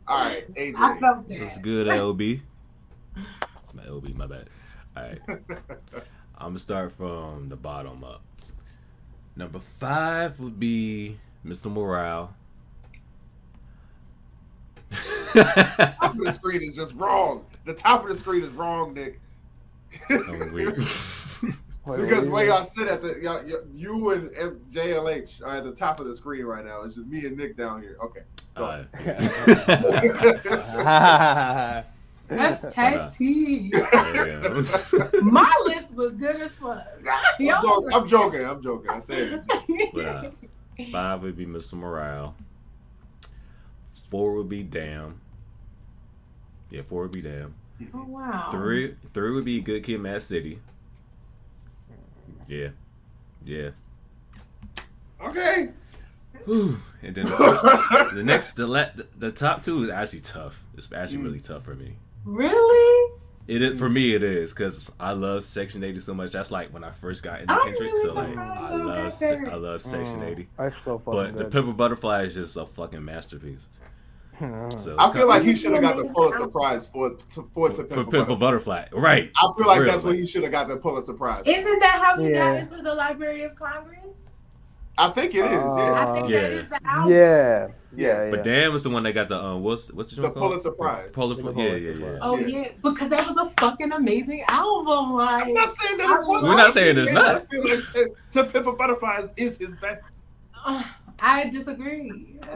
All 0.09 0.25
right, 0.25 0.55
AJ. 0.55 0.75
I 0.77 0.99
felt 0.99 1.25
It's 1.29 1.55
that. 1.57 1.62
good, 1.62 1.87
LB. 1.87 2.41
It's 3.81 3.89
my 3.89 3.94
LB, 3.94 4.15
my 4.16 4.27
bad. 4.27 4.48
All 4.97 5.02
right. 5.02 5.19
I'm 6.39 6.48
gonna 6.48 6.59
start 6.59 6.93
from 6.93 7.48
the 7.48 7.57
bottom 7.57 8.02
up. 8.05 8.23
Number 9.36 9.59
five 9.61 10.40
would 10.40 10.59
be 10.59 11.19
Mr. 11.44 11.70
Morale. 11.73 12.35
top 15.35 16.15
of 16.15 16.24
the 16.24 16.32
screen 16.32 16.62
is 16.62 16.74
just 16.74 16.94
wrong. 16.94 17.47
The 17.65 17.74
top 17.74 18.02
of 18.02 18.09
the 18.09 18.16
screen 18.16 18.43
is 18.43 18.51
wrong, 18.51 18.94
Nick. 18.94 19.20
I'm 20.11 20.52
weird. 20.52 20.78
Wait, 20.78 20.86
because 22.01 22.24
the 22.24 22.31
way 22.31 22.48
y'all 22.48 22.65
sit 22.65 22.89
at 22.89 23.02
the 23.02 23.19
y'all, 23.23 23.44
y'all- 23.47 24.11
and 24.11 24.31
JLH 24.73 25.43
are 25.43 25.57
at 25.57 25.65
the 25.65 25.73
top 25.73 26.01
of 26.01 26.07
the 26.07 26.15
screen 26.15 26.44
right 26.44 26.65
now. 26.65 26.82
It's 26.82 26.97
just 26.97 27.07
me 27.07 27.24
and 27.27 27.36
Nick 27.36 27.57
down 27.57 27.82
here. 27.82 27.97
Okay. 28.02 28.23
Go 28.57 28.65
Uh, 28.65 28.85
wait. 31.77 31.85
That's 32.31 32.61
petty. 32.74 33.70
My 35.23 35.52
list 35.66 35.94
was 35.97 36.15
good 36.16 36.36
as 36.36 36.55
fuck. 36.55 36.86
I'm, 37.40 37.48
joking, 37.59 37.93
I'm 37.93 38.09
joking. 38.09 38.44
I'm 38.47 38.62
joking. 38.62 38.90
I 38.90 39.01
said. 39.01 39.44
But, 39.93 40.07
uh, 40.07 40.31
Five 40.93 41.23
would 41.23 41.36
be 41.36 41.44
Mr. 41.44 41.74
Morale. 41.74 42.35
Four 44.09 44.32
would 44.35 44.48
be 44.48 44.62
Damn. 44.62 45.20
Yeah, 46.70 46.82
four 46.82 47.02
would 47.02 47.12
be 47.12 47.20
Damn. 47.23 47.55
Oh 47.94 48.05
wow. 48.05 48.48
Three, 48.51 48.94
three 49.12 49.32
would 49.32 49.44
be 49.44 49.61
Good 49.61 49.82
Kid, 49.85 50.01
Mad 50.01 50.23
City. 50.23 50.61
Yeah, 52.48 52.69
yeah. 53.44 53.70
Okay. 55.23 55.70
Whew. 56.44 56.81
And 57.02 57.15
then 57.15 57.27
the, 57.27 57.31
first, 57.32 58.15
the 58.15 58.23
next, 58.23 58.52
the, 58.55 59.07
the 59.19 59.31
top 59.32 59.62
two 59.62 59.85
is 59.85 59.90
actually 59.90 60.20
tough. 60.20 60.62
It's 60.77 60.90
actually 60.93 61.19
Mm. 61.19 61.24
really 61.24 61.40
tough 61.40 61.65
for 61.65 61.74
me. 61.74 61.97
Really? 62.25 63.15
It 63.49 63.63
is 63.63 63.79
for 63.79 63.89
me. 63.89 64.15
It 64.15 64.23
is 64.23 64.53
because 64.53 64.93
I 65.01 65.13
love 65.13 65.43
Section 65.43 65.83
80 65.83 66.01
so 66.01 66.15
much. 66.15 66.31
That's 66.31 66.51
like 66.53 66.73
when 66.73 66.85
I 66.85 66.93
first 66.93 67.23
got 67.23 67.41
into 67.41 67.53
I'm 67.53 67.61
Kendrick. 67.63 67.81
really 67.81 68.09
so 68.09 68.15
like, 68.15 68.37
I 68.37 68.75
love, 68.77 69.13
Se- 69.13 69.39
I 69.51 69.55
love 69.57 69.81
Section 69.81 70.23
80. 70.23 70.49
That's 70.57 70.81
so 70.83 70.99
fucking 70.99 71.13
But 71.21 71.37
the 71.37 71.45
good. 71.45 71.53
Pimp 71.53 71.69
a 71.69 71.73
Butterfly 71.73 72.23
is 72.23 72.35
just 72.35 72.57
a 72.57 72.67
fucking 72.67 73.05
masterpiece. 73.05 73.69
So 74.79 74.97
I 74.99 75.13
feel 75.13 75.27
like 75.29 75.43
he 75.43 75.55
should 75.55 75.73
have 75.73 75.83
got 75.83 75.99
the 75.99 76.05
Pulitzer 76.05 76.47
Prize 76.47 76.87
for 76.87 77.11
to, 77.11 77.51
for 77.53 77.69
to 77.69 77.75
for 77.75 77.85
Pimple 77.85 78.05
Pimp 78.11 78.29
a 78.31 78.37
Butterfly. 78.37 78.85
Butterfly, 78.85 78.99
right? 78.99 79.31
I 79.37 79.53
feel 79.59 79.67
like 79.67 79.81
Real, 79.81 79.93
that's 79.93 80.03
what 80.03 80.15
he 80.17 80.25
should 80.25 80.45
have 80.45 80.53
got 80.53 80.67
the 80.67 80.79
Pulitzer 80.79 81.13
Prize. 81.13 81.47
Isn't 81.47 81.79
that 81.81 82.01
how 82.03 82.17
we 82.19 82.31
Yeah. 82.33 82.53
got 82.55 82.57
into 82.73 82.83
the 82.83 82.95
Library 82.95 83.43
of 83.43 83.55
Congress? 83.55 84.17
I 84.97 85.11
think 85.11 85.35
it 85.35 85.45
is. 85.45 85.53
Uh, 85.63 85.77
yeah. 85.77 86.09
I 86.09 86.13
think 86.15 86.31
Yeah. 86.31 86.41
that 86.41 86.53
is 86.53 86.69
the 86.71 86.81
album. 86.89 87.13
yeah, 87.13 87.69
yeah, 87.97 88.25
yeah. 88.25 88.31
But 88.31 88.45
Damn 88.45 88.73
was 88.73 88.83
the 88.83 88.91
one 88.91 89.03
that 89.05 89.12
got 89.12 89.29
the 89.29 89.43
um, 89.43 89.62
what's 89.62 89.93
what's 89.93 90.11
the, 90.11 90.23
The 90.23 90.31
called? 90.31 90.51
Pulitzer 90.51 90.71
Prize. 90.73 91.11
Pulitzer, 91.12 91.43
The 91.43 91.53
yeah, 91.53 91.62
yeah, 91.65 91.71
Pulitzer 91.93 92.12
yeah. 92.12 92.19
Oh 92.23 92.37
Yeah. 92.39 92.47
yeah. 92.47 92.69
because 92.83 93.09
that 93.11 93.27
was 93.27 93.37
a 93.37 93.49
fucking 93.61 93.93
amazing 93.93 94.45
album. 94.49 95.15
Like 95.15 95.45
I'm 95.47 95.55
not 95.55 95.75
saying 95.75 95.99
that 95.99 96.21
it 96.21 96.27
was. 96.27 96.43
We're 96.43 96.57
not 96.57 96.73
saying 96.73 96.99
it's 96.99 97.11
not. 97.12 97.35
I 97.37 97.41
feel 97.47 97.62
like 97.62 97.79
the- 97.93 98.15
the 98.33 98.45
Pimp 98.45 98.67
a 98.67 98.73
Butterfly 98.73 99.23
is, 99.23 99.33
is 99.37 99.57
his 99.59 99.77
best. 99.77 100.12
Ugh, 100.65 100.85
I 101.21 101.49
disagree. 101.51 102.37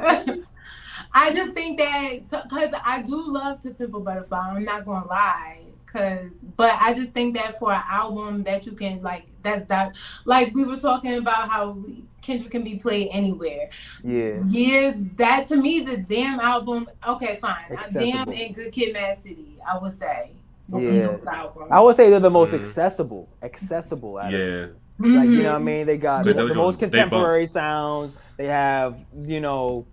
I 1.13 1.31
just 1.33 1.53
think 1.53 1.79
that 1.79 2.29
because 2.31 2.71
I 2.85 3.03
do 3.03 3.33
love 3.33 3.61
To 3.63 3.71
Pimp 3.71 3.95
a 3.95 4.01
Butterfly. 4.01 4.39
I'm 4.39 4.65
not 4.65 4.85
gonna 4.85 5.07
lie. 5.07 5.59
Cause, 5.95 6.45
but 6.57 6.73
I 6.81 6.93
just 6.93 7.13
think 7.13 7.35
that 7.37 7.57
for 7.57 7.73
an 7.73 7.83
album 7.89 8.43
that 8.43 8.67
you 8.67 8.73
can 8.73 9.01
like, 9.01 9.27
that's 9.45 9.65
that. 9.67 9.95
Like 10.25 10.53
we 10.53 10.65
were 10.65 10.75
talking 10.75 11.15
about 11.15 11.49
how 11.49 11.79
Kendrick 12.21 12.51
can 12.51 12.65
be 12.65 12.77
played 12.79 13.11
anywhere. 13.13 13.71
yeah. 14.03 14.41
Yeah, 14.49 14.95
that 15.17 15.47
to 15.49 15.57
me, 15.57 15.81
the 15.81 15.97
damn 15.99 16.41
album. 16.41 16.89
Okay, 17.07 17.39
fine. 17.41 17.79
Damn 17.93 18.29
and 18.29 18.55
Good 18.57 18.73
Kid, 18.73 18.93
Mad 18.93 19.19
City. 19.21 19.57
I 19.65 19.79
would 19.79 19.93
say. 19.93 20.31
Yeah. 20.73 21.17
I 21.71 21.81
would 21.81 21.95
say 21.95 22.11
they're 22.11 22.19
the 22.19 22.29
most 22.31 22.51
Mhm. 22.53 22.63
accessible, 22.65 23.29
accessible. 23.43 24.19
Out 24.19 24.33
Yeah. 24.33 24.39
of 24.39 24.43
the 24.99 25.05
two. 25.05 25.17
Like 25.17 25.29
you 25.29 25.43
know 25.43 25.53
what 25.53 25.55
I 25.55 25.59
Mhm. 25.59 25.65
mean? 25.65 25.87
They 25.87 25.99
got 25.99 26.25
the, 26.25 26.33
the 26.35 26.43
ones, 26.45 26.57
most 26.57 26.81
they 26.81 26.87
contemporary 26.89 27.47
sounds. 27.47 28.17
They 28.37 28.47
have 28.47 28.97
you 29.25 29.41
know 29.41 29.87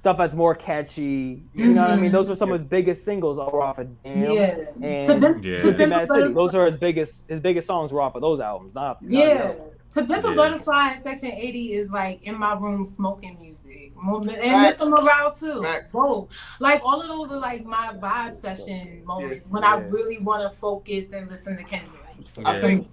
stuff 0.00 0.16
that's 0.16 0.32
more 0.32 0.54
catchy. 0.54 1.42
You 1.52 1.66
know 1.74 1.82
what 1.82 1.90
I 1.90 1.96
mean? 1.96 2.08
Mhm. 2.08 2.12
Those 2.12 2.30
are 2.30 2.34
some 2.34 2.50
of 2.50 2.58
his 2.58 2.66
biggest 2.66 3.04
singles 3.04 3.38
are 3.38 3.60
off 3.60 3.78
of 3.78 4.02
Damn. 4.02 4.22
Yeah. 4.32 4.56
And 4.80 5.06
To 5.06 5.20
Pimp- 5.20 5.44
Yeah. 5.44 5.58
to 5.58 5.64
Good 5.66 5.76
Pimp 5.76 5.92
City. 5.92 6.06
Butterfly- 6.06 6.32
Those 6.32 6.54
are 6.54 6.64
his 6.64 6.78
biggest 6.78 7.24
his 7.28 7.38
biggest 7.40 7.66
songs 7.66 7.92
were 7.92 8.00
off 8.00 8.14
of 8.14 8.22
those 8.22 8.40
albums. 8.40 8.74
Not, 8.74 9.02
not 9.02 9.10
Yeah. 9.12 9.48
those. 9.52 9.60
To 9.96 10.04
Pimp 10.06 10.24
a 10.24 10.28
Yeah. 10.30 10.34
Butterfly 10.36 10.92
and 10.92 11.02
Section 11.02 11.32
80 11.32 11.74
is 11.74 11.90
like 11.90 12.22
in 12.22 12.38
my 12.38 12.54
room 12.58 12.82
smoking 12.82 13.36
music. 13.38 13.92
And 14.02 14.38
Facts. 14.38 14.82
Mr. 14.82 14.88
Morale 15.04 15.32
too. 15.34 15.62
Facts. 15.62 15.92
Both. 15.92 16.30
Like 16.60 16.80
all 16.82 16.98
of 17.02 17.08
those 17.08 17.30
are 17.30 17.38
like 17.38 17.66
my 17.66 17.92
vibe 18.00 18.34
session 18.34 19.02
moments 19.04 19.50
when 19.50 19.62
I 19.64 19.74
really 19.80 20.18
want 20.18 20.42
to 20.42 20.48
focus 20.48 21.12
and 21.12 21.28
listen 21.28 21.58
to 21.58 21.62
Kendrick. 21.64 22.00
I 22.46 22.58
think 22.62 22.88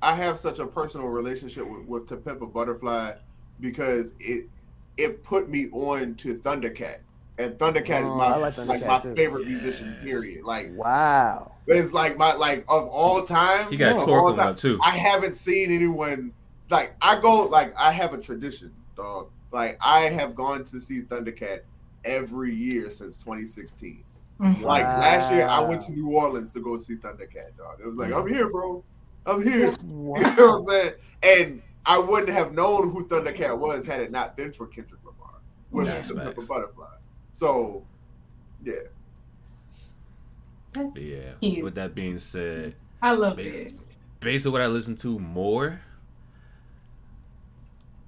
I 0.00 0.14
have 0.14 0.38
such 0.38 0.60
a 0.60 0.66
personal 0.66 1.08
relationship 1.08 1.66
with, 1.68 1.86
with 1.88 2.06
To 2.06 2.16
Pimp 2.18 2.40
a 2.42 2.46
Butterfly 2.46 3.14
because 3.58 4.12
it 4.20 4.46
it 4.96 5.22
put 5.24 5.48
me 5.48 5.68
on 5.72 6.14
to 6.16 6.36
Thundercat. 6.38 6.98
And 7.38 7.54
Thundercat 7.58 8.02
Oh, 8.02 8.08
is 8.08 8.14
my 8.14 8.24
I 8.26 8.36
like 8.36 8.58
like, 8.68 8.86
my 8.86 9.00
too. 9.00 9.14
favorite 9.14 9.46
musician, 9.46 9.96
period. 10.02 10.44
Like 10.44 10.70
Wow. 10.76 11.52
it's 11.66 11.92
like 11.92 12.18
my 12.18 12.34
like 12.34 12.60
of 12.68 12.88
all 12.88 13.24
time. 13.24 13.70
He 13.70 13.76
got 13.76 13.96
of 13.96 14.02
Torque 14.04 14.20
all 14.22 14.26
on 14.28 14.36
time, 14.36 14.54
too. 14.54 14.78
I 14.84 14.96
haven't 14.98 15.34
seen 15.36 15.72
anyone 15.72 16.32
like 16.70 16.94
I 17.00 17.18
go 17.20 17.44
like 17.46 17.74
I 17.78 17.90
have 17.92 18.12
a 18.12 18.18
tradition, 18.18 18.72
dog. 18.94 19.28
Like 19.50 19.78
I 19.84 20.00
have 20.10 20.34
gone 20.34 20.64
to 20.66 20.80
see 20.80 21.02
Thundercat 21.02 21.60
every 22.04 22.54
year 22.54 22.90
since 22.90 23.16
2016. 23.18 24.04
Mhm. 24.40 24.60
Like 24.60 24.84
last 24.84 25.32
year, 25.32 25.46
I 25.46 25.60
went 25.60 25.82
to 25.82 25.92
New 25.92 26.10
Orleans 26.10 26.52
to 26.52 26.60
go 26.60 26.76
see 26.78 26.96
Thundercat, 26.96 27.56
dog. 27.56 27.80
It 27.80 27.86
was 27.86 27.96
like 27.96 28.12
I'm 28.12 28.26
here, 28.28 28.50
bro. 28.50 28.84
I'm 29.24 29.42
here. 29.50 29.74
Wow. 29.84 30.18
You 30.20 30.36
know 30.36 30.58
what 30.58 30.58
I'm 30.58 30.64
saying? 30.64 30.92
And 31.22 31.62
I 31.84 31.98
wouldn't 31.98 32.30
have 32.30 32.52
known 32.52 32.90
who 32.90 33.06
Thundercat 33.08 33.58
was 33.58 33.84
had 33.86 34.00
it 34.00 34.10
not 34.12 34.36
been 34.36 34.52
for 34.52 34.66
Kendrick 34.68 35.00
Lamar 35.04 35.40
with 35.70 35.86
Yeah. 35.86 36.00
the 36.00 36.14
Facts. 36.32 36.46
Butterfly. 36.46 36.86
So, 37.32 37.84
yeah. 38.62 38.74
That's 40.74 40.96
yeah. 40.98 41.32
Cute. 41.40 41.64
With 41.64 41.74
that 41.74 41.94
being 41.94 42.18
said, 42.18 42.76
I 43.02 43.12
love 43.14 43.36
based, 43.36 43.74
it. 43.74 43.80
based 44.20 44.46
on 44.46 44.52
what 44.52 44.62
I 44.62 44.66
listen 44.68 44.96
to 44.98 45.18
more, 45.18 45.80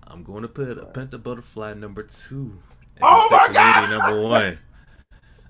I'm 0.07 0.23
going 0.23 0.43
to 0.43 0.49
put 0.49 0.79
a 0.79 0.87
Pimp 0.87 1.13
a 1.15 1.19
Butterfly 1.19 1.75
number 1.75 2.03
two. 2.05 2.59
and 2.97 3.03
Oh 3.03 3.29
my 3.31 3.53
God! 3.53 3.91
number 3.91 4.23
one. 4.23 4.59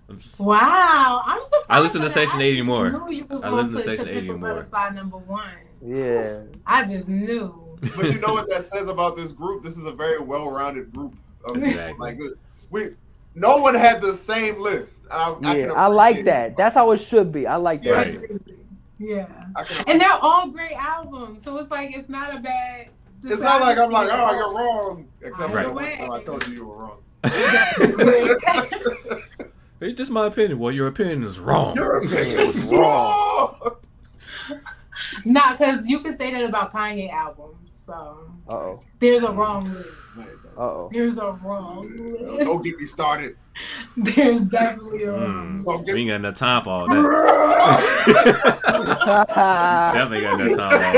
I'm 0.08 0.18
just, 0.18 0.38
Wow, 0.40 1.22
I'm 1.24 1.42
surprised. 1.42 1.66
I 1.70 1.80
listen 1.80 2.00
to 2.02 2.08
that 2.08 2.12
Section 2.14 2.40
80 2.40 2.62
more. 2.62 2.90
Knew 2.90 3.10
you 3.10 3.26
was 3.26 3.42
I 3.42 3.50
gonna 3.50 3.62
listen 3.62 3.72
to 3.74 3.80
Section 3.82 4.06
To 4.06 4.12
Pimp 4.12 4.28
a 4.28 4.32
80 4.32 4.38
more. 4.38 4.54
Butterfly 4.54 4.88
number 4.90 5.16
one. 5.18 5.50
Yeah. 5.84 6.42
I 6.66 6.84
just 6.84 7.08
knew. 7.08 7.63
But 7.96 8.06
you 8.12 8.18
know 8.20 8.32
what 8.34 8.48
that 8.48 8.64
says 8.64 8.88
about 8.88 9.16
this 9.16 9.32
group? 9.32 9.62
This 9.62 9.76
is 9.76 9.84
a 9.86 9.92
very 9.92 10.18
well-rounded 10.20 10.92
group. 10.92 11.14
Of, 11.44 11.56
Exactly. 11.62 11.98
Like 11.98 12.18
we, 12.70 12.90
no 13.34 13.58
one 13.58 13.74
had 13.74 14.00
the 14.00 14.14
same 14.14 14.58
list. 14.60 15.06
I, 15.10 15.30
I, 15.42 15.56
Yeah, 15.56 15.66
can 15.68 15.76
I 15.76 15.86
like 15.86 16.24
that. 16.24 16.50
it. 16.52 16.56
That's 16.56 16.74
how 16.74 16.90
it 16.92 16.98
should 17.00 17.32
be. 17.32 17.46
I 17.46 17.56
like 17.56 17.84
Yeah. 17.84 18.04
that. 18.04 18.20
Right. 18.20 18.40
Yeah. 18.98 19.26
And 19.86 20.00
they're 20.00 20.12
all 20.12 20.48
great 20.48 20.76
albums. 20.76 21.42
So 21.42 21.56
it's 21.58 21.70
like 21.70 21.94
it's 21.96 22.08
not 22.08 22.34
a 22.34 22.38
bad 22.40 22.88
It's 23.24 23.40
not 23.42 23.60
like 23.60 23.76
I'm 23.76 23.90
like, 23.90 24.08
oh, 24.10 24.34
you're 24.34 24.54
wrong. 24.54 25.08
Except 25.20 25.50
for 25.50 25.56
Right. 25.56 25.66
the 25.66 25.72
one 25.72 25.92
time 25.96 26.10
I 26.12 26.22
told 26.22 26.46
you 26.46 26.54
you 26.54 26.64
were 26.66 26.76
wrong. 26.76 26.98
It's 29.80 29.98
just 29.98 30.10
my 30.10 30.26
opinion. 30.26 30.58
Well, 30.58 30.72
your 30.72 30.86
opinion 30.86 31.24
is 31.24 31.38
wrong. 31.38 31.76
Your 31.76 31.96
opinion 32.02 32.38
is 32.40 32.64
Wrong. 32.72 32.80
wrong. 33.60 33.76
Nah, 35.24 35.52
because 35.52 35.88
you 35.88 35.98
can 36.00 36.16
say 36.16 36.32
that 36.32 36.44
about 36.44 36.72
Kanye 36.72 37.10
albums. 37.12 37.63
So 37.84 38.30
Uh 38.48 38.54
oh. 38.54 38.80
there's 38.98 39.22
a 39.24 39.30
wrong 39.30 39.64
list. 39.72 39.88
Uh 40.56 40.60
oh. 40.60 40.88
There's 40.92 41.18
a 41.18 41.32
wrong 41.42 41.88
list. 41.96 42.44
Don't 42.44 42.62
get 42.64 42.78
me 42.78 42.86
started. 42.86 43.36
There's 43.96 44.42
definitely 44.42 45.02
a 45.04 45.12
wrong 45.12 45.62
Mm, 45.62 45.64
Don't 45.64 45.80
list. 45.82 45.92
we 45.94 46.00
ain't 46.00 46.08
got 46.10 46.16
enough 46.16 46.34
time 46.34 46.62
for 46.64 46.70
all 46.70 46.86
oh, 46.90 47.02
that. 49.28 49.94
Definitely 49.94 50.20
got 50.22 50.40
enough 50.40 50.58
time 50.58 50.80
for 50.80 50.86
all 50.86 50.92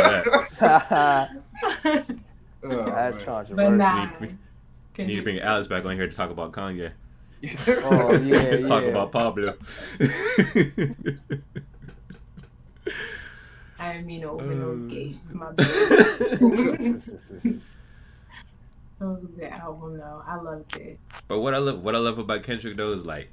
that. 0.61 2.07
That's 2.63 3.17
man. 3.19 3.25
But 3.25 3.25
controversial. 3.25 3.77
nah. 3.77 4.09
We- 4.21 4.27
we 4.29 4.33
Can 4.95 5.07
Need 5.07 5.13
to 5.13 5.17
you- 5.19 5.23
bring 5.23 5.41
Alex 5.41 5.67
back 5.69 5.85
on 5.85 5.95
here 5.97 6.07
to 6.09 6.17
talk 6.17 6.31
about 6.31 6.53
Kanye. 6.53 6.93
Oh, 7.69 8.13
yeah, 8.23 8.63
talk 8.65 8.83
yeah. 8.85 8.89
about 8.89 9.13
Pablo. 9.13 9.55
I 13.79 13.93
didn't 13.93 14.07
mean 14.07 14.23
to 14.23 14.29
open 14.31 14.59
those 14.61 14.83
Uh. 14.83 14.87
gates. 14.87 15.33
My 15.35 15.53
bad. 15.53 15.67
that 18.99 19.07
was 19.07 19.23
a 19.25 19.27
good 19.27 19.45
album 19.53 19.99
though. 19.99 20.23
I 20.27 20.37
loved 20.41 20.77
it. 20.77 20.99
but 21.29 21.41
what 21.41 21.55
I 21.55 21.59
love, 21.59 21.83
what 21.83 21.95
I 21.95 21.99
love 21.99 22.19
about 22.19 22.43
Kendrick 22.43 22.77
though 22.77 22.93
is 22.93 23.05
like, 23.05 23.29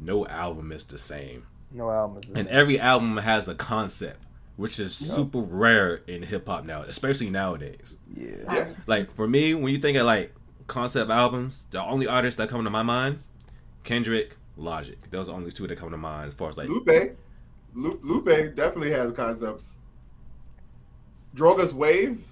no 0.00 0.26
album 0.26 0.72
is 0.72 0.84
the 0.84 0.98
same, 0.98 1.46
no 1.70 1.90
album 1.90 2.22
is 2.22 2.30
the 2.30 2.38
and 2.38 2.48
same. 2.48 2.56
every 2.56 2.80
album 2.80 3.16
has 3.18 3.46
a 3.48 3.54
concept, 3.54 4.20
which 4.56 4.78
is 4.80 4.94
super 4.94 5.38
rare 5.38 5.96
in 6.08 6.22
hip 6.22 6.46
hop 6.48 6.64
now, 6.64 6.82
especially 6.82 7.30
nowadays. 7.30 7.96
Yeah. 8.14 8.28
Yeah. 8.52 8.68
Like 8.86 9.14
for 9.14 9.26
me, 9.28 9.54
when 9.54 9.72
you 9.72 9.78
think 9.78 9.96
of 9.96 10.06
like 10.06 10.34
concept 10.66 11.10
albums, 11.10 11.66
the 11.70 11.82
only 11.82 12.06
artists 12.08 12.36
that 12.38 12.48
come 12.48 12.64
to 12.64 12.70
my 12.70 12.82
mind, 12.82 13.20
Kendrick, 13.84 14.36
Logic. 14.56 14.98
Those 15.10 15.28
are 15.28 15.32
the 15.32 15.36
only 15.38 15.52
two 15.52 15.66
that 15.68 15.78
come 15.78 15.90
to 15.92 15.96
mind 15.96 16.28
as 16.28 16.34
far 16.34 16.48
as 16.48 16.56
like. 16.56 16.68
Lupe, 16.68 17.16
Lu- 17.76 18.00
Lupe 18.02 18.54
definitely 18.56 18.90
has 18.90 19.12
concepts. 19.12 19.76
Drogas 21.36 21.72
Wave. 21.72 22.24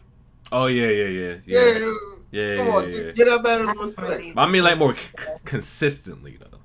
Oh 0.51 0.67
yeah, 0.67 0.89
yeah, 0.89 1.05
yeah, 1.05 1.35
Yeah, 1.47 1.61
yeah, 1.61 1.93
yeah, 2.31 2.57
come 2.57 2.67
yeah, 2.67 2.73
on, 2.75 2.91
yeah, 2.93 2.97
yeah. 3.01 3.13
get 3.13 3.25
that 3.27 3.43
man 3.43 3.67
his 3.69 3.77
respect. 3.77 4.25
I 4.37 4.49
mean, 4.49 4.63
like 4.65 4.79
more 4.79 4.95
c- 4.97 5.03
consistently 5.45 6.39
though. 6.41 6.59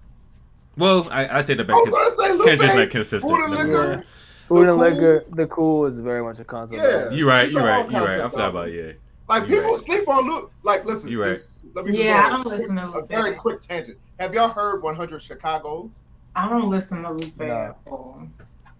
Well, 0.77 1.07
I 1.11 1.39
I 1.39 1.41
take 1.41 1.57
that 1.57 1.67
back. 1.67 1.75
I 1.75 1.79
was 1.79 1.89
Cause 1.89 2.15
gonna 2.17 2.29
say 2.29 2.33
Lupe. 2.37 2.45
Kendrick's 2.47 2.75
not 2.75 2.89
consistent. 2.89 3.31
Food 3.31 3.43
and 3.43 3.51
liquor. 3.53 3.87
mind. 3.89 4.03
Food 4.47 4.67
and 4.69 4.77
liquor, 4.77 5.25
the 5.35 5.45
cool 5.47 5.85
is 5.85 5.97
very 5.99 6.23
much 6.23 6.39
a 6.39 6.45
concept. 6.45 6.81
Yeah. 6.81 6.89
album. 6.89 7.13
You 7.17 7.27
right, 7.29 7.51
you 7.51 7.59
are 7.59 7.65
right, 7.65 7.85
all 7.85 7.91
you 7.91 7.97
right. 7.97 8.03
I 8.03 8.17
concept 8.21 8.31
forgot 8.33 8.49
about 8.49 8.73
yeah. 8.73 8.91
Like 9.27 9.43
You 9.47 9.55
people 9.57 9.71
right. 9.71 9.79
sleep 9.79 10.07
on 10.07 10.27
Lupe. 10.27 10.51
Like, 10.63 10.85
listen, 10.85 11.09
You 11.09 11.21
right. 11.21 11.29
this- 11.31 11.49
let 11.75 11.85
me 11.85 12.03
Yeah, 12.03 12.25
I 12.25 12.29
don't 12.29 12.45
a 12.45 12.49
listen 12.49 12.75
to 12.77 12.85
Lupe. 12.87 13.03
A 13.03 13.07
very 13.07 13.33
quick 13.35 13.61
tangent. 13.61 13.97
Have 14.19 14.33
y'all 14.33 14.47
heard 14.47 14.81
100 14.81 15.21
Chicago's? 15.21 15.99
I 16.35 16.49
don't 16.49 16.67
listen 16.69 17.03
to 17.03 17.11
Lupe 17.11 17.37
No. 17.39 17.45
at 17.45 17.77
all. 17.85 18.23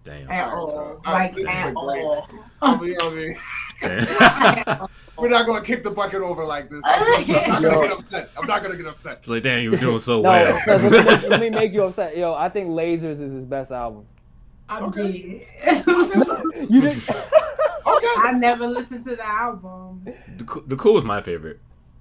Damn. 0.02 0.30
At 0.30 0.52
all. 0.52 0.70
so, 0.70 1.00
Like 1.04 1.06
alright, 1.06 1.34
this 1.34 1.42
is 1.42 1.48
at 1.48 1.72
a 1.72 1.76
all. 1.76 2.28
I 2.62 2.80
mean, 2.80 2.96
I 3.00 3.10
mean, 3.10 3.36
Damn. 3.80 4.86
we're 5.18 5.28
not 5.28 5.46
gonna 5.46 5.64
kick 5.64 5.82
the 5.82 5.90
bucket 5.90 6.22
over 6.22 6.44
like 6.44 6.70
this. 6.70 6.80
I'm 6.86 7.62
not 7.62 7.62
gonna 7.62 7.80
get 7.88 7.92
upset. 7.92 8.30
I'm 8.38 8.46
not 8.46 8.62
gonna 8.62 8.76
get 8.76 8.86
upset. 8.86 9.26
like 9.28 9.42
damn, 9.42 9.62
you 9.62 9.70
were 9.72 9.76
doing 9.76 9.98
so 9.98 10.22
No, 10.22 10.30
well. 10.30 10.60
so 10.64 10.76
let, 10.88 11.22
me, 11.22 11.28
let 11.28 11.40
me 11.40 11.50
make 11.50 11.72
you 11.72 11.82
upset. 11.84 12.16
Yo, 12.16 12.32
I 12.34 12.48
think 12.48 12.68
Lasers 12.70 13.20
is 13.20 13.32
his 13.32 13.44
best 13.44 13.70
album. 13.72 14.06
I'm 14.68 14.84
Okay. 14.84 15.46
dead. 15.64 15.84
You 16.70 16.80
didn't. 16.80 17.08
Okay. 17.08 18.06
I 18.16 18.32
never 18.38 18.66
listened 18.66 19.04
to 19.06 19.16
the 19.16 19.26
album. 19.28 20.06
the, 20.36 20.44
Cool- 20.44 20.62
the 20.66 20.76
cool 20.76 20.96
is 20.98 21.04
my 21.04 21.20
favorite 21.20 21.58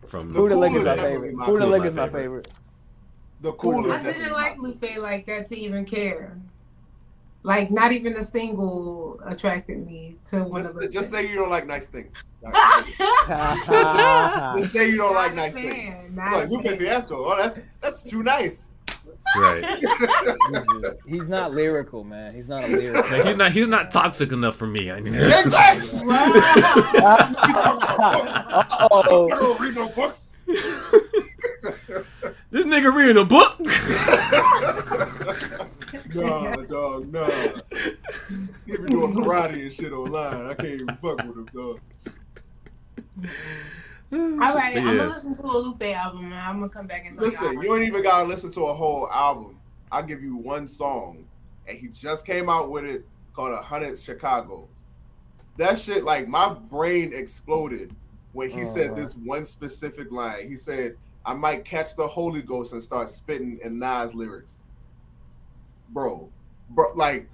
from. 0.07 0.31
The 0.31 0.39
Food 0.39 0.51
and 0.51 0.61
Cool 0.61 0.75
is 0.75 0.79
is 0.81 0.85
my 0.85 0.95
favorite. 0.95 1.33
my 1.35 1.45
Food 1.45 1.61
and 1.61 1.85
is 1.85 1.93
my 1.95 2.05
My 2.05 2.11
favorite. 2.11 2.21
favorite. 2.21 2.47
The 3.41 3.53
cool 3.53 3.91
I 3.91 4.01
didn't 4.03 4.31
like 4.33 4.57
Lupe 4.59 4.97
like 4.99 5.25
that 5.25 5.47
to 5.49 5.57
even 5.57 5.85
care. 5.85 6.37
Like 7.43 7.71
not 7.71 7.93
even 7.93 8.17
a 8.17 8.23
single 8.23 9.19
attracted 9.25 9.85
me 9.85 10.17
to 10.25 10.43
one 10.43 10.61
Just, 10.61 10.75
of 10.75 10.81
the. 10.81 10.89
just 10.89 11.09
say 11.09 11.27
you 11.27 11.35
don't 11.35 11.49
like 11.49 11.65
nice 11.65 11.87
things. 11.87 12.11
Just 14.57 14.73
say 14.73 14.89
you 14.89 14.97
don't 14.97 15.15
like 15.15 15.33
Not 15.35 15.49
a 15.49 15.51
nice 15.51 15.53
fan, 15.53 15.63
things. 15.63 16.17
Like 16.17 16.45
a 16.45 16.49
Lupe 16.49 16.65
fan. 16.65 16.77
Fiasco. 16.77 17.25
Oh, 17.25 17.37
that's 17.37 17.63
that's 17.81 18.03
too 18.03 18.23
nice. 18.23 18.73
Right. 19.35 19.63
He's 21.07 21.29
not 21.29 21.53
lyrical, 21.53 22.03
man. 22.03 22.33
He's 22.33 22.47
not 22.47 22.63
a 22.63 22.67
lyrical. 22.67 23.01
Like, 23.11 23.27
he's 23.27 23.37
not. 23.37 23.51
He's 23.51 23.67
not 23.67 23.91
toxic 23.91 24.31
enough 24.31 24.55
for 24.55 24.65
me. 24.65 24.89
I 24.89 25.01
mean, 25.01 25.13
exactly. 25.13 25.99
oh, 26.03 26.09
I 28.91 29.07
don't 29.07 29.59
read 29.59 29.75
no 29.75 29.87
books. 29.89 30.41
this 32.49 32.65
nigga 32.65 32.91
reading 32.93 33.17
a 33.17 33.25
book. 33.25 33.55
No, 36.15 36.65
dog, 36.65 37.11
no. 37.11 37.25
He 38.65 38.77
be 38.77 38.87
doing 38.87 39.13
karate 39.13 39.63
and 39.63 39.73
shit 39.73 39.91
online. 39.91 40.47
I 40.47 40.53
can't 40.53 40.67
even 40.81 40.87
fuck 41.01 41.17
with 41.17 41.37
him, 41.37 41.49
dog. 41.53 41.79
All 44.11 44.55
right, 44.55 44.73
But 44.73 44.83
I'm 44.83 44.97
gonna 44.97 45.07
listen 45.07 45.35
to 45.35 45.43
a 45.43 45.57
Lupe 45.57 45.81
album 45.83 46.25
and 46.25 46.33
I'm 46.33 46.59
gonna 46.59 46.69
come 46.69 46.87
back 46.87 47.05
and 47.05 47.15
talk 47.15 47.25
Listen, 47.25 47.51
about 47.53 47.63
you 47.63 47.75
ain't 47.75 47.85
even 47.85 48.01
gotta 48.03 48.23
listen 48.27 48.49
to 48.51 48.61
a 48.65 48.73
whole 48.73 49.09
album. 49.11 49.57
I'll 49.91 50.03
give 50.03 50.21
you 50.23 50.35
one 50.37 50.67
song, 50.67 51.25
and 51.67 51.77
he 51.77 51.87
just 51.87 52.25
came 52.25 52.49
out 52.49 52.69
with 52.71 52.85
it 52.85 53.05
called 53.33 53.51
"A 53.53 53.61
Hundred 53.61 53.97
Chicago's." 53.99 54.67
That 55.57 55.77
shit, 55.79 56.03
like 56.03 56.27
my 56.27 56.53
brain 56.53 57.11
exploded 57.13 57.93
when 58.33 58.49
he 58.51 58.61
Oh, 58.63 58.73
said 58.73 58.91
wow. 58.91 58.95
this 58.95 59.13
one 59.15 59.45
specific 59.45 60.11
line. 60.11 60.47
He 60.49 60.57
said, 60.57 60.95
"I 61.25 61.33
might 61.33 61.65
catch 61.65 61.95
the 61.95 62.07
Holy 62.07 62.41
Ghost 62.41 62.73
and 62.73 62.81
start 62.81 63.09
spitting 63.09 63.59
in 63.63 63.79
Nas 63.79 64.13
lyrics." 64.15 64.58
Bro, 65.91 66.29
bro, 66.69 66.91
like, 66.95 67.27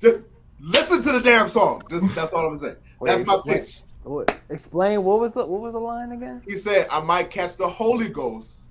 just 0.00 0.18
listen 0.60 1.02
to 1.02 1.12
the 1.12 1.20
damn 1.20 1.48
song. 1.48 1.84
Just 1.90 2.14
that's 2.14 2.32
all 2.32 2.46
I'm 2.46 2.58
saying. 2.58 2.76
That's 3.04 3.26
my 3.26 3.40
Wait, 3.44 3.64
pitch. 3.64 3.80
what, 4.04 4.40
explain 4.50 5.04
what 5.04 5.20
was 5.20 5.32
the 5.32 5.44
what 5.44 5.60
was 5.60 5.72
the 5.74 5.78
line 5.80 6.12
again? 6.12 6.42
He 6.46 6.56
said, 6.56 6.86
I 6.90 7.00
might 7.00 7.30
catch 7.30 7.56
the 7.56 7.68
Holy 7.68 8.08
Ghost 8.08 8.70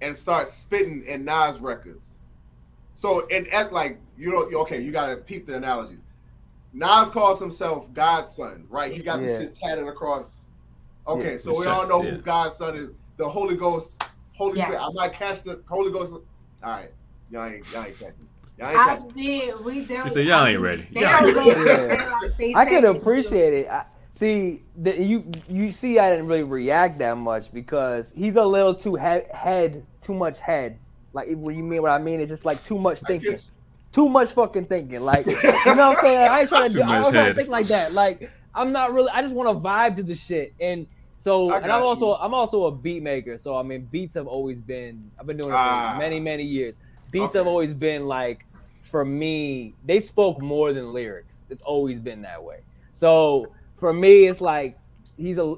and 0.00 0.16
start 0.16 0.48
spitting 0.48 1.04
in 1.06 1.24
Nas 1.24 1.60
records. 1.60 2.16
So, 2.94 3.26
and 3.30 3.46
at 3.48 3.72
like, 3.72 3.98
you 4.18 4.30
know, 4.30 4.60
okay, 4.60 4.80
you 4.80 4.92
got 4.92 5.06
to 5.06 5.16
peep 5.16 5.46
the 5.46 5.56
analogies. 5.56 5.98
Nas 6.72 7.10
calls 7.10 7.40
himself 7.40 7.86
God's 7.92 8.32
son, 8.32 8.66
right? 8.68 8.92
He 8.92 9.02
got 9.02 9.20
Yeah. 9.20 9.26
this 9.26 9.38
shit 9.38 9.54
tatted 9.54 9.88
across. 9.88 10.46
Okay, 11.08 11.32
Yeah. 11.32 11.36
so 11.38 11.58
we 11.58 11.66
all 11.66 11.88
know 11.88 12.02
Yeah. 12.02 12.10
who 12.12 12.18
God's 12.18 12.56
son 12.56 12.76
is. 12.76 12.90
The 13.16 13.28
Holy 13.28 13.56
Ghost, 13.56 14.02
Holy 14.34 14.58
Yeah. 14.58 14.66
Spirit. 14.66 14.80
I 14.82 14.88
might 14.94 15.12
catch 15.12 15.42
the 15.42 15.62
Holy 15.68 15.90
Ghost. 15.92 16.12
All 16.12 16.22
right, 16.62 16.92
y'all 17.30 17.46
ain't, 17.46 17.66
y'all 17.68 17.84
ain't 17.84 17.98
catching. 17.98 18.28
Y'all 18.60 18.68
I 18.68 18.84
catching. 18.96 19.08
did. 19.10 19.64
We 19.64 19.84
did. 19.84 20.02
He 20.04 20.10
said, 20.10 20.24
"Y'all 20.26 20.46
ain't 20.46 20.60
ready. 20.60 20.86
They 20.92 21.00
Y'all 21.00 21.26
ain't 21.26 21.36
ready." 21.36 21.64
there 21.64 22.10
like 22.22 22.36
they 22.36 22.54
I 22.54 22.64
say 22.64 22.70
could 22.70 22.84
appreciate 22.84 23.54
it. 23.54 23.68
I, 23.68 23.84
see, 24.12 24.62
the, 24.76 24.96
you 25.02 25.24
you 25.48 25.72
see, 25.72 25.98
I 25.98 26.10
didn't 26.10 26.26
really 26.26 26.42
react 26.42 26.98
that 26.98 27.16
much 27.16 27.52
because 27.52 28.12
he's 28.14 28.36
a 28.36 28.44
little 28.44 28.74
too 28.74 28.94
he- 28.96 29.22
head, 29.32 29.84
too 30.02 30.14
much 30.14 30.40
head. 30.40 30.78
Like 31.12 31.28
what 31.34 31.54
you 31.54 31.62
mean? 31.64 31.82
What 31.82 31.90
I 31.90 31.98
mean 31.98 32.20
is 32.20 32.28
just 32.28 32.44
like 32.44 32.62
too 32.64 32.78
much 32.78 33.00
thinking, 33.00 33.38
too 33.92 34.08
much 34.08 34.30
fucking 34.30 34.66
thinking. 34.66 35.00
Like 35.00 35.26
you 35.26 35.32
know 35.42 35.88
what 35.90 35.96
I'm 35.98 36.04
saying? 36.04 36.28
I 36.28 36.40
ain't 36.40 36.48
trying 36.48 36.68
to 36.70 36.74
do. 36.76 36.82
I 36.82 36.86
much 36.86 37.02
don't 37.04 37.12
trying 37.14 37.26
to 37.30 37.34
think 37.34 37.48
like 37.48 37.66
that. 37.68 37.92
Like 37.94 38.30
I'm 38.54 38.72
not 38.72 38.92
really. 38.92 39.10
I 39.10 39.22
just 39.22 39.34
want 39.34 39.48
to 39.48 39.60
vibe 39.66 39.96
to 39.96 40.02
the 40.02 40.14
shit 40.14 40.52
and. 40.60 40.86
So 41.18 41.50
I 41.50 41.58
and 41.58 41.70
I'm 41.70 41.82
also 41.82 42.08
you. 42.08 42.14
I'm 42.14 42.32
also 42.32 42.64
a 42.64 42.70
beat 42.72 43.02
maker. 43.02 43.36
So 43.36 43.54
I 43.54 43.62
mean 43.62 43.86
beats 43.90 44.14
have 44.14 44.26
always 44.26 44.58
been 44.60 45.10
I've 45.18 45.26
been 45.26 45.36
doing 45.36 45.50
it 45.50 45.52
for 45.52 45.58
Ah. 45.58 45.96
many 45.98 46.18
many 46.18 46.44
years. 46.44 46.78
Beats 47.10 47.24
Okay. 47.34 47.38
have 47.40 47.46
always 47.46 47.74
been 47.74 48.06
like 48.06 48.46
for 48.90 49.04
me 49.04 49.74
they 49.84 50.00
spoke 50.00 50.40
more 50.40 50.72
than 50.72 50.92
lyrics. 50.92 51.36
It's 51.48 51.62
always 51.62 52.00
been 52.00 52.22
that 52.22 52.42
way. 52.42 52.60
So 52.92 53.52
for 53.76 53.92
me 53.92 54.26
it's 54.26 54.40
like 54.40 54.78
he's 55.16 55.38
a 55.38 55.54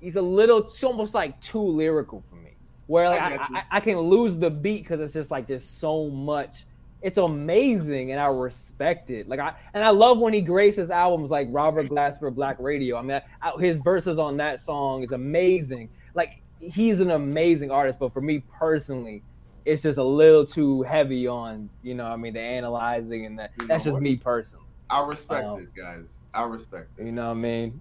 he's 0.00 0.16
a 0.16 0.22
little 0.22 0.58
it's 0.58 0.82
almost 0.84 1.14
like 1.14 1.40
too 1.40 1.62
lyrical 1.62 2.22
for 2.28 2.36
me. 2.36 2.54
Where 2.86 3.08
like 3.08 3.20
I 3.20 3.58
I. 3.58 3.64
I, 3.72 3.80
can 3.80 3.98
lose 3.98 4.36
the 4.36 4.50
beat 4.50 4.82
because 4.82 5.00
it's 5.00 5.12
just 5.12 5.30
like 5.30 5.46
there's 5.46 5.64
so 5.64 6.08
much. 6.08 6.64
It's 7.00 7.18
amazing 7.18 8.12
and 8.12 8.20
I 8.20 8.26
respect 8.26 9.10
it. 9.10 9.28
Like 9.28 9.40
I 9.40 9.54
and 9.74 9.84
I 9.84 9.90
love 9.90 10.18
when 10.18 10.32
he 10.32 10.40
graces 10.40 10.90
albums 10.90 11.30
like 11.30 11.48
Robert 11.50 11.88
Glasper 11.88 12.34
Black 12.34 12.56
Radio. 12.58 12.96
I 12.96 13.02
mean, 13.02 13.20
I, 13.42 13.52
his 13.58 13.78
verses 13.78 14.18
on 14.18 14.36
that 14.38 14.60
song 14.60 15.02
is 15.02 15.12
amazing. 15.12 15.90
Like 16.14 16.42
he's 16.60 17.00
an 17.00 17.10
amazing 17.10 17.70
artist, 17.70 17.98
but 17.98 18.12
for 18.12 18.20
me 18.20 18.42
personally, 18.50 19.22
it's 19.68 19.82
just 19.82 19.98
a 19.98 20.04
little 20.04 20.44
too 20.46 20.82
heavy 20.82 21.26
on 21.26 21.68
you 21.82 21.94
know. 21.94 22.04
what 22.04 22.12
I 22.12 22.16
mean, 22.16 22.34
the 22.34 22.40
analyzing 22.40 23.26
and 23.26 23.38
that. 23.38 23.52
You 23.60 23.66
That's 23.68 23.84
know 23.84 23.90
just 23.90 23.94
what? 23.94 24.02
me 24.02 24.16
personally. 24.16 24.64
I 24.90 25.04
respect 25.06 25.44
Um, 25.46 25.60
it, 25.60 25.74
guys. 25.74 26.14
I 26.34 26.42
respect 26.44 26.88
it. 26.98 27.04
You 27.06 27.12
know 27.12 27.26
what 27.26 27.30
I 27.32 27.34
mean? 27.34 27.80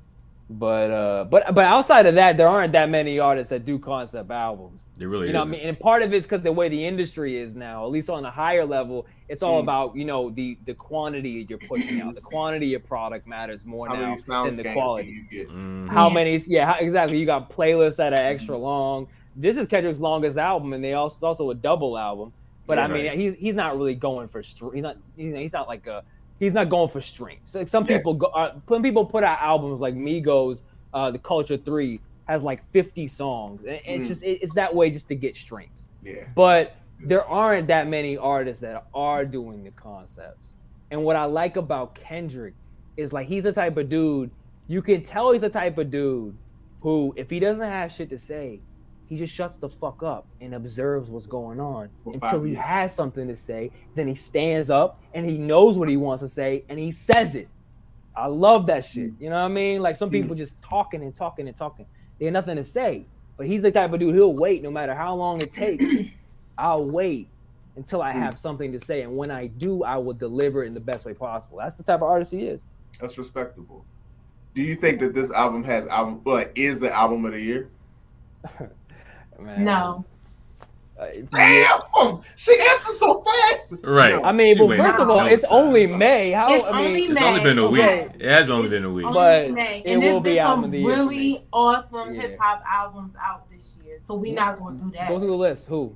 But 0.50 0.92
uh, 0.92 1.24
but 1.26 1.54
but 1.54 1.66
outside 1.66 2.06
of 2.06 2.16
that, 2.16 2.38
there 2.38 2.48
aren't 2.48 2.72
that 2.72 2.90
many 2.90 3.20
artists 3.20 3.50
that 3.50 3.66
do 3.66 3.78
concept 3.78 4.32
albums. 4.32 4.82
There 4.96 5.10
really 5.10 5.28
You 5.28 5.34
know 5.34 5.42
is. 5.42 5.50
what 5.50 5.56
I 5.56 5.60
mean? 5.60 5.68
And 5.68 5.78
part 5.80 6.04
of 6.04 6.14
it's 6.14 6.26
because 6.26 6.42
the 6.42 6.54
way 6.54 6.70
the 6.70 6.86
industry 6.86 7.38
is 7.38 7.54
now, 7.54 7.84
at 7.86 7.92
least 7.92 8.10
on 8.10 8.24
a 8.24 8.32
higher 8.32 8.66
level, 8.66 9.08
it's 9.28 9.44
all 9.44 9.60
Mm. 9.60 9.64
about 9.64 9.96
you 9.98 10.06
know 10.06 10.30
the 10.30 10.58
the 10.66 10.74
quantity 10.74 11.46
you're 11.50 11.58
pushing 11.60 12.00
out. 12.02 12.16
The 12.16 12.22
quantity 12.22 12.76
of 12.76 12.86
product 12.86 13.28
matters 13.28 13.66
more 13.66 13.90
How 13.90 13.96
now 13.96 14.16
than 14.46 14.56
the 14.56 14.72
quality. 14.72 15.10
you 15.10 15.24
get? 15.30 15.50
Mm. 15.50 15.90
How 15.90 16.10
many? 16.10 16.38
Yeah, 16.48 16.66
how, 16.72 16.80
exactly. 16.80 17.18
You 17.18 17.26
got 17.26 17.50
playlists 17.50 17.98
that 17.98 18.14
are 18.14 18.16
extra 18.16 18.58
long. 18.58 19.08
This 19.40 19.56
is 19.58 19.68
Kendrick's 19.68 20.00
longest 20.00 20.38
album, 20.38 20.74
and 20.74 20.84
they 20.84 20.94
also 20.94 21.16
it's 21.16 21.24
also 21.24 21.52
a 21.52 21.56
double 21.56 21.98
album. 21.98 22.34
But 22.66 22.80
I 22.80 22.88
Yeah. 22.88 23.12
mean, 23.14 23.20
he's 23.20 23.34
he's 23.36 23.56
not 23.56 23.78
really 23.78 23.96
going 23.96 24.28
for 24.28 24.42
str- 24.44 24.74
he's 24.74 24.84
not 24.84 24.98
he's 25.16 25.54
not 25.54 25.68
like 25.68 25.88
a 25.88 26.04
he's 26.40 26.54
not 26.54 26.70
going 26.70 26.90
for 26.90 27.00
streams. 27.02 27.56
Like 27.56 27.68
some 27.68 27.86
Yeah. 27.86 27.98
people 27.98 28.14
go 28.16 28.28
uh, 28.28 28.56
some 28.68 28.82
people 28.82 29.06
put 29.06 29.24
out 29.24 29.40
albums 29.42 29.80
like 29.80 29.94
Migos, 29.96 30.64
uh, 30.94 31.12
the 31.12 31.20
Culture 31.20 31.58
Three 31.58 32.02
has 32.28 32.44
like 32.44 32.62
50 32.72 33.08
songs. 33.08 33.62
And 33.64 33.80
It's 33.86 34.06
Mm. 34.06 34.08
just 34.08 34.24
it- 34.24 34.42
it's 34.42 34.54
that 34.56 34.76
way 34.76 34.90
just 34.90 35.08
to 35.10 35.16
get 35.16 35.36
streams. 35.38 35.88
Yeah. 36.04 36.26
But 36.36 36.76
there 37.00 37.24
aren't 37.26 37.68
that 37.68 37.88
many 37.88 38.18
artists 38.18 38.62
that 38.62 38.86
are 38.94 39.24
doing 39.24 39.64
the 39.64 39.72
concepts. 39.72 40.52
And 40.92 41.04
what 41.06 41.16
I 41.16 41.26
like 41.26 41.56
about 41.58 41.94
Kendrick 41.96 42.54
is 42.98 43.14
like 43.14 43.28
he's 43.28 43.44
the 43.44 43.54
type 43.54 43.78
of 43.78 43.88
dude 43.88 44.32
you 44.70 44.82
can 44.82 45.02
tell 45.02 45.32
he's 45.32 45.42
the 45.42 45.50
type 45.50 45.78
of 45.78 45.90
dude 45.90 46.36
who, 46.82 47.14
if 47.16 47.30
he 47.30 47.40
doesn't 47.40 47.70
have 47.70 47.90
shit 47.92 48.10
to 48.10 48.18
say, 48.18 48.60
he 49.08 49.18
just 49.18 49.34
shuts 49.34 49.58
the 49.58 49.70
fuck 49.70 50.04
up 50.04 50.28
and 50.42 50.54
observes 50.54 51.10
what's 51.10 51.28
going 51.28 51.60
on 51.60 51.90
until 52.06 52.44
he 52.44 52.54
has 52.56 52.94
something 52.94 53.28
to 53.28 53.36
say. 53.36 53.72
Then 53.96 54.08
he 54.08 54.16
stands 54.16 54.70
up 54.70 55.02
and 55.14 55.26
he 55.26 55.38
knows 55.38 55.78
what 55.78 55.88
he 55.88 55.98
wants 55.98 56.22
to 56.24 56.30
say 56.30 56.66
and 56.68 56.78
he 56.78 56.92
says 56.92 57.36
it. 57.36 57.48
I 58.16 58.28
love 58.28 58.66
that 58.68 58.84
shit. 58.84 59.12
You 59.20 59.30
know 59.30 59.36
what 59.36 59.46
I 59.46 59.48
mean? 59.48 59.82
Like 59.82 59.96
some 59.96 60.10
people 60.10 60.36
just 60.36 60.62
talking 60.62 61.04
and 61.04 61.16
talking 61.16 61.48
and 61.48 61.56
talking. 61.56 61.86
They 62.20 62.26
have 62.26 62.34
nothing 62.34 62.58
to 62.58 62.64
say. 62.64 63.06
But 63.38 63.48
he's 63.48 63.62
the 63.62 63.72
type 63.72 63.94
of 63.94 64.00
dude 64.00 64.16
he'll 64.16 64.34
wait 64.34 64.64
no 64.64 64.72
matter 64.72 64.94
how 64.94 65.16
long 65.16 65.42
it 65.42 65.54
takes. 65.54 65.86
I'll 66.58 66.84
wait 66.84 67.30
until 67.76 68.02
I 68.02 68.12
have 68.12 68.34
mm. 68.34 68.40
something 68.40 68.72
to 68.74 68.80
say. 68.80 69.04
And 69.04 69.16
when 69.16 69.32
I 69.32 69.48
do, 69.48 69.84
I 69.84 69.98
will 69.98 70.16
deliver 70.16 70.64
it 70.64 70.68
in 70.68 70.74
the 70.74 70.80
best 70.80 71.06
way 71.06 71.14
possible. 71.14 71.60
That's 71.60 71.78
the 71.78 71.84
type 71.84 71.98
of 71.98 72.04
artist 72.04 72.32
he 72.32 72.48
is. 72.48 72.60
That's 73.00 73.18
respectable. 73.18 73.86
Do 74.56 74.64
you 74.64 74.76
think 74.76 75.00
that 75.00 75.14
this 75.14 75.32
album 75.32 75.64
has 75.66 75.86
album 75.86 76.22
like 76.26 76.52
is 76.56 76.80
the 76.80 76.92
album 76.92 77.24
of 77.26 77.34
the 77.34 77.42
year? 77.42 77.70
Man. 79.40 79.64
No. 79.64 80.06
Uh, 81.00 81.06
Damn! 81.32 82.22
She 82.36 82.58
answered 82.72 82.96
so 82.96 83.22
fast. 83.22 83.74
Right. 83.84 84.20
I 84.24 84.32
mean, 84.32 84.56
She 84.56 84.64
well, 84.64 84.76
first 84.82 85.00
of 85.00 85.08
all, 85.12 85.18
no 85.18 85.26
it's 85.28 85.44
time. 85.44 85.52
only 85.52 85.86
May. 85.86 86.32
How 86.32 86.52
It's 86.52 86.66
I 86.66 86.72
mean, 86.72 86.86
only 86.88 87.02
It's 87.04 87.22
only 87.22 87.42
been 87.42 87.60
a 87.60 87.70
week. 87.70 87.82
Okay. 87.84 88.10
It 88.20 88.30
has 88.32 88.50
only 88.50 88.64
It's 88.64 88.72
been 88.72 88.84
a 88.86 88.90
week. 88.92 89.06
only 89.06 89.14
But 89.16 89.52
May. 89.52 89.84
And 89.86 90.02
there's 90.02 90.14
will 90.14 90.22
be 90.22 90.34
been 90.34 90.44
some 90.46 90.64
of 90.64 90.72
the 90.72 90.80
year 90.80 90.88
really 90.90 91.18
me. 91.34 91.44
awesome 91.54 92.16
Yeah. 92.16 92.22
hip 92.22 92.40
hop 92.42 92.64
albums 92.68 93.14
out 93.24 93.48
this 93.52 93.78
year. 93.86 93.98
So 94.00 94.16
we're 94.16 94.34
not 94.34 94.58
gonna 94.58 94.80
do 94.80 94.90
that. 94.96 95.08
Go 95.10 95.20
through 95.20 95.28
the 95.28 95.34
list. 95.36 95.68
Who? 95.68 95.96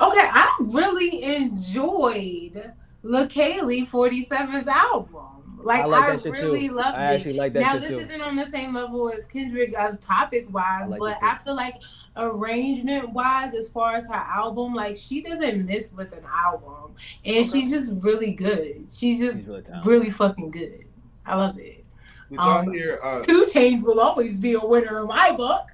Okay, 0.00 0.28
I 0.32 0.56
really 0.72 1.24
enjoyed 1.24 2.72
LaKaylee 3.04 3.88
47's 3.88 4.68
album. 4.68 5.33
Like 5.64 5.80
I 5.80 5.82
I, 5.82 5.86
like 5.86 6.06
that 6.12 6.22
shit 6.22 6.32
really 6.32 6.68
too. 6.68 6.74
loved 6.74 6.96
I 6.96 7.12
it. 7.12 7.16
actually 7.16 7.32
like 7.34 7.52
that 7.54 7.60
now 7.60 7.72
shit 7.72 7.80
this 7.82 7.90
too. 7.90 7.98
isn't 8.00 8.20
on 8.22 8.36
the 8.36 8.44
same 8.46 8.74
level 8.74 9.10
as 9.10 9.24
Kendrick 9.26 9.74
of 9.78 9.98
topic 10.00 10.46
wise, 10.52 10.82
I 10.84 10.86
like 10.86 10.98
but. 11.00 11.18
I 11.22 11.36
feel 11.38 11.54
like 11.56 11.76
arrangement 12.16 13.10
wise, 13.10 13.54
as 13.54 13.68
far 13.68 13.94
as 13.96 14.06
her 14.06 14.12
album, 14.14 14.74
like 14.74 14.96
she 14.96 15.22
doesn't 15.22 15.66
miss 15.66 15.92
with 15.92 16.12
an 16.12 16.24
album, 16.32 16.94
and 17.24 17.36
Okay. 17.36 17.42
she's 17.44 17.70
just 17.70 17.92
really 18.04 18.32
good. 18.32 18.84
She's 18.90 19.18
just 19.20 19.38
He's 19.38 19.46
really 19.46 19.64
really 19.84 20.10
fucking 20.10 20.50
good. 20.50 20.84
I 21.26 21.36
love 21.36 21.58
it. 21.58 21.84
Did 22.30 22.36
y'all 22.40 22.58
Um, 22.58 22.72
hear? 22.72 23.00
Uh, 23.02 23.20
2 23.22 23.44
Chainz 23.46 23.82
will 23.82 24.00
always 24.00 24.38
be 24.38 24.54
a 24.54 24.60
winner 24.60 25.00
in 25.00 25.06
my 25.06 25.32
book. 25.32 25.66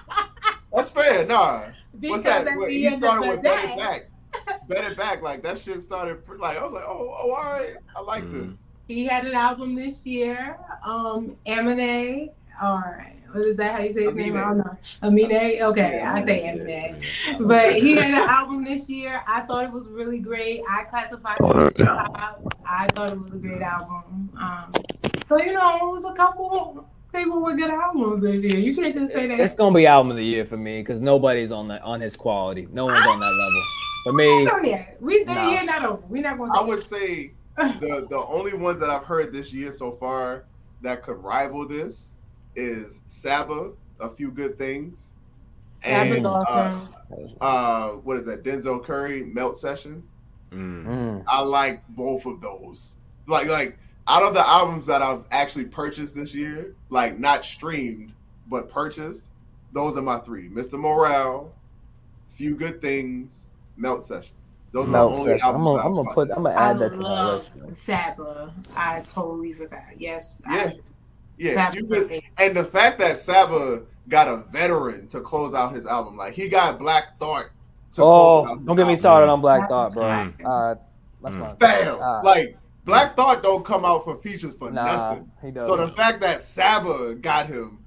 that's 0.72 0.90
fair. 0.90 1.26
Nah. 1.26 1.62
because 1.98 2.10
What's 2.10 2.22
that? 2.24 2.46
at 2.46 2.58
the 2.58 2.66
he 2.68 2.86
end 2.86 3.02
started 3.02 3.24
of 3.24 3.30
the 3.30 3.36
with 3.36 3.42
Bet 3.42 3.64
It 3.70 3.76
Back. 3.76 4.68
Bet 4.68 4.84
It 4.90 4.96
Back. 4.96 5.22
Like 5.22 5.42
that 5.42 5.58
shit 5.58 5.80
started. 5.82 6.22
Like 6.38 6.56
I 6.58 6.64
was 6.64 6.72
like, 6.72 6.84
oh, 6.86 7.14
oh, 7.22 7.30
all 7.32 7.42
right. 7.44 7.74
I 7.96 8.00
like 8.00 8.24
Mhm. 8.24 8.50
this. 8.52 8.60
He 8.88 9.04
had 9.04 9.26
an 9.26 9.34
album 9.34 9.74
this 9.74 10.04
year. 10.06 10.58
Um, 10.84 11.36
Amine, 11.46 12.30
or 12.62 13.06
what 13.32 13.44
is 13.44 13.58
that? 13.58 13.74
How 13.74 13.80
you 13.82 13.92
say 13.92 14.04
his 14.04 14.14
name? 14.14 14.34
I 14.36 14.40
don't 14.40 14.58
know. 14.58 14.76
Amine. 15.02 15.60
Okay, 15.62 16.00
I 16.00 16.24
say 16.24 16.48
Amine. 16.48 17.02
But 17.46 17.74
he 17.76 17.92
had 17.96 18.12
an 18.12 18.28
album 18.28 18.64
this 18.64 18.88
year. 18.88 19.20
I 19.28 19.42
thought 19.42 19.64
it 19.64 19.72
was 19.72 19.88
really 19.90 20.20
great. 20.20 20.62
I 20.68 20.84
classified 20.84 21.36
it 21.38 21.44
as 21.56 21.76
hip 21.76 21.86
hop. 21.86 22.42
I 22.66 22.86
thought 22.94 23.12
it 23.12 23.20
was 23.20 23.32
a 23.34 23.38
great 23.38 23.60
album. 23.60 24.30
Um, 24.40 24.72
so 25.28 25.36
you 25.38 25.52
know, 25.52 25.76
it 25.76 25.92
was 25.92 26.06
a 26.06 26.14
couple 26.14 26.88
people 27.14 27.42
with 27.42 27.58
good 27.58 27.70
albums 27.70 28.22
this 28.22 28.40
year. 28.42 28.58
You 28.58 28.74
can't 28.74 28.94
just 28.94 29.12
say 29.12 29.26
that. 29.26 29.38
It's 29.38 29.52
gonna 29.52 29.74
be 29.74 29.86
album 29.86 30.12
of 30.12 30.16
the 30.16 30.24
year 30.24 30.46
for 30.46 30.56
me 30.56 30.80
because 30.80 31.02
nobody's 31.02 31.52
on 31.52 31.68
that 31.68 31.82
on 31.82 32.00
his 32.00 32.16
quality. 32.16 32.66
No 32.72 32.86
one's 32.86 33.06
on 33.06 33.20
that 33.20 33.26
level. 33.26 33.62
For 34.04 34.12
me, 34.14 34.44
yeah, 34.70 34.86
we 35.00 35.24
the 35.24 35.34
Nah. 35.34 35.50
year 35.50 35.64
not 35.64 35.84
over. 35.84 36.02
We're 36.08 36.22
not 36.22 36.38
gonna 36.38 36.52
I 36.54 36.60
say. 36.60 36.64
would 36.66 36.82
say 36.82 37.32
the 37.80 38.06
the 38.08 38.24
only 38.28 38.52
ones 38.54 38.78
that 38.78 38.88
I've 38.88 39.02
heard 39.02 39.32
this 39.32 39.52
year 39.52 39.72
so 39.72 39.90
far 39.90 40.44
that 40.82 41.02
could 41.02 41.16
rival 41.24 41.66
this 41.66 42.14
is 42.54 43.02
Saba, 43.08 43.72
a 43.98 44.08
few 44.08 44.30
good 44.30 44.56
things. 44.56 45.14
Saba's 45.70 46.18
and, 46.18 46.26
uh, 46.26 46.30
awesome. 46.30 46.88
Uh, 47.40 47.88
what 48.04 48.16
is 48.16 48.26
that? 48.26 48.44
Denzel 48.44 48.84
Curry 48.84 49.24
Melt 49.24 49.56
Session. 49.56 50.04
Mm. 50.52 50.86
Mm. 50.86 51.24
I 51.26 51.40
like 51.40 51.86
both 51.88 52.26
of 52.26 52.40
those. 52.40 52.94
Like 53.26 53.48
like 53.48 53.76
out 54.06 54.22
of 54.22 54.34
the 54.34 54.48
albums 54.48 54.86
that 54.86 55.02
I've 55.02 55.24
actually 55.32 55.64
purchased 55.64 56.14
this 56.14 56.32
year, 56.32 56.76
like 56.90 57.18
not 57.18 57.44
streamed 57.44 58.12
but 58.46 58.68
purchased, 58.68 59.32
those 59.72 59.96
are 59.96 60.02
my 60.02 60.20
three: 60.20 60.48
Mr. 60.48 60.78
Morale, 60.78 61.52
Few 62.30 62.54
Good 62.54 62.80
Things, 62.80 63.50
Melt 63.76 64.04
Session. 64.04 64.36
Those 64.72 64.88
Melt 64.88 65.12
are 65.12 65.14
the 65.14 65.20
only 65.20 65.32
session. 65.38 65.54
I'm 65.54 65.64
gonna, 65.64 65.82
I'm 65.82 65.94
gonna 65.94 66.12
put. 66.14 66.30
I'm 66.30 66.42
gonna 66.42 66.50
I 66.54 66.70
add 66.70 66.78
that 66.80 66.92
to 66.94 67.00
my 67.00 67.08
love 67.08 67.34
list. 67.38 67.56
man. 67.56 67.70
Saba. 67.70 68.54
I 68.76 69.00
totally 69.06 69.52
forgot. 69.52 69.82
Yes. 69.96 70.40
I- 70.46 70.56
Yeah. 70.56 70.72
Yeah, 71.40 71.54
Saba's 71.54 71.74
Few 71.78 71.86
Good, 71.86 72.08
great. 72.08 72.24
and 72.38 72.56
the 72.56 72.64
fact 72.64 72.98
that 72.98 73.16
Saba 73.16 73.82
got 74.08 74.26
a 74.26 74.38
veteran 74.50 75.06
to 75.08 75.20
close 75.20 75.54
out 75.54 75.72
his 75.72 75.86
album, 75.86 76.16
like 76.16 76.34
he 76.34 76.48
got 76.48 76.78
Black 76.80 77.16
Thought. 77.20 77.46
To 77.92 78.02
Oh, 78.02 78.42
close 78.44 78.50
out 78.58 78.66
don't 78.66 78.76
get 78.76 78.86
me 78.88 78.96
started 78.96 79.28
on 79.30 79.40
Black 79.40 79.68
Thought, 79.68 79.94
bro. 79.94 80.02
Mm. 80.02 80.32
Uh, 80.44 80.74
that's 81.22 81.36
Mm. 81.36 81.40
my 81.40 81.52
Bam! 81.54 82.02
Uh, 82.02 82.22
like 82.24 82.58
Black 82.84 83.16
Thought 83.16 83.42
don't 83.44 83.64
come 83.64 83.84
out 83.84 84.02
for 84.04 84.16
features 84.16 84.56
for 84.56 84.70
Nah, 84.72 84.84
nothing. 84.84 85.30
he 85.40 85.50
does. 85.52 85.68
So 85.68 85.76
the 85.76 85.88
fact 85.92 86.20
that 86.22 86.42
Saba 86.42 87.14
got 87.14 87.46
him 87.46 87.78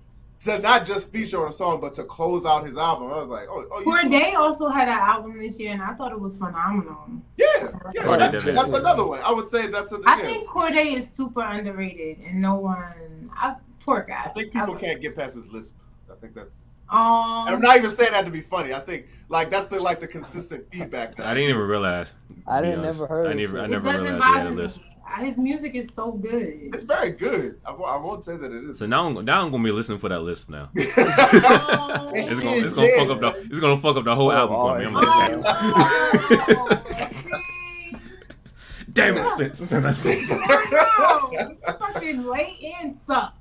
to 0.43 0.57
not 0.59 0.85
just 0.85 1.11
feature 1.11 1.43
on 1.43 1.49
a 1.49 1.53
song, 1.53 1.79
but 1.79 1.93
to 1.93 2.03
close 2.03 2.45
out 2.45 2.65
his 2.65 2.75
album, 2.77 3.11
I 3.11 3.17
was 3.17 3.27
like, 3.27 3.47
oh, 3.49 3.65
oh 3.71 3.79
you- 3.79 3.85
Cordae 3.85 4.33
also 4.35 4.69
had 4.69 4.87
an 4.87 4.97
album 4.97 5.39
this 5.39 5.59
year, 5.59 5.71
and 5.73 5.81
I 5.81 5.93
thought 5.93 6.11
it 6.11 6.19
was 6.19 6.37
phenomenal. 6.37 6.97
yeah, 7.37 7.45
yeah, 7.93 8.01
Cordae 8.01 8.31
that's, 8.31 8.45
that's 8.45 8.73
another 8.73 9.05
one. 9.05 9.19
I 9.21 9.31
would 9.31 9.49
say 9.49 9.67
that's 9.67 9.91
a, 9.91 9.99
I 10.05 10.17
yeah. 10.17 10.23
think 10.25 10.49
Cordae 10.49 10.95
is 10.95 11.07
super 11.09 11.41
underrated, 11.41 12.19
and 12.25 12.41
no 12.41 12.55
one. 12.55 13.29
I, 13.35 13.55
poor 13.79 14.01
guy. 14.07 14.23
I 14.25 14.29
think 14.29 14.51
people 14.51 14.75
I- 14.75 14.79
can't 14.79 15.01
get 15.01 15.15
past 15.15 15.35
his 15.35 15.45
lisp. 15.47 15.75
I 16.11 16.15
think 16.15 16.33
that's. 16.33 16.69
Um, 16.89 17.47
And 17.47 17.55
I'm 17.55 17.61
not 17.61 17.77
even 17.77 17.91
saying 17.91 18.11
that 18.11 18.25
to 18.25 18.31
be 18.31 18.41
funny. 18.41 18.73
I 18.73 18.79
think 18.79 19.07
like 19.29 19.49
that's 19.49 19.67
the 19.67 19.79
like 19.79 20.01
the 20.01 20.07
consistent 20.07 20.65
feedback. 20.73 21.15
That 21.15 21.27
I 21.27 21.33
didn't 21.33 21.51
even 21.51 21.61
realize. 21.61 22.15
I 22.47 22.59
didn't 22.61 22.79
honest. 22.79 22.99
never 22.99 23.07
heard 23.07 23.27
I 23.27 23.33
never, 23.33 23.61
I 23.61 23.67
never 23.67 23.89
realized 23.89 24.05
he 24.05 24.11
had 24.11 24.19
bother 24.19 24.47
a 24.49 24.51
me. 24.51 24.57
List. 25.19 25.25
His 25.25 25.37
music 25.37 25.75
is 25.75 25.93
so 25.93 26.11
good. 26.13 26.69
It's 26.73 26.85
very 26.85 27.11
good. 27.11 27.59
I, 27.65 27.71
won't- 27.71 27.91
I 27.91 27.97
won't 27.97 28.23
say 28.25 28.37
that 28.37 28.51
it 28.51 28.71
is. 28.71 28.79
So 28.79 28.85
now, 28.85 29.07
I'm, 29.07 29.25
now 29.25 29.41
I'm 29.45 29.51
gonna 29.51 29.63
be 29.63 29.71
listening 29.71 29.99
for 29.99 30.09
that 30.09 30.21
list 30.21 30.49
now. 30.49 30.69
Oh, 30.77 32.11
It's 32.13 32.39
gonna, 32.41 32.57
it's 32.57 32.73
gonna 32.73 32.91
fuck 32.97 33.09
up 33.09 33.19
the, 33.19 33.41
it's 33.49 33.59
gonna 33.59 33.77
fuck 33.77 33.95
up 33.97 34.03
the 34.05 34.15
whole 34.15 34.31
Oh, 34.31 34.35
album 34.35 34.57
for 34.57 34.77
me. 34.79 34.85
I'm 34.85 34.95
oh, 34.95 34.99
like, 34.99 35.31
oh, 36.57 37.11
see? 37.91 37.97
damn 38.93 39.17
it, 39.17 39.25
Spence. 39.25 39.59
Bro, 39.69 41.31
you 41.31 41.57
fucking 41.79 42.25
late 42.25 42.73
and 42.81 42.97
suck. 42.99 43.33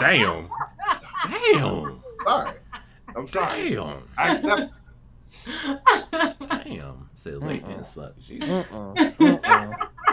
damn, 0.00 0.48
damn, 1.28 2.00
sorry. 2.24 2.54
I'm 3.16 3.28
sorry. 3.28 3.70
damn, 3.74 4.02
I 4.18 4.34
accept. 4.36 4.72
damn. 6.48 7.08
Said 7.14 7.42
late 7.42 7.64
and 7.64 7.86
suck. 7.86 8.18
Jesus. 8.20 8.70
Oh 8.72 8.94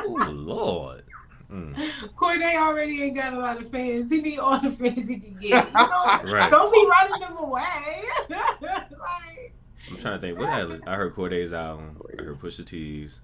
Lord. 0.07 1.03
Mm. 1.51 1.75
Cordae 2.15 2.55
already 2.55 3.03
ain't 3.03 3.15
got 3.15 3.33
a 3.33 3.39
lot 3.39 3.61
of 3.61 3.69
fans. 3.69 4.09
He 4.09 4.21
need 4.21 4.39
all 4.39 4.59
the 4.59 4.69
fans 4.69 5.09
he 5.09 5.19
can 5.19 5.33
get. 5.33 5.67
You 5.67 5.73
know? 5.73 6.21
Right. 6.31 6.49
Don't 6.49 6.71
be 6.71 6.87
running 6.89 7.19
them 7.19 7.37
away. 7.37 8.03
like, 8.29 9.53
I'm 9.89 9.97
trying 9.97 10.15
to 10.15 10.19
think. 10.19 10.39
What 10.39 10.49
I, 10.49 10.77
I 10.87 10.95
heard 10.95 11.13
Cordae's 11.13 11.51
album. 11.51 12.01
I 12.17 12.23
heard 12.23 12.39
Pusha 12.39 12.65
T's. 12.65 13.19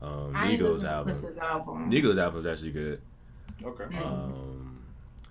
Um, 0.00 0.32
Nigo's 0.32 0.84
album. 0.84 1.12
Pusha's 1.12 1.38
album. 1.38 1.90
Nigo's 1.90 2.18
album 2.18 2.40
is 2.40 2.46
actually 2.46 2.72
good. 2.72 3.00
Okay. 3.64 3.96
Um, 3.98 4.84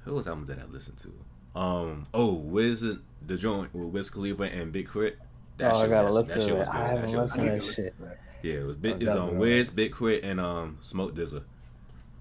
who 0.04 0.16
was 0.16 0.28
album 0.28 0.46
that 0.48 0.60
I 0.60 0.66
listened 0.66 0.98
to? 0.98 1.60
Um, 1.60 2.08
oh, 2.14 2.34
Wiz 2.34 2.82
the 2.82 3.38
joint 3.38 3.74
with 3.74 3.90
Wiz 3.90 4.10
Khalifa 4.10 4.44
and 4.44 4.72
Big 4.72 4.88
Crit. 4.88 5.18
Oh, 5.60 5.68
I 5.70 5.82
shit 5.82 5.90
gotta 5.90 6.08
was- 6.08 6.16
listen 6.16 6.36
to 6.36 6.42
shit 6.42 6.50
it. 6.50 6.58
good. 6.58 6.68
I 6.68 6.80
That 6.80 6.90
haven't 6.90 7.10
shit 7.10 7.20
was 7.20 7.32
listened 7.38 7.46
to 7.50 7.60
good. 7.60 7.68
that 7.68 7.76
shit. 7.76 7.96
Yeah, 8.44 8.54
it 8.54 8.66
was 8.66 8.76
big, 8.76 8.94
Oh, 8.94 8.98
it's 9.02 9.12
on. 9.16 9.38
Wiz, 9.38 9.70
Big 9.70 9.96
K.R.I.T., 9.98 10.24
and 10.28 10.40
um 10.40 10.78
Smoke 10.82 11.16
DZA. 11.16 11.44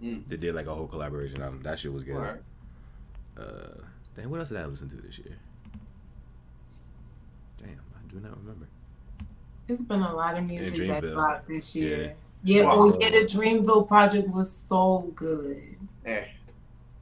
Mm. 0.02 0.28
They 0.28 0.36
did 0.36 0.54
like 0.54 0.66
a 0.66 0.74
whole 0.74 0.86
collaboration 0.86 1.42
album. 1.42 1.62
That 1.62 1.78
shit 1.78 1.92
was 1.92 2.02
good. 2.02 2.16
Alright. 2.16 2.42
Uh, 3.38 3.82
damn, 4.14 4.30
what 4.30 4.40
else 4.40 4.48
did 4.50 4.58
I 4.58 4.66
listen 4.66 4.88
to 4.90 4.96
this 4.96 5.18
year? 5.18 5.36
Damn, 7.58 7.70
I 7.70 8.12
do 8.12 8.20
not 8.20 8.36
remember. 8.38 8.66
It's 9.68 9.82
been 9.82 10.02
a 10.02 10.14
lot 10.14 10.36
of 10.36 10.48
music 10.48 10.88
that 10.88 11.02
dropped 11.02 11.46
this 11.46 11.74
year. 11.74 12.14
Yeah. 12.42 12.60
Yeah, 12.60 12.64
Wow. 12.64 12.72
oh 12.76 12.98
yeah, 13.00 13.10
the 13.10 13.24
Dreamville 13.24 13.88
project 13.88 14.28
was 14.28 14.50
so 14.52 15.10
good. 15.14 15.76
Eh, 16.04 16.24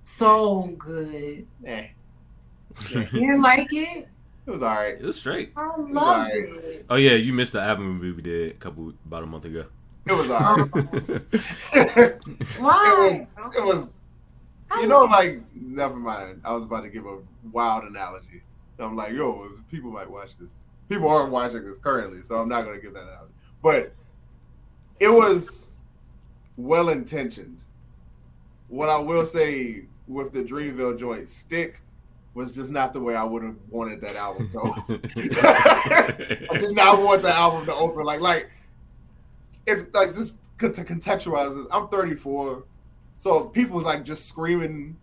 So 0.04 0.66
good. 0.78 1.46
eh. 1.64 1.88
You 2.92 3.02
didn't 3.04 3.42
like 3.42 3.72
it? 3.72 4.09
It 4.47 4.51
was 4.51 4.62
all 4.62 4.74
right. 4.74 4.94
It 4.94 5.02
was 5.02 5.19
straight. 5.19 5.52
I 5.56 5.66
loved 5.69 5.97
alright. 5.97 6.32
it. 6.35 6.86
Oh 6.90 6.97
yeah, 6.97 7.12
you 7.12 7.32
missed 7.32 7.52
the 7.52 7.62
album 7.62 8.01
review 8.01 8.14
we 8.16 8.23
did 8.23 8.51
a 8.51 8.55
couple 8.55 8.93
about 9.06 9.23
a 9.23 9.27
month 9.27 9.44
ago. 9.44 9.66
It 10.06 10.12
was 10.12 10.31
all 10.31 10.40
oh. 10.43 10.69
right. 10.74 11.23
Oh, 11.74 11.78
it 11.78 12.59
Why? 12.59 13.10
was. 13.10 13.36
It 13.56 13.64
was. 13.64 14.05
You 14.81 14.86
know, 14.86 15.01
like, 15.01 15.43
never 15.55 15.97
mind. 15.97 16.40
I 16.44 16.52
was 16.52 16.64
about 16.64 16.82
to 16.82 16.89
give 16.89 17.06
a 17.06 17.19
wild 17.52 17.85
analogy. 17.85 18.43
I'm 18.78 18.97
like, 18.97 19.12
yo, 19.12 19.48
people 19.70 19.90
might 19.90 20.10
watch 20.10 20.36
this. 20.39 20.51
People 20.89 21.09
aren't 21.09 21.31
watching 21.31 21.62
this 21.62 21.78
currently, 21.78 22.23
so 22.23 22.36
I'm 22.36 22.48
not 22.48 22.64
going 22.64 22.77
to 22.77 22.82
give 22.82 22.94
that 22.94 23.05
analogy. 23.05 23.32
But 23.62 23.93
it 24.98 25.09
was 25.09 25.73
well 26.56 26.89
intentioned. 26.89 27.59
What 28.69 28.89
I 28.89 28.98
will 28.98 29.24
say 29.24 29.85
with 30.09 30.32
the 30.32 30.43
Dreamville 30.43 30.98
joint, 30.98 31.28
Stick 31.28 31.82
was 32.34 32.54
just 32.54 32.70
not 32.70 32.92
the 32.92 33.00
way 33.00 33.14
I 33.14 33.24
would 33.24 33.42
have 33.42 33.56
wanted 33.68 34.00
that 34.00 34.16
album 34.16 34.50
to 34.52 34.60
open. 34.60 35.00
I 35.42 36.59
did 36.59 36.74
not 36.74 37.02
want 37.02 37.22
the 37.22 37.32
album 37.34 37.66
to 37.66 37.74
open 37.74 38.04
like 38.04 38.20
like 38.20 38.50
if 39.66 39.92
like 39.92 40.14
just 40.14 40.34
to 40.59 40.68
contextualize 40.68 41.60
it. 41.60 41.68
I'm 41.72 41.88
34, 41.88 42.64
so 43.16 43.44
people's 43.44 43.84
like 43.84 44.04
just 44.04 44.28
screaming 44.28 44.96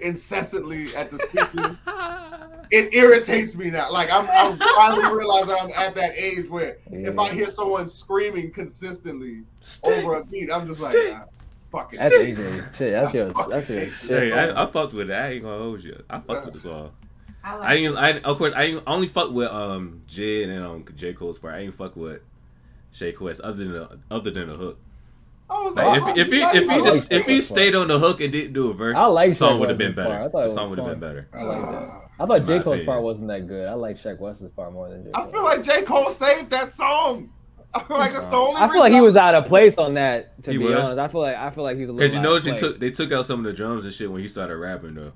incessantly 0.00 0.94
at 0.94 1.10
the 1.10 1.18
speakers. 1.18 1.76
it 2.70 2.94
irritates 2.94 3.56
me 3.56 3.70
now. 3.70 3.90
Like 3.90 4.12
I'm, 4.12 4.28
I'm 4.30 4.56
finally 4.76 5.16
realizing 5.16 5.54
I'm 5.60 5.70
at 5.70 5.94
that 5.94 6.16
age 6.16 6.48
where 6.48 6.78
if 6.90 7.18
I 7.18 7.32
hear 7.32 7.46
someone 7.46 7.88
screaming 7.88 8.50
consistently 8.52 9.42
over 9.82 10.14
a 10.14 10.24
beat, 10.24 10.52
I'm 10.52 10.66
just 10.66 10.82
like, 10.82 10.92
Stick. 10.92 11.16
Fuck 11.72 11.92
it. 11.94 11.98
That's 11.98 12.14
AJ 12.14 12.76
shit. 12.76 12.92
That's 12.92 13.14
your 13.14 13.32
that's 13.48 13.68
your 13.70 13.80
shit. 13.90 14.08
Hey. 14.08 14.32
I, 14.32 14.62
I 14.64 14.66
fucked 14.70 14.92
with 14.92 15.10
it. 15.10 15.14
I 15.14 15.30
ain't 15.32 15.42
gonna 15.42 15.58
hold 15.62 15.82
you. 15.82 16.02
I 16.10 16.20
fucked 16.20 16.44
with 16.44 16.54
the 16.54 16.60
song. 16.60 16.90
I 17.42 17.56
like 17.56 17.68
I 17.70 17.74
didn't. 17.76 17.96
I 17.96 18.08
of 18.20 18.38
course 18.38 18.52
I 18.54 18.66
didn't- 18.66 18.84
only 18.86 19.08
fuck 19.08 19.30
with 19.32 19.50
um 19.50 20.02
Jid 20.08 20.48
and 20.48 20.64
um 20.64 20.84
J 20.94 21.12
Cole's 21.14 21.38
part. 21.38 21.54
I 21.54 21.60
ain't 21.60 21.74
fuck 21.74 21.96
with 21.96 22.20
Sheck 22.94 23.18
Wes 23.20 23.40
other 23.42 23.56
than 23.64 23.72
the, 23.72 23.98
other 24.10 24.30
than 24.30 24.48
the 24.52 24.54
hook. 24.58 24.78
I 25.50 25.54
was 25.62 25.74
Like, 25.74 26.00
like, 26.02 26.16
if 26.18 26.28
if 26.28 26.32
he 26.32 26.42
if 26.42 26.68
he 26.68 26.82
just 26.82 27.10
like- 27.10 27.20
if 27.20 27.26
he 27.26 27.40
stayed 27.40 27.74
on 27.74 27.88
the 27.88 27.98
hook 27.98 28.20
and 28.20 28.30
didn't 28.32 28.52
do 28.52 28.70
a 28.70 28.74
verse, 28.74 28.96
I 28.96 29.06
like 29.06 29.30
the 29.30 29.34
song 29.36 29.58
would 29.60 29.70
have 29.70 29.78
been 29.78 29.94
West's 29.96 30.08
part. 30.08 30.08
better. 30.10 30.24
I 30.24 30.28
thought 30.30 30.48
The 30.48 30.54
song 30.54 30.70
would 30.70 30.78
have 30.78 30.88
been 30.88 31.00
better. 31.00 31.28
I 31.32 31.42
like 31.42 31.60
that. 31.62 32.00
I 32.20 32.26
thought 32.26 32.36
In 32.40 32.46
J 32.46 32.52
Cole's 32.60 32.66
opinion. 32.74 32.86
part 32.86 33.02
wasn't 33.02 33.28
that 33.28 33.48
good. 33.48 33.66
I 33.68 33.72
like 33.74 33.98
Sheck 33.98 34.18
Wes's 34.20 34.50
part 34.52 34.72
more 34.72 34.88
than 34.90 35.04
J. 35.04 35.10
Cole. 35.10 35.24
I 35.26 35.30
feel 35.32 35.42
like 35.42 35.62
J. 35.64 35.82
Cole 35.82 36.10
saved 36.12 36.50
that 36.50 36.72
song. 36.72 37.30
I 37.74 37.82
feel 37.84 37.96
like 37.98 38.10
it's 38.10 38.18
the 38.20 38.36
only 38.36 38.60
I 38.60 38.68
feel 38.68 38.80
like 38.80 38.92
he 38.92 39.00
was 39.00 39.16
out 39.16 39.34
of 39.34 39.46
place 39.46 39.78
on 39.78 39.94
that. 39.94 40.42
To 40.44 40.52
He 40.52 40.58
be 40.58 40.64
was. 40.64 40.74
honest, 40.78 40.98
I 40.98 41.08
feel 41.08 41.20
like 41.22 41.36
I 41.36 41.50
feel 41.50 41.64
like 41.64 41.76
he 41.76 41.82
was 41.86 41.90
a. 41.90 41.92
Because 41.94 42.12
you 42.12 42.18
out 42.18 42.22
notice 42.22 42.42
of 42.42 42.44
they 42.44 42.50
place. 42.50 42.60
took 42.60 42.80
they 42.80 42.90
took 42.90 43.12
out 43.12 43.24
some 43.26 43.38
of 43.40 43.44
the 43.44 43.52
drums 43.52 43.84
and 43.84 43.94
shit 43.94 44.10
when 44.10 44.20
he 44.20 44.28
started 44.28 44.56
rapping 44.56 44.94
though. 44.94 45.12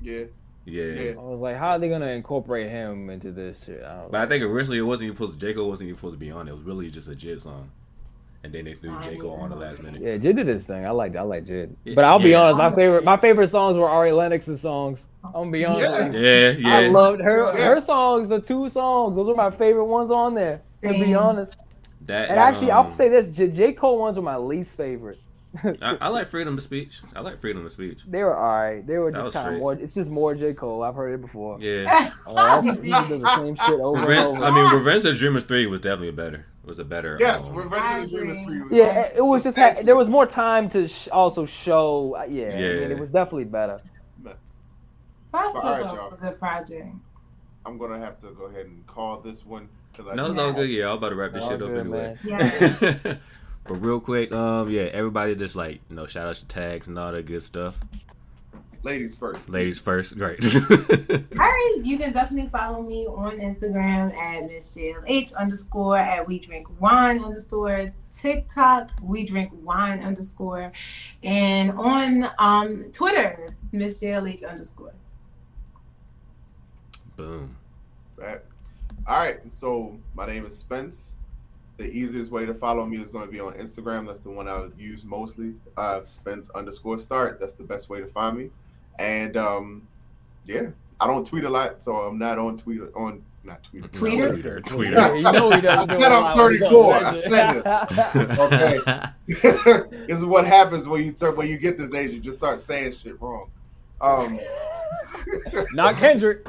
Yeah. 0.00 0.24
Yeah. 0.64 0.84
Yeah. 0.84 1.10
I 1.12 1.14
was 1.16 1.40
like, 1.40 1.56
how 1.56 1.70
are 1.70 1.78
they 1.78 1.88
gonna 1.88 2.06
incorporate 2.08 2.70
him 2.70 3.10
into 3.10 3.32
this 3.32 3.64
shit? 3.64 3.82
I 3.82 4.00
don't 4.02 4.12
But 4.12 4.20
I 4.22 4.26
think 4.26 4.42
originally 4.44 4.78
it 4.78 4.82
wasn't 4.82 5.06
even 5.06 5.16
supposed 5.16 5.38
to, 5.40 5.46
J 5.46 5.54
Cole 5.54 5.68
wasn't 5.68 5.88
even 5.88 5.98
supposed 5.98 6.14
to 6.14 6.18
be 6.18 6.30
on 6.30 6.46
it. 6.48 6.50
It 6.50 6.54
was 6.54 6.64
really 6.64 6.90
just 6.90 7.08
a 7.08 7.12
Jid 7.12 7.40
song, 7.40 7.70
and 8.44 8.52
then 8.52 8.64
they 8.66 8.74
threw 8.74 8.98
J 9.00 9.16
Cole 9.16 9.32
on 9.40 9.48
the 9.50 9.56
last 9.56 9.82
minute. 9.82 10.00
Yeah, 10.02 10.16
Jid 10.18 10.36
did 10.36 10.46
his 10.46 10.66
thing. 10.66 10.84
I 10.86 10.90
liked 10.90 11.16
I 11.16 11.22
like 11.22 11.44
Jid. 11.46 11.74
Yeah. 11.84 11.94
But 11.94 12.04
I'll 12.04 12.18
be 12.18 12.30
Yeah. 12.30 12.42
honest, 12.42 12.58
my 12.58 12.74
favorite 12.74 13.04
my 13.04 13.16
favorite 13.16 13.48
songs 13.48 13.76
were 13.76 13.88
Ari 13.88 14.12
Lennox's 14.12 14.60
songs. 14.60 15.08
I'm 15.24 15.32
gonna 15.32 15.50
be 15.50 15.64
honest. 15.64 16.14
Yeah. 16.14 16.20
Yeah, 16.20 16.50
yeah. 16.50 16.76
I 16.76 16.88
loved 16.88 17.20
her 17.22 17.52
Yeah. 17.54 17.66
her 17.66 17.80
songs, 17.80 18.28
the 18.28 18.40
two 18.40 18.68
songs. 18.68 19.16
Those 19.16 19.28
were 19.28 19.34
my 19.36 19.50
favorite 19.50 19.84
ones 19.86 20.10
on 20.10 20.34
there. 20.34 20.60
To 20.82 20.90
be 20.90 21.14
honest. 21.14 21.56
That. 22.08 22.28
And 22.30 22.38
actually, 22.38 22.70
um, 22.70 22.86
I'll 22.88 22.94
say 22.94 23.08
this: 23.08 23.28
J. 23.28 23.48
J. 23.48 23.72
Cole 23.72 23.98
ones 23.98 24.16
were 24.16 24.22
my 24.22 24.36
least 24.36 24.72
favorite. 24.72 25.18
I, 25.64 25.96
I 26.00 26.08
like 26.08 26.26
freedom 26.26 26.58
of 26.58 26.62
speech. 26.62 27.00
I 27.16 27.20
like 27.20 27.40
freedom 27.40 27.64
of 27.64 27.72
speech. 27.72 28.02
they 28.06 28.22
were 28.22 28.36
alright. 28.36 28.86
They 28.86 28.98
were 28.98 29.10
just 29.10 29.32
kind 29.32 29.54
of 29.54 29.60
more. 29.60 29.72
It's 29.72 29.94
just 29.94 30.10
more 30.10 30.34
J. 30.34 30.52
Cole. 30.52 30.82
I've 30.82 30.94
heard 30.94 31.14
it 31.14 31.22
before. 31.22 31.58
Yeah. 31.60 32.10
Oh, 32.26 32.34
that's, 32.62 32.66
the 32.66 33.32
same 33.36 33.56
shit 33.56 33.80
over 33.80 33.98
and 33.98 34.08
Revenge, 34.08 34.26
over. 34.36 34.44
I 34.44 34.50
mean, 34.50 34.74
Revenge 34.74 35.04
of 35.06 35.12
the 35.14 35.18
Dreamers 35.18 35.44
three 35.44 35.66
was 35.66 35.80
definitely 35.80 36.10
better. 36.10 36.44
Was 36.64 36.78
a 36.78 36.84
better. 36.84 37.16
Yes, 37.18 37.46
um, 37.46 37.54
Revenge 37.54 38.04
of 38.04 38.10
the 38.10 38.16
Dreamers 38.18 38.42
3 38.44 38.62
was 38.62 38.72
Yeah, 38.72 39.00
it, 39.00 39.12
it 39.16 39.20
was 39.24 39.42
just 39.42 39.56
ha- 39.56 39.76
there 39.82 39.96
was 39.96 40.10
more 40.10 40.26
time 40.26 40.68
to 40.70 40.86
sh- 40.86 41.08
also 41.10 41.46
show. 41.46 42.14
uh, 42.18 42.24
Yeah, 42.24 42.44
I 42.44 42.48
mean, 42.50 42.58
Yeah. 42.60 42.88
it 42.88 42.98
was 42.98 43.08
definitely 43.08 43.44
better. 43.44 43.80
But 44.18 44.38
I 45.32 45.48
still 45.48 45.62
Alright, 45.62 45.84
y'all. 45.94 46.10
was 46.10 46.18
a 46.18 46.20
good 46.20 46.38
project. 46.38 46.88
I'm 47.64 47.78
gonna 47.78 47.98
have 47.98 48.20
to 48.20 48.32
go 48.32 48.44
ahead 48.44 48.66
and 48.66 48.86
call 48.86 49.18
this 49.20 49.46
one 49.46 49.70
because 49.98 50.12
I 50.12 50.14
No, 50.14 50.26
it's 50.26 50.38
all 50.38 50.52
good. 50.52 50.70
Yeah, 50.70 50.90
I'm 50.90 50.98
about 50.98 51.10
to 51.10 51.16
wrap 51.16 51.32
this 51.32 51.44
All 51.44 51.50
shit 51.50 51.62
up 51.62 51.68
good, 51.68 51.80
anyway. 51.80 52.16
Yeah. 52.24 53.16
but 53.64 53.74
real 53.74 54.00
quick, 54.00 54.32
um, 54.32 54.70
yeah, 54.70 54.82
everybody 54.82 55.34
just 55.34 55.56
like 55.56 55.80
you 55.90 55.96
know, 55.96 56.06
shout 56.06 56.28
out 56.28 56.38
your 56.38 56.48
tags 56.48 56.88
and 56.88 56.98
all 56.98 57.12
that 57.12 57.26
good 57.26 57.42
stuff. 57.42 57.74
ladies 58.82 59.16
first. 59.16 59.48
Ladies 59.48 59.78
first, 59.80 60.16
Great. 60.16 60.42
Alright, 60.44 61.84
you 61.84 61.98
can 61.98 62.12
definitely 62.12 62.48
follow 62.48 62.82
me 62.82 63.06
on 63.06 63.38
Instagram 63.38 64.14
at 64.16 64.46
Miss 64.46 64.74
JLH 64.74 65.34
underscore 65.34 65.98
at 65.98 66.26
We 66.26 66.38
Drink 66.38 66.68
Wine 66.80 67.22
underscore 67.22 67.92
TikTok 68.12 68.90
We 69.02 69.26
Drink 69.26 69.50
Wine 69.64 69.98
underscore 70.00 70.72
and 71.24 71.72
on 71.72 72.30
um 72.38 72.84
Twitter 72.92 73.56
Miss 73.72 74.00
JLH 74.00 74.48
underscore. 74.48 74.92
Boom. 77.16 77.56
Right. 78.16 78.40
All 79.08 79.18
right. 79.18 79.40
So 79.48 79.98
my 80.14 80.26
name 80.26 80.44
is 80.44 80.58
Spence. 80.58 81.14
The 81.78 81.86
easiest 81.86 82.30
way 82.30 82.44
to 82.44 82.52
follow 82.52 82.84
me 82.84 82.98
is 82.98 83.10
going 83.10 83.24
to 83.24 83.32
be 83.32 83.40
on 83.40 83.54
Instagram. 83.54 84.06
That's 84.06 84.20
the 84.20 84.28
one 84.28 84.48
I 84.48 84.68
use 84.76 85.06
mostly. 85.06 85.54
Uh, 85.78 86.04
Spence 86.04 86.50
underscore 86.50 86.98
start. 86.98 87.40
That's 87.40 87.54
the 87.54 87.64
best 87.64 87.88
way 87.88 88.00
to 88.00 88.06
find 88.08 88.36
me. 88.36 88.50
And 88.98 89.38
um, 89.38 89.88
yeah, 90.44 90.66
I 91.00 91.06
don't 91.06 91.26
tweet 91.26 91.44
a 91.44 91.48
lot, 91.48 91.80
so 91.80 91.96
I'm 91.96 92.18
not 92.18 92.38
on 92.38 92.58
Twitter. 92.58 92.90
On 92.94 93.24
not 93.44 93.62
Twitter. 93.62 93.88
Tweeter? 93.88 94.60
Tweeter. 94.60 94.92
Yeah, 94.92 95.08
Tweeter. 95.08 95.16
you 95.16 95.22
know 95.22 95.50
he 95.52 95.60
doesn't 95.62 95.90
I 95.90 95.94
do 95.94 96.00
said 96.02 96.12
a 96.12 96.14
I'm 96.14 96.22
lot 96.22 96.36
when 96.36 96.52
he 96.52 96.58
34. 96.58 96.94
I 96.94 97.14
said 97.14 97.52
shit. 98.12 98.38
Okay. 98.38 99.96
this 100.06 100.18
is 100.18 100.24
what 100.26 100.44
happens 100.44 100.86
when 100.86 101.02
you 101.02 101.12
turn 101.12 101.34
when 101.34 101.48
you 101.48 101.56
get 101.56 101.78
this 101.78 101.94
age. 101.94 102.12
You 102.12 102.20
just 102.20 102.38
start 102.38 102.60
saying 102.60 102.92
shit 102.92 103.18
wrong. 103.22 103.50
Um, 104.02 104.38
Not 105.74 105.96
Kendrick. 105.96 106.46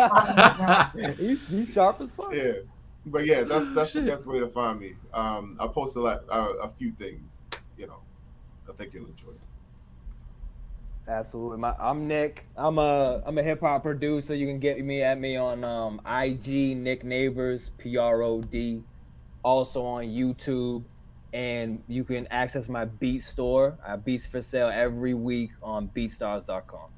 Oh 0.00 0.90
he's, 1.18 1.48
he's 1.48 1.72
sharp 1.72 2.00
as 2.00 2.10
fuck. 2.10 2.32
yeah, 2.34 2.52
but 3.06 3.26
yeah, 3.26 3.42
that's 3.42 3.72
that's 3.74 3.92
the 3.92 4.02
best 4.02 4.26
way 4.26 4.38
to 4.40 4.48
find 4.48 4.80
me. 4.80 4.94
Um, 5.12 5.56
I 5.60 5.66
post 5.66 5.96
a 5.96 6.00
lot, 6.00 6.24
uh, 6.30 6.54
a 6.62 6.70
few 6.78 6.92
things, 6.92 7.38
you 7.76 7.86
know. 7.86 7.98
I 8.68 8.72
think 8.72 8.92
you'll 8.94 9.06
enjoy 9.06 9.30
it. 9.30 9.40
Absolutely. 11.08 11.56
My, 11.56 11.74
I'm 11.78 12.06
Nick. 12.06 12.44
I'm 12.54 12.78
a 12.78 13.22
I'm 13.24 13.38
a 13.38 13.42
hip 13.42 13.60
hop 13.60 13.82
producer. 13.82 14.34
You 14.34 14.46
can 14.46 14.58
get 14.58 14.84
me 14.84 15.02
at 15.02 15.18
me 15.18 15.36
on 15.36 15.64
um, 15.64 16.00
IG 16.06 16.76
Nick 16.76 17.02
Neighbors 17.02 17.70
P 17.78 17.96
R 17.96 18.22
O 18.22 18.42
D, 18.42 18.82
also 19.42 19.84
on 19.84 20.04
YouTube, 20.04 20.84
and 21.32 21.82
you 21.88 22.04
can 22.04 22.26
access 22.30 22.68
my 22.68 22.84
beat 22.84 23.22
store. 23.22 23.78
I 23.84 23.90
have 23.90 24.04
beats 24.04 24.26
for 24.26 24.40
sale 24.42 24.70
every 24.72 25.14
week 25.14 25.50
on 25.62 25.88
BeatStars.com. 25.88 26.90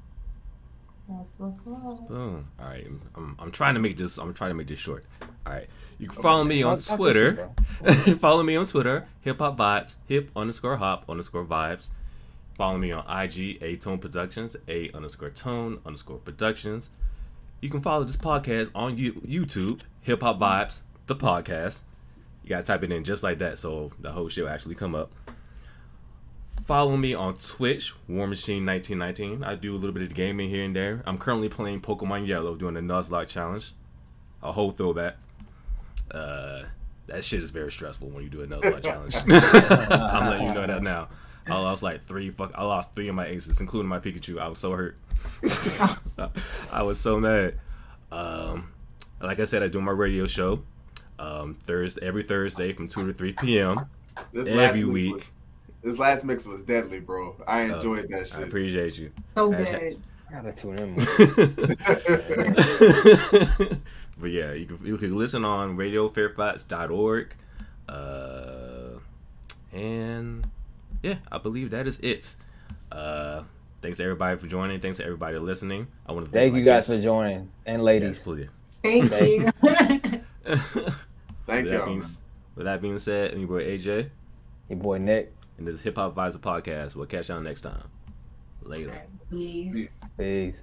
That's 1.09 1.39
what's 1.39 1.59
up. 1.59 2.07
Boom. 2.07 2.45
All 2.59 2.65
right. 2.65 2.87
I'm, 3.15 3.35
I'm 3.39 3.51
trying 3.51 3.73
to 3.73 3.79
make 3.81 3.97
this. 3.97 4.17
I'm 4.17 4.33
trying 4.33 4.51
to 4.51 4.55
make 4.55 4.67
this 4.67 4.79
short. 4.79 5.05
All 5.45 5.53
right. 5.53 5.67
You 5.99 6.07
can 6.07 6.17
oh, 6.19 6.21
follow 6.21 6.43
me 6.43 6.63
on 6.63 6.77
Talk- 6.77 6.85
talk 6.85 6.97
Twitter. 6.97 7.49
this 7.81 8.03
shit, 8.05 8.19
follow 8.21 8.43
me 8.43 8.55
on 8.55 8.65
Twitter. 8.65 9.07
Hip 9.21 9.39
hop 9.39 9.57
vibes. 9.57 9.95
Hip 10.07 10.31
underscore 10.35 10.77
hop 10.77 11.09
underscore 11.09 11.45
vibes. 11.45 11.89
Follow 12.55 12.77
me 12.77 12.91
on 12.91 13.03
IG. 13.09 13.61
A 13.61 13.75
Tone 13.75 13.97
Productions. 13.97 14.55
A 14.67 14.91
underscore 14.93 15.31
Tone 15.31 15.79
underscore 15.85 16.17
Productions. 16.17 16.91
You 17.59 17.69
can 17.69 17.81
follow 17.81 18.03
this 18.03 18.17
podcast 18.17 18.71
on 18.73 18.97
YouTube. 18.97 19.81
Hip 20.01 20.21
hop 20.21 20.39
vibes. 20.39 20.81
The 21.07 21.15
podcast. 21.15 21.81
You 22.43 22.49
gotta 22.49 22.63
type 22.63 22.83
it 22.83 22.91
in 22.91 23.03
just 23.03 23.23
like 23.23 23.39
that, 23.39 23.59
so 23.59 23.91
the 23.99 24.11
whole 24.11 24.29
shit 24.29 24.43
will 24.43 24.51
actually 24.51 24.75
come 24.75 24.95
up. 24.95 25.11
Follow 26.65 26.95
me 26.95 27.13
on 27.13 27.35
Twitch, 27.35 27.93
War 28.07 28.27
Machine 28.27 28.65
1919. 28.65 29.43
I 29.43 29.55
do 29.55 29.75
a 29.75 29.77
little 29.77 29.93
bit 29.93 30.03
of 30.03 30.13
gaming 30.13 30.49
here 30.49 30.63
and 30.63 30.75
there. 30.75 31.01
I'm 31.05 31.17
currently 31.17 31.49
playing 31.49 31.81
Pokemon 31.81 32.27
Yellow, 32.27 32.55
doing 32.55 32.75
the 32.75 32.81
Nuzlocke 32.81 33.27
challenge, 33.27 33.73
a 34.43 34.51
whole 34.51 34.71
throwback. 34.71 35.17
Uh, 36.09 36.63
that 37.07 37.23
shit 37.23 37.41
is 37.41 37.51
very 37.51 37.71
stressful 37.71 38.09
when 38.09 38.23
you 38.23 38.29
do 38.29 38.41
a 38.41 38.47
Nuzlocke 38.47 38.83
challenge. 38.83 39.15
I'm 39.27 40.29
letting 40.29 40.47
you 40.47 40.53
know 40.53 40.67
that 40.67 40.83
now. 40.83 41.09
I 41.47 41.57
lost 41.57 41.83
like 41.83 42.05
three. 42.05 42.29
Fuck, 42.29 42.51
I 42.55 42.63
lost 42.63 42.95
three 42.95 43.07
of 43.07 43.15
my 43.15 43.25
aces, 43.25 43.59
including 43.59 43.89
my 43.89 43.99
Pikachu. 43.99 44.39
I 44.39 44.47
was 44.47 44.59
so 44.59 44.71
hurt. 44.71 44.97
I 46.71 46.83
was 46.83 46.99
so 46.99 47.19
mad. 47.19 47.59
Um, 48.11 48.71
like 49.21 49.39
I 49.39 49.45
said, 49.45 49.63
I 49.63 49.67
do 49.67 49.81
my 49.81 49.91
radio 49.91 50.27
show. 50.27 50.63
Um, 51.21 51.55
Thursday 51.65 52.01
every 52.05 52.23
Thursday 52.23 52.73
from 52.73 52.87
two 52.87 53.05
to 53.05 53.13
three 53.13 53.33
p.m. 53.33 53.77
This 54.33 54.47
Every 54.47 54.53
last 54.53 54.81
week. 54.83 55.13
was 55.13 55.37
This 55.83 55.99
last 55.99 56.25
mix 56.25 56.45
was 56.47 56.63
deadly, 56.63 56.99
bro. 56.99 57.35
I 57.47 57.69
Oh, 57.69 57.75
enjoyed 57.75 58.09
that 58.09 58.35
I 58.35 58.41
appreciate 58.41 58.97
you. 58.97 59.11
So 59.35 59.51
That's- 59.51 59.79
good. 59.79 60.01
Gotta 60.31 60.51
tune 60.53 60.79
in. 60.79 60.95
but 64.17 64.31
yeah, 64.31 64.53
you 64.53 64.65
can 64.65 64.79
you 64.85 64.97
can 64.97 65.15
listen 65.17 65.43
on 65.45 65.75
radiofairfights.org. 65.77 67.35
Uh, 67.89 68.99
and 69.73 70.47
yeah, 71.03 71.15
I 71.31 71.37
believe 71.37 71.69
that 71.71 71.85
is 71.87 71.99
it. 71.99 72.33
Uh, 72.91 73.43
thanks 73.81 73.97
to 73.97 74.03
everybody 74.03 74.37
for 74.37 74.47
joining. 74.47 74.79
Thanks 74.79 74.97
to 74.99 75.03
everybody 75.03 75.37
listening. 75.37 75.87
I 76.07 76.13
want 76.13 76.25
to 76.27 76.31
Thank 76.31 76.53
my 76.53 76.59
you 76.59 76.65
guys 76.65 76.87
guests. 76.87 76.93
for 76.95 77.01
joining 77.03 77.51
and 77.65 77.81
Yes, 77.81 77.85
ladies. 77.85 78.19
please. 78.19 78.47
Thank 78.83 79.11
you. 80.45 80.55
Thank 81.45 81.69
y'all. 81.69 81.95
with 82.55 82.65
that 82.65 82.81
being 82.81 82.99
said, 82.99 83.33
I'm 83.33 83.39
your 83.39 83.47
boy 83.47 83.63
AJ, 83.65 84.09
Your 84.69 84.79
boy 84.79 84.97
Nick. 84.99 85.33
and 85.57 85.67
this 85.67 85.75
is 85.75 85.81
Hip 85.81 85.95
Hop 85.97 86.09
Advisor 86.11 86.39
Podcast. 86.39 86.95
We'll 86.95 87.05
catch 87.07 87.29
y'all 87.29 87.41
next 87.41 87.61
time. 87.61 87.83
Later. 88.63 89.01
Peace. 89.29 89.89
Peace. 90.17 90.55